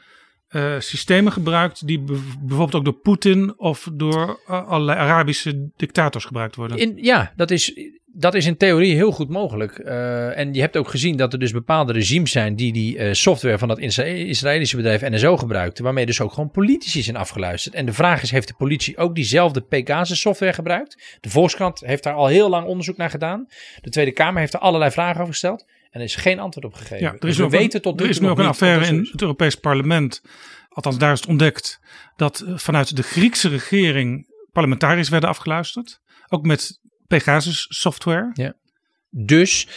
uh, 0.53 0.74
systemen 0.78 1.32
gebruikt 1.32 1.86
die 1.86 2.00
bijvoorbeeld 2.40 2.74
ook 2.74 2.84
door 2.84 3.00
Poetin 3.03 3.59
of 3.59 3.88
door 3.92 4.40
uh, 4.48 4.68
allerlei 4.68 4.98
Arabische 4.98 5.68
dictators 5.76 6.24
gebruikt 6.24 6.57
worden. 6.57 6.78
In, 6.78 6.92
ja, 6.96 7.32
dat 7.36 7.50
is, 7.50 7.90
dat 8.07 8.34
is 8.34 8.46
in 8.46 8.57
theorie 8.57 8.94
heel 8.94 9.12
goed 9.12 9.28
mogelijk. 9.28 9.78
Uh, 9.78 10.38
en 10.38 10.55
je 10.55 10.61
hebt 10.61 10.76
ook 10.76 10.88
gezien 10.88 11.16
dat 11.16 11.32
er 11.32 11.38
dus 11.38 11.53
bepaalde 11.53 11.92
regimes 11.92 12.30
zijn 12.30 12.57
die 12.57 12.72
die 12.72 13.14
software 13.14 13.59
van 13.59 13.68
dat 13.68 13.78
Israëlische 13.78 14.76
bedrijf 14.76 15.00
NSO 15.00 15.36
gebruikten, 15.36 15.84
waarmee 15.84 16.07
dus 16.07 16.20
ook 16.20 16.32
gewoon 16.32 16.50
politici 16.50 17.03
zijn 17.03 17.16
afgeluisterd. 17.16 17.74
En 17.74 17.86
de 17.86 17.92
vraag 17.92 18.22
is, 18.22 18.30
heeft 18.30 18.48
de 18.48 18.55
politie 18.55 18.96
ook 18.96 19.14
diezelfde 19.14 19.61
Pegasus 19.61 20.20
software 20.20 20.53
gebruikt? 20.53 21.18
De 21.20 21.30
Volkskrant 21.30 21.80
heeft 21.80 22.03
daar 22.03 22.14
al 22.14 22.26
heel 22.26 22.48
lang 22.48 22.66
onderzoek 22.66 22.96
naar 22.96 23.11
gedaan. 23.11 23.46
De 23.80 23.90
Tweede 23.90 24.12
Kamer 24.12 24.40
heeft 24.40 24.55
er 24.55 24.61
allerlei 24.61 24.90
vragen 24.90 25.20
over 25.20 25.32
gesteld. 25.32 25.64
En 25.93 26.01
er 26.01 26.07
is 26.07 26.16
geen 26.16 26.38
antwoord 26.38 26.66
op 26.66 26.74
gegeven. 26.74 27.01
Ja, 27.01 27.09
er 27.09 27.14
is, 27.14 27.20
dus 27.20 27.36
we 27.36 27.49
weten 27.49 27.82
tot 27.82 28.01
er 28.01 28.09
is 28.09 28.20
nu 28.20 28.28
ook 28.28 28.38
een 28.38 28.47
affaire 28.47 28.86
in 28.86 29.09
het 29.12 29.20
Europees 29.20 29.55
Parlement. 29.55 30.22
Althans, 30.68 30.99
daar 30.99 31.12
is 31.12 31.20
het 31.20 31.28
ontdekt 31.28 31.80
dat 32.16 32.45
vanuit 32.47 32.97
de 32.97 33.03
Griekse 33.03 33.49
regering 33.49 34.26
parlementariërs 34.53 35.09
werden 35.09 35.28
afgeluisterd. 35.28 36.01
Ook 36.28 36.45
met 36.45 36.80
Pegasus 37.07 37.66
software. 37.68 38.30
Ja. 38.32 38.55
Dus 39.11 39.68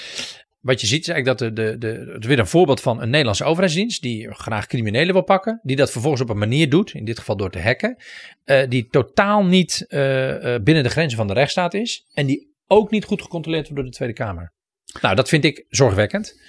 wat 0.59 0.81
je 0.81 0.87
ziet 0.87 1.01
is 1.01 1.07
eigenlijk 1.07 1.39
dat 1.39 1.55
de, 1.55 1.63
de, 1.63 1.77
de, 1.77 2.11
het 2.13 2.21
is 2.21 2.27
weer 2.27 2.39
een 2.39 2.47
voorbeeld 2.47 2.81
van 2.81 3.01
een 3.01 3.09
Nederlandse 3.09 3.43
overheidsdienst 3.43 4.01
die 4.01 4.33
graag 4.33 4.67
criminelen 4.67 5.13
wil 5.13 5.23
pakken. 5.23 5.59
Die 5.63 5.75
dat 5.75 5.91
vervolgens 5.91 6.21
op 6.21 6.29
een 6.29 6.37
manier 6.37 6.69
doet, 6.69 6.93
in 6.93 7.05
dit 7.05 7.19
geval 7.19 7.37
door 7.37 7.51
te 7.51 7.61
hacken. 7.61 8.03
Uh, 8.45 8.67
die 8.69 8.87
totaal 8.87 9.45
niet 9.45 9.85
uh, 9.87 10.29
uh, 10.29 10.55
binnen 10.63 10.83
de 10.83 10.89
grenzen 10.89 11.17
van 11.17 11.27
de 11.27 11.33
rechtsstaat 11.33 11.73
is. 11.73 12.05
En 12.13 12.25
die 12.25 12.53
ook 12.67 12.91
niet 12.91 13.05
goed 13.05 13.21
gecontroleerd 13.21 13.63
wordt 13.63 13.81
door 13.81 13.91
de 13.91 13.97
Tweede 13.97 14.13
Kamer. 14.13 14.53
Nou, 15.01 15.15
dat 15.15 15.29
vind 15.29 15.43
ik 15.43 15.65
zorgwekkend. 15.69 16.39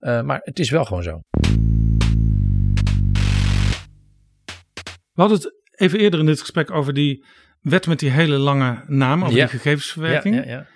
Uh, 0.00 0.22
maar 0.22 0.40
het 0.42 0.58
is 0.58 0.70
wel 0.70 0.84
gewoon 0.84 1.02
zo. 1.02 1.20
We 5.12 5.20
hadden 5.20 5.38
het 5.38 5.54
even 5.70 5.98
eerder 5.98 6.20
in 6.20 6.26
dit 6.26 6.40
gesprek 6.40 6.70
over 6.70 6.94
die 6.94 7.24
wet 7.60 7.86
met 7.86 7.98
die 7.98 8.10
hele 8.10 8.36
lange 8.36 8.84
naam, 8.86 9.22
over 9.22 9.36
ja. 9.36 9.46
die 9.46 9.58
gegevensverwerking. 9.58 10.34
Ja, 10.34 10.42
ja, 10.42 10.66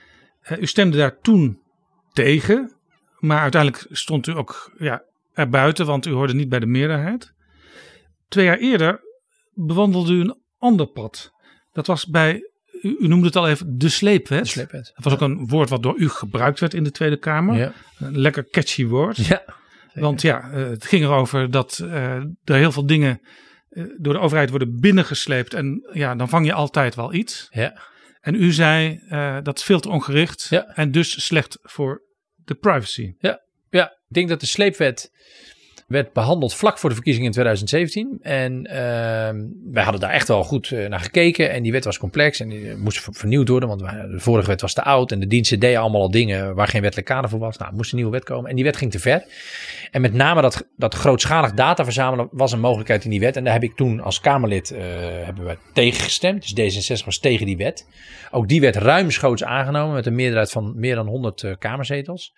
ja. 0.42 0.56
Uh, 0.56 0.62
u 0.62 0.66
stemde 0.66 0.96
daar 0.96 1.18
toen 1.20 1.62
tegen, 2.12 2.76
maar 3.18 3.40
uiteindelijk 3.40 3.86
stond 3.90 4.26
u 4.26 4.32
ook 4.32 4.72
ja, 4.78 5.02
erbuiten, 5.32 5.86
want 5.86 6.06
u 6.06 6.10
hoorde 6.10 6.34
niet 6.34 6.48
bij 6.48 6.58
de 6.58 6.66
meerderheid. 6.66 7.32
Twee 8.28 8.44
jaar 8.44 8.58
eerder 8.58 9.00
bewandelde 9.54 10.12
u 10.12 10.20
een 10.20 10.38
ander 10.58 10.86
pad. 10.86 11.32
Dat 11.72 11.86
was 11.86 12.06
bij 12.06 12.50
u, 12.82 12.96
u, 12.98 13.08
noemde 13.08 13.26
het 13.26 13.36
al 13.36 13.48
even, 13.48 13.78
de 13.78 13.88
sleepwet. 13.88 14.42
De 14.42 14.48
sleepwet. 14.48 14.92
Dat 14.94 15.04
was 15.04 15.12
ook 15.12 15.20
een 15.20 15.46
woord 15.46 15.68
wat 15.68 15.82
door 15.82 15.98
u 15.98 16.08
gebruikt 16.08 16.60
werd 16.60 16.74
in 16.74 16.84
de 16.84 16.90
Tweede 16.90 17.16
Kamer. 17.16 17.56
Ja. 17.56 17.72
Een 17.98 18.18
lekker 18.18 18.48
catchy 18.50 18.86
woord. 18.86 19.16
Ja. 19.26 19.42
Want 19.94 20.22
ja, 20.22 20.50
het 20.50 20.84
ging 20.84 21.04
erover 21.04 21.50
dat 21.50 21.80
uh, 21.82 22.14
er 22.44 22.54
heel 22.54 22.72
veel 22.72 22.86
dingen 22.86 23.20
uh, 23.70 23.84
door 23.98 24.12
de 24.12 24.18
overheid 24.18 24.50
worden 24.50 24.80
binnengesleept. 24.80 25.54
En 25.54 25.88
ja, 25.92 26.14
dan 26.14 26.28
vang 26.28 26.46
je 26.46 26.52
altijd 26.52 26.94
wel 26.94 27.12
iets. 27.12 27.48
Ja. 27.50 27.80
En 28.20 28.34
u 28.34 28.52
zei, 28.52 29.00
uh, 29.08 29.36
dat 29.42 29.58
is 29.58 29.64
veel 29.64 29.80
te 29.80 29.88
ongericht. 29.88 30.46
Ja. 30.50 30.66
En 30.66 30.90
dus 30.90 31.24
slecht 31.24 31.58
voor 31.62 32.02
de 32.44 32.54
privacy. 32.54 33.14
Ja. 33.18 33.40
ja, 33.70 33.86
ik 33.86 34.14
denk 34.14 34.28
dat 34.28 34.40
de 34.40 34.46
sleepwet 34.46 35.10
werd 35.88 36.12
behandeld 36.12 36.54
vlak 36.54 36.78
voor 36.78 36.88
de 36.88 36.94
verkiezingen 36.94 37.26
in 37.28 37.32
2017. 37.32 38.18
En 38.22 38.66
uh, 38.66 38.72
wij 39.72 39.82
hadden 39.82 40.00
daar 40.00 40.10
echt 40.10 40.28
wel 40.28 40.44
goed 40.44 40.70
uh, 40.70 40.88
naar 40.88 41.00
gekeken. 41.00 41.50
En 41.50 41.62
die 41.62 41.72
wet 41.72 41.84
was 41.84 41.98
complex 41.98 42.40
en 42.40 42.48
die 42.48 42.76
moest 42.76 43.08
vernieuwd 43.10 43.48
worden. 43.48 43.68
Want 43.68 43.80
de 43.80 44.20
vorige 44.20 44.48
wet 44.48 44.60
was 44.60 44.74
te 44.74 44.82
oud. 44.82 45.12
En 45.12 45.20
de 45.20 45.26
diensten 45.26 45.60
deden 45.60 45.80
allemaal 45.80 46.00
al 46.00 46.10
dingen 46.10 46.54
waar 46.54 46.68
geen 46.68 46.80
wettelijk 46.80 47.08
kader 47.08 47.30
voor 47.30 47.38
was. 47.38 47.56
Nou, 47.56 47.74
moest 47.74 47.90
een 47.90 47.96
nieuwe 47.96 48.12
wet 48.12 48.24
komen. 48.24 48.50
En 48.50 48.56
die 48.56 48.64
wet 48.64 48.76
ging 48.76 48.90
te 48.90 48.98
ver. 48.98 49.24
En 49.90 50.00
met 50.00 50.12
name 50.12 50.40
dat, 50.40 50.68
dat 50.76 50.94
grootschalig 50.94 51.52
data 51.52 51.84
verzamelen 51.84 52.28
was 52.30 52.52
een 52.52 52.60
mogelijkheid 52.60 53.04
in 53.04 53.10
die 53.10 53.20
wet. 53.20 53.36
En 53.36 53.44
daar 53.44 53.52
heb 53.52 53.62
ik 53.62 53.76
toen 53.76 54.00
als 54.00 54.20
Kamerlid 54.20 54.70
uh, 54.70 54.78
hebben 55.24 55.44
we 55.44 55.58
tegen 55.72 56.00
gestemd. 56.00 56.54
Dus 56.54 56.86
D66 57.00 57.04
was 57.04 57.18
tegen 57.18 57.46
die 57.46 57.56
wet. 57.56 57.86
Ook 58.30 58.48
die 58.48 58.60
werd 58.60 58.76
ruimschoots 58.76 59.44
aangenomen 59.44 59.94
met 59.94 60.06
een 60.06 60.14
meerderheid 60.14 60.50
van 60.50 60.72
meer 60.76 60.94
dan 60.94 61.06
100 61.06 61.42
uh, 61.42 61.52
kamerzetels. 61.58 62.34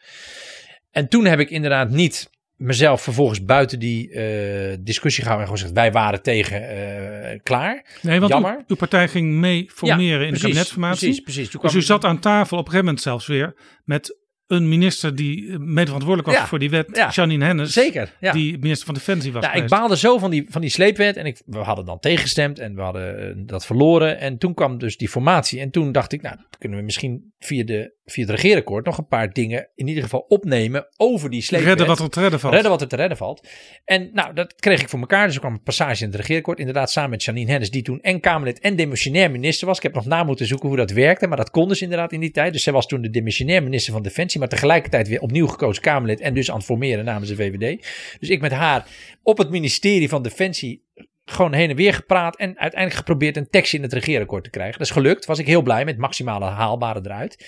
En 0.91 1.09
toen 1.09 1.25
heb 1.25 1.39
ik 1.39 1.51
inderdaad 1.51 1.91
niet 1.91 2.31
mezelf 2.61 3.03
vervolgens 3.03 3.45
buiten 3.45 3.79
die 3.79 4.09
uh, 4.09 4.77
discussie 4.81 5.23
gehouden 5.23 5.49
en 5.49 5.57
gewoon 5.57 5.71
gezegd: 5.71 5.73
wij 5.73 5.93
waren 5.93 6.23
tegen, 6.23 6.63
uh, 6.63 7.39
klaar. 7.43 7.85
Nee, 8.03 8.21
want 8.21 8.33
Jammer. 8.33 8.57
Uw, 8.57 8.65
uw, 8.67 8.77
partij 8.77 9.09
ging 9.09 9.33
mee 9.33 9.71
formeren 9.73 10.05
ja, 10.05 10.13
in 10.13 10.19
precies, 10.19 10.41
de 10.41 10.47
kabinetsformatie. 10.47 11.07
Precies, 11.07 11.21
precies. 11.21 11.51
Toen 11.51 11.61
dus 11.61 11.75
u 11.75 11.83
zat 11.83 12.05
aan 12.05 12.19
tafel 12.19 12.59
op 12.59 12.65
een 12.65 12.71
gegeven 12.71 12.85
moment 12.85 13.03
zelfs 13.03 13.27
weer 13.27 13.55
met 13.85 14.19
een 14.51 14.69
minister 14.69 15.15
die 15.15 15.59
mede 15.59 15.85
verantwoordelijk 15.85 16.29
was 16.29 16.37
ja, 16.37 16.47
voor 16.47 16.59
die 16.59 16.71
wet, 16.71 16.89
ja, 16.93 17.09
Janine 17.09 17.45
Hennis. 17.45 17.73
Zeker. 17.73 18.17
Ja. 18.21 18.33
Die 18.33 18.59
minister 18.59 18.87
van 18.87 18.95
Defensie 18.95 19.33
was. 19.33 19.45
Nou, 19.45 19.59
ik 19.63 19.69
baalde 19.69 19.97
zo 19.97 20.19
van 20.19 20.31
die, 20.31 20.47
van 20.49 20.61
die 20.61 20.71
sleepwet 20.71 21.17
en 21.17 21.27
ik, 21.27 21.43
we 21.47 21.59
hadden 21.59 21.85
dan 21.85 21.99
tegengestemd 21.99 22.59
en 22.59 22.75
we 22.75 22.81
hadden 22.81 23.39
uh, 23.39 23.43
dat 23.47 23.67
verloren. 23.67 24.19
En 24.19 24.39
toen 24.39 24.55
kwam 24.55 24.79
dus 24.79 24.97
die 24.97 25.09
formatie 25.09 25.61
en 25.61 25.71
toen 25.71 25.93
dacht 25.93 26.13
ik, 26.13 26.23
nou, 26.23 26.37
kunnen 26.59 26.79
we 26.79 26.85
misschien 26.85 27.33
via, 27.39 27.65
de, 27.65 27.95
via 28.05 28.27
het 28.27 28.35
regeerakkoord 28.35 28.85
nog 28.85 28.99
een 28.99 29.07
paar 29.07 29.33
dingen 29.33 29.69
in 29.75 29.89
ieder 29.89 30.03
geval 30.03 30.25
opnemen 30.29 30.87
over 30.97 31.31
die 31.31 31.43
sleepwet. 31.43 31.69
Redden 31.69 31.87
wat 31.87 31.99
er 31.99 32.11
te 32.11 32.21
redden 32.21 32.41
valt. 32.41 32.55
Redden 32.55 32.71
wat 32.71 32.81
er 32.81 32.89
te 32.89 32.97
redden 32.97 33.17
valt. 33.17 33.49
En 33.85 34.11
nou, 34.13 34.35
dat 34.35 34.55
kreeg 34.55 34.81
ik 34.81 34.89
voor 34.89 35.01
elkaar. 35.01 35.27
Dus 35.27 35.35
er 35.35 35.41
kwam 35.41 35.53
een 35.53 35.63
passage 35.63 36.05
in 36.05 36.11
het 36.11 36.21
regeerakkoord. 36.21 36.59
Inderdaad, 36.59 36.91
samen 36.91 37.11
met 37.11 37.25
Janine 37.25 37.51
Hennis, 37.51 37.71
die 37.71 37.83
toen 37.83 38.01
en 38.01 38.21
Kamerlid 38.21 38.61
en 38.61 38.77
demissionair 38.77 39.31
minister 39.31 39.67
was. 39.67 39.77
Ik 39.77 39.83
heb 39.83 39.95
nog 39.95 40.07
na 40.07 40.25
moeten 40.25 40.47
zoeken 40.47 40.69
hoe 40.69 40.77
dat 40.77 40.91
werkte, 40.91 41.27
maar 41.27 41.37
dat 41.37 41.51
kon 41.51 41.69
dus 41.69 41.83
inderdaad 41.83 42.13
in 42.13 42.21
die 42.21 42.31
tijd. 42.31 42.53
Dus 42.53 42.63
zij 42.63 42.73
was 42.73 42.87
toen 42.87 43.03
de 43.03 43.11
demissionair 43.11 43.63
minister 43.63 43.93
van 43.93 44.03
Defensie, 44.03 44.40
maar 44.41 44.49
tegelijkertijd 44.49 45.09
weer 45.09 45.21
opnieuw 45.21 45.47
gekozen 45.47 45.83
Kamerlid 45.83 46.21
en 46.21 46.35
dus 46.35 46.51
aan 46.51 46.57
het 46.57 46.65
formeren 46.65 47.05
namens 47.05 47.29
de 47.29 47.37
VVD. 47.37 47.87
Dus 48.21 48.29
ik 48.29 48.41
met 48.41 48.53
haar 48.53 48.87
op 49.23 49.39
het 49.39 49.51
ministerie 49.51 50.09
van 50.09 50.23
Defensie 50.23 50.85
gewoon 51.25 51.53
heen 51.53 51.71
en 51.71 51.77
weer 51.77 51.95
gepraat 51.95 52.37
en 52.37 52.49
uiteindelijk 52.59 52.95
geprobeerd 52.95 53.37
een 53.37 53.49
tekstje 53.51 53.77
in 53.77 53.83
het 53.83 53.93
regeerakkoord 53.93 54.45
te 54.45 54.51
krijgen. 54.51 54.79
Dat 54.79 54.87
is 54.87 54.93
gelukt, 54.93 55.25
was 55.27 55.39
ik 55.39 55.47
heel 55.47 55.63
blij 55.63 55.85
met 55.85 55.99
maximale 55.99 56.45
haalbare 56.45 57.01
eruit. 57.05 57.47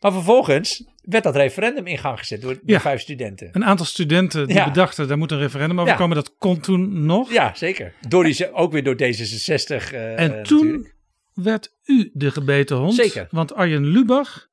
Maar 0.00 0.12
vervolgens 0.12 0.84
werd 1.02 1.24
dat 1.24 1.36
referendum 1.36 1.86
in 1.86 1.98
gang 1.98 2.18
gezet 2.18 2.40
door, 2.40 2.58
Ja. 2.64 2.80
vijf 2.80 3.00
studenten. 3.00 3.48
Een 3.52 3.64
aantal 3.64 3.86
studenten 3.86 4.46
die 4.46 4.56
Ja. 4.56 4.64
bedachten, 4.64 5.08
daar 5.08 5.18
moet 5.18 5.30
een 5.32 5.38
referendum 5.38 5.80
over 5.80 5.92
Ja. 5.92 5.98
komen. 5.98 6.16
Dat 6.16 6.34
kon 6.38 6.60
toen 6.60 7.06
nog. 7.06 7.32
Ja, 7.32 7.52
zeker. 7.54 7.92
Door 8.08 8.24
die, 8.24 8.52
ook 8.52 8.72
weer 8.72 8.84
door 8.84 8.94
D66. 8.96 9.92
eh, 9.92 10.20
en 10.20 10.42
toen 10.42 10.58
natuurlijk. 10.58 10.94
werd 11.34 11.74
u 11.84 12.10
de 12.14 12.30
gebeten 12.30 12.76
hond. 12.76 12.94
Zeker. 12.94 13.26
Want 13.30 13.54
Arjen 13.54 13.86
Lubach, 13.86 14.47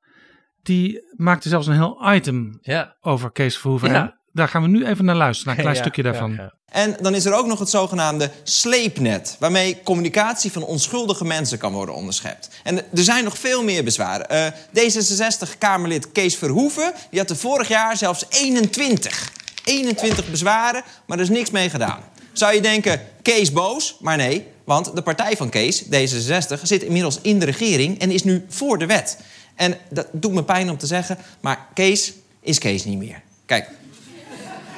die 0.66 1.02
maakte 1.16 1.48
zelfs 1.48 1.66
een 1.66 1.72
heel 1.74 1.98
item 2.14 2.58
Ja. 2.62 2.94
over 3.00 3.30
Kees 3.32 3.58
Verhoeven. 3.58 3.90
Ja. 3.92 4.14
Daar 4.32 4.48
gaan 4.48 4.62
we 4.62 4.68
nu 4.68 4.86
even 4.86 5.04
naar 5.04 5.14
luisteren, 5.16 5.46
naar 5.56 5.56
een 5.56 5.70
klein 5.70 5.76
Ja, 5.76 5.82
stukje 5.82 6.02
daarvan. 6.02 6.32
ja. 6.32 6.54
En 6.66 6.96
dan 7.00 7.14
is 7.14 7.24
er 7.24 7.32
ook 7.34 7.46
nog 7.46 7.58
het 7.58 7.68
zogenaamde 7.68 8.30
sleepnet, 8.42 9.36
waarmee 9.38 9.80
communicatie 9.84 10.52
van 10.52 10.62
onschuldige 10.62 11.24
mensen 11.24 11.58
kan 11.58 11.72
worden 11.72 11.94
onderschept. 11.94 12.48
En 12.62 12.76
er 12.76 12.84
zijn 13.04 13.24
nog 13.24 13.38
veel 13.38 13.64
meer 13.64 13.84
bezwaren. 13.84 14.28
Eh, 14.28 14.46
D66-Kamerlid 14.72 16.12
Kees 16.12 16.36
Verhoeven 16.36 16.92
die 17.10 17.18
had 17.20 17.30
er 17.30 17.36
vorig 17.36 17.68
jaar 17.68 17.96
zelfs 17.96 18.24
21. 18.28 19.30
21 19.64 20.30
bezwaren, 20.30 20.82
maar 21.06 21.16
er 21.18 21.22
is 21.24 21.30
niks 21.30 21.50
mee 21.50 21.70
gedaan. 21.70 21.98
Zou 22.32 22.54
je 22.54 22.60
denken, 22.60 23.00
Kees 23.22 23.52
boos? 23.52 23.96
Maar 24.00 24.16
nee, 24.16 24.46
want 24.64 24.96
de 24.96 25.02
partij 25.02 25.36
van 25.36 25.48
Kees, 25.48 25.84
D66, 25.84 26.62
zit 26.62 26.82
inmiddels 26.82 27.18
in 27.22 27.38
de 27.38 27.44
regering 27.44 27.98
en 27.98 28.10
is 28.10 28.24
nu 28.24 28.44
voor 28.48 28.78
de 28.78 28.86
wet. 28.86 29.18
En 29.56 29.76
dat 29.88 30.06
doet 30.12 30.32
me 30.32 30.44
pijn 30.44 30.70
om 30.70 30.78
te 30.78 30.86
zeggen, 30.86 31.18
maar 31.40 31.66
Kees 31.74 32.12
is 32.40 32.58
Kees 32.58 32.84
niet 32.84 32.98
meer. 32.98 33.20
Kijk, 33.46 33.68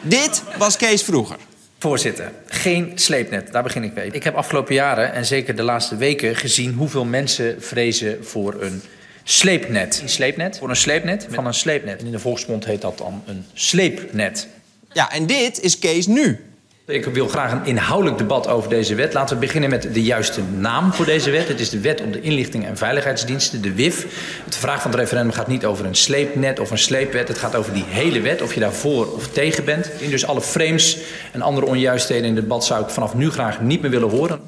dit 0.03 0.43
was 0.59 0.77
Kees 0.77 1.03
vroeger. 1.03 1.37
Voorzitter, 1.79 2.33
geen 2.47 2.93
sleepnet, 2.95 3.53
daar 3.53 3.63
begin 3.63 3.83
ik 3.83 3.95
mee. 3.95 4.11
Ik 4.11 4.25
heb 4.25 4.35
afgelopen 4.35 4.75
jaren 4.75 5.13
en 5.13 5.27
zeker 5.27 5.57
de 5.57 5.63
laatste 5.63 5.97
weken 5.97 6.37
gezien 6.37 6.73
hoeveel 6.73 7.05
mensen 7.05 7.63
vrezen 7.63 8.25
voor 8.25 8.63
een 8.63 8.83
sleepnet. 9.25 10.01
Een 10.03 10.09
sleepnet? 10.09 10.59
Voor 10.59 10.71
een 10.71 10.77
sleepnet 10.77 11.27
van 11.31 11.47
een 11.47 11.55
sleepnet. 11.55 12.01
En 12.01 12.07
in 12.07 12.13
de 12.13 12.19
volksmond 12.19 12.65
heet 12.65 12.81
dat 12.81 12.99
dan 12.99 13.23
een 13.27 13.47
sleepnet. 13.53 14.49
Ja, 14.93 15.11
en 15.11 15.27
dit 15.27 15.61
is 15.61 15.79
Kees 15.79 16.07
nu. 16.07 16.48
Ik 16.89 17.05
wil 17.05 17.29
graag 17.29 17.53
een 17.53 17.65
inhoudelijk 17.65 18.19
debat 18.19 18.49
over 18.49 18.71
deze 18.71 18.95
wet. 18.95 19.15
Laten 19.15 19.35
we 19.35 19.41
beginnen 19.41 19.71
met 19.71 19.95
de 19.95 20.03
juiste 20.03 20.43
naam 20.43 20.93
voor 20.93 21.05
deze 21.05 21.31
wet. 21.31 21.49
Het 21.49 21.61
is 21.61 21.71
de 21.71 21.81
Wet 21.81 22.01
op 22.01 22.13
de 22.13 22.21
Inlichting 22.21 22.67
en 22.67 22.77
Veiligheidsdiensten, 22.77 23.63
de 23.63 23.75
WIF. 23.75 24.07
Het 24.45 24.57
vraag 24.57 24.83
van 24.83 24.91
het 24.91 25.01
referendum 25.01 25.33
gaat 25.33 25.47
niet 25.47 25.65
over 25.65 25.85
een 25.85 25.95
sleepnet 25.95 26.61
of 26.61 26.71
een 26.71 26.79
sleepwet. 26.79 27.29
Het 27.29 27.39
gaat 27.39 27.55
over 27.55 27.73
die 27.73 27.85
hele 27.87 28.21
wet, 28.21 28.43
of 28.43 28.55
je 28.55 28.61
daarvoor 28.61 29.13
of 29.13 29.29
tegen 29.29 29.65
bent. 29.65 29.91
In 30.01 30.11
dus 30.11 30.27
alle 30.27 30.41
frames 30.41 30.99
en 31.33 31.43
andere 31.43 31.67
onjuistheden 31.67 32.25
in 32.25 32.35
het 32.35 32.43
debat 32.43 32.65
zou 32.65 32.83
ik 32.83 32.91
vanaf 32.91 33.15
nu 33.15 33.31
graag 33.31 33.61
niet 33.61 33.81
meer 33.81 33.91
willen 33.91 34.11
horen. 34.11 34.41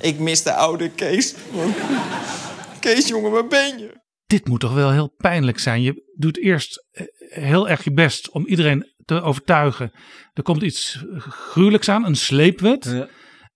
Ik 0.00 0.18
mis 0.18 0.42
de 0.42 0.52
oude 0.52 0.90
Kees. 0.90 1.34
Kees, 2.80 3.08
jongen, 3.08 3.30
waar 3.30 3.46
ben 3.46 3.78
je? 3.78 3.90
Dit 4.26 4.48
moet 4.48 4.60
toch 4.60 4.74
wel 4.74 4.92
heel 4.92 5.14
pijnlijk 5.16 5.58
zijn. 5.58 5.82
Je 5.82 6.12
doet 6.16 6.38
eerst 6.38 6.84
eh, 6.90 7.04
heel 7.18 7.68
erg 7.68 7.84
je 7.84 7.92
best 7.92 8.30
om 8.30 8.46
iedereen 8.46 8.96
te 9.08 9.22
overtuigen. 9.22 9.92
Er 10.32 10.42
komt 10.42 10.62
iets 10.62 11.04
gruwelijks 11.18 11.88
aan, 11.88 12.06
een 12.06 12.16
sleepwet. 12.16 12.84
Ja. 12.84 13.08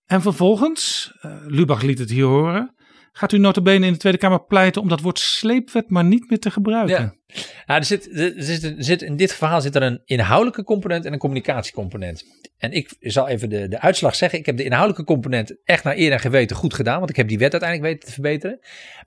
En 0.05 0.21
vervolgens, 0.21 1.13
uh, 1.25 1.35
Lubach 1.45 1.81
liet 1.81 1.99
het 1.99 2.09
hier 2.09 2.25
horen, 2.25 2.75
gaat 3.11 3.31
u 3.31 3.37
notabene 3.37 3.85
in 3.85 3.91
de 3.91 3.97
Tweede 3.97 4.17
Kamer 4.17 4.45
pleiten 4.45 4.81
om 4.81 4.87
dat 4.87 5.01
woord 5.01 5.19
sleepwet 5.19 5.89
maar 5.89 6.03
niet 6.03 6.29
meer 6.29 6.39
te 6.39 6.51
gebruiken. 6.51 7.19
Ja. 7.27 7.75
Er 7.75 7.85
zit, 7.85 8.17
er 8.19 8.33
zit, 8.35 8.63
er 8.63 8.83
zit, 8.83 9.01
in 9.01 9.15
dit 9.15 9.33
verhaal 9.33 9.61
zit 9.61 9.75
er 9.75 9.83
een 9.83 10.01
inhoudelijke 10.05 10.63
component 10.63 11.05
en 11.05 11.13
een 11.13 11.19
communicatiecomponent. 11.19 12.23
En 12.57 12.71
ik 12.71 12.95
zal 12.99 13.27
even 13.27 13.49
de, 13.49 13.67
de 13.67 13.79
uitslag 13.79 14.15
zeggen. 14.15 14.39
Ik 14.39 14.45
heb 14.45 14.57
de 14.57 14.63
inhoudelijke 14.63 15.03
component 15.03 15.55
echt 15.63 15.83
naar 15.83 15.97
eer 15.97 16.11
en 16.11 16.19
geweten 16.19 16.55
goed 16.55 16.73
gedaan. 16.73 16.97
Want 16.97 17.09
ik 17.09 17.15
heb 17.15 17.27
die 17.27 17.37
wet 17.37 17.51
uiteindelijk 17.51 17.91
weten 17.91 18.07
te 18.07 18.13
verbeteren. 18.13 18.59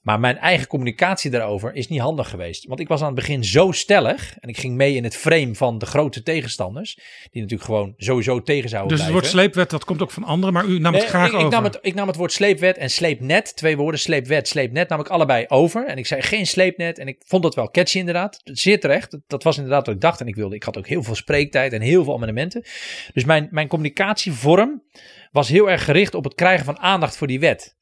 Maar 0.07 0.21
mijn 0.21 0.39
eigen 0.39 0.67
communicatie 0.67 1.31
daarover 1.31 1.75
is 1.75 1.89
niet 1.89 2.01
handig 2.01 2.29
geweest. 2.29 2.67
Want 2.67 2.81
ik 2.81 2.89
was 2.89 3.01
aan 3.01 3.07
het 3.07 3.15
begin 3.15 3.45
zo 3.45 3.73
stellig. 3.73 4.37
En 4.39 4.49
ik 4.49 4.59
ging 4.59 4.75
mee 4.75 4.95
in 4.95 5.05
het 5.05 5.17
frame 5.17 5.55
van 5.55 5.79
de 5.79 5.87
grote 5.87 6.23
tegenstanders. 6.23 6.95
Die 7.31 7.43
natuurlijk 7.43 7.69
gewoon 7.69 7.95
sowieso 7.97 8.43
tegen 8.43 8.69
zouden 8.69 8.97
Dus 8.97 9.01
het 9.01 9.11
blijven. 9.11 9.31
woord 9.31 9.43
sleepwet, 9.43 9.71
dat 9.71 9.85
komt 9.85 10.03
ook 10.03 10.11
van 10.11 10.25
anderen. 10.25 10.55
Maar 10.55 10.65
u 10.65 10.79
nam 10.79 10.93
het 10.93 11.03
Nee, 11.03 11.11
graag 11.11 11.27
ik, 11.27 11.33
ik 11.33 11.39
over. 11.39 11.51
nam 11.51 11.65
het, 11.65 11.79
ik 11.83 11.95
nam 11.95 12.07
het 12.07 12.17
woord 12.17 12.33
sleepwet 12.33 12.77
en 12.77 12.91
sleepnet, 12.91 13.57
twee 13.57 13.77
woorden, 13.77 14.01
sleepwet, 14.01 14.49
sleepnet, 14.49 14.89
nam 14.89 15.01
ik 15.01 15.09
allebei 15.09 15.45
over. 15.49 15.87
En 15.87 15.99
ik 15.99 16.07
zei 16.07 16.23
geen 16.23 16.47
sleepnet 16.47 16.99
en 16.99 17.09
ik 17.09 17.23
vond 17.27 17.43
dat 17.43 17.55
wel 17.55 17.71
catchy 17.71 17.99
inderdaad. 17.99 18.41
Zeer 18.45 18.81
terecht, 18.81 19.11
dat, 19.11 19.21
dat 19.27 19.43
was 19.43 19.57
inderdaad 19.57 19.87
wat 19.87 19.95
ik 19.95 20.01
dacht. 20.01 20.21
En 20.21 20.27
ik 20.27 20.37
wilde, 20.37 20.55
ik 20.55 20.63
had 20.63 20.79
ook 20.79 20.87
heel 20.89 21.03
veel 21.03 21.15
spreektijd 21.15 21.73
en 21.73 21.81
heel 21.81 22.05
veel 22.05 22.15
amendementen. 22.15 22.65
Dus 23.13 23.25
mijn, 23.25 23.49
mijn 23.51 23.69
communicatievorm 23.69 24.83
was 25.31 25.49
heel 25.49 25.71
erg 25.71 25.85
gericht 25.85 26.15
op 26.15 26.25
het 26.25 26.35
krijgen 26.35 26.65
van 26.65 26.79
aandacht 26.79 27.17
voor 27.17 27.27
die 27.27 27.41
wet. 27.41 27.77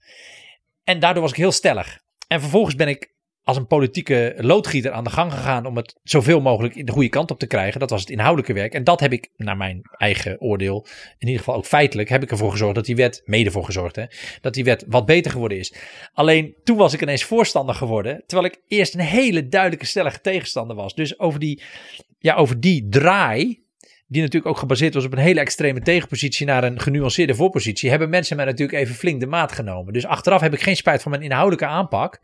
En 0.85 0.99
daardoor 0.99 1.23
was 1.23 1.31
ik 1.31 1.39
heel 1.39 1.53
stellig. 1.53 2.03
En 2.35 2.41
vervolgens 2.41 2.75
ben 2.75 2.89
ik 2.89 3.13
als 3.43 3.57
een 3.57 3.67
politieke 3.67 4.35
loodgieter 4.37 4.93
aan 4.93 5.05
de 5.05 5.11
gang 5.11 5.33
gegaan 5.33 5.67
om 5.67 5.77
het 5.77 5.99
zoveel 6.03 6.41
mogelijk 6.41 6.75
in 6.75 6.85
de 6.85 6.93
goede 6.93 7.09
kant 7.09 7.31
op 7.31 7.39
te 7.39 7.47
krijgen. 7.47 7.81
Dat 7.81 7.91
was 7.91 8.01
het 8.01 8.11
inhoudelijke 8.11 8.53
werk. 8.53 8.73
En 8.73 8.85
dat 8.85 9.01
heb 9.01 9.13
ik, 9.13 9.31
naar 9.37 9.57
mijn 9.57 9.81
eigen 9.97 10.41
oordeel, 10.41 10.87
in 11.19 11.27
ieder 11.27 11.39
geval 11.39 11.55
ook 11.55 11.67
feitelijk, 11.67 12.09
heb 12.09 12.23
ik 12.23 12.31
ervoor 12.31 12.51
gezorgd 12.51 12.75
dat 12.75 12.85
die 12.85 12.97
wet, 12.97 13.23
mede 13.25 13.51
voor 13.51 13.65
gezorgd, 13.65 13.97
hè, 13.97 14.05
dat 14.41 14.55
die 14.55 14.65
wet 14.65 14.85
wat 14.89 15.07
beter 15.07 15.31
geworden 15.31 15.59
is. 15.59 15.75
Alleen 16.13 16.55
toen 16.65 16.77
was 16.77 16.93
ik 16.93 17.03
ineens 17.03 17.25
voorstander 17.25 17.75
geworden, 17.75 18.23
terwijl 18.27 18.53
ik 18.53 18.61
eerst 18.69 18.95
een 18.95 19.01
hele 19.01 19.49
duidelijke 19.49 19.87
stellige 19.87 20.21
tegenstander 20.21 20.77
was. 20.77 20.95
Dus 20.95 21.19
over 21.19 21.41
die, 21.41 21.63
ja, 22.19 22.35
over 22.35 22.61
die 22.61 22.89
draai, 22.89 23.64
die 24.15 24.23
natuurlijk 24.23 24.53
ook 24.53 24.59
gebaseerd 24.59 24.95
was 24.95 25.05
op 25.05 25.13
een 25.13 25.19
hele 25.19 25.41
extreme 25.41 25.81
tegenpositie 25.81 26.47
naar 26.47 26.65
een 26.65 26.81
genuanceerde 26.81 27.35
voorpositie, 27.35 27.91
hebben 27.91 28.09
mensen 28.09 28.37
mij 28.37 28.45
natuurlijk 28.45 28.79
even 28.79 28.95
flink 28.95 29.21
de 29.21 29.27
maat 29.27 29.53
genomen. 29.53 29.93
Dus 29.93 30.07
achteraf 30.07 30.41
heb 30.41 30.53
ik 30.55 30.63
geen 30.63 30.77
spijt 30.77 31.03
van 31.03 31.11
mijn 31.11 31.23
inhoudelijke 31.23 31.67
aanpak. 31.67 32.21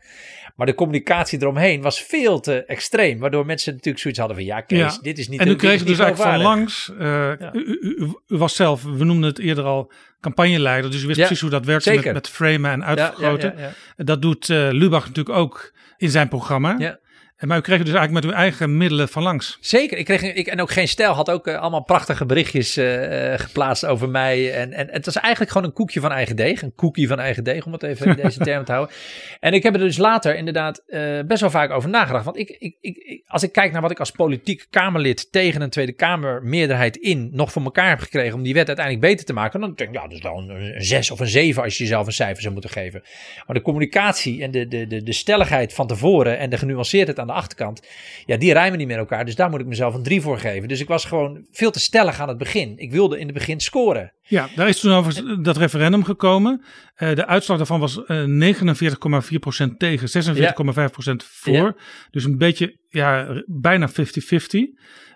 Maar 0.55 0.65
de 0.65 0.75
communicatie 0.75 1.41
eromheen 1.41 1.81
was 1.81 2.01
veel 2.03 2.39
te 2.39 2.63
extreem. 2.65 3.19
Waardoor 3.19 3.45
mensen 3.45 3.71
natuurlijk 3.73 3.99
zoiets 4.01 4.19
hadden 4.19 4.37
van 4.37 4.45
ja, 4.47 4.61
Kees, 4.61 4.77
Ja. 4.79 4.97
dit 5.01 5.17
is 5.17 5.27
niet 5.29 5.39
en 5.39 5.47
u 5.47 5.55
kreeg 5.55 5.83
dus 5.83 5.99
eigenlijk 5.99 6.31
van 6.31 6.41
langs. 6.41 6.91
eh, 6.99 7.29
u, 7.53 7.59
u, 7.59 7.79
u- 7.81 8.15
u 8.27 8.37
was 8.37 8.55
zelf, 8.55 8.83
we 8.83 9.03
noemden 9.05 9.29
het 9.29 9.39
eerder 9.39 9.63
al, 9.63 9.91
campagneleider. 10.21 10.91
Dus 10.91 11.03
u 11.03 11.05
wist 11.05 11.19
Ja, 11.19 11.25
precies 11.25 11.41
hoe 11.41 11.51
dat 11.51 11.65
werkt 11.65 11.85
met, 11.85 12.13
met 12.13 12.29
framen 12.29 12.71
en 12.71 12.85
uitvergroten. 12.85 13.53
Dat 13.97 14.21
doet 14.21 14.49
eh, 14.49 14.67
Lubach 14.71 15.07
natuurlijk 15.07 15.37
ook 15.37 15.73
in 15.97 16.09
zijn 16.09 16.27
programma. 16.27 16.75
Ja. 16.79 16.99
En 17.41 17.47
Maar 17.47 17.57
u 17.57 17.61
kreeg 17.61 17.77
dus 17.83 17.93
eigenlijk 17.93 18.25
met 18.25 18.33
uw 18.33 18.39
eigen 18.39 18.77
middelen 18.77 19.07
van 19.09 19.23
langs. 19.23 19.57
Zeker, 19.61 19.97
ik 19.97 20.05
kreeg 20.05 20.21
ik, 20.21 20.47
en 20.47 20.61
ook 20.61 20.71
geen 20.71 20.87
stijl 20.87 21.13
had 21.13 21.29
ook 21.29 21.47
eh, 21.47 21.59
allemaal 21.59 21.83
prachtige 21.83 22.25
berichtjes 22.25 22.77
eh, 22.77 23.33
eh, 23.33 23.39
geplaatst 23.39 23.85
over 23.85 24.09
mij. 24.09 24.53
En, 24.53 24.73
en 24.73 24.87
het 24.91 25.05
was 25.05 25.15
eigenlijk 25.15 25.51
gewoon 25.51 25.67
een 25.67 25.73
koekje 25.73 25.99
van 25.99 26.11
eigen 26.11 26.35
deeg. 26.35 26.61
Een 26.61 26.75
cookie 26.75 27.07
van 27.07 27.19
eigen 27.19 27.43
deeg, 27.43 27.65
om 27.65 27.71
het 27.71 27.83
even 27.83 28.07
in 28.07 28.15
deze 28.23 28.39
term 28.49 28.65
te 28.65 28.71
houden. 28.71 28.95
En 29.39 29.53
ik 29.53 29.63
heb 29.63 29.73
er 29.73 29.79
dus 29.79 29.97
later 29.97 30.35
inderdaad 30.35 30.83
best 31.27 31.41
wel 31.41 31.49
vaak 31.49 31.71
over 31.71 31.89
nagedacht. 31.89 32.25
Want 32.25 32.37
ik, 32.37 32.49
ik, 32.49 32.77
ik, 32.81 32.97
ik- 32.97 33.23
als 33.27 33.43
ik 33.43 33.51
kijk 33.51 33.71
naar 33.71 33.81
wat 33.81 33.91
ik 33.91 33.99
als 33.99 34.11
politiek 34.11 34.67
Kamerlid 34.69 35.31
tegen 35.31 35.61
een 35.61 35.69
Tweede 35.69 35.91
Kamer 35.93 36.43
meerderheid 36.43 36.95
in 36.97 37.29
nog 37.31 37.51
voor 37.51 37.63
elkaar 37.63 37.89
heb 37.89 37.99
gekregen 37.99 38.33
om 38.37 38.43
die 38.43 38.53
wet 38.53 38.67
uiteindelijk 38.67 39.05
beter 39.07 39.25
te 39.25 39.33
maken. 39.33 39.59
Dan 39.59 39.73
denk 39.75 39.89
ik, 39.89 39.95
ja, 39.95 40.01
dat 40.01 40.11
is 40.11 40.21
wel 40.21 40.37
een, 40.37 40.75
een 40.75 40.81
zes 40.83 41.11
of 41.11 41.19
een 41.19 41.27
zeven 41.27 41.63
als 41.63 41.77
je 41.77 41.83
jezelf 41.83 42.05
een 42.05 42.13
cijfer 42.13 42.41
zou 42.41 42.53
moeten 42.53 42.71
geven. 42.71 43.03
Maar 43.47 43.55
de 43.55 43.61
communicatie 43.61 44.43
en 44.43 44.51
de, 44.51 44.67
de, 44.67 44.87
de, 44.87 45.03
de 45.03 45.13
stelligheid 45.13 45.73
van 45.73 45.87
tevoren 45.87 46.37
en 46.37 46.49
de 46.49 46.57
genuanceerdheid 46.57 47.19
aan 47.19 47.30
de 47.31 47.37
achterkant, 47.37 47.87
ja, 48.25 48.37
die 48.37 48.53
rijmen 48.53 48.77
niet 48.77 48.87
met 48.87 48.97
elkaar. 48.97 49.25
Dus 49.25 49.35
daar 49.35 49.49
moet 49.49 49.59
ik 49.59 49.65
mezelf 49.65 49.93
een 49.93 50.03
drie 50.03 50.21
voor 50.21 50.39
geven. 50.39 50.67
Dus 50.67 50.79
ik 50.79 50.87
was 50.87 51.05
gewoon 51.05 51.45
veel 51.51 51.71
te 51.71 51.79
stellig 51.79 52.19
aan 52.19 52.27
het 52.27 52.37
begin. 52.37 52.73
Ik 52.77 52.91
wilde 52.91 53.19
in 53.19 53.25
het 53.25 53.33
begin 53.33 53.59
scoren. 53.59 54.13
Ja, 54.21 54.49
daar 54.55 54.67
is 54.67 54.79
toen 54.79 54.93
over 54.93 55.43
dat 55.43 55.57
referendum 55.57 56.03
gekomen. 56.03 56.63
Eh, 56.95 57.15
de 57.15 57.25
uitslag 57.25 57.57
daarvan 57.57 57.79
was 57.79 58.05
eh 58.05 58.23
49,4% 58.23 59.77
tegen, 59.77 60.09
46,5% 60.09 61.23
voor. 61.23 61.53
Ja. 61.53 61.75
Dus 62.11 62.23
een 62.23 62.37
beetje, 62.37 62.77
ja, 62.89 63.41
bijna 63.45 63.89
50-50. 63.89 63.93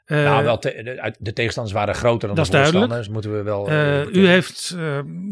Eh, 0.05 0.23
nou, 0.23 0.43
wel 0.43 0.57
te- 0.57 0.81
de, 0.83 1.15
de 1.19 1.33
tegenstanders 1.33 1.75
waren 1.75 1.95
groter 1.95 2.27
dan 2.27 2.37
dat 2.37 2.45
de 2.45 2.57
voorstanders. 2.57 3.09
Moeten 3.09 3.37
we 3.37 3.43
wel. 3.43 3.69
Eh, 3.69 4.01
eh, 4.01 4.07
u 4.11 4.27
heeft 4.27 4.77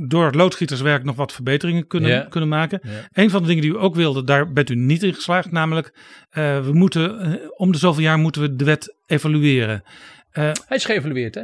door 0.07 0.25
het 0.25 0.35
loodgieterswerk 0.35 1.03
nog 1.03 1.15
wat 1.15 1.31
verbeteringen 1.33 1.87
kunnen, 1.87 2.29
kunnen 2.29 2.49
maken. 2.49 2.79
Ja. 2.83 2.89
Een 3.11 3.29
van 3.29 3.41
de 3.41 3.47
dingen 3.47 3.61
die 3.61 3.71
u 3.71 3.77
ook 3.77 3.95
wilde, 3.95 4.23
daar 4.23 4.51
bent 4.51 4.69
u 4.69 4.75
niet 4.75 5.03
in 5.03 5.13
geslaagd. 5.13 5.51
Namelijk, 5.51 5.93
we 6.31 6.69
moeten 6.71 7.39
om 7.57 7.71
de 7.71 7.77
zoveel 7.77 8.03
jaar 8.03 8.17
moeten 8.17 8.41
we 8.41 8.55
de 8.55 8.65
wet 8.65 8.95
evalueren. 9.05 9.83
Hij 10.31 10.53
is 10.69 10.85
geëvalueerd, 10.85 11.35
hè? 11.35 11.43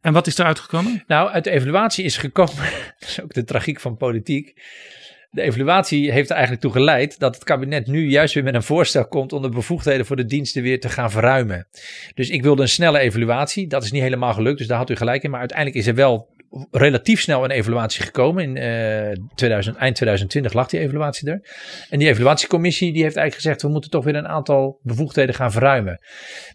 en 0.00 0.12
wat 0.12 0.26
is 0.26 0.38
eruit 0.38 0.58
gekomen? 0.58 1.02
Nou, 1.06 1.30
uit 1.30 1.44
de 1.44 1.50
evaluatie 1.50 2.04
is 2.04 2.16
gekomen, 2.16 2.54
dat 2.98 3.08
is 3.08 3.20
ook 3.20 3.34
de 3.34 3.44
tragiek 3.44 3.80
van 3.80 3.96
politiek. 3.96 4.62
De 5.34 5.42
evaluatie 5.42 6.12
heeft 6.12 6.28
er 6.28 6.34
eigenlijk 6.34 6.62
toe 6.64 6.72
geleid 6.72 7.18
dat 7.18 7.34
het 7.34 7.44
kabinet 7.44 7.86
nu 7.86 8.08
juist 8.08 8.34
weer 8.34 8.44
met 8.44 8.54
een 8.54 8.62
voorstel 8.62 9.06
komt 9.06 9.32
om 9.32 9.42
de 9.42 9.48
bevoegdheden 9.48 10.06
voor 10.06 10.16
de 10.16 10.24
diensten 10.24 10.62
weer 10.62 10.80
te 10.80 10.88
gaan 10.88 11.10
verruimen. 11.10 11.66
Dus 12.14 12.30
ik 12.30 12.42
wilde 12.42 12.62
een 12.62 12.68
snelle 12.68 12.98
evaluatie. 12.98 13.66
Dat 13.66 13.84
is 13.84 13.92
niet 13.92 14.02
helemaal 14.02 14.32
gelukt, 14.32 14.58
dus 14.58 14.66
daar 14.66 14.78
had 14.78 14.90
u 14.90 14.96
gelijk 14.96 15.22
in. 15.22 15.30
Maar 15.30 15.38
uiteindelijk 15.38 15.78
is 15.78 15.86
er 15.86 15.94
wel 15.94 16.28
relatief 16.70 17.20
snel 17.20 17.44
een 17.44 17.50
evaluatie 17.50 18.02
gekomen. 18.02 18.42
In 18.42 18.56
eh 18.56 19.16
2000, 19.34 19.76
eind 19.76 19.94
2020 19.94 20.52
lag 20.52 20.68
die 20.68 20.80
evaluatie 20.80 21.30
er. 21.30 21.40
En 21.90 21.98
die 21.98 22.08
evaluatiecommissie 22.08 22.92
die 22.92 23.02
heeft 23.02 23.16
eigenlijk 23.16 23.34
gezegd 23.34 23.62
we 23.62 23.68
moeten 23.68 23.90
toch 23.90 24.04
weer 24.04 24.14
een 24.14 24.28
aantal 24.28 24.78
bevoegdheden 24.82 25.34
gaan 25.34 25.52
verruimen. 25.52 25.98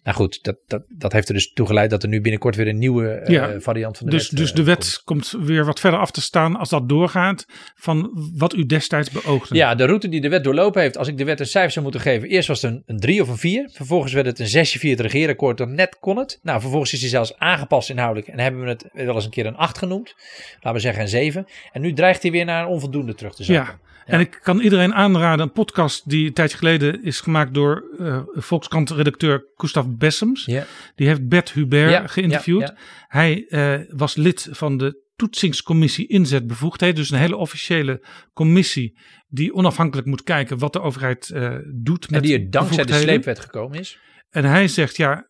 Nou 0.03 0.17
goed, 0.17 0.43
dat, 0.43 0.57
dat, 0.67 0.83
dat 0.87 1.13
heeft 1.13 1.27
er 1.27 1.33
dus 1.33 1.53
toe 1.53 1.65
geleid 1.65 1.89
dat 1.89 2.03
er 2.03 2.09
nu 2.09 2.21
binnenkort 2.21 2.55
weer 2.55 2.67
een 2.67 2.77
nieuwe 2.77 3.09
eh, 3.09 3.33
Ja, 3.33 3.59
variant 3.59 3.97
van 3.97 4.05
de 4.05 4.11
Dus, 4.11 4.29
wet 4.29 4.39
dus 4.39 4.49
eh, 4.49 4.55
de 4.55 4.63
wet 4.63 5.01
komt 5.03 5.35
weer 5.39 5.65
wat 5.65 5.79
verder 5.79 5.99
af 5.99 6.11
te 6.11 6.21
staan 6.21 6.55
als 6.55 6.69
dat 6.69 6.89
doorgaat 6.89 7.45
van 7.75 8.11
wat 8.35 8.53
u 8.53 8.65
destijds 8.65 9.11
beoogde. 9.11 9.55
Ja, 9.55 9.75
de 9.75 9.85
route 9.85 10.09
die 10.09 10.21
de 10.21 10.29
wet 10.29 10.43
doorlopen 10.43 10.81
heeft, 10.81 10.97
als 10.97 11.07
ik 11.07 11.17
de 11.17 11.23
wet 11.23 11.39
een 11.39 11.45
cijfer 11.45 11.71
zou 11.71 11.83
moeten 11.83 12.01
geven. 12.01 12.29
Eerst 12.29 12.47
was 12.47 12.61
het 12.61 12.71
een, 12.71 12.83
een 12.85 12.99
3 12.99 13.21
of 13.21 13.29
een 13.29 13.37
4. 13.37 13.69
Vervolgens 13.73 14.13
werd 14.13 14.25
het 14.25 14.39
een 14.39 14.47
6 14.47 14.71
via 14.71 14.89
het 14.89 14.99
regeerakkoord. 14.99 15.57
Dan 15.57 15.75
net 15.75 15.97
kon 15.99 16.17
het. 16.17 16.39
Nou, 16.41 16.61
vervolgens 16.61 16.93
is 16.93 16.99
hij 16.99 17.09
zelfs 17.09 17.37
aangepast 17.37 17.89
inhoudelijk. 17.89 18.27
En 18.27 18.39
hebben 18.39 18.61
we 18.61 18.67
het 18.67 18.85
wel 18.93 19.15
eens 19.15 19.25
een 19.25 19.31
keer 19.31 19.45
een 19.45 19.55
8 19.55 19.77
genoemd. 19.89 20.15
Laten 20.53 20.73
we 20.73 20.79
zeggen 20.79 21.01
een 21.01 21.09
7. 21.09 21.45
En 21.71 21.81
nu 21.81 21.93
dreigt 21.93 22.21
hij 22.21 22.31
weer 22.31 22.45
naar 22.45 22.63
een 22.63 22.69
onvoldoende 22.69 23.15
terug 23.15 23.35
te 23.35 23.43
zakken. 23.43 23.79
Ja. 23.81 23.87
En 24.13 24.19
ik 24.19 24.39
kan 24.41 24.59
iedereen 24.59 24.93
aanraden 24.93 25.45
een 25.45 25.51
podcast 25.51 26.09
die 26.09 26.27
een 26.27 26.33
tijdje 26.33 26.57
geleden 26.57 27.03
is 27.03 27.21
gemaakt 27.21 27.53
door 27.53 27.83
eh 27.99 28.21
Volkskrant-redacteur 28.33 29.45
Gustav 29.55 29.85
Bessems. 29.89 30.45
Ja. 30.45 30.65
Die 30.95 31.07
heeft 31.07 31.27
Bert 31.27 31.51
Hubert 31.51 32.11
geïnterviewd. 32.11 32.73
Hij 33.07 33.45
eh, 33.47 33.73
was 33.89 34.15
lid 34.15 34.47
van 34.51 34.77
de 34.77 35.07
toetsingscommissie 35.15 36.07
inzetbevoegdheid. 36.07 36.95
Dus 36.95 37.11
een 37.11 37.17
hele 37.17 37.35
officiële 37.35 38.05
commissie 38.33 38.97
die 39.27 39.53
onafhankelijk 39.53 40.07
moet 40.07 40.23
kijken 40.23 40.57
wat 40.57 40.73
de 40.73 40.81
overheid 40.81 41.29
eh, 41.29 41.55
doet. 41.73 42.05
En 42.05 42.13
met 42.13 42.23
die 42.23 42.33
er 42.33 42.49
dankzij 42.49 42.85
de 42.85 42.93
sleepwet 42.93 43.39
gekomen 43.39 43.79
is. 43.79 43.99
En 44.29 44.45
hij 44.45 44.67
zegt 44.67 44.97
ja, 44.97 45.27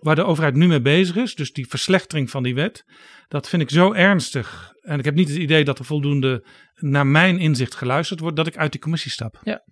waar 0.00 0.14
de 0.14 0.24
overheid 0.24 0.54
nu 0.54 0.66
mee 0.66 0.80
bezig 0.80 1.16
is, 1.16 1.34
dus 1.34 1.52
die 1.52 1.68
verslechtering 1.68 2.30
van 2.30 2.42
die 2.42 2.54
wet, 2.54 2.84
dat 3.28 3.48
vind 3.48 3.62
ik 3.62 3.70
zo 3.70 3.92
ernstig. 3.92 4.74
En 4.80 4.98
ik 4.98 5.04
heb 5.04 5.14
niet 5.14 5.28
het 5.28 5.38
idee 5.38 5.64
dat 5.64 5.78
er 5.78 5.84
voldoende 5.84 6.46
naar 6.74 7.06
mijn 7.06 7.38
inzicht 7.38 7.74
geluisterd 7.74 8.20
wordt, 8.20 8.36
dat 8.36 8.46
ik 8.46 8.56
uit 8.56 8.72
die 8.72 8.80
commissie 8.80 9.10
stap. 9.10 9.40
Ja. 9.42 9.64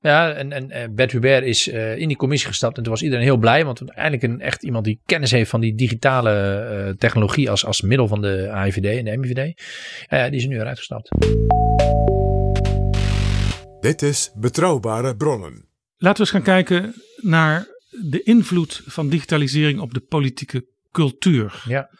Ja, 0.00 0.32
en, 0.32 0.52
en 0.52 0.70
eh, 0.70 0.88
Bert 0.90 1.12
Hubert 1.12 1.44
is 1.44 1.68
eh, 1.68 1.96
in 1.96 2.08
die 2.08 2.16
commissie 2.16 2.48
gestapt 2.48 2.76
en 2.76 2.82
toen 2.82 2.92
was 2.92 3.02
iedereen 3.02 3.24
heel 3.24 3.36
blij, 3.36 3.64
want 3.64 3.90
eindelijk 3.90 4.22
een 4.22 4.40
echt 4.40 4.62
iemand 4.62 4.84
die 4.84 5.00
kennis 5.04 5.30
heeft 5.30 5.50
van 5.50 5.60
die 5.60 5.74
digitale 5.74 6.32
eh, 6.32 6.94
technologie 6.94 7.50
als, 7.50 7.64
als 7.64 7.80
middel 7.80 8.08
van 8.08 8.20
de 8.20 8.50
AIVD 8.50 8.84
en 8.84 9.04
de 9.04 9.16
MIVD. 9.16 9.62
Ja, 10.08 10.28
die 10.28 10.36
is 10.36 10.42
er 10.42 10.48
nu 10.48 10.58
eruit 10.58 10.78
gestapt. 10.78 11.08
Dit 13.80 14.02
is 14.02 14.32
Betrouwbare 14.34 15.16
Bronnen. 15.16 15.68
Laten 15.96 16.24
we 16.24 16.32
eens 16.32 16.44
gaan 16.44 16.54
kijken 16.54 16.94
naar 17.16 17.66
de 18.04 18.22
invloed 18.22 18.82
van 18.86 19.08
digitalisering 19.08 19.80
op 19.80 19.94
de 19.94 20.00
politieke 20.00 20.66
cultuur. 20.92 21.62
Ja. 21.68 21.90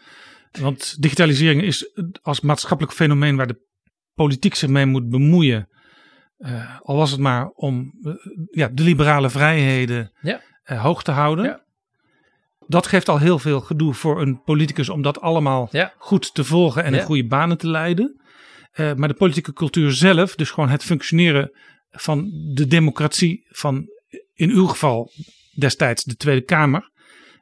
Want 0.61 1.03
digitalisering 1.03 1.62
is 1.62 1.91
als 2.23 2.41
maatschappelijk 2.41 2.95
fenomeen 2.95 3.37
waar 3.37 3.47
de 3.47 3.66
politiek 4.15 4.55
zich 4.55 4.69
mee 4.69 4.87
moet 4.87 5.09
bemoeien. 5.09 5.69
Uh, 6.39 6.79
al 6.83 6.97
was 6.97 7.11
het 7.11 7.20
maar 7.20 7.49
om 7.49 7.93
uh, 8.03 8.15
ja, 8.51 8.69
de 8.73 8.83
liberale 8.83 9.31
vrijheden 9.31 10.12
ja. 10.20 10.41
uh, 10.66 10.83
hoog 10.83 11.03
te 11.03 11.11
houden. 11.11 11.45
Ja. 11.45 11.62
Dat 12.66 12.87
geeft 12.87 13.09
al 13.09 13.19
heel 13.19 13.39
veel 13.39 13.61
gedoe 13.61 13.95
voor 13.95 14.20
een 14.20 14.43
politicus 14.43 14.89
om 14.89 15.03
dat 15.03 15.20
allemaal 15.20 15.69
ja. 15.70 15.93
goed 15.99 16.35
te 16.35 16.45
volgen 16.45 16.85
en 16.85 16.95
in 16.95 17.03
goede 17.03 17.27
banen 17.27 17.59
te 17.59 17.69
leiden. 17.69 18.20
maar 18.97 19.09
de 19.09 19.15
politieke 19.15 19.53
cultuur 19.53 19.93
zelf, 19.93 20.35
dus 20.35 20.51
gewoon 20.51 20.69
het 20.69 20.85
functioneren 20.85 21.51
van 21.91 22.31
de 22.55 22.66
democratie 22.66 23.47
van 23.49 23.89
in 24.35 24.51
uw 24.51 24.66
geval 24.66 25.11
destijds 25.60 26.05
de 26.05 26.16
Tweede 26.16 26.44
Kamer. 26.44 26.90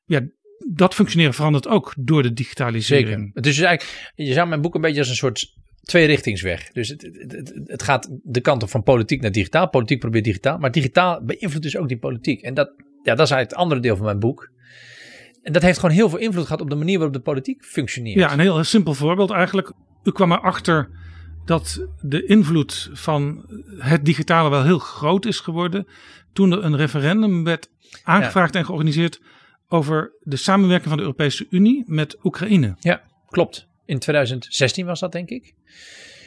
Ja, 0.05 0.21
dat 0.73 0.95
functioneren 0.95 1.35
verandert 1.35 1.69
ook 1.69 1.95
door 1.99 2.23
de 2.23 2.33
digitalisering. 2.33 3.09
Zeker. 3.09 3.31
Het 3.35 3.47
is 3.47 3.57
dus 3.57 3.65
eigenlijk, 3.65 4.13
je 4.15 4.33
zou 4.33 4.49
mijn 4.49 4.61
boek 4.61 4.75
een 4.75 4.81
beetje 4.81 4.99
als 4.99 5.09
een 5.09 5.15
soort 5.15 5.55
tweerichtingsweg. 5.83 6.69
Dus 6.73 6.89
het, 6.89 7.03
het, 7.03 7.33
het, 7.33 7.61
het, 7.65 7.83
gaat 7.83 8.09
de 8.23 8.41
kant 8.41 8.63
op 8.63 8.71
van 8.71 8.83
politiek 8.83 9.21
naar 9.21 9.33
digitaal. 9.33 9.69
Politiek 9.69 10.01
probeert 10.01 10.25
digitaal. 10.25 10.59
Maar 10.59 10.71
digitaal 10.71 11.25
beïnvloedt 11.25 11.63
dus 11.63 11.77
ook 11.77 11.89
die 11.89 11.99
politiek. 11.99 12.43
En 12.43 12.55
dat, 12.55 12.73
ja, 13.03 13.15
dat 13.15 13.27
is 13.27 13.31
eigenlijk 13.31 13.51
het 13.51 13.59
andere 13.59 13.81
deel 13.81 13.97
van 13.97 14.05
mijn 14.05 14.19
boek. 14.19 14.51
En 15.43 15.53
dat 15.53 15.63
heeft 15.63 15.79
gewoon 15.79 15.95
heel 15.95 16.09
veel 16.09 16.19
invloed 16.19 16.45
gehad 16.45 16.61
op 16.61 16.71
de 16.71 16.77
manier 16.77 16.99
waarop 16.99 17.17
de 17.17 17.23
politiek 17.23 17.65
functioneert. 17.65 18.19
Ja, 18.19 18.33
een 18.33 18.39
heel 18.39 18.65
simpel 18.65 18.95
voorbeeld 18.95 19.31
eigenlijk. 19.31 19.73
U 20.05 20.13
kwam 20.13 20.33
erachter 20.33 20.89
dat 21.45 21.87
de 22.01 22.25
invloed 22.25 22.91
van 22.93 23.45
het 23.79 24.05
digitale 24.05 24.51
wel 24.51 24.65
heel 24.65 24.79
groot 24.79 25.27
is 25.27 25.41
geworden. 25.41 25.87
Toen 26.33 26.53
er 26.53 26.65
een 26.65 26.77
referendum 26.77 27.45
werd 27.45 27.69
aangevraagd 28.03 28.53
ja. 28.53 28.59
en 28.59 28.65
georganiseerd 28.65 29.21
over 29.69 30.13
de 30.23 30.37
samenwerking 30.37 30.89
van 30.89 30.97
de 30.97 31.03
Europese 31.03 31.47
Unie 31.51 31.85
met 31.87 32.25
Oekraïne. 32.25 32.77
Ja, 32.81 33.03
klopt. 33.29 33.67
In 33.85 33.99
2016 33.99 34.87
was 34.87 35.01
dat, 35.01 35.13
denk 35.13 35.29
ik. 35.29 35.55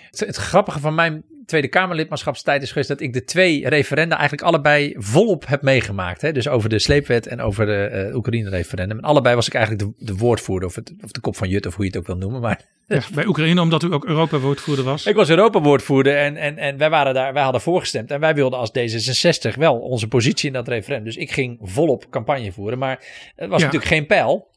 Het, 0.09 0.19
het, 0.19 0.35
grappige 0.35 0.79
van 0.79 0.95
mijn 0.95 1.23
Tweede 1.49 1.67
Kamerlidmaatschapstijd 1.67 2.61
is 2.61 2.69
geweest 2.69 2.87
dat 2.87 3.01
ik 3.01 3.13
de 3.13 3.23
twee 3.23 3.69
referenda 3.69 4.17
eigenlijk 4.17 4.47
allebei 4.47 4.95
volop 4.97 5.47
heb 5.47 5.61
meegemaakt. 5.61 6.21
Hè? 6.21 6.31
Dus 6.31 6.47
over 6.47 6.69
de 6.69 6.79
sleepwet 6.79 7.27
en 7.27 7.41
over 7.41 7.65
de 7.65 8.07
uh, 8.09 8.15
Oekraïne-referendum. 8.15 8.97
En 8.97 9.03
allebei 9.03 9.35
was 9.35 9.47
ik 9.47 9.53
eigenlijk 9.53 9.85
de, 9.85 10.05
de 10.05 10.15
woordvoerder 10.15 10.69
of, 10.69 10.75
het, 10.75 10.93
of 11.03 11.11
de 11.11 11.19
kop 11.19 11.35
van 11.35 11.49
Jut 11.49 11.65
of 11.65 11.75
hoe 11.75 11.83
je 11.85 11.91
het 11.91 11.99
ook 11.99 12.07
wil 12.07 12.17
noemen. 12.17 12.41
Maar 12.41 12.61
ja, 12.87 13.01
bij 13.13 13.25
Oekraïne 13.25 13.61
omdat 13.61 13.83
u 13.83 13.93
ook 13.93 14.05
Europa-woordvoerder 14.05 14.85
was. 14.85 15.05
Ik 15.05 15.15
was 15.15 15.29
Europa-woordvoerder 15.29 16.17
en, 16.17 16.37
en, 16.37 16.57
en 16.57 16.77
wij, 16.77 16.89
waren 16.89 17.13
daar, 17.13 17.33
wij 17.33 17.43
hadden 17.43 17.61
voorgestemd. 17.61 18.11
En 18.11 18.19
wij 18.19 18.35
wilden 18.35 18.59
als 18.59 18.71
D66 18.71 19.57
wel 19.57 19.79
onze 19.79 20.07
positie 20.07 20.47
in 20.47 20.53
dat 20.53 20.67
referendum. 20.67 21.05
Dus 21.05 21.17
ik 21.17 21.31
ging 21.31 21.57
volop 21.61 22.09
campagne 22.09 22.51
voeren. 22.51 22.79
Maar 22.79 23.03
het 23.35 23.49
was 23.49 23.59
ja. 23.59 23.65
natuurlijk 23.65 23.91
geen 23.91 24.05
pijl 24.05 24.47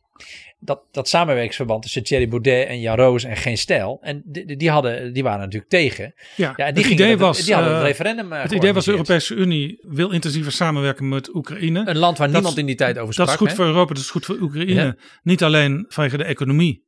dat, 0.65 0.83
dat 0.91 1.09
samenwerkingsverband 1.09 1.83
tussen 1.83 2.03
Thierry 2.03 2.29
Baudet 2.29 2.67
en 2.67 2.81
Jan 2.81 2.97
Roos 2.97 3.25
en 3.25 3.37
Geen 3.37 3.59
Stijl. 3.59 3.99
En 4.03 4.23
die, 4.25 4.57
die, 4.57 4.71
hadden, 4.71 5.13
die 5.13 5.23
waren 5.23 5.41
natuurlijk 5.41 5.71
tegen. 5.71 6.15
Ja, 6.37 6.53
ja 6.57 6.67
en 6.67 6.75
die 6.75 6.83
het 6.83 6.93
idee 6.93 7.17
was, 7.17 7.37
het, 7.37 7.47
die 7.47 7.55
hadden 7.55 7.75
het 7.75 7.85
referendum 7.85 8.33
uh, 8.33 8.43
Het 8.43 8.53
idee 8.53 8.73
was 8.73 8.85
de 8.85 8.91
Europese 8.91 9.35
Unie 9.35 9.79
wil 9.81 10.11
intensiever 10.11 10.53
samenwerken 10.53 11.09
met 11.09 11.35
Oekraïne. 11.35 11.89
Een 11.89 11.99
land 11.99 12.19
waar 12.19 12.27
dat 12.27 12.37
niemand 12.37 12.59
in 12.59 12.67
die 12.67 12.75
tijd 12.75 12.99
over 12.99 13.13
sprak. 13.13 13.27
Dat 13.27 13.35
is 13.35 13.41
goed 13.41 13.51
hè? 13.51 13.55
voor 13.55 13.65
Europa, 13.65 13.95
dat 13.95 14.03
is 14.03 14.11
goed 14.11 14.25
voor 14.25 14.41
Oekraïne. 14.41 14.83
Ja. 14.83 14.97
Niet 15.23 15.43
alleen 15.43 15.85
vanwege 15.89 16.17
de 16.17 16.25
economie, 16.25 16.87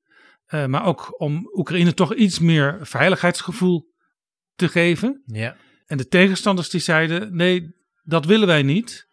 uh, 0.49 0.67
maar 0.67 0.87
ook 0.87 1.21
om 1.21 1.51
Oekraïne 1.53 1.95
toch 1.95 2.15
iets 2.15 2.39
meer 2.39 2.79
veiligheidsgevoel 2.81 3.93
te 4.55 4.69
geven. 4.69 5.23
Ja. 5.27 5.57
En 5.87 5.97
de 5.97 6.07
tegenstanders 6.07 6.71
die 6.71 6.81
zeiden, 6.81 7.37
nee, 7.37 7.75
dat 8.03 8.27
willen 8.27 8.47
wij 8.47 8.63
niet. 8.63 9.09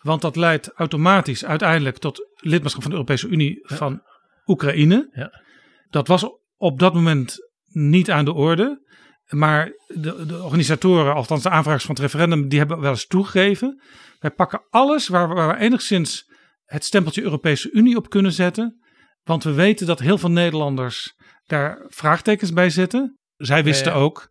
Want 0.00 0.22
dat 0.22 0.36
leidt 0.36 0.72
automatisch 0.74 1.44
uiteindelijk 1.44 1.98
tot 1.98 2.28
lidmaatschap 2.34 2.82
van 2.82 2.90
de 2.90 2.96
Europese 2.96 3.28
Unie 3.28 3.66
ja. 3.68 3.76
van 3.76 4.02
Oekraïne. 4.46 5.10
Ja. 5.12 5.42
Dat 5.90 6.08
was 6.08 6.26
op 6.56 6.78
dat 6.78 6.94
moment 6.94 7.36
niet 7.66 8.10
aan 8.10 8.24
de 8.24 8.32
orde. 8.32 8.88
Maar 9.28 9.72
de, 9.86 10.26
de, 10.26 10.42
organisatoren, 10.42 11.14
althans 11.14 11.42
de 11.42 11.50
aanvragers 11.50 11.84
van 11.84 11.94
het 11.94 12.04
referendum, 12.04 12.48
die 12.48 12.58
hebben 12.58 12.80
wel 12.80 12.90
eens 12.90 13.06
toegegeven. 13.06 13.82
Wij 14.18 14.30
pakken 14.30 14.62
alles 14.68 15.08
waar, 15.08 15.28
waar 15.28 15.48
we 15.48 15.64
enigszins 15.64 16.30
het 16.64 16.84
stempeltje 16.84 17.22
Europese 17.22 17.70
Unie 17.70 17.96
op 17.96 18.10
kunnen 18.10 18.32
zetten. 18.32 18.80
Want 19.22 19.44
we 19.44 19.52
weten 19.52 19.86
dat 19.86 19.98
heel 19.98 20.18
veel 20.18 20.30
Nederlanders 20.30 21.14
daar 21.46 21.84
vraagtekens 21.88 22.52
bij 22.52 22.70
zetten. 22.70 23.18
Zij 23.36 23.64
wisten 23.64 23.92
Ja, 23.92 23.98
ja. 23.98 24.04
ook 24.04 24.30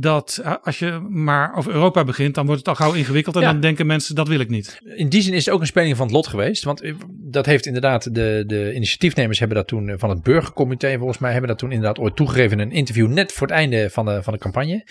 dat 0.00 0.40
uh, 0.44 0.54
als 0.62 0.78
je 0.78 1.06
maar 1.08 1.56
over 1.56 1.72
Europa 1.72 2.04
begint, 2.04 2.34
dan 2.34 2.46
wordt 2.46 2.60
het 2.60 2.68
al 2.68 2.74
gauw 2.74 2.92
ingewikkeld. 2.92 3.36
En 3.36 3.42
Ja. 3.42 3.52
dan 3.52 3.60
denken 3.60 3.86
mensen, 3.86 4.14
dat 4.14 4.28
wil 4.28 4.40
ik 4.40 4.48
niet. 4.48 4.80
In 4.96 5.08
die 5.08 5.22
zin 5.22 5.32
is 5.32 5.44
het 5.44 5.54
ook 5.54 5.60
een 5.60 5.66
speling 5.66 5.96
van 5.96 6.06
het 6.06 6.14
lot 6.14 6.26
geweest. 6.26 6.64
Want 6.64 6.80
eh, 6.80 6.94
dat 7.08 7.46
heeft 7.46 7.66
inderdaad, 7.66 8.14
de, 8.14 8.44
de 8.46 8.74
initiatiefnemers 8.74 9.38
hebben 9.38 9.56
dat 9.56 9.66
toen, 9.68 9.88
eh, 9.88 9.94
van 9.98 10.10
het 10.10 10.22
burgercomité 10.22 10.96
volgens 10.98 11.18
mij, 11.18 11.30
hebben 11.30 11.48
dat 11.48 11.58
toen 11.58 11.72
inderdaad 11.72 11.98
ooit 11.98 12.16
toegegeven 12.16 12.60
in 12.60 12.66
een 12.66 12.72
interview 12.72 13.08
net 13.08 13.32
voor 13.32 13.46
het 13.46 13.56
einde 13.56 13.90
van 13.90 14.04
de, 14.04 14.22
van 14.22 14.32
de 14.32 14.38
campagne. 14.38 14.84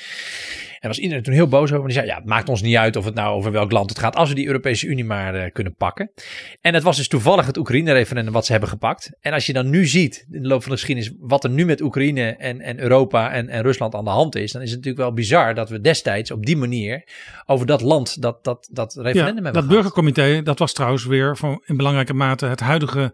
En 0.84 0.90
was 0.90 1.00
iedereen 1.00 1.24
toen 1.24 1.34
heel 1.34 1.48
boos 1.48 1.72
over. 1.72 1.88
Die 1.88 1.98
zei, 1.98 2.08
ja, 2.08 2.16
het 2.16 2.26
maakt 2.26 2.50
ons 2.50 2.62
niet 2.62 2.76
uit 2.76 2.96
of 2.96 3.06
het 3.06 3.14
nou 3.14 3.36
over 3.36 3.52
welk 3.52 3.72
land 3.72 3.90
het 3.90 4.00
gaat, 4.00 4.16
als 4.16 4.30
we 4.30 4.36
die 4.36 4.48
Europese 4.48 4.88
Unie 4.88 5.06
maar 5.06 5.36
eh, 5.36 5.52
kunnen 5.52 5.76
pakken. 5.76 6.12
En 6.62 6.74
het 6.74 6.84
was 6.84 6.98
dus 6.98 7.08
toevallig 7.08 7.46
het 7.46 7.58
Oekraïne-referendum 7.58 8.34
wat 8.34 8.46
ze 8.46 8.52
hebben 8.52 8.70
gepakt. 8.70 9.12
En 9.22 9.34
als 9.34 9.46
je 9.46 9.54
dan 9.54 9.70
nu 9.70 9.86
ziet, 9.88 10.26
in 10.32 10.42
de 10.42 10.48
loop 10.48 10.62
van 10.62 10.72
de 10.72 10.78
geschiedenis, 10.78 11.14
wat 11.20 11.44
er 11.44 11.50
nu 11.50 11.66
met 11.66 11.82
Oekraïne 11.82 12.36
en, 12.36 12.62
en 12.62 12.80
Europa 12.80 13.32
en, 13.32 13.50
en 13.50 13.62
Rusland 13.62 13.96
aan 13.96 14.04
de 14.04 14.10
hand 14.10 14.36
is, 14.36 14.52
dan 14.52 14.62
is 14.62 14.68
het 14.68 14.78
natuurlijk 14.78 15.06
wel 15.06 15.14
bizar 15.14 15.54
dat 15.56 15.70
we 15.70 15.82
destijds 15.82 16.32
op 16.32 16.46
die 16.46 16.58
manier 16.58 17.04
over 17.46 17.66
dat 17.66 17.82
land 17.82 18.22
dat, 18.22 18.44
dat, 18.44 18.70
dat 18.72 18.94
referendum 18.94 19.26
Ja, 19.26 19.34
hebben 19.34 19.54
dat 19.54 19.64
gehad. 19.64 19.70
burgercomité, 19.70 20.42
dat 20.42 20.60
was 20.60 20.74
trouwens 20.74 21.06
weer 21.06 21.38
van, 21.38 21.62
in 21.66 21.78
belangrijke 21.78 22.14
mate 22.14 22.46
het 22.46 22.60
huidige 22.60 23.14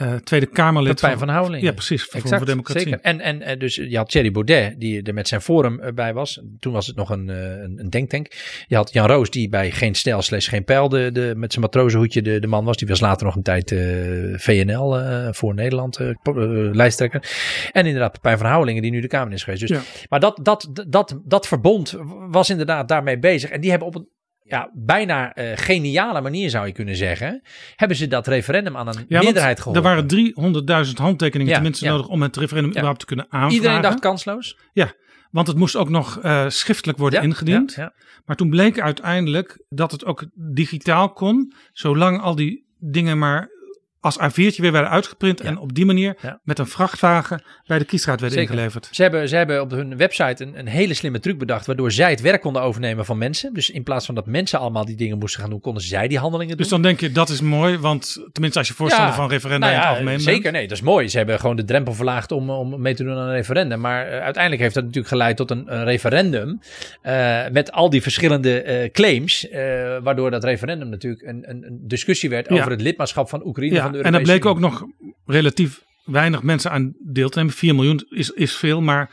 eh, 0.00 0.14
Tweede 0.14 0.46
Kamerlid. 0.46 0.94
Pepijn 0.94 1.18
van 1.18 1.28
Houweling. 1.28 1.62
Ja, 1.62 1.72
precies. 1.72 2.04
Van 2.04 2.20
voor 2.20 2.46
Democratie. 2.46 2.82
Zeker. 2.82 3.00
En, 3.00 3.20
en 3.20 3.42
eh, 3.42 3.58
dus 3.58 3.74
je 3.74 3.96
had 3.96 4.10
Thierry 4.10 4.30
Baudet, 4.30 4.80
die 4.80 5.02
er 5.02 5.14
met 5.14 5.28
zijn 5.28 5.40
forum 5.40 5.80
eh, 5.80 5.92
bij 5.92 6.14
was. 6.14 6.40
Toen 6.58 6.72
was 6.72 6.86
het 6.86 6.96
nog 6.96 7.10
een, 7.10 7.28
een, 7.28 7.78
een 7.78 7.90
denktank. 7.90 8.26
Je 8.66 8.76
had 8.76 8.92
Jan 8.92 9.06
Roos, 9.06 9.30
die 9.30 9.48
bij 9.48 9.70
Geen 9.70 9.94
Stijl 9.94 10.22
slash 10.22 10.48
Geen 10.48 10.64
Pijl 10.64 10.88
de, 10.88 11.10
de, 11.12 11.32
met 11.36 11.52
zijn 11.52 11.64
matrozenhoedje 11.64 12.22
de, 12.22 12.40
de 12.40 12.46
man 12.46 12.64
was. 12.64 12.76
Die 12.76 12.88
was 12.88 13.00
later 13.00 13.26
nog 13.26 13.36
een 13.36 13.42
tijd 13.42 13.72
eh, 13.72 13.78
VNL 14.36 14.98
voor 15.32 15.54
Nederland 15.54 15.98
lijsttrekker. 16.72 17.22
En 17.72 17.86
inderdaad 17.86 18.12
Pepijn 18.12 18.38
van 18.38 18.46
Houwelingen, 18.46 18.82
die 18.82 18.90
nu 18.90 19.00
de 19.00 19.06
Kamer 19.06 19.32
is 19.32 19.42
geweest. 19.42 19.60
Dus, 19.60 19.70
Ja. 19.70 19.82
Maar 20.08 20.20
dat, 20.20 20.38
dat, 20.42 20.70
dat, 20.88 21.20
dat 21.24 21.46
verbond 21.46 21.96
was 22.30 22.50
inderdaad 22.50 22.88
daarmee 22.88 23.18
bezig. 23.18 23.50
En 23.50 23.60
die 23.60 23.70
hebben 23.70 23.88
op 23.88 23.94
een 23.94 24.08
ja, 24.50 24.70
bijna 24.74 25.34
eh, 25.34 25.52
geniale 25.54 26.20
manier, 26.20 26.50
zou 26.50 26.66
je 26.66 26.72
kunnen 26.72 26.96
zeggen, 26.96 27.42
hebben 27.76 27.96
ze 27.96 28.06
dat 28.08 28.26
referendum 28.26 28.76
aan 28.76 28.88
een 28.88 29.04
Ja, 29.08 29.22
meerderheid 29.22 29.60
geholpen. 29.60 29.84
Er 29.84 30.06
waren 30.08 30.86
300.000 30.86 30.92
handtekeningen 30.94 31.52
Ja, 31.52 31.54
tenminste 31.54 31.84
ja. 31.84 31.90
nodig 31.90 32.08
om 32.08 32.22
het 32.22 32.36
referendum 32.36 32.70
überhaupt 32.70 33.00
te 33.00 33.06
kunnen 33.06 33.24
aanvragen. 33.24 33.56
Iedereen 33.56 33.82
dacht 33.82 34.00
kansloos. 34.00 34.58
Ja, 34.72 34.92
want 35.30 35.46
het 35.46 35.56
moest 35.56 35.76
ook 35.76 35.88
nog 35.88 36.20
eh, 36.20 36.48
schriftelijk 36.48 36.98
worden 36.98 37.22
ingediend. 37.22 37.76
Maar 38.24 38.36
toen 38.36 38.50
bleek 38.50 38.80
uiteindelijk 38.80 39.64
dat 39.68 39.92
het 39.92 40.04
ook 40.04 40.26
digitaal 40.34 41.12
kon, 41.12 41.52
zolang 41.72 42.20
al 42.20 42.34
die 42.34 42.66
dingen 42.78 43.18
maar 43.18 43.48
als 44.00 44.18
A4'tje 44.18 44.56
weer 44.56 44.72
werden 44.72 44.90
uitgeprint 44.90 45.40
en 45.40 45.58
op 45.58 45.74
die 45.74 45.84
manier 45.86 46.16
Ja. 46.22 46.40
met 46.42 46.58
een 46.58 46.66
vrachtwagen 46.66 47.42
bij 47.66 47.78
de 47.78 47.84
kiesraad 47.84 48.20
werden 48.20 48.38
Zeker. 48.38 48.54
ingeleverd. 48.54 48.88
Ze 48.90 49.02
hebben, 49.02 49.28
ze 49.28 49.36
hebben 49.36 49.60
op 49.60 49.70
hun 49.70 49.96
website 49.96 50.44
een, 50.44 50.58
een 50.58 50.66
hele 50.66 50.94
slimme 50.94 51.20
truc 51.20 51.38
bedacht, 51.38 51.66
waardoor 51.66 51.92
zij 51.92 52.10
het 52.10 52.20
werk 52.20 52.40
konden 52.40 52.62
overnemen 52.62 53.04
van 53.04 53.18
mensen. 53.18 53.54
Dus 53.54 53.70
in 53.70 53.82
plaats 53.82 54.06
van 54.06 54.14
dat 54.14 54.26
mensen 54.26 54.58
allemaal 54.58 54.84
die 54.84 54.96
dingen 54.96 55.18
moesten 55.18 55.40
gaan 55.40 55.50
doen, 55.50 55.60
konden 55.60 55.82
zij 55.82 56.08
die 56.08 56.18
handelingen 56.18 56.48
doen. 56.48 56.60
Dus 56.62 56.68
dan 56.68 56.82
denk 56.82 57.00
je, 57.00 57.12
dat 57.12 57.28
is 57.28 57.40
mooi, 57.40 57.78
want 57.78 58.12
tenminste 58.32 58.58
als 58.58 58.68
je 58.68 58.74
voorstander 58.74 59.10
Ja, 59.10 59.16
van 59.16 59.28
referenda 59.28 59.66
nou 59.66 59.78
in 59.78 59.82
ja, 59.82 59.88
het 59.88 59.98
algemeen 59.98 60.20
Zeker, 60.20 60.42
bent. 60.42 60.54
nee, 60.54 60.68
dat 60.68 60.76
is 60.76 60.82
mooi. 60.82 61.08
Ze 61.08 61.16
hebben 61.16 61.40
gewoon 61.40 61.56
de 61.56 61.64
drempel 61.64 61.94
verlaagd 61.94 62.32
om, 62.32 62.50
om 62.50 62.80
mee 62.80 62.94
te 62.94 63.04
doen 63.04 63.16
aan 63.16 63.26
een 63.28 63.34
referendum. 63.34 63.80
Maar 63.80 64.06
eh, 64.06 64.20
uiteindelijk 64.20 64.62
heeft 64.62 64.74
dat 64.74 64.82
natuurlijk 64.84 65.12
geleid 65.12 65.36
tot 65.36 65.50
een, 65.50 65.74
een 65.74 65.84
referendum 65.84 66.60
eh, 67.02 67.38
met 67.52 67.72
al 67.72 67.90
die 67.90 68.02
verschillende 68.02 68.62
eh, 68.62 68.90
claims, 68.90 69.46
waardoor 70.02 70.30
dat 70.30 70.44
referendum 70.44 70.88
natuurlijk 70.88 71.22
een, 71.22 71.50
een, 71.50 71.64
een 71.66 71.78
discussie 71.82 72.30
werd 72.30 72.48
over 72.48 72.70
het 72.70 72.80
lidmaatschap 72.80 73.28
van 73.28 73.46
Oekraïne 73.46 73.74
Ja, 73.74 73.89
van 73.92 74.02
de 74.02 74.08
en 74.08 74.14
er 74.14 74.22
bleek 74.22 74.44
ook 74.44 74.58
nog 74.58 74.86
relatief 75.26 75.82
weinig 76.04 76.42
mensen 76.42 76.70
aan 76.70 76.94
deel 76.98 77.28
te 77.28 77.38
nemen. 77.38 77.54
4 77.54 77.74
miljoen 77.74 78.06
is, 78.08 78.30
is 78.30 78.56
veel, 78.56 78.80
maar 78.80 79.10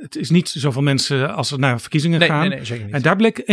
het 0.00 0.16
is 0.16 0.30
niet 0.30 0.48
zoveel 0.48 0.82
mensen 0.82 1.34
als 1.34 1.50
er 1.50 1.58
naar 1.58 1.80
verkiezingen 1.80 2.18
Nee, 2.18 2.28
gaan. 2.28 2.48
nee, 2.48 2.60
nee. 2.68 2.86
En 2.90 3.02
daar 3.02 3.16
bleek 3.16 3.40
61% 3.40 3.44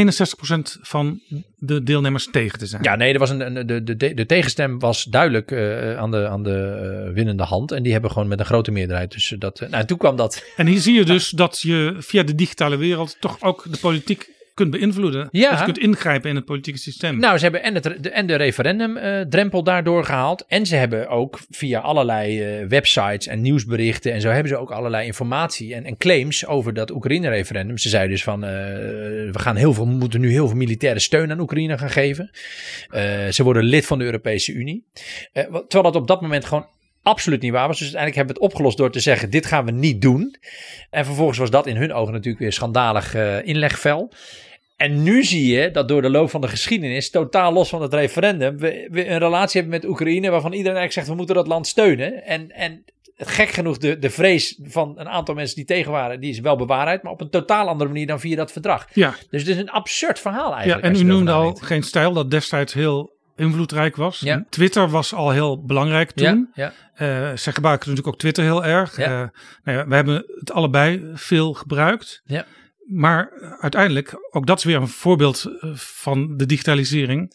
van 0.81 1.21
de 1.57 1.83
deelnemers 1.83 2.27
tegen 2.31 2.59
te 2.59 2.65
zijn. 2.65 2.83
Ja, 2.83 2.95
nee, 2.95 3.13
er 3.13 3.19
was 3.19 3.29
een, 3.29 3.55
een, 3.57 3.67
de, 3.67 3.83
de, 3.83 4.13
de 4.13 4.25
tegenstem 4.25 4.79
was 4.79 5.03
duidelijk 5.03 5.51
eh, 5.51 5.97
aan 5.97 6.11
de, 6.11 6.27
aan 6.27 6.43
de 6.43 7.05
eh, 7.07 7.13
winnende 7.13 7.43
hand. 7.43 7.71
En 7.71 7.83
die 7.83 7.91
hebben 7.91 8.11
gewoon 8.11 8.27
met 8.27 8.39
een 8.39 8.45
grote 8.45 8.71
meerderheid. 8.71 9.11
Dus 9.11 9.35
dat, 9.39 9.59
eh, 9.59 9.69
nou, 9.69 9.81
en 9.81 9.87
toen 9.87 9.97
kwam 9.97 10.15
dat. 10.15 10.43
En 10.55 10.67
hier 10.67 10.79
zie 10.79 10.93
je 10.93 11.05
dus 11.15 11.29
dat 11.29 11.61
je 11.61 11.95
via 11.99 12.23
de 12.23 12.35
digitale 12.35 12.77
wereld 12.77 13.17
toch 13.19 13.41
ook 13.41 13.65
de 13.71 13.77
politiek 13.77 14.29
kunt 14.55 14.71
beïnvloeden. 14.71 15.27
Ja. 15.31 15.49
Dus 15.49 15.59
je 15.59 15.65
kunt 15.65 15.77
ingrijpen 15.77 16.29
in 16.29 16.35
het 16.35 16.45
politieke 16.45 16.79
systeem. 16.79 17.19
Nou, 17.19 17.37
ze 17.37 17.43
hebben 17.43 17.63
en, 17.63 17.73
het, 17.73 17.83
de, 17.83 18.09
en 18.09 18.27
de 18.27 18.35
referendumdrempel 18.35 19.63
daardoor 19.63 20.05
gehaald. 20.05 20.45
En 20.47 20.65
ze 20.65 20.75
hebben 20.75 21.07
ook 21.09 21.39
via 21.49 21.79
allerlei 21.79 22.41
eh, 22.41 22.67
websites 22.67 23.27
en 23.27 23.41
nieuwsberichten 23.41 24.13
en 24.13 24.21
zo 24.21 24.29
hebben 24.29 24.49
ze 24.49 24.57
ook 24.57 24.71
allerlei 24.71 25.05
informatie 25.05 25.75
en, 25.75 25.85
en 25.85 25.97
claims 25.97 26.45
over 26.45 26.73
dat 26.73 26.91
Oekraïne-referendum. 26.91 27.77
Ze 27.77 27.89
zeiden 27.89 28.11
dus 28.11 28.23
van, 28.23 28.43
eh, 28.43 28.49
we 28.49 29.39
gaan 29.39 29.55
heel 29.55 29.73
veel, 29.73 29.85
moeten 29.85 30.21
nu 30.21 30.31
heel 30.31 30.47
veel 30.47 30.57
militaire 30.57 30.99
steun 30.99 31.31
aan 31.31 31.39
Oekraïne 31.39 31.77
gaan 31.77 31.89
geven. 31.89 32.29
Eh, 32.89 33.27
ze 33.29 33.43
worden 33.43 33.63
lid 33.63 33.85
van 33.85 33.97
de 33.97 34.05
Europese 34.05 34.53
Unie. 34.53 34.85
Eh, 35.33 35.43
terwijl 35.43 35.83
dat 35.83 35.95
op 35.95 36.07
dat 36.07 36.21
moment 36.21 36.45
gewoon 36.45 36.67
absoluut 37.05 37.41
niet 37.41 37.51
waar 37.51 37.67
was. 37.67 37.79
Dus 37.79 37.95
uiteindelijk 37.95 38.15
hebben 38.15 38.35
we 38.35 38.41
het 38.41 38.51
opgelost 38.51 38.77
door 38.77 38.91
te 38.91 38.99
zeggen: 38.99 39.29
dit 39.29 39.45
gaan 39.45 39.65
we 39.65 39.71
niet 39.71 40.01
doen. 40.01 40.35
En 40.89 41.05
vervolgens 41.05 41.37
was 41.37 41.49
dat 41.49 41.67
in 41.67 41.75
hun 41.75 41.93
ogen 41.93 42.13
natuurlijk 42.13 42.39
weer 42.39 42.53
schandalig 42.53 43.15
uh, 43.15 43.47
inlegvel. 43.47 44.11
En 44.75 45.03
nu 45.03 45.23
zie 45.23 45.53
je 45.53 45.71
dat 45.71 45.87
door 45.87 46.01
de 46.01 46.09
loop 46.09 46.29
van 46.29 46.41
de 46.41 46.47
geschiedenis, 46.47 47.09
totaal 47.09 47.53
los 47.53 47.69
van 47.69 47.81
het 47.81 47.93
referendum, 47.93 48.57
we, 48.57 48.87
we 48.91 49.09
een 49.09 49.17
relatie 49.17 49.61
hebben 49.61 49.79
met 49.81 49.89
Oekraïne 49.89 50.29
waarvan 50.29 50.53
iedereen 50.53 50.77
eigenlijk 50.77 50.93
zegt: 50.93 51.07
we 51.07 51.15
moeten 51.15 51.35
dat 51.35 51.47
land 51.47 51.67
steunen. 51.67 52.25
En, 52.25 52.51
en 52.51 52.83
gek 53.17 53.49
genoeg, 53.49 53.77
de, 53.77 53.99
de 53.99 54.09
vrees 54.09 54.59
van 54.63 54.93
een 54.97 55.09
aantal 55.09 55.35
mensen 55.35 55.55
die 55.55 55.65
tegen 55.65 55.91
waren, 55.91 56.19
die 56.19 56.29
is 56.29 56.39
wel 56.39 56.55
bewaarheid, 56.55 57.03
maar 57.03 57.11
op 57.11 57.21
een 57.21 57.29
totaal 57.29 57.67
andere 57.67 57.89
manier 57.89 58.07
dan 58.07 58.19
via 58.19 58.35
dat 58.35 58.51
verdrag. 58.51 58.87
Ja. 58.93 59.15
Dus 59.29 59.41
het 59.41 59.49
is 59.49 59.57
een 59.57 59.69
absurd 59.69 60.19
verhaal 60.19 60.53
eigenlijk. 60.53 60.83
Ja, 60.83 60.89
en 60.89 60.99
u 60.99 61.03
noemde 61.03 61.31
al 61.31 61.53
geen 61.53 61.83
stijl 61.83 62.13
dat 62.13 62.31
destijds 62.31 62.73
heel 62.73 63.14
invloedrijk 63.35 63.95
was. 63.95 64.19
Ja. 64.19 64.45
Twitter 64.49 64.89
was 64.89 65.13
al 65.13 65.29
heel 65.29 65.65
belangrijk 65.65 66.11
toen. 66.11 66.49
Ja, 66.53 66.73
ja. 66.97 67.31
Uh, 67.31 67.37
zij 67.37 67.53
gebruiken 67.53 67.89
natuurlijk 67.89 68.07
ook 68.07 68.19
Twitter 68.19 68.43
heel 68.43 68.65
erg. 68.65 68.97
Ja. 68.97 69.21
Uh, 69.21 69.27
nou 69.63 69.77
ja, 69.77 69.87
we 69.87 69.95
hebben 69.95 70.25
het 70.39 70.51
allebei 70.51 71.11
veel 71.13 71.53
gebruikt. 71.53 72.21
Ja. 72.25 72.45
Maar 72.85 73.31
uiteindelijk, 73.59 74.27
ook 74.31 74.47
dat 74.47 74.57
is 74.57 74.63
weer 74.63 74.75
een 74.75 74.87
voorbeeld 74.87 75.45
eh, 75.45 75.69
van 75.75 76.37
de 76.37 76.45
digitalisering, 76.45 77.33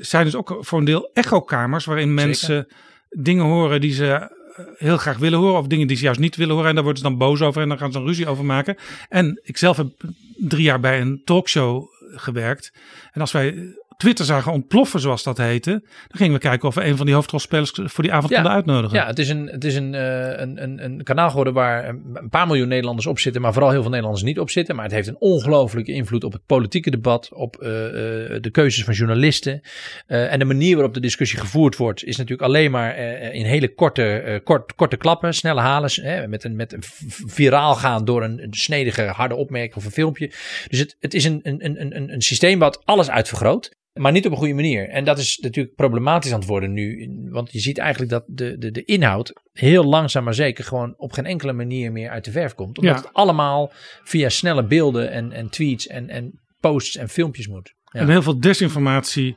zijn 0.00 0.24
dus 0.24 0.34
ook 0.34 0.56
voor 0.60 0.78
een 0.78 0.84
deel 0.84 1.10
echokamers 1.12 1.84
waarin 1.84 2.14
mensen 2.14 2.66
dingen 3.10 3.44
horen 3.44 3.80
die 3.80 3.92
ze 3.92 4.36
heel 4.76 4.96
graag 4.96 5.18
willen 5.18 5.38
horen. 5.38 5.58
Of 5.58 5.66
dingen 5.66 5.86
die 5.86 5.96
ze 5.96 6.04
juist 6.04 6.20
niet 6.20 6.36
willen 6.36 6.54
horen. 6.54 6.68
En 6.68 6.74
daar 6.74 6.84
worden 6.84 7.02
ze 7.02 7.08
dan 7.08 7.18
boos 7.18 7.42
over 7.42 7.62
en 7.62 7.68
dan 7.68 7.78
gaan 7.78 7.92
ze 7.92 7.98
een 7.98 8.06
ruzie 8.06 8.26
over 8.26 8.44
maken. 8.44 8.76
En 9.08 9.40
ik 9.42 9.56
zelf 9.56 9.76
heb 9.76 9.88
drie 10.36 10.62
jaar 10.62 10.80
bij 10.80 11.00
een 11.00 11.22
talkshow 11.24 11.86
gewerkt. 12.10 12.72
En 13.12 13.20
als 13.20 13.32
wij 13.32 13.74
Twitter 13.98 14.24
zagen 14.24 14.52
ontploffen, 14.52 15.00
zoals 15.00 15.22
dat 15.22 15.38
heette. 15.38 15.70
Dan 15.70 16.16
gingen 16.16 16.32
we 16.32 16.38
kijken 16.38 16.68
of 16.68 16.74
we 16.74 16.84
een 16.84 16.96
van 16.96 17.06
die 17.06 17.14
hoofdrolspelers 17.14 17.72
voor 17.74 18.04
die 18.04 18.12
avond 18.12 18.28
ja, 18.28 18.34
konden 18.34 18.54
uitnodigen. 18.54 18.96
Ja, 18.96 19.06
het 19.06 19.18
is, 19.18 19.28
een, 19.28 19.46
het 19.46 19.64
is 19.64 19.74
een, 19.74 19.92
uh, 19.92 20.38
een, 20.38 20.62
een, 20.62 20.84
een 20.84 21.02
kanaal 21.02 21.28
geworden 21.28 21.52
waar 21.52 21.88
een 21.88 22.28
paar 22.30 22.46
miljoen 22.46 22.68
Nederlanders 22.68 23.06
op 23.06 23.18
zitten. 23.18 23.42
Maar 23.42 23.52
vooral 23.52 23.70
heel 23.70 23.80
veel 23.80 23.90
Nederlanders 23.90 24.24
niet 24.24 24.38
op 24.38 24.50
zitten. 24.50 24.74
Maar 24.74 24.84
het 24.84 24.94
heeft 24.94 25.08
een 25.08 25.18
ongelofelijke 25.18 25.92
invloed 25.92 26.24
op 26.24 26.32
het 26.32 26.46
politieke 26.46 26.90
debat. 26.90 27.28
Op 27.32 27.56
uh, 27.62 27.68
uh, 27.68 27.92
de 28.40 28.48
keuzes 28.52 28.84
van 28.84 28.94
journalisten. 28.94 29.60
en 30.06 30.38
de 30.38 30.44
manier 30.44 30.74
waarop 30.74 30.94
de 30.94 31.00
discussie 31.00 31.38
gevoerd 31.38 31.76
wordt. 31.76 32.04
Is 32.04 32.16
natuurlijk 32.16 32.48
alleen 32.48 32.70
maar 32.70 32.98
in 33.32 33.44
hele 33.44 33.74
korte, 33.74 34.40
kort, 34.44 34.74
korte 34.74 34.96
klappen. 34.96 35.34
Snelle 35.34 35.60
halen. 35.60 35.90
met, 36.28 36.44
een, 36.44 36.56
met 36.56 36.72
een 36.72 36.82
viraal 37.26 37.74
gaan 37.74 38.04
door 38.04 38.22
een, 38.22 38.42
een 38.42 38.54
snedige 38.54 39.02
harde 39.02 39.34
opmerking 39.34 39.76
of 39.76 39.84
een 39.84 39.90
filmpje. 39.90 40.32
Dus 40.68 40.78
het, 40.78 40.96
het 41.00 41.14
is 41.14 41.24
een, 41.24 41.40
een, 41.42 41.96
een, 41.96 42.12
een 42.12 42.22
systeem 42.22 42.58
wat 42.58 42.82
alles 42.84 43.10
uitvergroot. 43.10 43.76
Maar 43.98 44.12
niet 44.12 44.26
op 44.26 44.32
een 44.32 44.38
goede 44.38 44.54
manier. 44.54 44.88
En 44.88 45.04
dat 45.04 45.18
is 45.18 45.38
natuurlijk 45.38 45.74
problematisch 45.74 46.32
aan 46.32 46.38
het 46.38 46.48
worden 46.48 46.72
nu. 46.72 47.10
Want 47.30 47.52
je 47.52 47.58
ziet 47.60 47.78
eigenlijk 47.78 48.10
dat 48.10 48.24
de, 48.26 48.58
de, 48.58 48.70
de 48.70 48.84
inhoud 48.84 49.32
heel 49.52 49.84
langzaam 49.84 50.24
maar 50.24 50.34
zeker 50.34 50.64
gewoon 50.64 50.94
op 50.96 51.12
geen 51.12 51.26
enkele 51.26 51.52
manier 51.52 51.92
meer 51.92 52.10
uit 52.10 52.24
de 52.24 52.30
verf 52.30 52.54
komt. 52.54 52.78
Omdat 52.78 52.96
Ja. 52.96 53.02
het 53.02 53.12
allemaal 53.12 53.72
via 54.04 54.28
snelle 54.28 54.66
beelden 54.66 55.10
en, 55.10 55.32
en 55.32 55.48
tweets 55.50 55.86
en, 55.86 56.08
en 56.08 56.40
posts 56.60 56.96
en 56.96 57.08
filmpjes 57.08 57.46
moet. 57.48 57.74
Ja. 57.84 58.00
En 58.00 58.08
heel 58.08 58.22
veel 58.22 58.40
desinformatie 58.40 59.36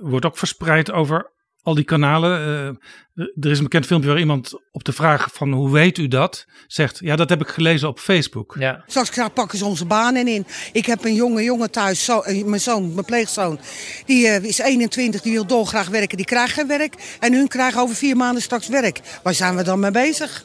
wordt 0.00 0.26
ook 0.26 0.38
verspreid 0.38 0.90
over 0.90 1.32
al 1.62 1.74
die 1.74 1.84
kanalen. 1.84 2.38
Eh, 2.38 3.24
er 3.40 3.50
is 3.50 3.58
een 3.58 3.64
bekend 3.64 3.86
filmpje 3.86 4.08
waar 4.08 4.18
iemand 4.18 4.52
op 4.72 4.84
de 4.84 4.92
vraag 4.92 5.28
van 5.32 5.52
hoe 5.52 5.70
weet 5.70 5.98
u 5.98 6.08
dat? 6.08 6.46
Zegt, 6.66 6.98
ja 7.00 7.16
dat 7.16 7.28
heb 7.28 7.40
ik 7.40 7.48
gelezen 7.48 7.88
op 7.88 7.98
Facebook. 7.98 8.56
Ja. 8.58 8.84
Straks 8.86 9.10
pakken 9.34 9.58
ze 9.58 9.64
onze 9.64 9.84
banen 9.84 10.28
in. 10.28 10.46
Ik 10.72 10.86
heb 10.86 11.04
een 11.04 11.14
jonge 11.14 11.42
jongen 11.42 11.70
thuis, 11.70 12.04
zo, 12.04 12.20
eh, 12.20 12.44
mijn 12.44 12.60
zoon, 12.60 12.94
mijn 12.94 13.06
pleegzoon. 13.06 13.58
Die 14.06 14.28
eh, 14.28 14.44
is 14.44 14.58
21, 14.58 15.20
die 15.20 15.32
wil 15.32 15.46
dolgraag 15.46 15.88
werken, 15.88 16.16
die 16.16 16.26
krijgt 16.26 16.54
geen 16.54 16.66
werk. 16.66 17.16
En 17.20 17.32
hun 17.32 17.48
krijgen 17.48 17.80
over 17.80 17.96
vier 17.96 18.16
maanden 18.16 18.42
straks 18.42 18.68
werk. 18.68 19.00
Waar 19.22 19.34
zijn 19.34 19.56
we 19.56 19.62
dan 19.62 19.80
mee 19.80 19.90
bezig? 19.90 20.44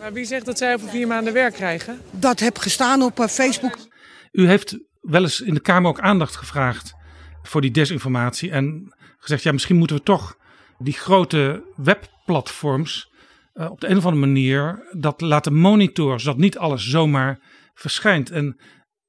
Maar 0.00 0.12
wie 0.12 0.24
zegt 0.24 0.46
dat 0.46 0.58
zij 0.58 0.74
over 0.74 0.88
vier 0.88 1.06
maanden 1.06 1.32
werk 1.32 1.54
krijgen? 1.54 2.00
Dat 2.10 2.40
heb 2.40 2.58
gestaan 2.58 3.02
op 3.02 3.20
eh, 3.20 3.26
Facebook. 3.26 3.78
U 4.32 4.48
heeft 4.48 4.78
wel 5.00 5.22
eens 5.22 5.40
in 5.40 5.54
de 5.54 5.60
Kamer 5.60 5.90
ook 5.90 6.00
aandacht 6.00 6.36
gevraagd 6.36 6.94
voor 7.42 7.60
die 7.60 7.70
desinformatie. 7.70 8.50
En 8.50 8.94
gezegd, 9.26 9.42
ja 9.42 9.52
misschien 9.52 9.76
moeten 9.76 9.96
we 9.96 10.02
toch 10.02 10.36
die 10.78 10.92
grote 10.92 11.72
webplatforms 11.76 13.14
eh, 13.56 13.70
op 13.70 13.80
de 13.80 13.88
een 13.88 13.96
of 13.96 14.04
andere 14.04 14.26
manier 14.26 14.88
dat 14.98 15.20
laten 15.20 15.54
monitoren. 15.54 16.20
Zodat 16.20 16.38
niet 16.38 16.58
alles 16.58 16.88
zomaar 16.88 17.38
verschijnt. 17.74 18.30
En 18.30 18.60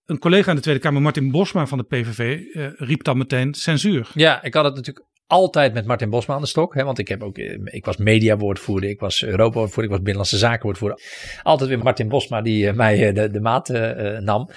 een 0.06 0.20
collega 0.20 0.50
in 0.50 0.56
de 0.56 0.62
Tweede 0.62 0.82
Kamer, 0.82 1.02
Martin 1.02 1.32
Bosma 1.32 1.68
van 1.68 1.78
de 1.78 1.84
PVV, 1.84 2.40
eh, 2.54 2.68
riep 2.76 3.04
dan 3.04 3.18
meteen 3.18 3.54
censuur. 3.54 4.10
Ja, 4.14 4.44
ik 4.44 4.54
had 4.54 4.66
het 4.66 4.76
natuurlijk 4.76 5.06
altijd 5.26 5.74
met 5.74 5.86
Martin 5.86 6.10
Bosma 6.10 6.36
aan 6.36 6.42
de 6.42 6.48
stok. 6.48 6.74
Hè, 6.74 6.84
want 6.84 7.00
ik, 7.00 7.08
heb 7.08 7.24
ook, 7.24 7.38
eh, 7.38 7.58
ik 7.64 7.86
was 7.86 7.98
mediawoordvoerder, 7.98 8.90
ik 8.90 9.00
was 9.00 9.24
Europa-woordvoerder, 9.24 9.84
ik 9.84 9.90
was 9.90 9.98
Binnenlandse 9.98 10.38
Zakenwoordvoerder. 10.38 11.00
Altijd 11.44 11.70
weer 11.70 11.80
Martin 11.80 12.08
Bosma 12.08 12.42
die 12.42 12.74
mij 12.74 13.14
de, 13.14 13.30
de 13.30 13.42
maat 13.42 13.68
nam. 14.20 14.50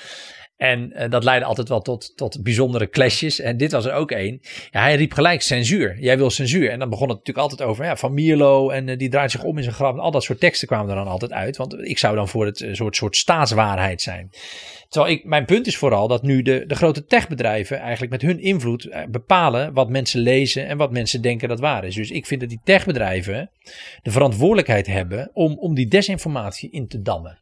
En 0.61 0.93
eh, 0.93 1.11
dat 1.11 1.24
leidde 1.24 1.47
altijd 1.47 1.69
wel 1.69 1.81
tot, 1.81 2.16
tot 2.16 2.43
bijzondere 2.43 2.89
clashes. 2.89 3.41
En 3.41 3.57
dit 3.57 3.73
was 3.73 3.85
er 3.85 3.93
ook 3.93 4.11
één. 4.11 4.41
Hij 4.70 4.95
riep 4.95 5.12
gelijk 5.12 5.43
censuur. 5.43 5.97
Jij 5.99 6.16
wil 6.16 6.31
censuur. 6.31 6.70
En 6.70 6.78
dan 6.78 6.91
begon 6.91 7.09
het 7.09 7.16
natuurlijk 7.16 7.49
altijd 7.49 7.69
over 7.69 7.85
ja, 7.85 7.97
Van 7.97 8.15
Mierlo. 8.15 8.70
En 8.70 8.89
eh, 8.89 8.99
die 8.99 9.09
draait 9.09 9.31
zich 9.31 9.43
om 9.43 9.57
in 9.57 9.62
zijn 9.62 9.74
graf. 9.74 9.93
En 9.93 10.01
al 10.01 10.11
dat 10.11 10.23
soort 10.23 10.41
teksten 10.41 10.69
kwamen 10.69 10.91
er 10.91 10.97
dan 10.97 11.07
altijd 11.07 11.32
uit. 11.32 11.57
Want 11.57 11.74
ik 11.82 11.99
zou 11.99 12.16
dan 12.16 12.28
voor 12.28 12.47
het 12.47 12.61
eh, 12.61 12.74
soort, 12.74 12.97
soort 12.97 13.16
staatswaarheid 13.16 14.03
zijn. 14.03 14.31
Terwijl 14.91 15.15
ik, 15.15 15.25
mijn 15.25 15.45
punt 15.45 15.67
is 15.67 15.77
vooral 15.77 16.09
dat 16.09 16.23
nu 16.23 16.43
de, 16.43 16.65
de 16.67 16.75
grote 16.75 17.05
techbedrijven 17.05 17.79
eigenlijk 17.79 18.12
met 18.12 18.23
hun 18.23 18.41
invloed 18.41 18.85
eh, 18.85 19.07
bepalen 19.07 19.73
wat 19.73 19.89
mensen 19.89 20.21
lezen 20.21 20.67
en 20.67 20.77
wat 20.77 20.93
mensen 20.93 21.23
denken 21.23 21.49
dat 21.49 21.61
waar 21.61 21.85
is. 21.85 21.95
Dus 21.95 22.11
ik 22.11 22.27
vind 22.27 22.41
dat 22.41 22.49
die 22.49 22.61
techbedrijven 22.65 23.51
de 24.03 24.11
verantwoordelijkheid 24.11 24.87
hebben 24.87 25.31
om, 25.33 25.59
om 25.59 25.75
die 25.75 25.89
desinformatie 25.89 26.71
in 26.71 26.89
te 26.89 27.03
dammen. 27.03 27.39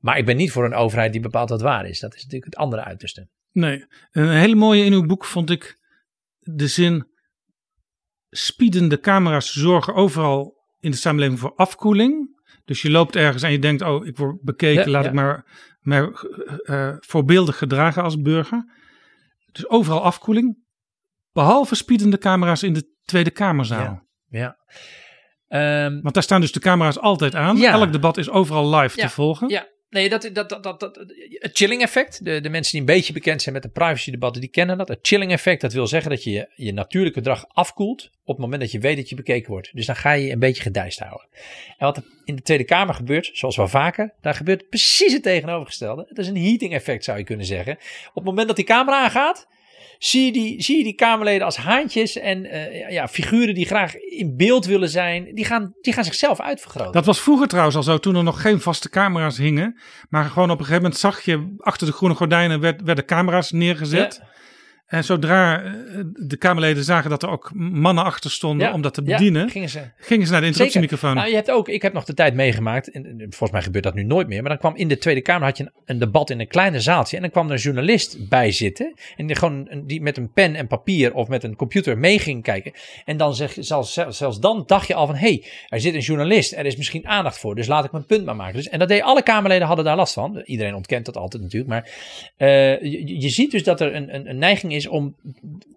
Maar 0.00 0.18
ik 0.18 0.24
ben 0.24 0.36
niet 0.36 0.52
voor 0.52 0.64
een 0.64 0.74
overheid 0.74 1.12
die 1.12 1.20
bepaalt 1.20 1.48
wat 1.48 1.60
waar 1.60 1.86
is. 1.86 2.00
Dat 2.00 2.14
is 2.14 2.22
natuurlijk 2.22 2.52
het 2.52 2.62
andere 2.62 2.84
uiterste. 2.84 3.28
Nee, 3.52 3.84
een 4.12 4.28
hele 4.28 4.54
mooie 4.54 4.84
in 4.84 4.92
uw 4.92 5.06
boek 5.06 5.24
vond 5.24 5.50
ik 5.50 5.78
de 6.38 6.68
zin: 6.68 7.06
spiedende 8.30 9.00
camera's 9.00 9.52
zorgen 9.52 9.94
overal 9.94 10.54
in 10.80 10.90
de 10.90 10.96
samenleving 10.96 11.38
voor 11.38 11.54
afkoeling. 11.54 12.39
Dus 12.70 12.82
je 12.82 12.90
loopt 12.90 13.16
ergens 13.16 13.42
en 13.42 13.52
je 13.52 13.58
denkt: 13.58 13.82
oh, 13.82 14.06
ik 14.06 14.16
word 14.16 14.42
bekeken, 14.42 14.84
Ja, 14.84 14.90
laat 14.90 15.02
ja. 15.02 15.08
ik 15.08 15.14
maar, 15.14 15.44
maar 15.80 16.10
eh, 16.62 16.96
voorbeeldig 17.00 17.58
gedragen 17.58 18.02
als 18.02 18.20
burger. 18.20 18.64
Dus 19.52 19.68
overal 19.68 20.02
afkoeling, 20.02 20.58
behalve 21.32 21.74
spiedende 21.74 22.18
camera's 22.18 22.62
in 22.62 22.72
de 22.72 22.94
Tweede 23.04 23.30
Kamerzaal. 23.30 24.02
Ja. 24.28 24.56
Ehm, 25.48 26.00
Want 26.00 26.14
daar 26.14 26.22
staan 26.22 26.40
dus 26.40 26.52
de 26.52 26.60
camera's 26.60 26.98
altijd 26.98 27.34
aan. 27.34 27.56
Ja. 27.56 27.72
Elk 27.72 27.92
debat 27.92 28.16
is 28.16 28.30
overal 28.30 28.74
live 28.76 29.00
Ja, 29.00 29.06
te 29.06 29.12
volgen. 29.12 29.48
Ja, 29.48 29.66
nee, 29.90 30.08
dat, 30.08 30.30
dat, 30.32 30.48
dat, 30.48 30.62
dat, 30.62 31.04
het 31.30 31.56
chilling 31.56 31.82
effect. 31.82 32.24
De, 32.24 32.40
de 32.40 32.48
mensen 32.48 32.72
die 32.72 32.80
een 32.80 32.96
beetje 32.96 33.12
bekend 33.12 33.42
zijn 33.42 33.54
met 33.54 33.62
de 33.62 33.68
privacy 33.68 34.10
debatten, 34.10 34.40
die 34.40 34.50
kennen 34.50 34.78
dat. 34.78 34.88
Het 34.88 34.98
chilling 35.02 35.32
effect, 35.32 35.60
dat 35.60 35.72
wil 35.72 35.86
zeggen 35.86 36.10
dat 36.10 36.24
je 36.24 36.30
je, 36.30 36.48
je 36.54 36.72
natuurlijke 36.72 37.18
gedrag 37.18 37.44
afkoelt 37.48 38.10
op 38.24 38.36
het 38.36 38.44
moment 38.44 38.60
dat 38.60 38.70
je 38.70 38.78
weet 38.78 38.96
dat 38.96 39.08
je 39.08 39.14
bekeken 39.14 39.50
wordt. 39.50 39.70
Dus 39.72 39.86
dan 39.86 39.96
ga 39.96 40.12
je 40.12 40.26
je 40.26 40.32
een 40.32 40.38
beetje 40.38 40.62
gedijst 40.62 40.98
houden. 40.98 41.28
En 41.78 41.86
wat 41.86 41.96
er 41.96 42.04
in 42.24 42.36
de 42.36 42.42
Tweede 42.42 42.64
Kamer 42.64 42.94
gebeurt, 42.94 43.30
zoals 43.32 43.56
wel 43.56 43.68
vaker, 43.68 44.14
daar 44.20 44.34
gebeurt 44.34 44.68
precies 44.68 45.12
het 45.12 45.22
tegenovergestelde. 45.22 46.04
Het 46.08 46.18
is 46.18 46.28
een 46.28 46.42
heating 46.42 46.72
effect 46.72 47.04
zou 47.04 47.18
je 47.18 47.24
kunnen 47.24 47.46
zeggen. 47.46 47.72
Op 48.08 48.14
het 48.14 48.24
moment 48.24 48.46
dat 48.46 48.56
die 48.56 48.64
camera 48.64 49.02
aangaat, 49.02 49.48
zie 50.00 50.24
je 50.24 50.32
die, 50.32 50.62
zie 50.62 50.76
je 50.78 50.84
die 50.84 50.94
Kamerleden 50.94 51.44
als 51.44 51.56
haantjes 51.56 52.16
en 52.16 52.44
eh, 52.44 52.90
ja, 52.90 53.08
figuren 53.08 53.54
die 53.54 53.66
graag 53.66 53.94
in 53.94 54.36
beeld 54.36 54.66
willen 54.66 54.88
zijn. 54.88 55.34
Die 55.34 55.44
gaan, 55.44 55.74
die 55.80 55.92
gaan 55.92 56.04
zichzelf 56.04 56.40
uitvergroten. 56.40 56.92
Dat 56.92 57.06
was 57.06 57.20
vroeger 57.20 57.48
trouwens 57.48 57.76
al 57.76 57.82
zo, 57.82 57.98
toen 57.98 58.16
er 58.16 58.22
nog 58.22 58.40
geen 58.40 58.60
vaste 58.60 58.90
camera's 58.90 59.36
hingen. 59.38 59.78
Maar 60.08 60.24
gewoon 60.24 60.50
op 60.50 60.58
een 60.58 60.64
gegeven 60.64 60.82
moment 60.82 61.00
zag 61.00 61.20
je 61.20 61.54
achter 61.58 61.86
de 61.86 61.92
groene 61.92 62.14
gordijnen 62.14 62.60
werd, 62.60 62.82
werden 62.82 63.04
camera's 63.04 63.50
neergezet. 63.50 64.22
En 64.90 65.04
zodra 65.04 65.62
eh, 65.62 65.72
de 66.14 66.36
Kamerleden 66.36 66.84
zagen 66.84 67.10
dat 67.10 67.22
er 67.22 67.28
ook 67.28 67.50
mannen 67.54 68.04
achter 68.04 68.30
stonden 68.30 68.66
Ja, 68.66 68.72
om 68.72 68.82
dat 68.82 68.94
te 68.94 69.02
ja, 69.04 69.16
bedienen, 69.16 69.50
gingen 69.50 69.68
ze. 69.68 69.78
naar 70.30 70.40
de 70.40 70.46
interruptiemicrofoon. 70.46 71.14
Nou, 71.14 71.28
je 71.28 71.34
hebt 71.34 71.50
ook, 71.50 71.68
ik 71.68 71.82
heb 71.82 71.92
nog 71.92 72.04
de 72.04 72.14
tijd 72.14 72.34
meegemaakt, 72.34 72.90
en 72.90 73.06
en 73.06 73.18
volgens 73.18 73.50
mij 73.50 73.62
gebeurt 73.62 73.84
dat 73.84 73.94
nu 73.94 74.02
nooit 74.02 74.28
meer, 74.28 74.40
maar 74.40 74.50
dan 74.50 74.58
kwam 74.58 74.76
in 74.76 74.88
de 74.88 74.98
Tweede 74.98 75.20
Kamer 75.20 75.46
had 75.46 75.56
je 75.56 75.64
een, 75.64 75.70
een 75.84 75.98
debat 75.98 76.30
in 76.30 76.40
een 76.40 76.48
kleine 76.48 76.80
zaaltje 76.80 77.16
en 77.16 77.22
dan 77.22 77.30
kwam 77.30 77.46
er 77.46 77.52
een 77.52 77.58
journalist 77.58 78.28
bij 78.28 78.52
zitten 78.52 78.94
en 79.16 79.26
die, 79.26 79.36
gewoon, 79.36 79.68
die 79.86 80.02
met 80.02 80.16
een 80.16 80.32
pen 80.32 80.54
en 80.54 80.66
papier 80.66 81.14
of 81.14 81.28
met 81.28 81.44
een 81.44 81.56
computer 81.56 81.98
mee 81.98 82.18
ging 82.18 82.42
kijken. 82.42 82.72
En 83.04 83.16
dan 83.16 83.34
zeg 83.34 83.54
je, 83.54 83.62
zelfs, 83.62 83.92
zelfs 84.08 84.40
dan 84.40 84.62
dacht 84.66 84.86
je 84.86 84.94
al 84.94 85.06
van, 85.06 85.14
hé, 85.14 85.20
hey, 85.20 85.44
er 85.68 85.80
zit 85.80 85.94
een 85.94 86.00
journalist, 86.00 86.52
er 86.52 86.66
is 86.66 86.76
misschien 86.76 87.06
aandacht 87.06 87.38
voor, 87.38 87.54
dus 87.54 87.66
laat 87.66 87.84
ik 87.84 87.92
mijn 87.92 88.06
punt 88.06 88.24
maar 88.24 88.36
maken. 88.36 88.56
Dus, 88.56 88.68
en 88.68 88.78
dat 88.78 88.88
deed 88.88 89.02
alle 89.02 89.22
Kamerleden 89.22 89.66
hadden 89.66 89.84
daar 89.84 89.96
last 89.96 90.14
van. 90.14 90.42
Iedereen 90.44 90.74
ontkent 90.74 91.06
dat 91.06 91.16
altijd 91.16 91.42
natuurlijk, 91.42 91.70
maar 91.70 91.90
eh, 92.36 92.80
je, 92.82 93.20
je 93.20 93.28
ziet 93.28 93.50
dus 93.50 93.62
dat 93.62 93.80
er 93.80 93.94
een, 93.94 94.14
een, 94.14 94.28
een 94.28 94.38
neiging 94.38 94.72
is 94.74 94.79
om 94.86 95.16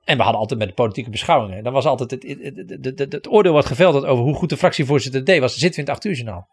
en 0.04 0.18
we 0.18 0.24
hadden 0.24 0.42
altijd 0.42 0.60
met 0.60 0.68
de 0.68 0.74
politieke 0.74 1.10
beschouwingen. 1.10 1.64
Dan 1.64 1.74
was 1.74 1.86
altijd 1.86 2.12
het, 2.12 2.24
het, 2.24 2.84
het, 2.98 3.14
het, 3.14 3.32
oordeel 3.32 3.54
wat 3.54 3.66
geveld 3.66 3.94
had 3.94 4.06
over 4.06 4.24
hoe 4.24 4.36
goed 4.36 4.50
de 4.50 4.58
fractievoorzitter 4.58 5.24
deed. 5.24 5.40
Was 5.40 5.58
zitten 5.58 5.84
we 5.84 5.88
in 5.88 5.94
het 5.94 6.04
8 6.04 6.06
uur 6.06 6.14
journaal? 6.14 6.48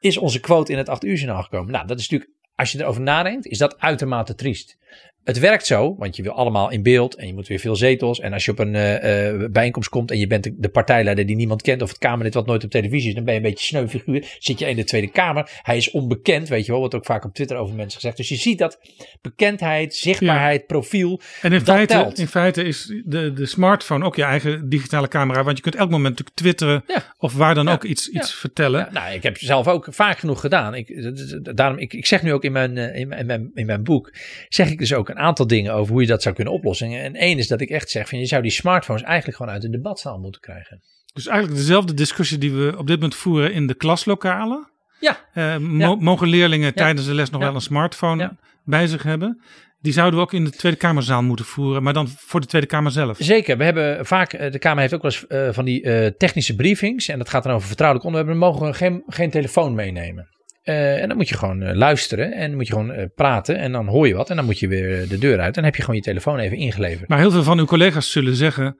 Is 0.00 0.16
onze 0.16 0.40
quote 0.40 0.72
in 0.72 0.78
het 0.78 0.88
8 0.88 1.04
uur 1.04 1.16
journaal 1.16 1.42
gekomen? 1.42 1.72
Nou, 1.72 1.86
dat 1.86 1.98
is 1.98 2.08
natuurlijk, 2.08 2.38
als 2.54 2.72
je 2.72 2.80
erover 2.80 3.02
nadenkt, 3.02 3.46
is 3.46 3.58
dat 3.58 3.80
uitermate 3.80 4.34
triest. 4.34 4.78
Het 5.24 5.38
werkt 5.38 5.66
zo, 5.66 5.94
want 5.98 6.16
je 6.16 6.22
wil 6.22 6.32
allemaal 6.32 6.70
in 6.70 6.82
beeld 6.82 7.14
en 7.14 7.26
je 7.26 7.34
moet 7.34 7.48
weer 7.48 7.58
veel 7.58 7.76
zetels. 7.76 8.20
En 8.20 8.32
als 8.32 8.44
je 8.44 8.50
op 8.50 8.58
een 8.58 8.74
eh, 8.74 9.28
eh, 9.28 9.50
bijeenkomst 9.50 9.88
komt 9.88 10.10
en 10.10 10.18
je 10.18 10.26
bent 10.26 10.44
de, 10.44 10.54
de 10.56 10.68
partijleider 10.68 11.26
die 11.26 11.36
niemand 11.36 11.62
kent 11.62 11.82
of 11.82 11.88
het 11.88 11.98
Kamerlid 11.98 12.34
wat 12.34 12.46
nooit 12.46 12.64
op 12.64 12.70
televisie 12.70 13.08
is, 13.08 13.14
dan 13.14 13.24
ben 13.24 13.34
je 13.34 13.40
een 13.40 13.46
beetje 13.46 13.66
sneu 13.66 13.88
figuur. 13.88 14.36
Zit 14.38 14.58
je 14.58 14.66
in 14.66 14.76
de 14.76 14.84
Tweede 14.84 15.10
Kamer, 15.10 15.60
hij 15.62 15.76
is 15.76 15.90
onbekend, 15.90 16.48
weet 16.48 16.64
je 16.64 16.70
wel, 16.70 16.80
wordt 16.80 16.94
ook 16.94 17.04
vaak 17.04 17.24
op 17.24 17.34
Twitter 17.34 17.56
over 17.56 17.74
mensen 17.74 18.00
gezegd. 18.00 18.16
Dus 18.16 18.28
je 18.28 18.36
ziet 18.36 18.58
dat 18.58 18.78
bekendheid, 19.20 19.94
zichtbaarheid, 19.94 20.66
profiel, 20.66 21.20
En 21.42 21.52
in 21.52 21.58
dat 21.58 21.68
feite, 21.68 21.92
telt. 21.94 22.18
in 22.18 22.28
feite 22.28 22.62
is 22.62 23.02
de, 23.04 23.32
de 23.32 23.46
smartphone 23.46 24.04
ook 24.04 24.16
je 24.16 24.22
eigen 24.22 24.68
digitale 24.68 25.08
camera. 25.08 25.42
Want 25.44 25.56
je 25.56 25.62
kunt 25.62 25.74
elk 25.74 25.90
moment 25.90 26.18
natuurlijk 26.18 26.36
twitteren 26.36 26.84
of 27.18 27.34
waar 27.34 27.54
dan 27.54 27.68
ook 27.68 27.84
iets, 27.84 28.08
iets 28.08 28.34
vertellen. 28.34 28.80
Ja, 28.80 29.00
nou, 29.00 29.14
ik 29.14 29.22
heb 29.22 29.38
zelf 29.38 29.68
ook 29.68 29.86
vaak 29.90 30.18
genoeg 30.18 30.40
gedaan. 30.40 30.74
Ik, 30.74 31.56
daarom, 31.56 31.78
ik, 31.78 31.92
ik 31.92 32.06
zeg 32.06 32.22
nu 32.22 32.32
ook 32.32 32.44
in 32.44 32.52
mijn, 32.52 32.78
eh, 32.78 33.00
in, 33.00 33.08
mijn, 33.08 33.20
in, 33.20 33.26
mijn, 33.26 33.50
in 33.54 33.66
mijn 33.66 33.82
boek, 33.82 34.14
zeg 34.48 34.70
ik 34.70 34.78
dus 34.78 34.92
ook 34.94 35.12
een 35.14 35.22
aantal 35.22 35.46
dingen 35.46 35.72
over 35.74 35.92
hoe 35.92 36.00
je 36.02 36.06
dat 36.08 36.22
zou 36.22 36.34
kunnen 36.34 36.52
oplossen. 36.52 36.92
En 36.92 37.14
één 37.14 37.38
is 37.38 37.48
dat 37.48 37.60
ik 37.60 37.68
echt 37.70 37.90
zeg 37.90 38.08
van 38.08 38.18
je 38.18 38.26
zou 38.26 38.42
die 38.42 38.50
smartphones 38.50 39.02
eigenlijk 39.02 39.36
gewoon 39.36 39.52
uit 39.52 39.62
de 39.62 39.70
debatzaal 39.70 40.18
moeten 40.18 40.40
krijgen. 40.40 40.80
Dus 41.12 41.26
eigenlijk 41.26 41.58
dezelfde 41.58 41.94
discussie 41.94 42.38
die 42.38 42.52
we 42.52 42.74
op 42.78 42.86
dit 42.86 42.96
moment 42.96 43.14
voeren 43.14 43.52
in 43.52 43.66
de 43.66 43.74
klaslokalen. 43.74 44.70
Ja. 45.00 45.18
Eh, 45.32 45.56
mo- 45.56 45.96
Mogen 45.96 46.28
leerlingen 46.28 46.74
tijdens 46.74 47.06
de 47.06 47.14
les 47.14 47.30
nog 47.30 47.40
wel 47.40 47.54
een 47.54 47.60
smartphone 47.60 48.36
bij 48.64 48.86
zich 48.86 49.02
hebben? 49.02 49.42
Die 49.80 49.92
zouden 49.92 50.18
we 50.18 50.24
ook 50.24 50.32
in 50.32 50.44
de 50.44 50.50
Tweede 50.50 50.78
Kamerzaal 50.78 51.22
moeten 51.22 51.44
voeren, 51.44 51.82
maar 51.82 51.92
dan 51.92 52.08
voor 52.08 52.40
de 52.40 52.46
Tweede 52.46 52.66
Kamer 52.66 52.90
zelf. 52.90 53.16
Zeker, 53.20 53.56
we 53.56 53.64
hebben 53.64 54.06
vaak, 54.06 54.32
eh, 54.32 54.52
de 54.52 54.58
Kamer 54.58 54.80
heeft 54.80 54.94
ook 54.94 55.02
wel 55.02 55.10
eens 55.10 55.26
eh, 55.26 55.48
van 55.52 55.64
die 55.64 56.16
technische 56.16 56.54
briefings. 56.54 57.08
En 57.08 57.18
dat 57.18 57.28
gaat 57.28 57.42
dan 57.42 57.52
over 57.52 57.66
vertrouwelijk 57.66 58.06
onderwerpen. 58.06 58.40
Dan 58.40 58.50
mogen 58.50 58.66
we 58.66 58.74
geen, 58.74 59.02
geen 59.06 59.30
telefoon 59.30 59.74
meenemen. 59.74 60.28
Eh, 60.64 61.02
en 61.02 61.08
dan 61.08 61.16
moet 61.16 61.28
je 61.28 61.36
gewoon 61.36 61.62
eh, 61.62 61.74
luisteren 61.74 62.32
en 62.32 62.54
moet 62.54 62.66
je 62.66 62.72
gewoon 62.72 62.92
eh, 62.92 63.04
praten. 63.14 63.58
En 63.58 63.72
dan 63.72 63.86
hoor 63.86 64.08
je 64.08 64.14
wat 64.14 64.30
en 64.30 64.36
dan 64.36 64.44
moet 64.44 64.58
je 64.58 64.68
weer 64.68 65.08
de 65.08 65.18
deur 65.18 65.38
uit. 65.38 65.46
En 65.46 65.52
dan 65.52 65.64
heb 65.64 65.74
je 65.74 65.80
gewoon 65.80 65.96
je 65.96 66.02
telefoon 66.02 66.38
even 66.38 66.56
ingeleverd. 66.56 67.08
Maar 67.08 67.18
heel 67.18 67.30
veel 67.30 67.42
van 67.42 67.58
uw 67.58 67.64
collega's 67.64 68.10
zullen 68.10 68.34
zeggen, 68.34 68.78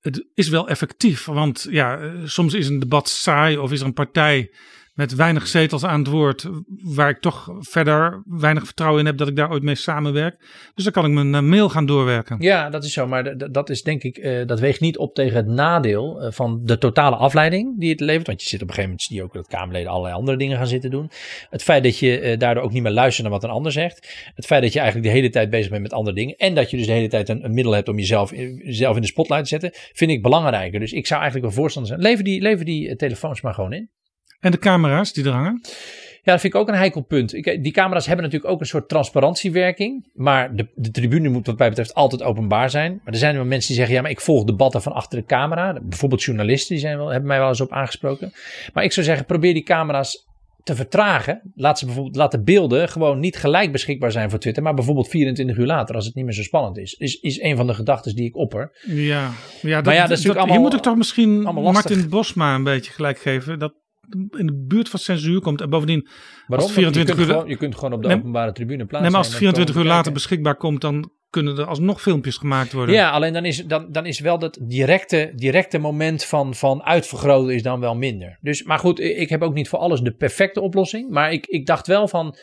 het 0.00 0.26
is 0.34 0.48
wel 0.48 0.68
effectief. 0.68 1.24
Want 1.24 1.66
ja, 1.70 2.12
soms 2.24 2.54
is 2.54 2.68
een 2.68 2.78
debat 2.78 3.08
saai 3.08 3.56
of 3.56 3.72
is 3.72 3.80
er 3.80 3.86
een 3.86 3.92
partij 3.92 4.54
met 4.92 5.14
weinig 5.14 5.46
zetels 5.46 5.84
aan 5.84 5.98
het 5.98 6.08
woord, 6.08 6.48
waar 6.82 7.08
ik 7.08 7.20
toch 7.20 7.48
verder 7.58 8.22
weinig 8.26 8.64
vertrouwen 8.64 9.00
in 9.00 9.06
heb 9.06 9.16
dat 9.16 9.28
ik 9.28 9.36
daar 9.36 9.50
ooit 9.50 9.62
mee 9.62 9.74
samenwerk. 9.74 10.36
Dus 10.74 10.84
dan 10.84 10.92
kan 10.92 11.04
ik 11.04 11.10
mijn 11.10 11.34
eh, 11.34 11.40
mail 11.40 11.68
gaan 11.68 11.86
doorwerken. 11.86 12.36
Ja, 12.40 12.70
dat 12.70 12.84
is 12.84 12.92
zo. 12.92 13.06
Maar 13.06 13.50
dat 13.52 13.70
is 13.70 13.82
denk 13.82 14.02
ik, 14.02 14.16
eh, 14.16 14.46
dat 14.46 14.60
weegt 14.60 14.80
niet 14.80 14.98
op 14.98 15.14
tegen 15.14 15.36
het 15.36 15.46
nadeel 15.46 16.20
eh, 16.20 16.32
van 16.32 16.60
de 16.64 16.78
totale 16.78 17.16
afleiding 17.16 17.80
die 17.80 17.90
het 17.90 18.00
levert. 18.00 18.26
Want 18.26 18.42
je 18.42 18.48
zit 18.48 18.62
op 18.62 18.68
een 18.68 18.74
gegeven 18.74 18.96
moment, 18.98 19.16
je 19.16 19.22
ook 19.22 19.32
dat 19.32 19.46
Kamerleden 19.46 19.90
allerlei 19.90 20.14
andere 20.14 20.38
dingen 20.38 20.56
gaan 20.56 20.66
zitten 20.66 20.90
doen. 20.90 21.10
Het 21.50 21.62
feit 21.62 21.82
dat 21.82 21.98
je 21.98 22.34
daardoor 22.38 22.62
ook 22.62 22.72
niet 22.72 22.82
meer 22.82 22.92
luistert 22.92 23.22
naar 23.22 23.40
wat 23.40 23.44
een 23.44 23.56
ander 23.56 23.72
zegt. 23.72 24.30
Het 24.34 24.46
feit 24.46 24.62
dat 24.62 24.72
je 24.72 24.78
eigenlijk 24.78 25.08
de 25.08 25.14
hele 25.18 25.30
tijd 25.30 25.50
bezig 25.50 25.70
bent 25.70 25.82
met 25.82 25.92
andere 25.92 26.16
dingen. 26.16 26.36
En 26.36 26.54
dat 26.54 26.70
je 26.70 26.76
dus 26.76 26.86
de 26.86 26.92
hele 26.92 27.08
tijd 27.08 27.28
een, 27.28 27.54
middel 27.54 27.72
hebt 27.72 27.88
om 27.88 27.98
jezelf, 27.98 28.30
jezelf 28.30 28.96
in 28.96 29.02
de 29.02 29.08
spotlight 29.08 29.42
te 29.42 29.48
zetten, 29.48 29.70
vind 29.92 30.10
ik 30.10 30.22
belangrijker. 30.22 30.80
Dus 30.80 30.92
ik 30.92 31.06
zou 31.06 31.20
eigenlijk 31.20 31.52
wel 31.52 31.62
voorstander 31.62 31.92
zijn. 31.92 32.02
Lever 32.02 32.24
die, 32.24 32.40
lever 32.40 32.64
die 32.64 32.96
telefoons 32.96 33.40
maar 33.40 33.54
gewoon 33.54 33.72
in. 33.72 33.90
En 34.42 34.50
de 34.50 34.58
camera's 34.58 35.12
die 35.12 35.24
er 35.24 35.30
hangen? 35.30 35.60
Ja, 36.24 36.32
dat 36.32 36.40
vind 36.40 36.54
ik 36.54 36.60
ook 36.60 36.68
een 36.68 36.74
heikel 36.74 37.00
punt. 37.00 37.34
Ik, 37.34 37.62
die 37.62 37.72
camera's 37.72 38.06
hebben 38.06 38.24
natuurlijk 38.24 38.52
ook 38.52 38.60
een 38.60 38.66
soort 38.66 38.88
transparantiewerking. 38.88 40.08
Maar 40.14 40.56
de, 40.56 40.68
de 40.74 40.90
tribune 40.90 41.28
moet 41.28 41.46
wat 41.46 41.58
mij 41.58 41.68
betreft 41.68 41.94
altijd 41.94 42.22
openbaar 42.22 42.70
zijn. 42.70 43.00
Maar 43.04 43.12
er 43.12 43.18
zijn 43.18 43.34
wel 43.34 43.44
mensen 43.44 43.66
die 43.68 43.76
zeggen, 43.76 43.94
ja, 43.94 44.02
maar 44.02 44.10
ik 44.10 44.20
volg 44.20 44.44
debatten 44.44 44.82
van 44.82 44.92
achter 44.92 45.18
de 45.18 45.24
camera. 45.24 45.80
Bijvoorbeeld 45.82 46.22
journalisten, 46.22 46.68
die 46.74 46.84
zijn 46.84 46.96
wel, 46.96 47.08
hebben 47.08 47.28
mij 47.28 47.38
wel 47.38 47.48
eens 47.48 47.60
op 47.60 47.72
aangesproken. 47.72 48.32
Maar 48.72 48.84
ik 48.84 48.92
zou 48.92 49.06
zeggen, 49.06 49.26
probeer 49.26 49.54
die 49.54 49.62
camera's 49.62 50.26
te 50.62 50.74
vertragen. 50.74 51.52
Laat, 51.54 51.78
ze 51.78 51.84
bijvoorbeeld, 51.84 52.16
laat 52.16 52.30
de 52.30 52.42
beelden 52.42 52.88
gewoon 52.88 53.18
niet 53.18 53.36
gelijk 53.36 53.72
beschikbaar 53.72 54.12
zijn 54.12 54.30
voor 54.30 54.38
Twitter. 54.38 54.62
Maar 54.62 54.74
bijvoorbeeld 54.74 55.08
24 55.08 55.56
uur 55.56 55.66
later, 55.66 55.94
als 55.94 56.06
het 56.06 56.14
niet 56.14 56.24
meer 56.24 56.34
zo 56.34 56.42
spannend 56.42 56.78
is. 56.78 56.92
Is, 56.92 57.20
is 57.20 57.40
een 57.40 57.56
van 57.56 57.66
de 57.66 57.74
gedachten 57.74 58.14
die 58.14 58.24
ik 58.24 58.36
opper. 58.36 58.70
Ja, 58.86 59.30
ja, 59.62 59.80
Maar 59.80 59.94
ja, 59.94 60.00
dat 60.00 60.10
is 60.10 60.24
natuurlijk 60.24 60.26
allemaal- 60.36 60.46
hier 60.46 60.60
moet 60.60 60.74
ik 60.74 60.80
toch 60.80 60.96
misschien. 60.96 61.42
Martin 61.42 62.08
Bosma 62.08 62.54
een 62.54 62.64
beetje 62.64 62.92
gelijk 62.92 63.18
geven. 63.18 63.58
Dat 63.58 63.72
in 64.10 64.46
de 64.46 64.64
buurt 64.68 64.88
van 64.88 64.98
censuur 64.98 65.40
komt. 65.40 65.60
En 65.60 65.70
bovendien, 65.70 66.08
Waarom? 66.46 66.48
als 66.48 66.64
het 66.64 66.72
24 66.72 67.14
je, 67.14 67.14
kunt 67.14 67.28
uur... 67.28 67.34
gewoon, 67.34 67.48
je 67.50 67.56
kunt 67.56 67.74
gewoon 67.74 67.92
op 67.92 68.02
de 68.02 68.08
Nee, 68.08 68.16
openbare 68.16 68.52
tribune 68.52 68.84
plaatsen. 68.86 69.00
Nee, 69.00 69.10
maar 69.10 69.18
als 69.18 69.28
het 69.28 69.36
24 69.36 69.76
uur 69.76 69.84
later 69.84 70.12
beschikbaar 70.12 70.56
komt, 70.56 70.80
dan 70.80 71.10
kunnen 71.30 71.58
er 71.58 71.64
alsnog 71.64 72.02
filmpjes 72.02 72.36
gemaakt 72.36 72.72
worden. 72.72 72.94
Ja, 72.94 73.10
alleen 73.10 73.32
dan 73.32 73.44
is, 73.44 73.66
dan, 73.66 73.86
dan 73.92 74.06
is 74.06 74.20
wel 74.20 74.38
dat 74.38 74.58
directe, 74.62 75.32
directe 75.36 75.78
moment 75.78 76.24
van, 76.24 76.54
van 76.54 76.82
uitvergroten 76.82 77.54
is 77.54 77.62
dan 77.62 77.80
wel 77.80 77.94
minder. 77.94 78.38
Dus, 78.40 78.62
maar 78.62 78.78
goed, 78.78 79.00
ik 79.00 79.28
heb 79.28 79.42
ook 79.42 79.54
niet 79.54 79.68
voor 79.68 79.78
alles 79.78 80.00
de 80.00 80.12
perfecte 80.12 80.60
oplossing. 80.60 81.10
Maar 81.10 81.32
ik, 81.32 81.46
ik 81.46 81.66
dacht 81.66 81.86
wel 81.86 82.08
van, 82.08 82.36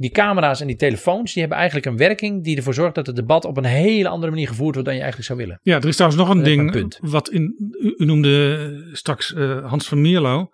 die 0.00 0.10
camera's 0.10 0.60
en 0.60 0.66
die 0.66 0.76
telefoons, 0.76 1.32
die 1.32 1.40
hebben 1.40 1.58
eigenlijk 1.58 1.88
een 1.88 1.96
werking 1.96 2.44
die 2.44 2.56
ervoor 2.56 2.74
zorgt 2.74 2.94
dat 2.94 3.06
het 3.06 3.16
debat 3.16 3.44
op 3.44 3.56
een 3.56 3.64
hele 3.64 4.08
andere 4.08 4.32
manier 4.32 4.48
gevoerd 4.48 4.74
wordt 4.74 4.88
dan 4.88 4.96
je 4.96 5.02
eigenlijk 5.02 5.30
zou 5.30 5.38
willen. 5.38 5.60
Ja, 5.62 5.76
er 5.76 5.88
is 5.88 5.96
trouwens 5.96 6.22
nog 6.22 6.30
een 6.30 6.64
Dat 6.64 6.72
ding. 6.72 6.98
Wat 7.00 7.30
in, 7.30 7.72
u, 7.80 7.94
u 7.96 8.04
noemde 8.04 8.90
straks 8.92 9.34
eh, 9.34 9.66
Hans 9.66 9.88
van 9.88 10.00
Mierlo. 10.00 10.50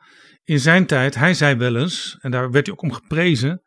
In 0.47 0.61
zijn 0.61 0.87
tijd, 0.87 1.15
hij 1.15 1.35
zei 1.35 1.55
wel 1.55 1.77
eens, 1.77 2.19
en 2.21 2.31
daar 2.31 2.51
werd 2.51 2.67
hij 2.67 2.75
ook 2.75 2.83
om 2.83 2.93
geprezen. 2.93 3.63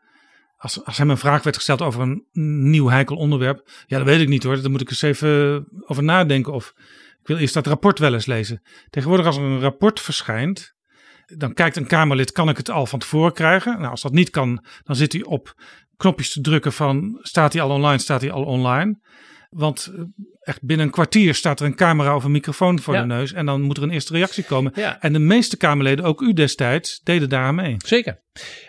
Als, 0.57 0.85
als 0.85 0.97
hem 0.97 1.10
een 1.10 1.18
vraag 1.18 1.43
werd 1.43 1.56
gesteld 1.56 1.81
over 1.81 2.01
een 2.01 2.26
nieuw 2.69 2.89
heikel 2.89 3.15
onderwerp. 3.15 3.69
Ja, 3.85 3.97
dat 3.97 4.07
weet 4.07 4.22
ik 4.22 4.27
niet 4.27 4.43
hoor. 4.43 4.61
Daar 4.61 4.72
moet 4.72 4.81
ik 4.81 4.89
eens 4.89 5.01
even 5.01 5.65
over 5.85 6.03
nadenken. 6.03 6.53
Of 6.53 6.73
ik 7.22 7.27
wil 7.27 7.38
eerst 7.38 7.53
dat 7.53 7.68
rapport 7.68 7.99
wel 7.99 8.14
eens 8.14 8.26
lezen. 8.26 8.61
Tegenwoordig, 8.89 9.26
als 9.26 9.38
er 9.38 9.43
een 9.43 9.60
rapport 9.60 9.99
verschijnt. 9.99 10.76
Dan 11.26 11.53
kijkt 11.53 11.76
een 11.76 11.88
Kamerlid, 11.88 12.31
kan 12.31 12.49
ik 12.49 12.57
het 12.57 12.69
al 12.69 12.85
van 12.85 12.99
tevoren 12.99 13.34
krijgen? 13.34 13.77
Nou, 13.77 13.91
als 13.91 14.01
dat 14.01 14.11
niet 14.11 14.30
kan, 14.30 14.65
dan 14.84 14.95
zit 14.95 15.14
hij 15.14 15.23
op 15.23 15.56
knopjes 15.97 16.31
te 16.31 16.41
drukken 16.41 16.73
van 16.73 17.19
staat 17.22 17.53
hij 17.53 17.61
al 17.61 17.69
online, 17.69 17.97
staat 17.97 18.22
hij 18.22 18.31
al 18.31 18.43
online. 18.43 18.99
Want 19.49 19.91
eh, 19.95 20.01
echt 20.41 20.61
binnen 20.63 20.85
een 20.85 20.91
kwartier 20.91 21.34
staat 21.35 21.59
er 21.59 21.65
een 21.65 21.76
camera 21.76 22.15
of 22.15 22.23
een 22.23 22.31
microfoon 22.31 22.80
voor 22.80 22.93
Ja. 22.93 23.01
de 23.01 23.07
neus. 23.07 23.34
En 23.34 23.45
dan 23.45 23.61
moet 23.61 23.77
er 23.77 23.84
een 23.84 23.89
eerste 23.89 24.13
reactie 24.13 24.43
komen. 24.43 24.71
Ja. 24.76 25.01
En 25.01 25.13
de 25.13 25.19
meeste 25.19 25.57
Kamerleden, 25.57 26.05
ook 26.05 26.21
u 26.21 26.34
destijds, 26.34 26.99
deden 27.03 27.30
daar 27.30 27.43
aan 27.43 27.55
mee. 27.55 27.76
Zeker. 27.85 28.19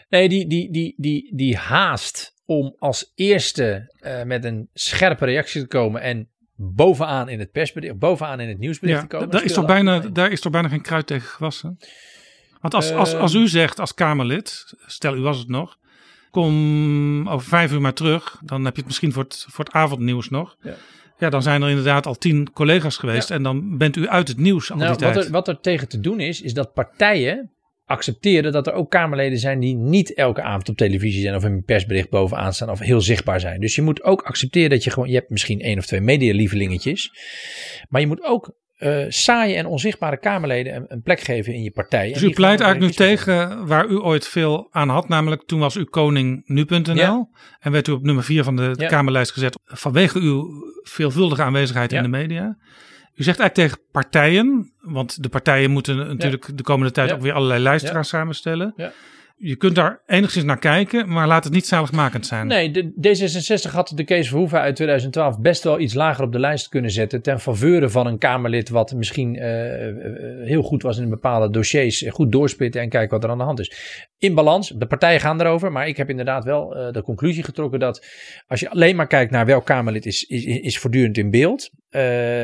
Nee, 0.08 0.28
die, 0.28 0.46
die, 0.48 0.72
die, 0.72 0.94
die, 0.96 1.36
die 1.36 1.56
haast 1.56 2.34
om 2.44 2.74
als 2.78 3.12
eerste 3.14 3.94
eh, 4.00 4.22
met 4.22 4.44
een 4.44 4.68
scherpe 4.74 5.24
reactie 5.24 5.60
te 5.60 5.66
komen 5.66 6.00
en 6.02 6.28
bovenaan 6.54 7.28
in 7.28 7.38
het 7.38 7.50
persbericht, 7.50 7.98
bovenaan 7.98 8.40
in 8.40 8.48
het 8.48 8.58
nieuwsbericht 8.58 8.96
Ja, 9.00 9.06
te 9.06 9.14
komen. 9.16 9.30
daar, 9.30 9.44
is 9.44 9.52
toch 9.52 9.66
bijna, 9.66 9.98
daar 9.98 10.30
is 10.32 10.40
toch 10.40 10.52
bijna 10.52 10.68
geen 10.68 10.82
kruid 10.82 11.06
tegen 11.06 11.28
gewassen? 11.28 11.76
Want 12.60 12.74
als, 12.74 12.92
als, 12.92 13.14
als 13.14 13.34
Ehm. 13.34 13.42
u 13.42 13.48
zegt 13.48 13.80
als 13.80 13.94
Kamerlid, 13.94 14.74
stel 14.86 15.16
u 15.16 15.20
was 15.20 15.38
het 15.38 15.48
nog, 15.48 15.78
kom 16.30 17.28
over 17.28 17.48
vijf 17.48 17.72
uur 17.72 17.80
maar 17.80 17.94
terug. 17.94 18.40
Dan 18.44 18.64
heb 18.64 18.72
je 18.72 18.78
het 18.78 18.86
misschien 18.86 19.12
voor 19.12 19.22
het, 19.22 19.46
voor 19.48 19.64
het 19.64 19.74
avondnieuws 19.74 20.28
nog. 20.28 20.56
Ja. 20.62 20.74
Ja, 21.18 21.30
dan 21.30 21.42
zijn 21.42 21.62
er 21.62 21.68
inderdaad 21.68 22.06
al 22.06 22.14
tien 22.14 22.52
collega's 22.52 22.96
geweest. 22.96 23.30
En 23.30 23.42
dan 23.42 23.78
bent 23.78 23.96
u 23.96 24.08
uit 24.08 24.28
het 24.28 24.38
nieuws 24.38 24.70
al 24.70 24.76
Nou, 24.76 24.96
die 24.96 25.06
wat, 25.06 25.16
er, 25.16 25.30
wat 25.30 25.48
er 25.48 25.60
tegen 25.60 25.88
te 25.88 26.00
doen 26.00 26.20
is, 26.20 26.40
is 26.40 26.54
dat 26.54 26.72
partijen 26.72 27.50
accepteren 27.90 28.52
dat 28.52 28.66
er 28.66 28.72
ook 28.72 28.90
Kamerleden 28.90 29.38
zijn 29.38 29.60
die 29.60 29.74
niet 29.74 30.14
elke 30.14 30.42
avond 30.42 30.68
op 30.68 30.76
televisie 30.76 31.22
zijn 31.22 31.34
of 31.34 31.44
in 31.44 31.52
een 31.52 31.64
persbericht 31.64 32.10
bovenaan 32.10 32.54
staan 32.54 32.70
of 32.70 32.78
heel 32.78 33.00
zichtbaar 33.00 33.40
zijn. 33.40 33.60
Dus 33.60 33.74
je 33.74 33.82
moet 33.82 34.02
ook 34.02 34.22
accepteren 34.22 34.70
dat 34.70 34.84
je 34.84 34.90
gewoon, 34.90 35.08
je 35.08 35.14
hebt 35.14 35.30
misschien 35.30 35.60
één 35.60 35.78
of 35.78 35.86
twee 35.86 36.00
medialievelingetjes, 36.00 37.12
maar 37.88 38.00
je 38.00 38.06
moet 38.06 38.22
ook 38.22 38.54
eh 38.80 39.04
saaie 39.08 39.54
en 39.54 39.66
onzichtbare 39.66 40.16
Kamerleden 40.18 40.74
een, 40.74 40.84
een 40.88 41.02
plek 41.02 41.20
geven 41.20 41.54
in 41.54 41.62
je 41.62 41.70
partij. 41.70 42.12
Dus 42.12 42.22
u 42.22 42.30
pleit 42.30 42.60
eigenlijk 42.60 42.90
nu 42.90 43.06
tegen 43.06 43.66
waar 43.66 43.86
u 43.86 43.98
ooit 43.98 44.28
veel 44.28 44.68
aan 44.70 44.88
had. 44.88 45.08
Namelijk 45.08 45.42
toen 45.46 45.60
was 45.60 45.76
u 45.76 45.84
koning 45.84 46.42
nu.nl. 46.46 46.94
Ja. 46.94 47.28
En 47.60 47.72
werd 47.72 47.88
u 47.88 47.92
op 47.92 48.02
nummer 48.02 48.24
vier 48.24 48.44
van 48.44 48.56
de 48.56 48.74
Ja. 48.76 48.88
Kamerlijst 48.88 49.32
gezet. 49.32 49.58
Vanwege 49.64 50.18
uw 50.18 50.48
veelvuldige 50.82 51.42
aanwezigheid 51.42 51.90
Ja. 51.90 51.96
in 51.96 52.02
de 52.02 52.08
media. 52.08 52.56
U 53.14 53.22
zegt 53.22 53.38
eigenlijk 53.38 53.54
tegen 53.70 53.90
partijen. 53.92 54.72
Want 54.80 55.22
de 55.22 55.28
partijen 55.28 55.70
moeten 55.70 55.96
natuurlijk 55.96 56.56
de 56.56 56.62
komende 56.62 56.92
tijd 56.92 57.12
ook 57.12 57.20
weer 57.20 57.32
allerlei 57.32 57.62
luisteraars 57.62 58.08
samenstellen. 58.08 58.72
Ja. 58.76 58.92
Je 59.42 59.56
kunt 59.56 59.74
daar 59.74 60.02
enigszins 60.06 60.44
naar 60.44 60.58
kijken. 60.58 61.08
Maar 61.08 61.26
laat 61.26 61.44
het 61.44 61.52
niet 61.52 61.66
zaligmakend 61.66 62.26
zijn. 62.26 62.46
Nee, 62.46 62.70
de, 62.70 62.92
D66 62.92 63.70
had 63.72 63.92
de 63.94 64.04
Kees 64.04 64.28
Verhoeven 64.28 64.60
uit 64.60 64.76
2012 64.76 65.40
best 65.40 65.62
wel 65.62 65.80
iets 65.80 65.94
lager 65.94 66.24
op 66.24 66.32
de 66.32 66.38
lijst 66.38 66.68
kunnen 66.68 66.90
zetten. 66.90 67.22
Ten 67.22 67.40
faveur 67.40 67.90
van 67.90 68.06
een 68.06 68.18
Kamerlid 68.18 68.68
wat 68.68 68.92
misschien 68.94 69.36
eh, 69.36 69.88
eh, 69.88 69.94
heel 70.46 70.62
goed 70.62 70.82
was 70.82 70.98
in 70.98 71.08
bepaalde 71.08 71.50
dossiers. 71.50 72.04
Goed 72.08 72.32
doorspitten 72.32 72.80
en 72.80 72.88
kijken 72.88 73.10
wat 73.10 73.24
er 73.24 73.30
aan 73.30 73.38
de 73.38 73.44
hand 73.44 73.60
is. 73.60 73.72
In 74.18 74.34
balans, 74.34 74.68
de 74.76 74.86
partijen 74.86 75.20
gaan 75.20 75.40
erover. 75.40 75.72
Maar 75.72 75.88
ik 75.88 75.96
heb 75.96 76.10
inderdaad 76.10 76.44
wel 76.44 76.76
eh, 76.76 76.92
de 76.92 77.02
conclusie 77.02 77.42
getrokken 77.42 77.78
dat 77.80 78.06
als 78.46 78.60
je 78.60 78.70
alleen 78.70 78.96
maar 78.96 79.06
kijkt 79.06 79.30
naar 79.30 79.46
welk 79.46 79.64
Kamerlid 79.66 80.06
is, 80.06 80.24
is, 80.24 80.44
is 80.44 80.78
voortdurend 80.78 81.18
in 81.18 81.30
beeld. 81.30 81.70
eh, 81.90 82.02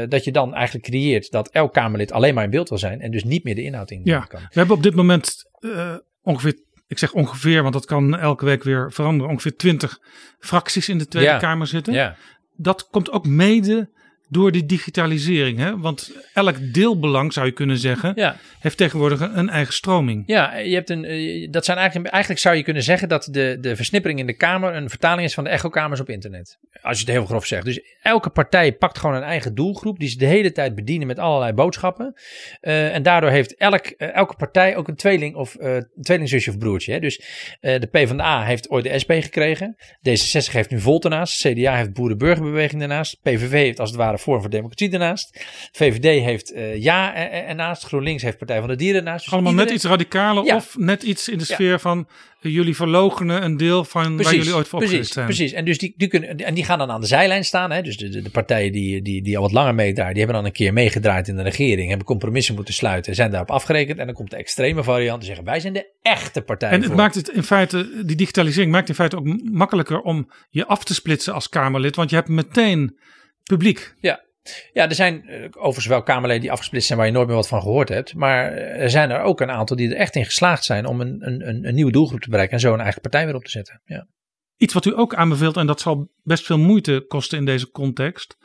dat 0.09 0.24
je 0.24 0.32
dan 0.32 0.55
eigenlijk 0.55 0.85
creëert 0.86 1.31
dat 1.31 1.48
elk 1.48 1.73
Kamerlid 1.73 2.12
alleen 2.12 2.35
maar 2.35 2.44
in 2.44 2.51
beeld 2.51 2.68
wil 2.68 2.78
zijn. 2.78 3.01
En 3.01 3.10
dus 3.10 3.24
niet 3.24 3.44
meer 3.44 3.55
de 3.55 3.62
inhoud 3.62 3.90
in 3.90 4.01
Ja, 4.05 4.20
kan. 4.20 4.40
we 4.40 4.59
hebben 4.59 4.77
op 4.77 4.82
dit 4.82 4.94
moment 4.94 5.35
eh, 5.60 5.94
ongeveer, 6.23 6.59
ik 6.86 6.98
zeg 6.98 7.12
ongeveer, 7.12 7.62
want 7.62 7.74
dat 7.74 7.84
kan 7.84 8.18
elke 8.18 8.44
week 8.44 8.62
weer 8.62 8.92
veranderen, 8.92 9.30
ongeveer 9.32 9.56
twintig 9.56 10.00
fracties 10.38 10.88
in 10.88 10.98
de 10.98 11.06
Tweede 11.08 11.30
Ja, 11.30 11.38
Kamer 11.38 11.66
zitten. 11.66 11.92
ja. 11.92 12.16
Dat 12.56 12.88
komt 12.90 13.10
ook 13.10 13.26
mede 13.26 13.90
door 14.28 14.52
die 14.52 14.66
digitalisering. 14.66 15.58
Hè? 15.58 15.78
Want 15.78 16.12
elk 16.34 16.56
deelbelang, 16.72 17.32
zou 17.32 17.46
je 17.46 17.52
kunnen 17.52 17.76
zeggen, 17.78 18.12
Ja. 18.14 18.36
heeft 18.60 18.76
tegenwoordig 18.76 19.20
een, 19.20 19.48
eigen 19.48 19.72
stroming. 19.74 20.22
Ja, 20.26 20.56
je 20.56 20.74
hebt 20.74 20.90
een, 20.90 21.04
eh, 21.04 21.48
dat 21.50 21.64
zijn 21.64 21.78
eigenlijk, 21.78 22.08
eigenlijk 22.08 22.42
zou 22.42 22.56
je 22.56 22.62
kunnen 22.62 22.82
zeggen 22.82 23.08
dat 23.08 23.28
de, 23.30 23.58
de 23.60 23.76
versnippering 23.76 24.18
in 24.20 24.26
de 24.26 24.36
Kamer 24.36 24.74
een 24.74 24.88
vertaling 24.90 25.26
is 25.26 25.34
van 25.34 25.44
de 25.44 25.50
echokamers 25.50 26.00
op 26.00 26.08
internet. 26.08 26.58
Als 26.82 26.98
je 26.98 27.04
het 27.04 27.14
heel 27.14 27.24
grof 27.26 27.46
zegt. 27.46 27.64
Dus 27.64 27.80
elke 28.02 28.30
partij 28.30 28.72
pakt 28.72 28.98
gewoon 28.98 29.16
een 29.16 29.22
eigen 29.22 29.54
doelgroep 29.54 29.98
die 29.98 30.08
ze 30.08 30.18
de 30.18 30.26
hele 30.26 30.52
tijd 30.52 30.74
bedienen 30.74 31.06
met 31.06 31.18
allerlei 31.18 31.52
boodschappen. 31.52 32.14
Eh, 32.60 32.94
en 32.94 33.02
daardoor 33.02 33.30
heeft 33.30 33.56
elk, 33.56 33.86
eh, 33.86 34.14
elke 34.14 34.36
partij 34.36 34.76
ook 34.76 34.88
een 34.88 34.96
tweeling 34.96 35.34
of 35.34 35.56
een 35.58 35.86
tweelingzusje 36.00 36.50
of 36.50 36.58
broertje. 36.58 36.92
Hè? 36.92 36.98
Dus 37.00 37.20
de 37.60 37.88
PvdA 37.90 38.44
heeft 38.44 38.70
ooit 38.70 38.84
de 38.84 38.98
SP 39.02 39.12
gekregen. 39.12 39.76
D66 40.08 40.52
heeft 40.52 40.70
nu 40.70 40.80
Volt 40.80 41.04
ernaast. 41.04 41.40
CDA 41.40 41.76
heeft 41.76 41.92
Boerenburgerbeweging 41.92 42.82
ernaast. 42.82 43.20
PVV 43.22 43.50
heeft 43.50 43.80
als 43.80 43.88
het 43.90 43.98
ware 43.98 44.15
Forum 44.18 44.40
voor 44.40 44.51
Democratie 44.51 44.90
ernaast. 44.90 45.44
VVD 45.72 46.05
heeft 46.24 46.52
eh, 46.52 46.82
Ja 46.82 47.14
eh, 47.14 47.24
eh, 47.24 47.48
ernaast. 47.48 47.84
GroenLinks 47.84 48.22
heeft 48.22 48.38
Partij 48.38 48.59
van 48.59 48.68
de 48.68 48.76
Dieren 48.76 48.97
ernaast. 49.05 49.24
Dus 49.24 49.32
Allemaal 49.32 49.51
iedereen- 49.51 49.72
net 49.72 49.82
iets 49.82 49.90
radicaler 49.93 50.44
Ja. 50.44 50.56
of 50.56 50.76
net 50.78 51.02
iets 51.02 51.28
in 51.28 51.38
de 51.38 51.44
Ja. 51.48 51.55
sfeer 51.55 51.80
van 51.80 52.06
jullie 52.40 52.76
verlogenen 52.76 53.44
een 53.44 53.56
deel 53.56 53.84
van 53.84 54.22
waar 54.22 54.34
jullie 54.34 54.55
ooit 54.55 54.68
voor 54.68 54.78
precies, 54.78 55.09
zijn. 55.09 55.26
Precies, 55.26 55.52
en, 55.52 55.64
dus 55.64 55.78
die, 55.78 55.94
die 55.97 56.09
kunnen, 56.09 56.36
en 56.36 56.55
die 56.55 56.64
gaan 56.64 56.78
dan 56.78 56.90
aan 56.90 57.01
de 57.01 57.06
zijlijn 57.06 57.44
staan. 57.44 57.70
Hè? 57.70 57.82
Dus 57.82 57.97
de, 57.97 58.09
de, 58.09 58.22
de 58.22 58.30
partijen 58.30 58.72
die, 58.72 59.02
die, 59.02 59.22
die 59.22 59.36
al 59.36 59.43
wat 59.43 59.52
langer 59.52 59.74
meedraaien, 59.74 60.14
die 60.14 60.22
hebben 60.22 60.43
dan 60.43 60.51
een 60.51 60.56
keer 60.56 60.72
meegedraaid 60.72 61.28
in 61.28 61.36
de 61.36 61.43
regering, 61.43 61.88
hebben 61.88 62.06
compromissen 62.06 62.55
moeten 62.55 62.74
sluiten, 62.74 63.14
zijn 63.14 63.30
daarop 63.30 63.51
afgerekend. 63.51 63.98
En 63.98 64.06
dan 64.06 64.14
komt 64.14 64.30
de 64.30 64.36
extreme 64.36 64.82
variant 64.82 65.20
en 65.20 65.26
zeggen 65.26 65.44
wij 65.44 65.60
zijn 65.60 65.72
de 65.72 65.86
echte 66.02 66.43
partij. 66.43 66.70
En 66.70 66.76
het 66.78 66.86
voor. 66.86 66.97
maakt 66.97 67.14
het 67.14 67.28
in 67.28 67.43
feite, 67.43 68.02
die 68.05 68.16
digitalisering 68.16 68.72
maakt 68.72 68.88
in 68.88 68.94
feite 68.94 69.16
ook 69.16 69.43
makkelijker 69.52 70.01
om 70.01 70.30
je 70.51 70.66
af 70.66 70.84
te 70.84 70.94
splitsen 70.94 71.34
als 71.34 71.48
Kamerlid, 71.48 71.97
want 71.97 72.10
je 72.10 72.16
hebt 72.16 72.28
meteen 72.28 72.97
publiek. 73.47 73.94
Ja. 74.01 74.24
Ja, 74.73 74.89
er 74.89 74.94
zijn 74.94 75.28
eh, 75.28 75.48
overigens 75.51 75.86
wel 75.86 76.02
Kamerleden 76.02 76.40
die 76.40 76.51
afgesplitst 76.51 76.86
zijn 76.86 76.98
waar 76.98 77.09
je 77.09 77.14
nooit 77.14 77.27
meer 77.27 77.36
wat 77.36 77.48
van 77.48 77.62
gehoord 77.62 77.89
hebt. 77.89 78.14
Maar 78.14 78.52
eh, 78.52 78.82
er 78.82 78.90
zijn 78.90 79.10
er 79.10 79.20
ook 79.20 79.40
een 79.40 79.51
aantal 79.51 79.77
die 79.77 79.89
er 79.90 79.97
echt 79.97 80.14
in 80.14 80.24
geslaagd 80.24 80.64
zijn 80.64 80.86
om 80.86 81.01
een, 81.01 81.16
een, 81.27 81.66
een, 81.66 81.74
nieuwe 81.74 81.93
doelgroep 81.93 82.20
te 82.20 82.31
bereiken 82.31 82.55
en 82.55 82.60
zo 82.60 82.73
een 82.73 82.81
eigen 82.81 83.01
partij 83.01 83.27
weer 83.27 83.35
op 83.35 83.44
te 83.44 83.51
zetten. 83.51 83.82
Ja. 83.85 84.06
Iets 84.56 84.74
wat 84.74 84.85
u 84.85 84.98
ook 84.98 85.14
aanbeveelt, 85.14 85.56
en 85.56 85.66
dat 85.66 85.81
zal 85.81 86.10
best 86.23 86.44
veel 86.44 86.59
moeite 86.59 87.05
kosten 87.09 87.39
in 87.39 87.44
deze 87.44 87.70
context. 87.70 88.36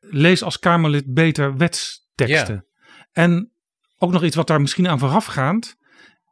Lees 0.00 0.42
als 0.42 0.58
Kamerlid 0.58 1.14
beter 1.14 1.56
wetsteksten. 1.56 2.66
En 3.12 3.52
ook 3.98 4.12
nog 4.12 4.24
iets 4.24 4.36
wat 4.36 4.46
daar 4.46 4.60
misschien 4.60 4.88
aan 4.88 4.98
voorafgaand. 4.98 5.76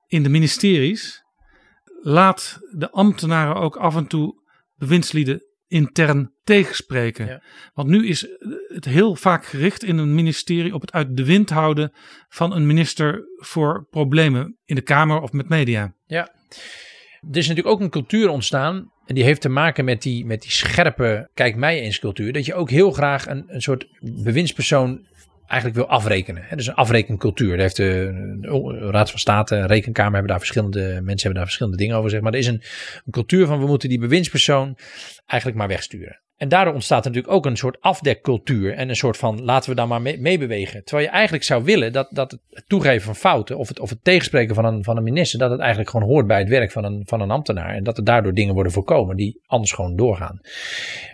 In 0.06 0.22
de 0.22 0.28
ministeries. 0.28 1.24
Laat 2.02 2.58
de 2.70 2.90
ambtenaren 2.90 3.54
ook 3.54 3.76
af 3.76 3.96
en 3.96 4.06
toe 4.06 4.42
bewindslieden 4.74 5.42
intern 5.68 6.32
tegenspreken. 6.44 7.26
Ja. 7.26 7.42
Want 7.74 7.88
nu 7.88 8.08
is 8.08 8.26
het 8.68 8.84
heel 8.84 9.14
vaak 9.14 9.46
gericht 9.46 9.84
in 9.84 9.98
een 9.98 10.14
ministerie 10.14 10.74
op 10.74 10.80
het 10.80 10.92
uit 10.92 11.16
de 11.16 11.24
wind 11.24 11.50
houden 11.50 11.92
van 12.28 12.54
een 12.54 12.66
minister 12.66 13.24
voor 13.36 13.86
problemen 13.90 14.56
in 14.64 14.74
de 14.74 14.82
Kamer 14.82 15.20
of 15.20 15.32
met 15.32 15.48
media. 15.48 15.94
Ja. 16.06 16.34
Er 17.30 17.36
is 17.36 17.48
natuurlijk 17.48 17.74
ook 17.74 17.80
een 17.80 17.90
cultuur 17.90 18.28
ontstaan. 18.28 18.92
En 19.06 19.14
die 19.14 19.24
heeft 19.24 19.40
te 19.40 19.48
maken 19.48 19.84
met 19.84 20.02
die, 20.02 20.24
met 20.24 20.42
die 20.42 20.50
scherpe 20.50 21.30
kijk 21.34 21.56
mij 21.56 21.80
eens 21.80 21.98
cultuur. 21.98 22.32
Dat 22.32 22.46
je 22.46 22.54
ook 22.54 22.70
heel 22.70 22.90
graag 22.90 23.26
een, 23.26 23.44
een 23.46 23.62
soort 23.62 23.88
bewindspersoon 24.00 25.06
eigenlijk 25.46 25.74
wil 25.74 25.88
afrekenen. 25.88 26.42
Hè? 26.46 26.56
Dus 26.56 26.66
een 26.66 26.74
afrekencultuur. 26.74 27.50
Daar 27.50 27.58
heeft 27.58 27.76
de, 27.76 28.38
de 28.40 28.88
Raad 28.90 29.10
van 29.10 29.18
State, 29.18 29.66
Rekenkamer 29.66 30.12
hebben 30.12 30.30
daar 30.30 30.38
verschillende 30.38 30.80
mensen 30.80 31.06
hebben 31.06 31.34
daar 31.34 31.44
verschillende 31.44 31.78
dingen 31.78 31.96
over. 31.96 32.10
Zeg 32.10 32.20
maar 32.20 32.32
er 32.32 32.38
is 32.38 32.46
een 32.46 32.62
cultuur 33.10 33.46
van 33.46 33.58
we 33.58 33.66
moeten 33.66 33.88
die 33.88 33.98
bewindspersoon 33.98 34.78
eigenlijk 35.26 35.60
maar 35.60 35.68
wegsturen. 35.68 36.20
En 36.36 36.48
daardoor 36.48 36.74
ontstaat 36.74 37.04
er 37.04 37.10
natuurlijk 37.10 37.34
ook 37.34 37.46
een 37.46 37.56
soort 37.56 37.80
afdekcultuur 37.80 38.74
en 38.74 38.88
een 38.88 38.96
soort 38.96 39.16
van 39.16 39.42
laten 39.42 39.70
we 39.70 39.76
daar 39.76 39.88
maar 39.88 40.02
mee, 40.02 40.20
mee 40.20 40.38
bewegen. 40.38 40.84
Terwijl 40.84 41.06
je 41.06 41.14
eigenlijk 41.14 41.44
zou 41.44 41.64
willen 41.64 41.92
dat, 41.92 42.08
dat 42.10 42.38
het 42.50 42.64
toegeven 42.66 43.02
van 43.02 43.16
fouten 43.16 43.58
of 43.58 43.68
het, 43.68 43.80
of 43.80 43.90
het 43.90 44.04
tegenspreken 44.04 44.54
van 44.54 44.64
een, 44.64 44.84
van 44.84 44.96
een 44.96 45.02
minister, 45.02 45.38
dat 45.38 45.50
het 45.50 45.60
eigenlijk 45.60 45.90
gewoon 45.90 46.08
hoort 46.08 46.26
bij 46.26 46.38
het 46.38 46.48
werk 46.48 46.72
van 46.72 46.84
een, 46.84 47.02
van 47.06 47.20
een 47.20 47.30
ambtenaar. 47.30 47.74
En 47.74 47.84
dat 47.84 47.98
er 47.98 48.04
daardoor 48.04 48.34
dingen 48.34 48.54
worden 48.54 48.72
voorkomen 48.72 49.16
die 49.16 49.40
anders 49.46 49.72
gewoon 49.72 49.96
doorgaan. 49.96 50.40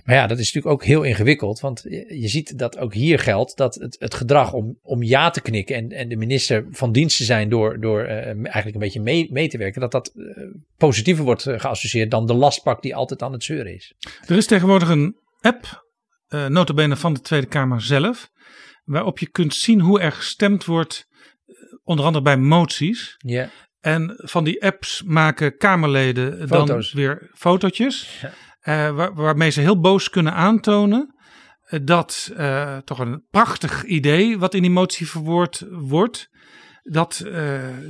Maar 0.05 0.15
ja, 0.15 0.27
dat 0.27 0.39
is 0.39 0.53
natuurlijk 0.53 0.75
ook 0.75 0.85
heel 0.85 1.03
ingewikkeld, 1.03 1.61
want 1.61 1.83
je, 2.09 2.29
ziet 2.29 2.59
dat 2.59 2.79
ook 2.79 2.95
hier 2.95 3.19
geldt 3.19 3.57
dat 3.57 3.75
het, 3.75 3.97
het 3.99 4.15
gedrag 4.15 4.53
om, 4.53 4.79
om 4.83 5.03
ja 5.03 5.31
te 5.31 5.41
knikken 5.41 5.77
en, 5.77 5.93
en 5.93 6.09
de 6.09 6.17
minister 6.17 6.67
van 6.71 6.93
dienst 6.93 7.17
te 7.17 7.25
zijn 7.25 7.49
door, 7.49 7.81
door 7.81 8.03
uh, 8.03 8.11
eigenlijk 8.27 8.75
een 8.75 8.79
beetje 8.79 9.01
mee, 9.01 9.29
mee 9.31 9.49
te 9.49 9.59
werken, 9.59 9.81
dat 9.81 9.93
dat 9.93 10.13
uh, 10.17 10.27
positiever 10.87 11.25
wordt 11.25 11.43
geassocieerd 11.43 12.11
dan 12.11 12.27
de 12.27 12.35
lastpak 12.35 12.83
die 12.83 12.97
altijd 12.97 13.23
aan 13.23 13.33
het 13.33 13.45
zeuren 13.45 13.75
is. 13.75 13.95
Er 14.27 14.37
is 14.37 14.47
tegenwoordig 14.47 14.89
een 14.89 15.17
app, 15.41 15.85
uh, 16.29 16.47
notabene 16.47 16.97
van 16.97 17.13
de 17.15 17.21
Tweede 17.21 17.47
Kamer 17.47 17.83
zelf, 17.83 18.31
waarop 18.85 19.19
je 19.19 19.31
kunt 19.31 19.55
zien 19.55 19.81
hoe 19.81 20.01
er 20.01 20.13
gestemd 20.13 20.65
wordt, 20.65 21.07
onder 21.85 22.05
andere 22.05 22.25
bij 22.25 22.37
moties. 22.37 23.15
Ja. 23.19 23.51
En 23.81 24.15
van 24.17 24.45
die 24.45 24.63
apps 24.65 25.03
maken 25.03 25.57
Kamerleden 25.57 26.49
Foto's. 26.49 26.91
dan 26.91 27.01
weer 27.01 27.31
fotootjes, 27.35 28.21
Ja. 28.21 28.89
uh, 28.91 28.97
waar, 28.97 29.15
waarmee 29.15 29.51
ze 29.51 29.61
heel 29.61 29.81
boos 29.81 30.11
kunnen 30.11 30.33
aantonen 30.33 31.15
dat 31.83 32.33
uh, 32.37 32.77
toch 32.77 32.99
een 32.99 33.27
prachtig 33.31 33.85
idee 33.85 34.39
wat 34.39 34.55
in 34.55 34.63
die 34.63 34.71
motie 34.71 35.09
verwoord 35.09 35.65
wordt, 35.71 36.29
dat 36.83 37.17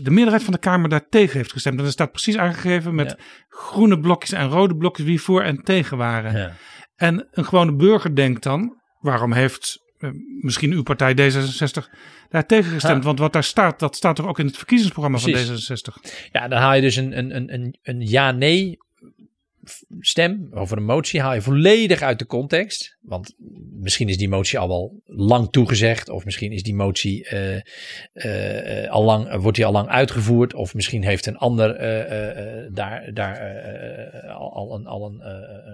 de 0.02 0.10
meerderheid 0.10 0.42
van 0.42 0.52
de 0.52 0.58
Kamer 0.58 0.88
daar 0.88 1.08
tegen 1.08 1.36
heeft 1.36 1.52
gestemd. 1.52 1.78
En 1.78 1.84
er 1.84 1.90
staat 1.90 2.10
precies 2.12 2.36
aangegeven 2.36 2.94
met 2.94 3.10
Ja. 3.10 3.24
groene 3.48 4.00
blokjes 4.00 4.32
en 4.32 4.48
rode 4.48 4.76
blokjes 4.76 5.06
wie 5.06 5.20
voor 5.20 5.42
en 5.42 5.62
tegen 5.62 5.96
waren. 5.96 6.36
Ja. 6.36 6.52
En 6.96 7.28
een 7.30 7.44
gewone 7.44 7.74
burger 7.74 8.14
denkt 8.16 8.42
dan, 8.42 8.80
waarom 9.00 9.32
heeft 9.32 9.80
eh, 9.98 10.10
misschien 10.40 10.72
uw 10.72 10.82
partij 10.82 11.12
D66 11.14 11.88
daar 12.28 12.46
tegen 12.46 12.72
gestemd? 12.72 13.04
Want 13.04 13.18
wat 13.18 13.32
daar 13.32 13.44
staat, 13.44 13.78
dat 13.78 13.96
staat 13.96 14.16
toch 14.16 14.26
ook 14.26 14.38
in 14.38 14.46
het 14.46 14.56
verkiezingsprogramma 14.56 15.18
Precies. 15.18 15.66
van 15.68 15.76
D66? 16.00 16.10
Ja, 16.32 16.48
dan 16.48 16.58
haal 16.60 16.74
je 16.74 16.80
dus 16.80 16.96
een, 16.96 17.18
een, 17.18 17.36
een- 17.36 17.52
een, 17.54 17.78
een 17.82 18.00
ja-nee 18.00 18.78
stem 20.00 20.48
over 20.50 20.76
een 20.76 20.84
motie 20.84 21.20
haal 21.20 21.34
je 21.34 21.42
volledig 21.42 22.02
uit 22.02 22.18
de 22.18 22.26
context. 22.26 22.96
Want 23.02 23.34
misschien 23.80 24.08
is 24.08 24.16
die 24.16 24.28
motie 24.28 24.58
al 24.58 24.68
wel 24.68 25.02
lang 25.06 25.50
toegezegd. 25.50 26.08
Of 26.08 26.24
misschien 26.24 26.52
is 26.52 26.62
die 26.62 26.74
motie 26.74 27.28
eh, 27.28 27.54
eh, 28.12 28.84
eh, 28.84 28.90
al 28.90 29.04
lang, 29.04 29.36
wordt 29.36 29.56
die 29.56 29.66
al 29.66 29.72
lang 29.72 29.88
uitgevoerd. 29.88 30.54
Of 30.54 30.74
misschien 30.74 31.04
heeft 31.04 31.26
een 31.26 31.36
ander 31.36 31.78
daar, 32.72 33.10
daar 33.14 33.38
al, 34.38 34.54
al 34.54 34.74
een, 34.74 34.86
al 34.86 35.06
een, 35.06 35.20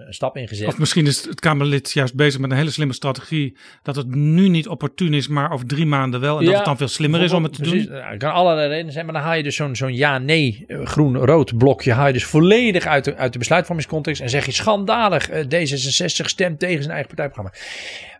een 0.07 0.13
stap 0.13 0.37
in 0.37 0.47
gezet. 0.47 0.67
Of 0.67 0.77
misschien 0.77 1.07
is 1.07 1.25
het 1.25 1.39
Kamerlid 1.39 1.91
juist 1.91 2.15
bezig 2.15 2.39
met 2.39 2.51
een 2.51 2.57
hele 2.57 2.71
slimme 2.71 2.93
strategie. 2.93 3.57
Dat 3.83 3.95
het 3.95 4.15
nu 4.15 4.49
niet 4.49 4.67
opportun 4.67 5.13
is, 5.13 5.27
maar 5.27 5.51
over 5.51 5.65
drie 5.65 5.85
maanden 5.85 6.19
wel. 6.19 6.37
En 6.37 6.43
dat 6.43 6.51
Ja, 6.51 6.57
het 6.57 6.65
dan 6.65 6.77
veel 6.77 6.87
slimmer 6.87 7.21
is 7.21 7.33
om 7.33 7.43
het 7.43 7.53
te 7.53 7.61
precies. 7.61 7.87
doen. 7.87 7.95
Het 7.95 8.19
kan 8.19 8.33
allerlei 8.33 8.67
redenen 8.67 8.93
zijn, 8.93 9.05
maar 9.05 9.13
dan 9.13 9.23
haal 9.23 9.35
je 9.35 9.43
dus 9.43 9.55
zo'n 9.55 9.75
zo'n 9.75 9.95
ja-nee 9.95 10.65
groen-rood 10.67 11.57
blokje 11.57 11.93
haal 11.93 12.07
je 12.07 12.13
dus 12.13 12.25
volledig 12.25 12.85
uit 12.85 13.03
de, 13.03 13.15
uit 13.15 13.33
de 13.33 13.39
besluitvormingscontext 13.39 14.21
en 14.21 14.29
zeg 14.29 14.45
je 14.45 14.51
schandalig, 14.51 15.29
eh, 15.29 15.43
D66 15.43 16.25
stemt 16.25 16.59
tegen 16.59 16.81
zijn 16.83 16.93
eigen 16.93 17.09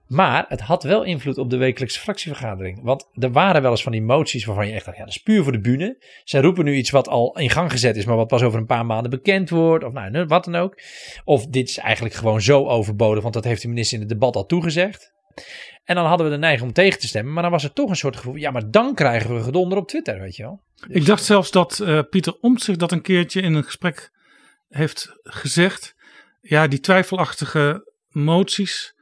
Maar 0.09 0.45
het 0.47 0.61
had 0.61 0.83
wel 0.83 1.03
invloed 1.03 1.37
op 1.37 1.49
de 1.49 1.57
wekelijkse 1.57 1.99
fractievergadering. 1.99 2.79
Want 2.83 3.09
er 3.13 3.31
waren 3.31 3.61
wel 3.61 3.71
eens 3.71 3.83
van 3.83 3.91
die 3.91 4.01
moties 4.01 4.45
waarvan 4.45 4.67
je 4.67 4.73
echt 4.73 4.85
dacht, 4.85 4.97
ja, 4.97 5.03
dat 5.03 5.13
is 5.13 5.23
puur 5.23 5.43
voor 5.43 5.51
de 5.51 5.59
bühne. 5.59 6.03
Zij 6.23 6.41
roepen 6.41 6.65
nu 6.65 6.75
iets 6.75 6.89
wat 6.89 7.07
al 7.07 7.37
in 7.37 7.49
gang 7.49 7.71
gezet 7.71 7.95
is, 7.95 8.05
maar 8.05 8.15
wat 8.15 8.27
pas 8.27 8.41
over 8.41 8.59
een 8.59 8.65
paar 8.65 8.85
maanden 8.85 9.09
bekend 9.09 9.49
wordt. 9.49 9.83
Of 9.83 9.93
nou, 9.93 10.25
wat 10.25 10.45
dan 10.45 10.55
ook. 10.55 10.81
Of 11.23 11.47
dit 11.47 11.69
is 11.69 11.77
eigenlijk 11.77 12.15
gewoon 12.15 12.41
zo 12.41 12.65
overbodig, 12.65 13.21
want 13.21 13.33
dat 13.33 13.43
heeft 13.43 13.61
de 13.61 13.67
minister 13.67 13.95
in 13.95 14.03
het 14.03 14.11
debat 14.11 14.35
al 14.35 14.45
toegezegd. 14.45 15.13
En 15.83 15.95
dan 15.95 16.05
hadden 16.05 16.25
we 16.25 16.31
de 16.31 16.39
neiging 16.39 16.67
om 16.67 16.73
tegen 16.73 16.99
te 16.99 17.07
stemmen. 17.07 17.33
Maar 17.33 17.43
dan 17.43 17.51
was 17.51 17.63
er 17.63 17.73
toch 17.73 17.89
een 17.89 17.95
soort 17.95 18.15
gevoel. 18.15 18.35
Ja, 18.35 18.51
maar 18.51 18.71
dan 18.71 18.95
krijgen 18.95 19.35
we 19.35 19.43
gedonder 19.43 19.77
op 19.77 19.87
Twitter, 19.87 20.19
weet 20.19 20.35
je 20.35 20.43
wel. 20.43 20.61
Ik 20.87 21.05
dacht 21.05 21.23
zelfs 21.23 21.51
dat 21.51 21.79
eh, 21.79 21.99
Pieter 22.09 22.37
Omtzigt 22.41 22.79
dat 22.79 22.91
een 22.91 23.01
keertje 23.01 23.41
in 23.41 23.53
een 23.53 23.63
gesprek 23.63 24.11
heeft 24.69 25.19
gezegd. 25.23 25.95
Ja, 26.41 26.67
die 26.67 26.79
twijfelachtige 26.79 27.88
moties, 28.11 28.93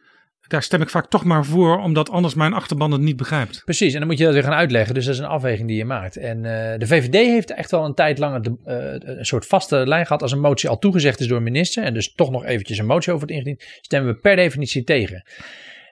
daar 0.47 0.63
stem 0.63 0.81
ik 0.81 0.89
vaak 0.89 1.09
toch 1.09 1.23
maar 1.23 1.45
voor, 1.45 1.77
omdat 1.77 2.09
anders 2.09 2.33
mijn 2.33 2.53
achterban 2.53 2.91
het 2.91 3.01
niet 3.01 3.15
begrijpt. 3.15 3.61
Precies, 3.65 3.93
en 3.93 3.99
dan 3.99 4.07
moet 4.07 4.17
je 4.17 4.23
dat 4.23 4.33
weer 4.33 4.43
gaan 4.43 4.53
uitleggen. 4.53 4.93
Dus 4.93 5.05
dat 5.05 5.13
is 5.13 5.19
een 5.19 5.25
afweging 5.25 5.67
die 5.67 5.77
je 5.77 5.85
maakt. 5.85 6.17
En 6.17 6.37
eh, 6.37 6.79
de 6.79 6.87
VVD 6.87 7.13
heeft 7.13 7.51
echt 7.51 7.71
wel 7.71 7.85
een 7.85 7.93
tijd 7.93 8.17
lang 8.17 8.43
de, 8.43 8.57
eh, 8.63 9.17
een 9.17 9.25
soort 9.25 9.45
vaste 9.45 9.87
lijn 9.87 10.05
gehad. 10.05 10.21
Als 10.21 10.31
een 10.31 10.39
motie 10.39 10.69
al 10.69 10.77
toegezegd 10.77 11.19
is 11.19 11.27
door 11.27 11.37
een 11.37 11.43
minister. 11.43 11.83
En 11.83 11.93
dus 11.93 12.13
toch 12.13 12.31
nog 12.31 12.45
eventjes 12.45 12.77
een 12.77 12.85
motie 12.85 13.13
over 13.13 13.27
het 13.27 13.35
ingediend. 13.35 13.63
Stemmen 13.81 14.13
we 14.13 14.19
per 14.19 14.35
definitie 14.35 14.83
tegen. 14.83 15.27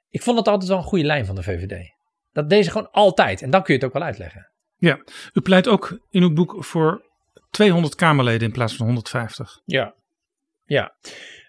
Ik 0.10 0.22
vond 0.22 0.38
dat 0.38 0.48
altijd 0.48 0.70
wel 0.70 0.78
een 0.78 0.84
goede 0.84 1.06
lijn 1.06 1.26
van 1.26 1.36
de 1.36 1.44
VVD. 1.44 1.94
Dat 2.32 2.50
deze 2.50 2.72
gewoon 2.72 2.92
altijd. 2.92 3.42
En 3.42 3.50
dan 3.50 3.64
kun 3.64 3.74
je 3.74 3.80
het 3.80 3.90
ook 3.90 3.98
wel 3.98 4.08
uitleggen. 4.08 4.50
Ja, 4.78 5.04
u 5.34 5.42
pleit 5.42 5.68
ook 5.68 6.00
in 6.10 6.22
uw 6.22 6.34
boek 6.34 6.56
voor 6.64 7.06
200 7.50 7.96
Kamerleden 7.96 8.48
in 8.48 8.54
plaats 8.54 8.76
van 8.76 8.86
150. 8.86 9.62
Ja. 9.66 9.96
Ja. 10.66 10.96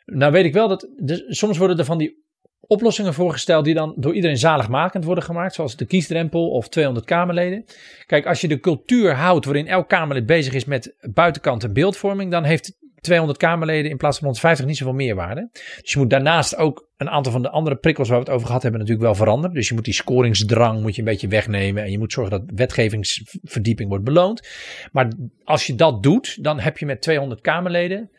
Nou 0.06 0.32
weet 0.32 0.44
ik 0.44 0.52
wel 0.52 0.68
dat 0.68 0.88
soms 1.28 1.58
worden 1.58 1.78
er 1.78 1.84
van 1.84 1.98
die 1.98 2.24
oplossingen 2.60 3.14
voorgesteld 3.14 3.64
die 3.64 3.74
dan 3.74 3.94
door 3.96 4.14
iedereen 4.14 4.36
zaligmakend 4.36 5.04
worden 5.04 5.24
gemaakt. 5.24 5.54
Zoals 5.54 5.76
de 5.76 5.86
kiesdrempel 5.86 6.50
of 6.50 6.68
200 6.68 7.06
Kamerleden. 7.06 7.64
Kijk, 8.06 8.26
als 8.26 8.40
je 8.40 8.48
de 8.48 8.60
cultuur 8.60 9.14
houdt 9.14 9.44
waarin 9.44 9.66
elk 9.66 9.88
Kamerlid 9.88 10.26
bezig 10.26 10.52
is 10.52 10.64
met 10.64 10.96
buitenkant 11.14 11.64
en 11.64 11.72
beeldvorming. 11.72 12.30
Dan 12.30 12.44
heeft 12.44 12.76
200 13.00 13.38
Kamerleden 13.38 13.90
in 13.90 13.96
plaats 13.96 14.16
van 14.16 14.24
150 14.24 14.66
niet 14.66 14.76
zoveel 14.76 14.94
meerwaarde. 14.94 15.48
Dus 15.80 15.92
je 15.92 15.98
moet 15.98 16.10
daarnaast 16.10 16.56
ook 16.56 16.88
een 16.96 17.10
aantal 17.10 17.32
van 17.32 17.42
de 17.42 17.50
andere 17.50 17.76
prikkels 17.76 18.08
waar 18.08 18.18
we 18.18 18.24
het 18.24 18.32
over 18.32 18.46
gehad 18.46 18.62
hebben 18.62 18.80
natuurlijk 18.80 19.06
wel 19.06 19.16
veranderen. 19.16 19.56
Dus 19.56 19.68
je 19.68 19.74
moet 19.74 19.84
die 19.84 19.94
scoringsdrang 19.94 20.82
moet 20.82 20.94
je 20.94 20.98
een 20.98 21.08
beetje 21.08 21.28
wegnemen. 21.28 21.82
En 21.82 21.90
je 21.90 21.98
moet 21.98 22.12
zorgen 22.12 22.40
dat 22.40 22.56
wetgevingsverdieping 22.58 23.88
wordt 23.88 24.04
beloond. 24.04 24.48
Maar 24.92 25.12
als 25.44 25.66
je 25.66 25.74
dat 25.74 26.02
doet, 26.02 26.44
dan 26.44 26.60
heb 26.60 26.78
je 26.78 26.86
met 26.86 27.02
200 27.02 27.40
Kamerleden 27.40 28.10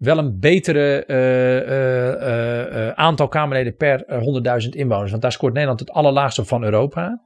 wel 0.00 0.18
een 0.18 0.38
betere 0.38 1.04
uh, 1.06 1.16
uh, 1.68 2.86
uh, 2.86 2.88
aantal 2.88 3.28
Kamerleden 3.28 3.76
per 3.76 4.04
100.000 4.62 4.68
inwoners. 4.68 5.10
Want 5.10 5.22
daar 5.22 5.32
scoort 5.32 5.52
Nederland 5.52 5.80
het 5.80 5.90
allerlaagst 5.90 6.38
op 6.38 6.46
van 6.46 6.64
Europa. 6.64 7.20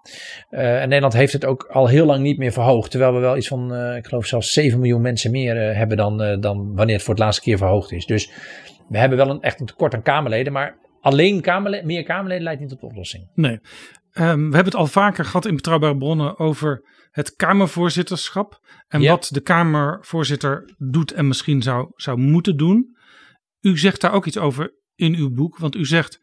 en 0.51 0.89
Nederland 0.89 1.13
heeft 1.13 1.33
het 1.33 1.45
ook 1.45 1.69
al 1.73 1.87
heel 1.87 2.07
lang 2.07 2.23
niet 2.23 2.39
meer 2.39 2.53
verhoogd. 2.53 2.91
Terwijl 2.91 3.15
we 3.15 3.19
wel 3.19 3.37
iets 3.37 3.49
van, 3.49 3.75
ik 3.97 4.07
geloof 4.07 4.27
zelfs 4.27 4.53
7 4.53 4.79
miljoen 4.79 5.01
mensen 5.01 5.31
meer 5.31 5.77
hebben 5.77 5.97
dan, 5.97 6.41
dan 6.41 6.75
wanneer 6.75 6.95
het 6.95 7.05
voor 7.05 7.15
het 7.15 7.23
laatste 7.23 7.43
keer 7.43 7.59
verhoogd 7.59 7.93
is. 7.93 8.07
Dus 8.07 8.31
we 8.89 8.99
hebben 8.99 9.19
wel 9.19 9.31
een, 9.31 9.43
echt 9.43 9.61
een 9.61 9.67
tekort 9.67 9.95
aan 9.95 10.03
Kamerleden. 10.03 10.53
Maar 10.53 10.77
alleen 11.01 11.45
meer 11.85 12.03
Kamerleden 12.03 12.43
leidt 12.43 12.61
niet 12.61 12.71
tot 12.71 12.83
oplossing. 12.83 13.27
Nee. 13.35 13.61
Um, 14.19 14.49
we 14.49 14.55
hebben 14.55 14.65
het 14.65 14.75
al 14.75 14.87
vaker 14.87 15.25
gehad 15.25 15.47
in 15.47 15.55
Betrouwbare 15.55 15.97
Bronnen 15.97 16.39
over 16.39 16.89
het 17.11 17.35
Kamervoorzitterschap. 17.35 18.61
En 18.89 19.03
wat 19.03 19.29
de 19.33 19.41
Kamervoorzitter 19.41 20.75
doet 20.79 21.13
en 21.13 21.27
misschien 21.27 21.63
zou, 21.63 21.93
zou 21.95 22.19
moeten 22.19 22.57
doen. 22.57 22.97
U 23.61 23.79
zegt 23.79 24.01
daar 24.01 24.13
ook 24.13 24.27
iets 24.27 24.39
over 24.39 24.75
in 24.95 25.15
uw 25.15 25.31
boek. 25.31 25.59
Want 25.59 25.77
u 25.77 25.85
zegt, 25.85 26.21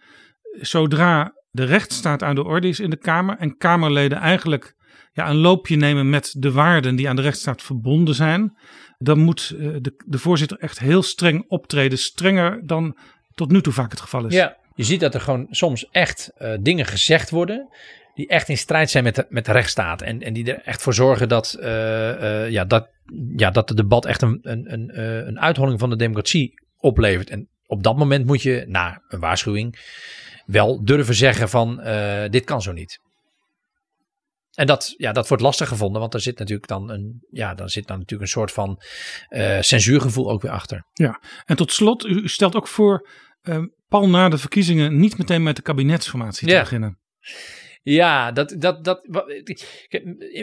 zodra 0.59 1.33
de 1.49 1.63
rechtsstaat 1.63 2.23
aan 2.23 2.35
de 2.35 2.43
orde 2.43 2.67
is 2.67 2.79
in 2.79 2.89
de 2.89 2.97
Kamer 2.97 3.37
en 3.37 3.57
Kamerleden 3.57 4.17
eigenlijk 4.17 4.75
ja, 5.11 5.29
een 5.29 5.37
loopje 5.37 5.75
nemen 5.75 6.09
met 6.09 6.35
de 6.37 6.51
waarden 6.51 6.95
die 6.95 7.09
aan 7.09 7.15
de 7.15 7.21
rechtsstaat 7.21 7.61
verbonden 7.61 8.15
zijn, 8.15 8.57
dan 8.97 9.19
moet 9.19 9.55
eh, 9.57 9.67
de, 9.81 10.03
de 10.05 10.17
voorzitter 10.17 10.57
echt 10.57 10.79
heel 10.79 11.03
streng 11.03 11.43
optreden. 11.47 11.97
Strenger 11.97 12.65
dan 12.65 12.97
tot 13.33 13.51
nu 13.51 13.61
toe 13.61 13.73
vaak 13.73 13.91
het 13.91 13.99
geval 13.99 14.25
is. 14.25 14.33
Ja, 14.33 14.57
je 14.75 14.83
ziet 14.83 14.99
dat 14.99 15.13
er 15.13 15.21
gewoon 15.21 15.47
soms 15.49 15.89
echt 15.89 16.31
uh, 16.37 16.53
dingen 16.59 16.85
gezegd 16.85 17.29
worden 17.29 17.69
die 18.13 18.27
echt 18.27 18.49
in 18.49 18.57
strijd 18.57 18.89
zijn 18.89 19.03
met 19.03 19.15
de, 19.15 19.25
met 19.29 19.45
de 19.45 19.51
rechtsstaat. 19.51 20.01
En, 20.01 20.21
en 20.21 20.33
die 20.33 20.53
er 20.53 20.61
echt 20.61 20.81
voor 20.81 20.93
zorgen 20.93 21.29
dat, 21.29 21.57
uh, 21.59 21.65
uh, 21.65 22.49
ja, 22.49 22.65
dat, 22.65 22.89
ja, 23.35 23.51
dat 23.51 23.69
het 23.69 23.77
debat 23.77 24.05
echt 24.05 24.21
een, 24.21 24.39
een, 24.41 24.73
een, 24.73 24.99
een 25.27 25.39
uitholling 25.39 25.79
van 25.79 25.89
de 25.89 25.95
democratie 25.95 26.53
oplevert. 26.77 27.29
En 27.29 27.49
op 27.65 27.83
dat 27.83 27.97
moment 27.97 28.25
moet 28.25 28.41
je, 28.41 28.65
na 28.67 29.01
een 29.07 29.19
waarschuwing, 29.19 29.79
wel 30.45 30.83
durven 30.83 31.15
zeggen 31.15 31.49
van 31.49 31.75
dit 32.29 32.43
kan 32.43 32.61
zo 32.61 32.71
niet. 32.71 32.99
En 34.51 34.67
dat, 34.67 34.93
ja, 34.97 35.11
dat 35.11 35.27
wordt 35.27 35.43
lastig 35.43 35.67
gevonden, 35.67 36.01
want 36.01 36.13
er 36.13 36.21
zit 36.21 36.39
natuurlijk 36.39 36.67
dan 36.67 36.89
een, 36.89 37.25
ja, 37.29 37.53
dan 37.53 37.69
zit 37.69 37.87
dan 37.87 37.97
natuurlijk 37.97 38.29
een 38.29 38.37
soort 38.37 38.51
van 38.51 38.81
censuurgevoel 39.59 40.29
ook 40.29 40.41
weer 40.41 40.51
achter. 40.51 40.85
Ja, 40.93 41.21
en 41.45 41.55
tot 41.55 41.71
slot, 41.71 42.05
u 42.05 42.27
stelt 42.27 42.55
ook 42.55 42.67
voor, 42.67 43.09
pal 43.91 44.09
na 44.09 44.29
de 44.29 44.37
verkiezingen 44.37 44.99
niet 44.99 45.17
meteen 45.17 45.43
met 45.43 45.55
de 45.55 45.61
kabinetsformatie 45.61 46.47
te 46.47 46.53
ja. 46.53 46.59
beginnen. 46.59 46.97
Ja, 47.83 48.31
dat, 48.31 48.55
dat, 48.57 48.83
dat, 48.83 49.01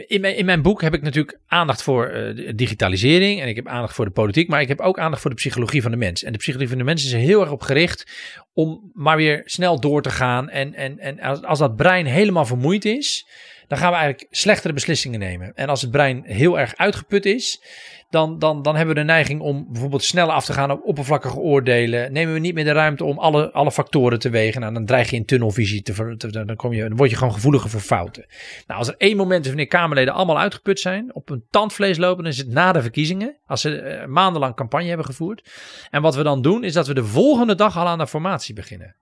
in, 0.06 0.20
mijn, 0.20 0.36
in 0.36 0.44
mijn 0.44 0.62
boek 0.62 0.82
heb 0.82 0.94
ik 0.94 1.02
natuurlijk 1.02 1.38
aandacht 1.46 1.82
voor 1.82 2.10
uh, 2.10 2.52
digitalisering 2.54 3.40
en 3.40 3.48
ik 3.48 3.56
heb 3.56 3.66
aandacht 3.66 3.94
voor 3.94 4.04
de 4.04 4.10
politiek, 4.10 4.48
maar 4.48 4.60
ik 4.60 4.68
heb 4.68 4.80
ook 4.80 4.98
aandacht 4.98 5.22
voor 5.22 5.30
de 5.30 5.36
psychologie 5.36 5.82
van 5.82 5.90
de 5.90 5.96
mens. 5.96 6.22
En 6.22 6.32
de 6.32 6.38
psychologie 6.38 6.68
van 6.68 6.78
de 6.78 6.84
mens 6.84 7.04
is 7.04 7.12
er 7.12 7.18
heel 7.18 7.40
erg 7.40 7.50
op 7.50 7.62
gericht 7.62 8.06
om 8.52 8.90
maar 8.92 9.16
weer 9.16 9.42
snel 9.44 9.80
door 9.80 10.02
te 10.02 10.10
gaan. 10.10 10.48
En, 10.48 10.74
en, 10.74 10.98
en 10.98 11.20
als, 11.20 11.42
als 11.42 11.58
dat 11.58 11.76
brein 11.76 12.06
helemaal 12.06 12.46
vermoeid 12.46 12.84
is, 12.84 13.26
dan 13.66 13.78
gaan 13.78 13.90
we 13.90 13.96
eigenlijk 13.96 14.26
slechtere 14.34 14.72
beslissingen 14.72 15.18
nemen. 15.18 15.54
En 15.54 15.68
als 15.68 15.82
het 15.82 15.90
brein 15.90 16.22
heel 16.24 16.58
erg 16.58 16.76
uitgeput 16.76 17.26
is, 17.26 17.62
dan, 18.10 18.38
dan, 18.38 18.62
dan 18.62 18.76
hebben 18.76 18.94
we 18.94 19.00
de 19.00 19.06
neiging 19.06 19.40
om 19.40 19.66
bijvoorbeeld 19.72 20.04
sneller 20.04 20.34
af 20.34 20.44
te 20.44 20.52
gaan 20.52 20.70
op 20.70 20.84
oppervlakkige 20.84 21.38
oordelen. 21.38 22.12
Nemen 22.12 22.34
we 22.34 22.40
niet 22.40 22.54
meer 22.54 22.64
de 22.64 22.72
ruimte 22.72 23.04
om 23.04 23.18
alle, 23.18 23.52
alle 23.52 23.72
factoren 23.72 24.18
te 24.18 24.30
wegen. 24.30 24.60
Nou, 24.60 24.74
dan 24.74 24.86
dreig 24.86 25.10
je 25.10 25.16
in 25.16 25.24
tunnelvisie 25.24 25.82
te, 25.82 26.14
te, 26.16 26.30
dan, 26.30 26.56
kom 26.56 26.72
je, 26.72 26.82
dan 26.88 26.96
word 26.96 27.10
je 27.10 27.16
gewoon 27.16 27.32
gevoeliger 27.32 27.70
voor 27.70 27.80
fouten. 27.80 28.26
Nou, 28.66 28.78
als 28.78 28.88
er 28.88 28.94
één 28.98 29.16
moment 29.16 29.40
is 29.40 29.48
wanneer 29.48 29.66
Kamerleden 29.66 30.14
allemaal 30.14 30.38
uitgeput 30.38 30.80
zijn, 30.80 31.14
op 31.14 31.28
hun 31.28 31.44
tandvlees 31.50 31.96
lopen, 31.96 32.22
dan 32.22 32.32
is 32.32 32.38
het 32.38 32.48
na 32.48 32.72
de 32.72 32.82
verkiezingen. 32.82 33.36
Als 33.46 33.60
ze 33.60 33.82
uh, 33.82 34.06
maandenlang 34.06 34.54
campagne 34.54 34.88
hebben 34.88 35.06
gevoerd. 35.06 35.50
En 35.90 36.02
wat 36.02 36.14
we 36.14 36.22
dan 36.22 36.42
doen, 36.42 36.64
is 36.64 36.72
dat 36.72 36.86
we 36.86 36.94
de 36.94 37.04
volgende 37.04 37.54
dag 37.54 37.76
al 37.76 37.86
aan 37.86 37.98
de 37.98 38.06
formatie 38.06 38.54
beginnen. 38.54 38.96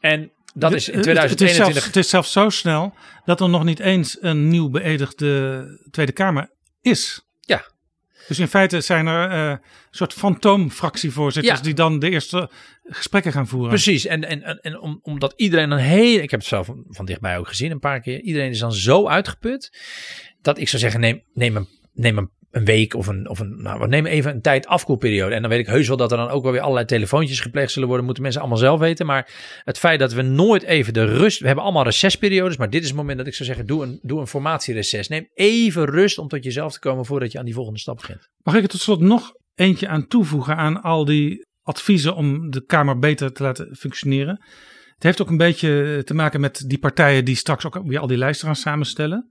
En 0.00 0.30
dat 0.54 0.72
is 0.72 0.88
in 0.88 1.00
2021. 1.00 1.30
Het 1.30 1.40
is, 1.40 1.56
zelfs, 1.56 1.86
het 1.86 1.96
is 1.96 2.08
zelfs 2.08 2.32
zo 2.32 2.48
snel 2.48 2.94
dat 3.24 3.40
er 3.40 3.48
nog 3.48 3.64
niet 3.64 3.80
eens 3.80 4.18
een 4.20 4.48
nieuw 4.48 4.70
beëdigde 4.70 5.86
Tweede 5.90 6.12
Kamer 6.12 6.50
is. 6.80 7.24
Dus 8.28 8.38
in 8.38 8.48
feite 8.48 8.80
zijn 8.80 9.06
er 9.06 9.30
uh, 9.30 9.48
een 9.50 9.58
soort 9.90 10.12
fantoomfractievoorzitters 10.12 11.58
Ja. 11.58 11.64
die 11.64 11.74
dan 11.74 11.98
de 11.98 12.10
eerste 12.10 12.50
gesprekken 12.84 13.32
gaan 13.32 13.48
voeren. 13.48 13.68
Precies, 13.68 14.06
en, 14.06 14.24
en, 14.24 14.42
en, 14.42 14.60
en 14.60 14.80
om, 14.80 14.98
omdat 15.02 15.32
iedereen 15.36 15.70
een 15.70 15.78
heel, 15.78 16.20
ik 16.20 16.30
heb 16.30 16.40
het 16.40 16.48
zelf 16.48 16.70
van 16.88 17.04
dichtbij 17.04 17.38
ook 17.38 17.48
gezien 17.48 17.70
een 17.70 17.78
paar 17.78 18.00
keer, 18.00 18.20
iedereen 18.20 18.50
is 18.50 18.58
dan 18.58 18.72
zo 18.72 19.08
uitgeput, 19.08 19.78
dat 20.42 20.58
ik 20.58 20.68
zou 20.68 20.82
zeggen 20.82 21.00
neem, 21.00 21.22
neem, 21.34 21.56
een, 21.56 21.68
neem 21.92 22.18
een, 22.18 22.30
een 22.54 22.64
week 22.64 22.94
of 22.94 23.06
een, 23.06 23.28
of 23.28 23.38
een 23.38 23.62
nou, 23.62 23.80
we 23.80 23.86
nemen 23.86 24.10
even 24.10 24.30
een 24.34 24.40
tijd 24.40 24.66
afkoelperiode. 24.66 25.34
En 25.34 25.40
dan 25.40 25.50
weet 25.50 25.60
ik 25.60 25.66
heus 25.66 25.88
wel 25.88 25.96
dat 25.96 26.10
er 26.10 26.16
dan 26.16 26.28
ook 26.28 26.42
wel 26.42 26.52
weer 26.52 26.60
allerlei 26.60 26.86
telefoontjes 26.86 27.40
gepleegd 27.40 27.70
zullen 27.72 27.88
worden, 27.88 28.04
moeten 28.04 28.22
mensen 28.22 28.40
allemaal 28.40 28.60
zelf 28.60 28.80
weten. 28.80 29.06
Maar 29.06 29.32
het 29.64 29.78
feit 29.78 29.98
dat 29.98 30.12
we 30.12 30.22
nooit 30.22 30.62
even 30.62 30.92
de 30.92 31.04
rust, 31.04 31.40
we 31.40 31.46
hebben 31.46 31.64
allemaal 31.64 31.84
recessperiodes, 31.84 32.56
maar 32.56 32.70
dit 32.70 32.82
is 32.82 32.88
het 32.88 32.96
moment 32.96 33.18
dat 33.18 33.26
ik 33.26 33.34
zou 33.34 33.48
zeggen, 33.48 33.66
doe 33.66 33.82
een, 33.82 33.98
doe 34.02 34.20
een 34.20 34.26
formatiereces. 34.26 35.08
Neem 35.08 35.28
even 35.34 35.84
rust 35.84 36.18
om 36.18 36.28
tot 36.28 36.44
jezelf 36.44 36.72
te 36.72 36.78
komen 36.78 37.04
voordat 37.04 37.32
je 37.32 37.38
aan 37.38 37.44
die 37.44 37.54
volgende 37.54 37.80
stap 37.80 37.96
begint. 37.96 38.28
Mag 38.42 38.54
ik 38.54 38.62
er 38.62 38.68
tot 38.68 38.80
slot 38.80 39.00
nog 39.00 39.32
eentje 39.54 39.88
aan 39.88 40.06
toevoegen 40.06 40.56
aan 40.56 40.82
al 40.82 41.04
die 41.04 41.46
adviezen 41.62 42.14
om 42.14 42.50
de 42.50 42.64
Kamer 42.64 42.98
beter 42.98 43.32
te 43.32 43.42
laten 43.42 43.76
functioneren? 43.76 44.44
Het 44.94 45.02
heeft 45.02 45.22
ook 45.22 45.30
een 45.30 45.36
beetje 45.36 46.02
te 46.04 46.14
maken 46.14 46.40
met 46.40 46.64
die 46.66 46.78
partijen 46.78 47.24
die 47.24 47.36
straks 47.36 47.66
ook 47.66 47.80
weer 47.84 47.98
al 47.98 48.06
die 48.06 48.18
lijsten 48.18 48.46
gaan 48.46 48.56
samenstellen. 48.56 49.28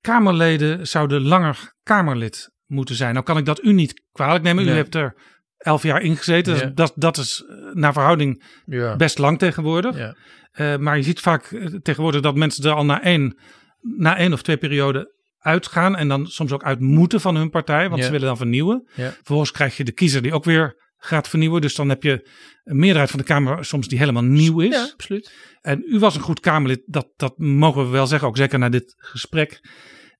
Kamerleden 0.00 0.86
zouden 0.86 1.22
langer 1.22 1.72
Kamerlid 1.82 2.50
moeten 2.66 2.94
zijn. 2.94 3.12
Nou 3.12 3.24
kan 3.24 3.36
ik 3.38 3.44
dat 3.44 3.62
u 3.64 3.72
niet 3.72 4.02
kwalijk 4.12 4.44
nemen. 4.44 4.62
U 4.62 4.66
Nee. 4.66 4.76
hebt 4.76 4.94
er 4.94 5.14
elf 5.56 5.82
jaar 5.82 6.02
in 6.02 6.16
gezeten. 6.16 6.56
Ja. 6.56 6.66
Dat, 6.74 6.92
dat 6.96 7.16
is 7.16 7.44
eh, 7.48 7.56
naar 7.72 7.92
verhouding 7.92 8.44
Ja. 8.64 8.96
best 8.96 9.18
lang 9.18 9.38
tegenwoordig. 9.38 9.96
Ja. 9.96 10.16
Eh, 10.50 10.76
maar 10.76 10.96
je 10.96 11.02
ziet 11.02 11.20
vaak 11.20 11.44
eh, 11.44 11.66
tegenwoordig 11.66 12.20
dat 12.20 12.34
mensen 12.34 12.64
er 12.64 12.72
al 12.76 12.84
na 12.84 13.02
één, 13.02 13.38
na 13.80 14.16
één 14.16 14.32
of 14.32 14.42
twee 14.42 14.56
perioden 14.56 15.08
uitgaan. 15.38 15.96
En 15.96 16.08
dan 16.08 16.26
soms 16.26 16.52
ook 16.52 16.64
uit 16.64 16.80
moeten 16.80 17.20
van 17.20 17.36
hun 17.36 17.50
partij. 17.50 17.88
Want 17.88 18.04
ze 18.04 18.10
willen 18.10 18.26
dan 18.26 18.36
vernieuwen. 18.36 18.88
Vervolgens 18.94 19.50
krijg 19.50 19.76
je 19.76 19.84
de 19.84 19.92
kiezer 19.92 20.22
die 20.22 20.32
ook 20.34 20.44
weer 20.44 20.89
gaat 21.00 21.28
vernieuwen. 21.28 21.60
Dus 21.60 21.74
dan 21.74 21.88
heb 21.88 22.02
je 22.02 22.28
een 22.64 22.76
meerderheid 22.78 23.10
van 23.10 23.18
de 23.18 23.24
Kamer 23.24 23.64
soms 23.64 23.88
die 23.88 23.98
helemaal 23.98 24.22
nieuw 24.24 24.60
is. 24.60 24.74
Ja, 24.74 24.88
absoluut. 24.92 25.32
En 25.62 25.82
u 25.86 25.98
was 25.98 26.14
een 26.14 26.20
goed 26.20 26.40
Kamerlid, 26.40 26.82
dat, 26.86 27.08
dat 27.16 27.38
mogen 27.38 27.84
we 27.84 27.90
wel 27.90 28.06
zeggen, 28.06 28.28
ook 28.28 28.36
zeker 28.36 28.58
na 28.58 28.68
dit 28.68 28.94
gesprek. 28.98 29.60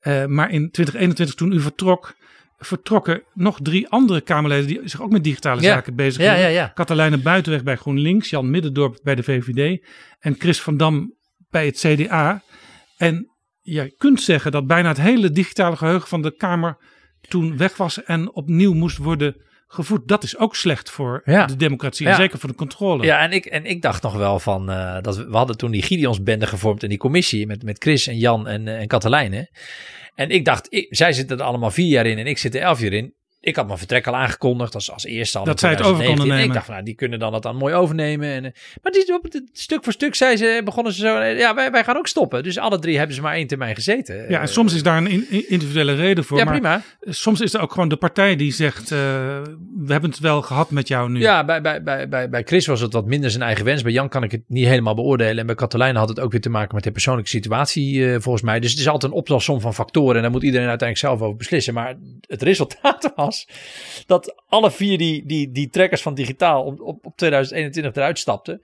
Eh, 0.01 0.25
maar 0.27 0.51
in 0.51 0.71
2021, 0.71 1.35
toen 1.37 1.53
u 1.53 1.61
vertrok, 1.61 2.15
vertrokken 2.59 3.23
nog 3.35 3.59
drie 3.63 3.89
andere 3.89 4.21
Kamerleden 4.21 4.67
die 4.67 4.81
zich 4.85 5.03
ook 5.03 5.11
met 5.11 5.25
digitale 5.25 5.61
Ja. 5.63 5.73
zaken 5.73 5.95
bezig 5.95 6.23
Ja, 6.23 6.33
hielden. 6.35 6.51
ja, 6.53 6.61
ja. 6.61 6.67
Katelijne 6.69 7.19
Buitenweg 7.19 7.63
bij 7.63 7.77
GroenLinks, 7.77 8.31
Jan 8.31 8.51
Middendorp 8.51 8.99
bij 9.03 9.15
de 9.15 9.23
VVD 9.23 9.87
en 10.19 10.35
Chris 10.39 10.61
van 10.61 10.77
Dam 10.77 11.15
bij 11.51 11.67
het 11.67 11.79
CDA. 11.79 12.43
En 12.97 13.31
je 13.61 13.95
kunt 13.99 14.21
zeggen 14.23 14.53
dat 14.53 14.67
bijna 14.67 14.89
het 14.89 15.01
hele 15.01 15.31
digitale 15.31 15.77
geheugen 15.77 16.09
van 16.09 16.23
de 16.23 16.37
Kamer 16.37 16.77
toen 17.29 17.57
weg 17.57 17.77
was 17.77 18.03
en 18.05 18.33
opnieuw 18.35 18.73
moest 18.75 18.97
worden 18.97 19.37
gevoed. 19.73 20.09
Dat 20.09 20.23
is 20.23 20.37
ook 20.39 20.57
slecht 20.57 20.91
voor 20.91 21.23
Ja. 21.25 21.47
de 21.47 21.57
democratie 21.57 22.07
en 22.07 22.13
Ja. 22.13 22.19
zeker 22.19 22.39
voor 22.39 22.49
de 22.49 22.55
controle. 22.55 23.05
Ja, 23.05 23.21
en 23.21 23.33
ik, 23.33 23.47
en 23.47 23.65
ik 23.65 23.83
dacht 23.83 24.03
nog 24.03 24.15
wel 24.17 24.39
van, 24.39 24.71
eh, 24.71 24.97
dat 25.01 25.17
we, 25.17 25.27
we 25.29 25.37
hadden 25.37 25.57
toen 25.57 25.71
die 25.71 25.83
Gideonsbende 25.83 26.47
gevormd 26.47 26.83
in 26.83 26.89
die 26.89 26.99
commissie 26.99 27.47
met, 27.47 27.63
met 27.63 27.79
Chris 27.79 28.07
en 28.07 28.19
Jan 28.19 28.47
en, 28.49 28.69
eh, 28.69 28.81
en 28.81 28.87
Katelijne. 28.87 29.51
En 30.15 30.31
ik 30.31 30.45
dacht, 30.45 30.67
ik, 30.73 30.87
zij 30.91 31.13
zitten 31.13 31.39
er 31.39 31.45
allemaal 31.45 31.71
vier 31.71 31.87
jaar 31.89 32.07
in 32.07 32.19
en 32.19 32.27
ik 32.27 32.39
zit 32.39 32.55
er 32.55 32.61
elf 32.61 32.81
jaar 32.81 32.93
in. 32.93 33.15
Ik 33.43 33.57
had 33.57 33.67
mijn 33.67 33.79
vertrek 33.79 34.07
al 34.07 34.17
aangekondigd 34.17 34.75
als, 34.75 34.93
als 34.93 35.05
eerste 35.05 35.39
al 35.39 35.45
Dat 35.45 35.61
zij 35.61 35.71
het 35.71 35.79
over 35.81 35.95
2019. 35.95 36.17
konden 36.17 36.37
En 36.37 36.39
ik 36.39 36.41
nemen. 36.41 36.55
dacht, 36.55 36.65
van, 36.67 36.75
nou, 36.75 36.87
die 36.87 36.95
kunnen 36.95 37.19
dan 37.19 37.33
dat 37.33 37.43
dan 37.43 37.57
mooi 37.57 37.75
overnemen. 37.75 38.29
En, 38.29 38.45
eh, 38.45 38.51
maar 38.83 38.93
die, 38.93 39.15
op 39.15 39.23
het, 39.23 39.43
stuk 39.53 39.85
voor 39.85 39.93
stuk 39.93 40.15
zei 40.15 40.37
ze, 40.37 40.61
begonnen 40.65 40.93
ze 40.93 41.01
zo, 41.01 41.19
eh, 41.19 41.39
ja, 41.39 41.55
wij, 41.55 41.71
wij 41.71 41.85
gaan 41.85 41.97
ook 41.97 42.07
stoppen. 42.07 42.43
Dus 42.43 42.59
alle 42.59 42.79
drie 42.79 42.97
hebben 42.99 43.15
ze 43.17 43.23
maar 43.23 43.35
één 43.35 43.47
termijn 43.47 43.75
gezeten. 43.75 44.27
Ja, 44.29 44.41
en 44.41 44.49
soms 44.49 44.75
is 44.75 44.83
daar 44.83 44.97
een 44.97 45.07
in- 45.11 45.27
in- 45.31 45.49
individuele 45.49 45.95
reden 45.95 46.25
voor. 46.25 46.39
Ja, 46.39 46.45
maar 46.45 46.53
prima. 46.53 46.83
Soms 47.01 47.41
is 47.41 47.55
er 47.55 47.61
ook 47.61 47.73
gewoon 47.73 47.89
de 47.89 47.97
partij 47.97 48.37
die 48.37 48.53
zegt: 48.53 48.93
eh, 48.93 48.99
We 49.79 49.93
hebben 49.93 50.11
het 50.11 50.19
wel 50.19 50.43
gehad 50.43 50.71
met 50.71 50.89
jou 50.89 51.11
nu. 51.11 51.21
Ja, 51.21 51.45
bij, 51.45 51.61
bij, 51.61 51.83
bij, 51.83 52.09
bij, 52.09 52.29
bij 52.29 52.43
Chris 52.43 52.67
was 52.67 52.81
het 52.81 52.93
wat 52.93 53.07
minder 53.07 53.31
zijn 53.31 53.43
eigen 53.43 53.65
wens. 53.65 53.83
Bij 53.83 53.93
Jan 53.93 54.09
kan 54.09 54.23
ik 54.23 54.31
het 54.31 54.43
niet 54.47 54.67
helemaal 54.67 54.95
beoordelen. 54.95 55.39
En 55.39 55.47
bij 55.47 55.55
Katelijne 55.55 55.99
had 55.99 56.09
het 56.09 56.21
ook 56.21 56.33
weer 56.33 56.41
te 56.41 56.51
maken 56.51 56.75
met 56.75 56.85
de 56.85 56.91
persoonlijke 56.91 57.31
situatie, 57.31 58.13
eh, 58.13 58.21
volgens 58.21 58.45
mij. 58.45 58.61
Dus 58.61 58.71
het 58.71 58.81
is 58.81 58.89
altijd 58.89 59.13
een 59.13 59.19
optelsom 59.19 59.61
van 59.61 59.75
factoren. 59.75 60.17
En 60.17 60.23
daar 60.23 60.31
moet 60.31 60.43
iedereen 60.43 60.69
uiteindelijk 60.69 61.09
zelf 61.09 61.21
over 61.29 61.37
beslissen. 61.37 61.75
Maar 61.75 61.95
het 62.27 62.43
resultaat 62.43 63.13
was 63.17 63.30
Dat 64.07 64.43
alle 64.49 64.71
vier 64.71 64.99
die, 64.99 65.27
die, 65.27 65.53
die 65.53 65.69
trekkers 65.69 66.03
van 66.03 66.15
digitaal 66.15 66.65
op, 66.65 66.81
op, 66.81 67.07
op 67.07 67.17
2021 67.17 67.95
eruit 67.95 68.19
stapten. 68.19 68.61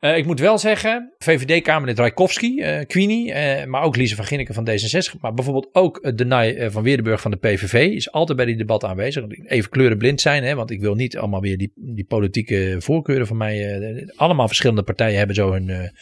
Uh, 0.00 0.16
ik 0.16 0.26
moet 0.26 0.40
wel 0.40 0.58
zeggen, 0.58 1.12
VVD-Kamerlid 1.18 1.98
Rijkowski, 1.98 2.60
uh, 2.60 2.86
Queenie, 2.86 3.28
uh, 3.28 3.64
maar 3.64 3.82
ook 3.82 3.96
Lise 3.96 4.16
van 4.16 4.24
Ginneken 4.24 4.54
van 4.54 4.68
D66. 4.68 5.20
Maar 5.20 5.34
bijvoorbeeld 5.34 5.68
ook 5.72 6.16
Denai 6.16 6.70
van 6.70 6.82
Weerdenburg 6.82 7.20
van 7.20 7.30
de 7.30 7.36
PVV 7.36 7.74
is 7.74 8.12
altijd 8.12 8.36
bij 8.36 8.46
die 8.46 8.56
debatten 8.56 8.88
aanwezig. 8.88 9.24
Even 9.46 9.70
kleurenblind 9.70 10.20
zijn, 10.20 10.44
hè, 10.44 10.54
want 10.54 10.70
ik 10.70 10.80
wil 10.80 10.94
niet 10.94 11.18
allemaal 11.18 11.40
weer 11.40 11.58
die, 11.58 11.72
die 11.74 12.04
politieke 12.04 12.76
voorkeuren 12.78 13.26
van 13.26 13.36
mij. 13.36 14.08
allemaal 14.16 14.46
verschillende 14.46 14.82
partijen 14.82 15.18
hebben 15.18 15.36
zo 15.36 15.52
hun 15.52 15.92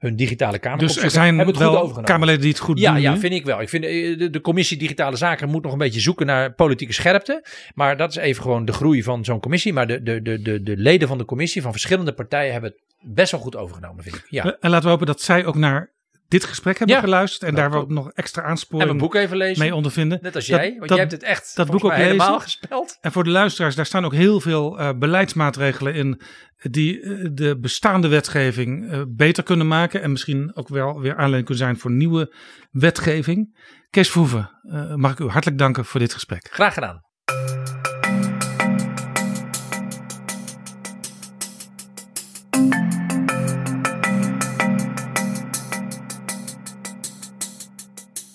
hun 0.00 0.16
digitale 0.16 0.58
kamer. 0.58 0.78
Dus 0.78 0.96
er 0.96 1.10
zijn 1.10 1.38
het 1.38 1.56
wel 1.56 2.00
Kamerleden 2.02 2.40
die 2.40 2.50
het 2.50 2.58
goed 2.58 2.78
ja, 2.78 2.92
doen? 2.92 3.00
Ja, 3.00 3.18
vind 3.18 3.32
ik 3.32 3.44
wel. 3.44 3.60
Ik 3.60 3.68
vind 3.68 3.82
de, 3.82 4.30
de, 4.30 4.40
commissie 4.40 4.76
Digitale 4.76 5.16
Zaken 5.16 5.48
moet 5.48 5.62
nog 5.62 5.72
een 5.72 5.78
beetje 5.78 6.00
zoeken 6.00 6.26
naar 6.26 6.52
politieke 6.52 6.92
scherpte. 6.92 7.44
Maar 7.74 7.96
dat 7.96 8.10
is 8.10 8.16
even 8.16 8.42
gewoon 8.42 8.64
de 8.64 8.72
groei 8.72 9.02
van 9.02 9.24
zo'n 9.24 9.40
commissie. 9.40 9.72
Maar 9.72 9.86
de, 9.86 10.02
de, 10.02 10.22
de, 10.22 10.42
de, 10.42 10.62
de 10.62 10.76
leden 10.76 11.08
van 11.08 11.18
de 11.18 11.24
commissie 11.24 11.62
van 11.62 11.70
verschillende 11.70 12.12
partijen 12.12 12.52
hebben 12.52 12.70
het 12.70 13.14
best 13.14 13.30
wel 13.30 13.40
goed 13.40 13.56
overgenomen, 13.56 14.02
vind 14.02 14.16
ik. 14.16 14.26
Ja. 14.28 14.56
En 14.60 14.70
laten 14.70 14.84
we 14.84 14.90
hopen 14.90 15.06
dat 15.06 15.20
zij 15.20 15.46
ook 15.46 15.56
naar 15.56 15.90
dit 16.30 16.44
gesprek 16.44 16.78
hebben 16.78 16.98
geluisterd 16.98 17.42
en 17.42 17.54
daar 17.54 17.74
ook 17.74 17.88
nog 17.88 18.10
extra 18.12 18.42
aansporing 18.42 18.90
en 18.90 18.98
boek 18.98 19.14
even 19.14 19.36
lezen. 19.36 19.62
mee 19.62 19.74
ondervinden. 19.74 20.18
Net 20.22 20.34
als 20.34 20.46
jij, 20.46 20.74
want 20.78 20.90
jij 20.90 20.98
hebt 20.98 21.12
het 21.12 21.22
echt 21.22 21.56
dat 21.56 21.70
boek 21.70 21.84
ook 21.84 21.92
helemaal 21.92 22.40
gespeld. 22.40 22.98
En 23.00 23.12
voor 23.12 23.24
de 23.24 23.30
luisteraars, 23.30 23.74
daar 23.74 23.86
staan 23.86 24.04
ook 24.04 24.14
heel 24.14 24.40
veel 24.40 24.80
uh, 24.80 24.90
beleidsmaatregelen 24.98 25.94
in 25.94 26.20
die 26.56 27.00
uh, 27.00 27.28
de 27.32 27.58
bestaande 27.58 28.08
wetgeving 28.08 28.92
uh, 28.92 29.02
beter 29.08 29.42
kunnen 29.42 29.68
maken 29.68 30.02
en 30.02 30.10
misschien 30.10 30.50
ook 30.54 30.68
wel 30.68 31.00
weer 31.00 31.12
aanleiding 31.12 31.44
kunnen 31.44 31.64
zijn 31.64 31.78
voor 31.78 31.90
nieuwe 31.90 32.34
wetgeving. 32.70 33.58
Kees 33.90 34.10
Verhoeven, 34.10 34.50
mag 34.96 35.12
ik 35.12 35.18
u 35.18 35.28
hartelijk 35.28 35.58
danken 35.58 35.84
voor 35.84 36.00
dit 36.00 36.12
gesprek. 36.12 36.48
Graag 36.50 36.74
gedaan. 36.74 37.09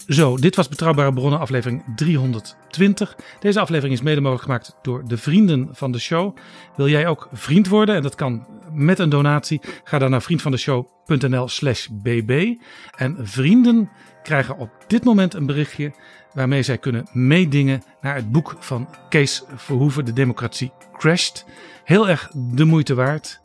Zo, 0.08 0.38
dit 0.38 0.56
was 0.56 0.70
Betrouwbare 0.70 1.14
Bronnen, 1.14 1.40
aflevering 1.40 1.84
320. 1.96 3.16
Deze 3.40 3.60
aflevering 3.60 3.94
is 3.94 4.02
mede 4.02 4.22
mogelijk 4.22 4.44
gemaakt 4.44 4.78
door 4.82 5.08
de 5.08 5.18
vrienden 5.18 5.70
van 5.72 5.92
de 5.92 6.00
show. 6.00 6.38
Wil 6.76 6.88
jij 6.88 7.08
ook 7.08 7.30
vriend 7.34 7.68
worden? 7.68 7.96
En 7.96 8.02
dat 8.02 8.16
kan 8.16 8.48
met 8.72 9.00
een 9.00 9.10
donatie. 9.10 9.62
Ga 9.84 10.00
dan 10.00 10.10
naar 10.10 10.22
vriendvandeshow.nl/slash 10.22 11.88
bb. 11.92 12.56
En 12.96 13.18
vrienden 13.22 13.90
krijgen 14.24 14.58
op 14.58 14.70
dit 14.88 15.04
moment 15.04 15.34
een 15.34 15.46
berichtje 15.46 15.94
waarmee 16.34 16.64
zij 16.64 16.78
kunnen 16.78 17.08
meedingen 17.12 17.84
naar 18.02 18.16
het 18.16 18.32
boek 18.32 18.56
van 18.60 18.90
Kees 19.10 19.44
Verhoeven, 19.56 20.06
De 20.06 20.14
Democratie 20.14 20.72
Crashed. 20.98 21.46
Heel 21.84 22.10
erg 22.10 22.30
de 22.34 22.66
moeite 22.66 22.94
waard. 22.94 23.40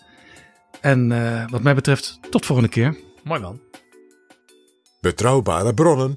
En 0.81 1.11
uh, 1.11 1.49
wat 1.49 1.62
mij 1.62 1.74
betreft, 1.74 2.19
tot 2.31 2.47
volgende 2.47 2.70
keer. 2.70 2.97
Mooi 3.24 3.41
man. 3.41 3.61
Betrouwbare 5.01 5.74
bronnen 5.74 6.16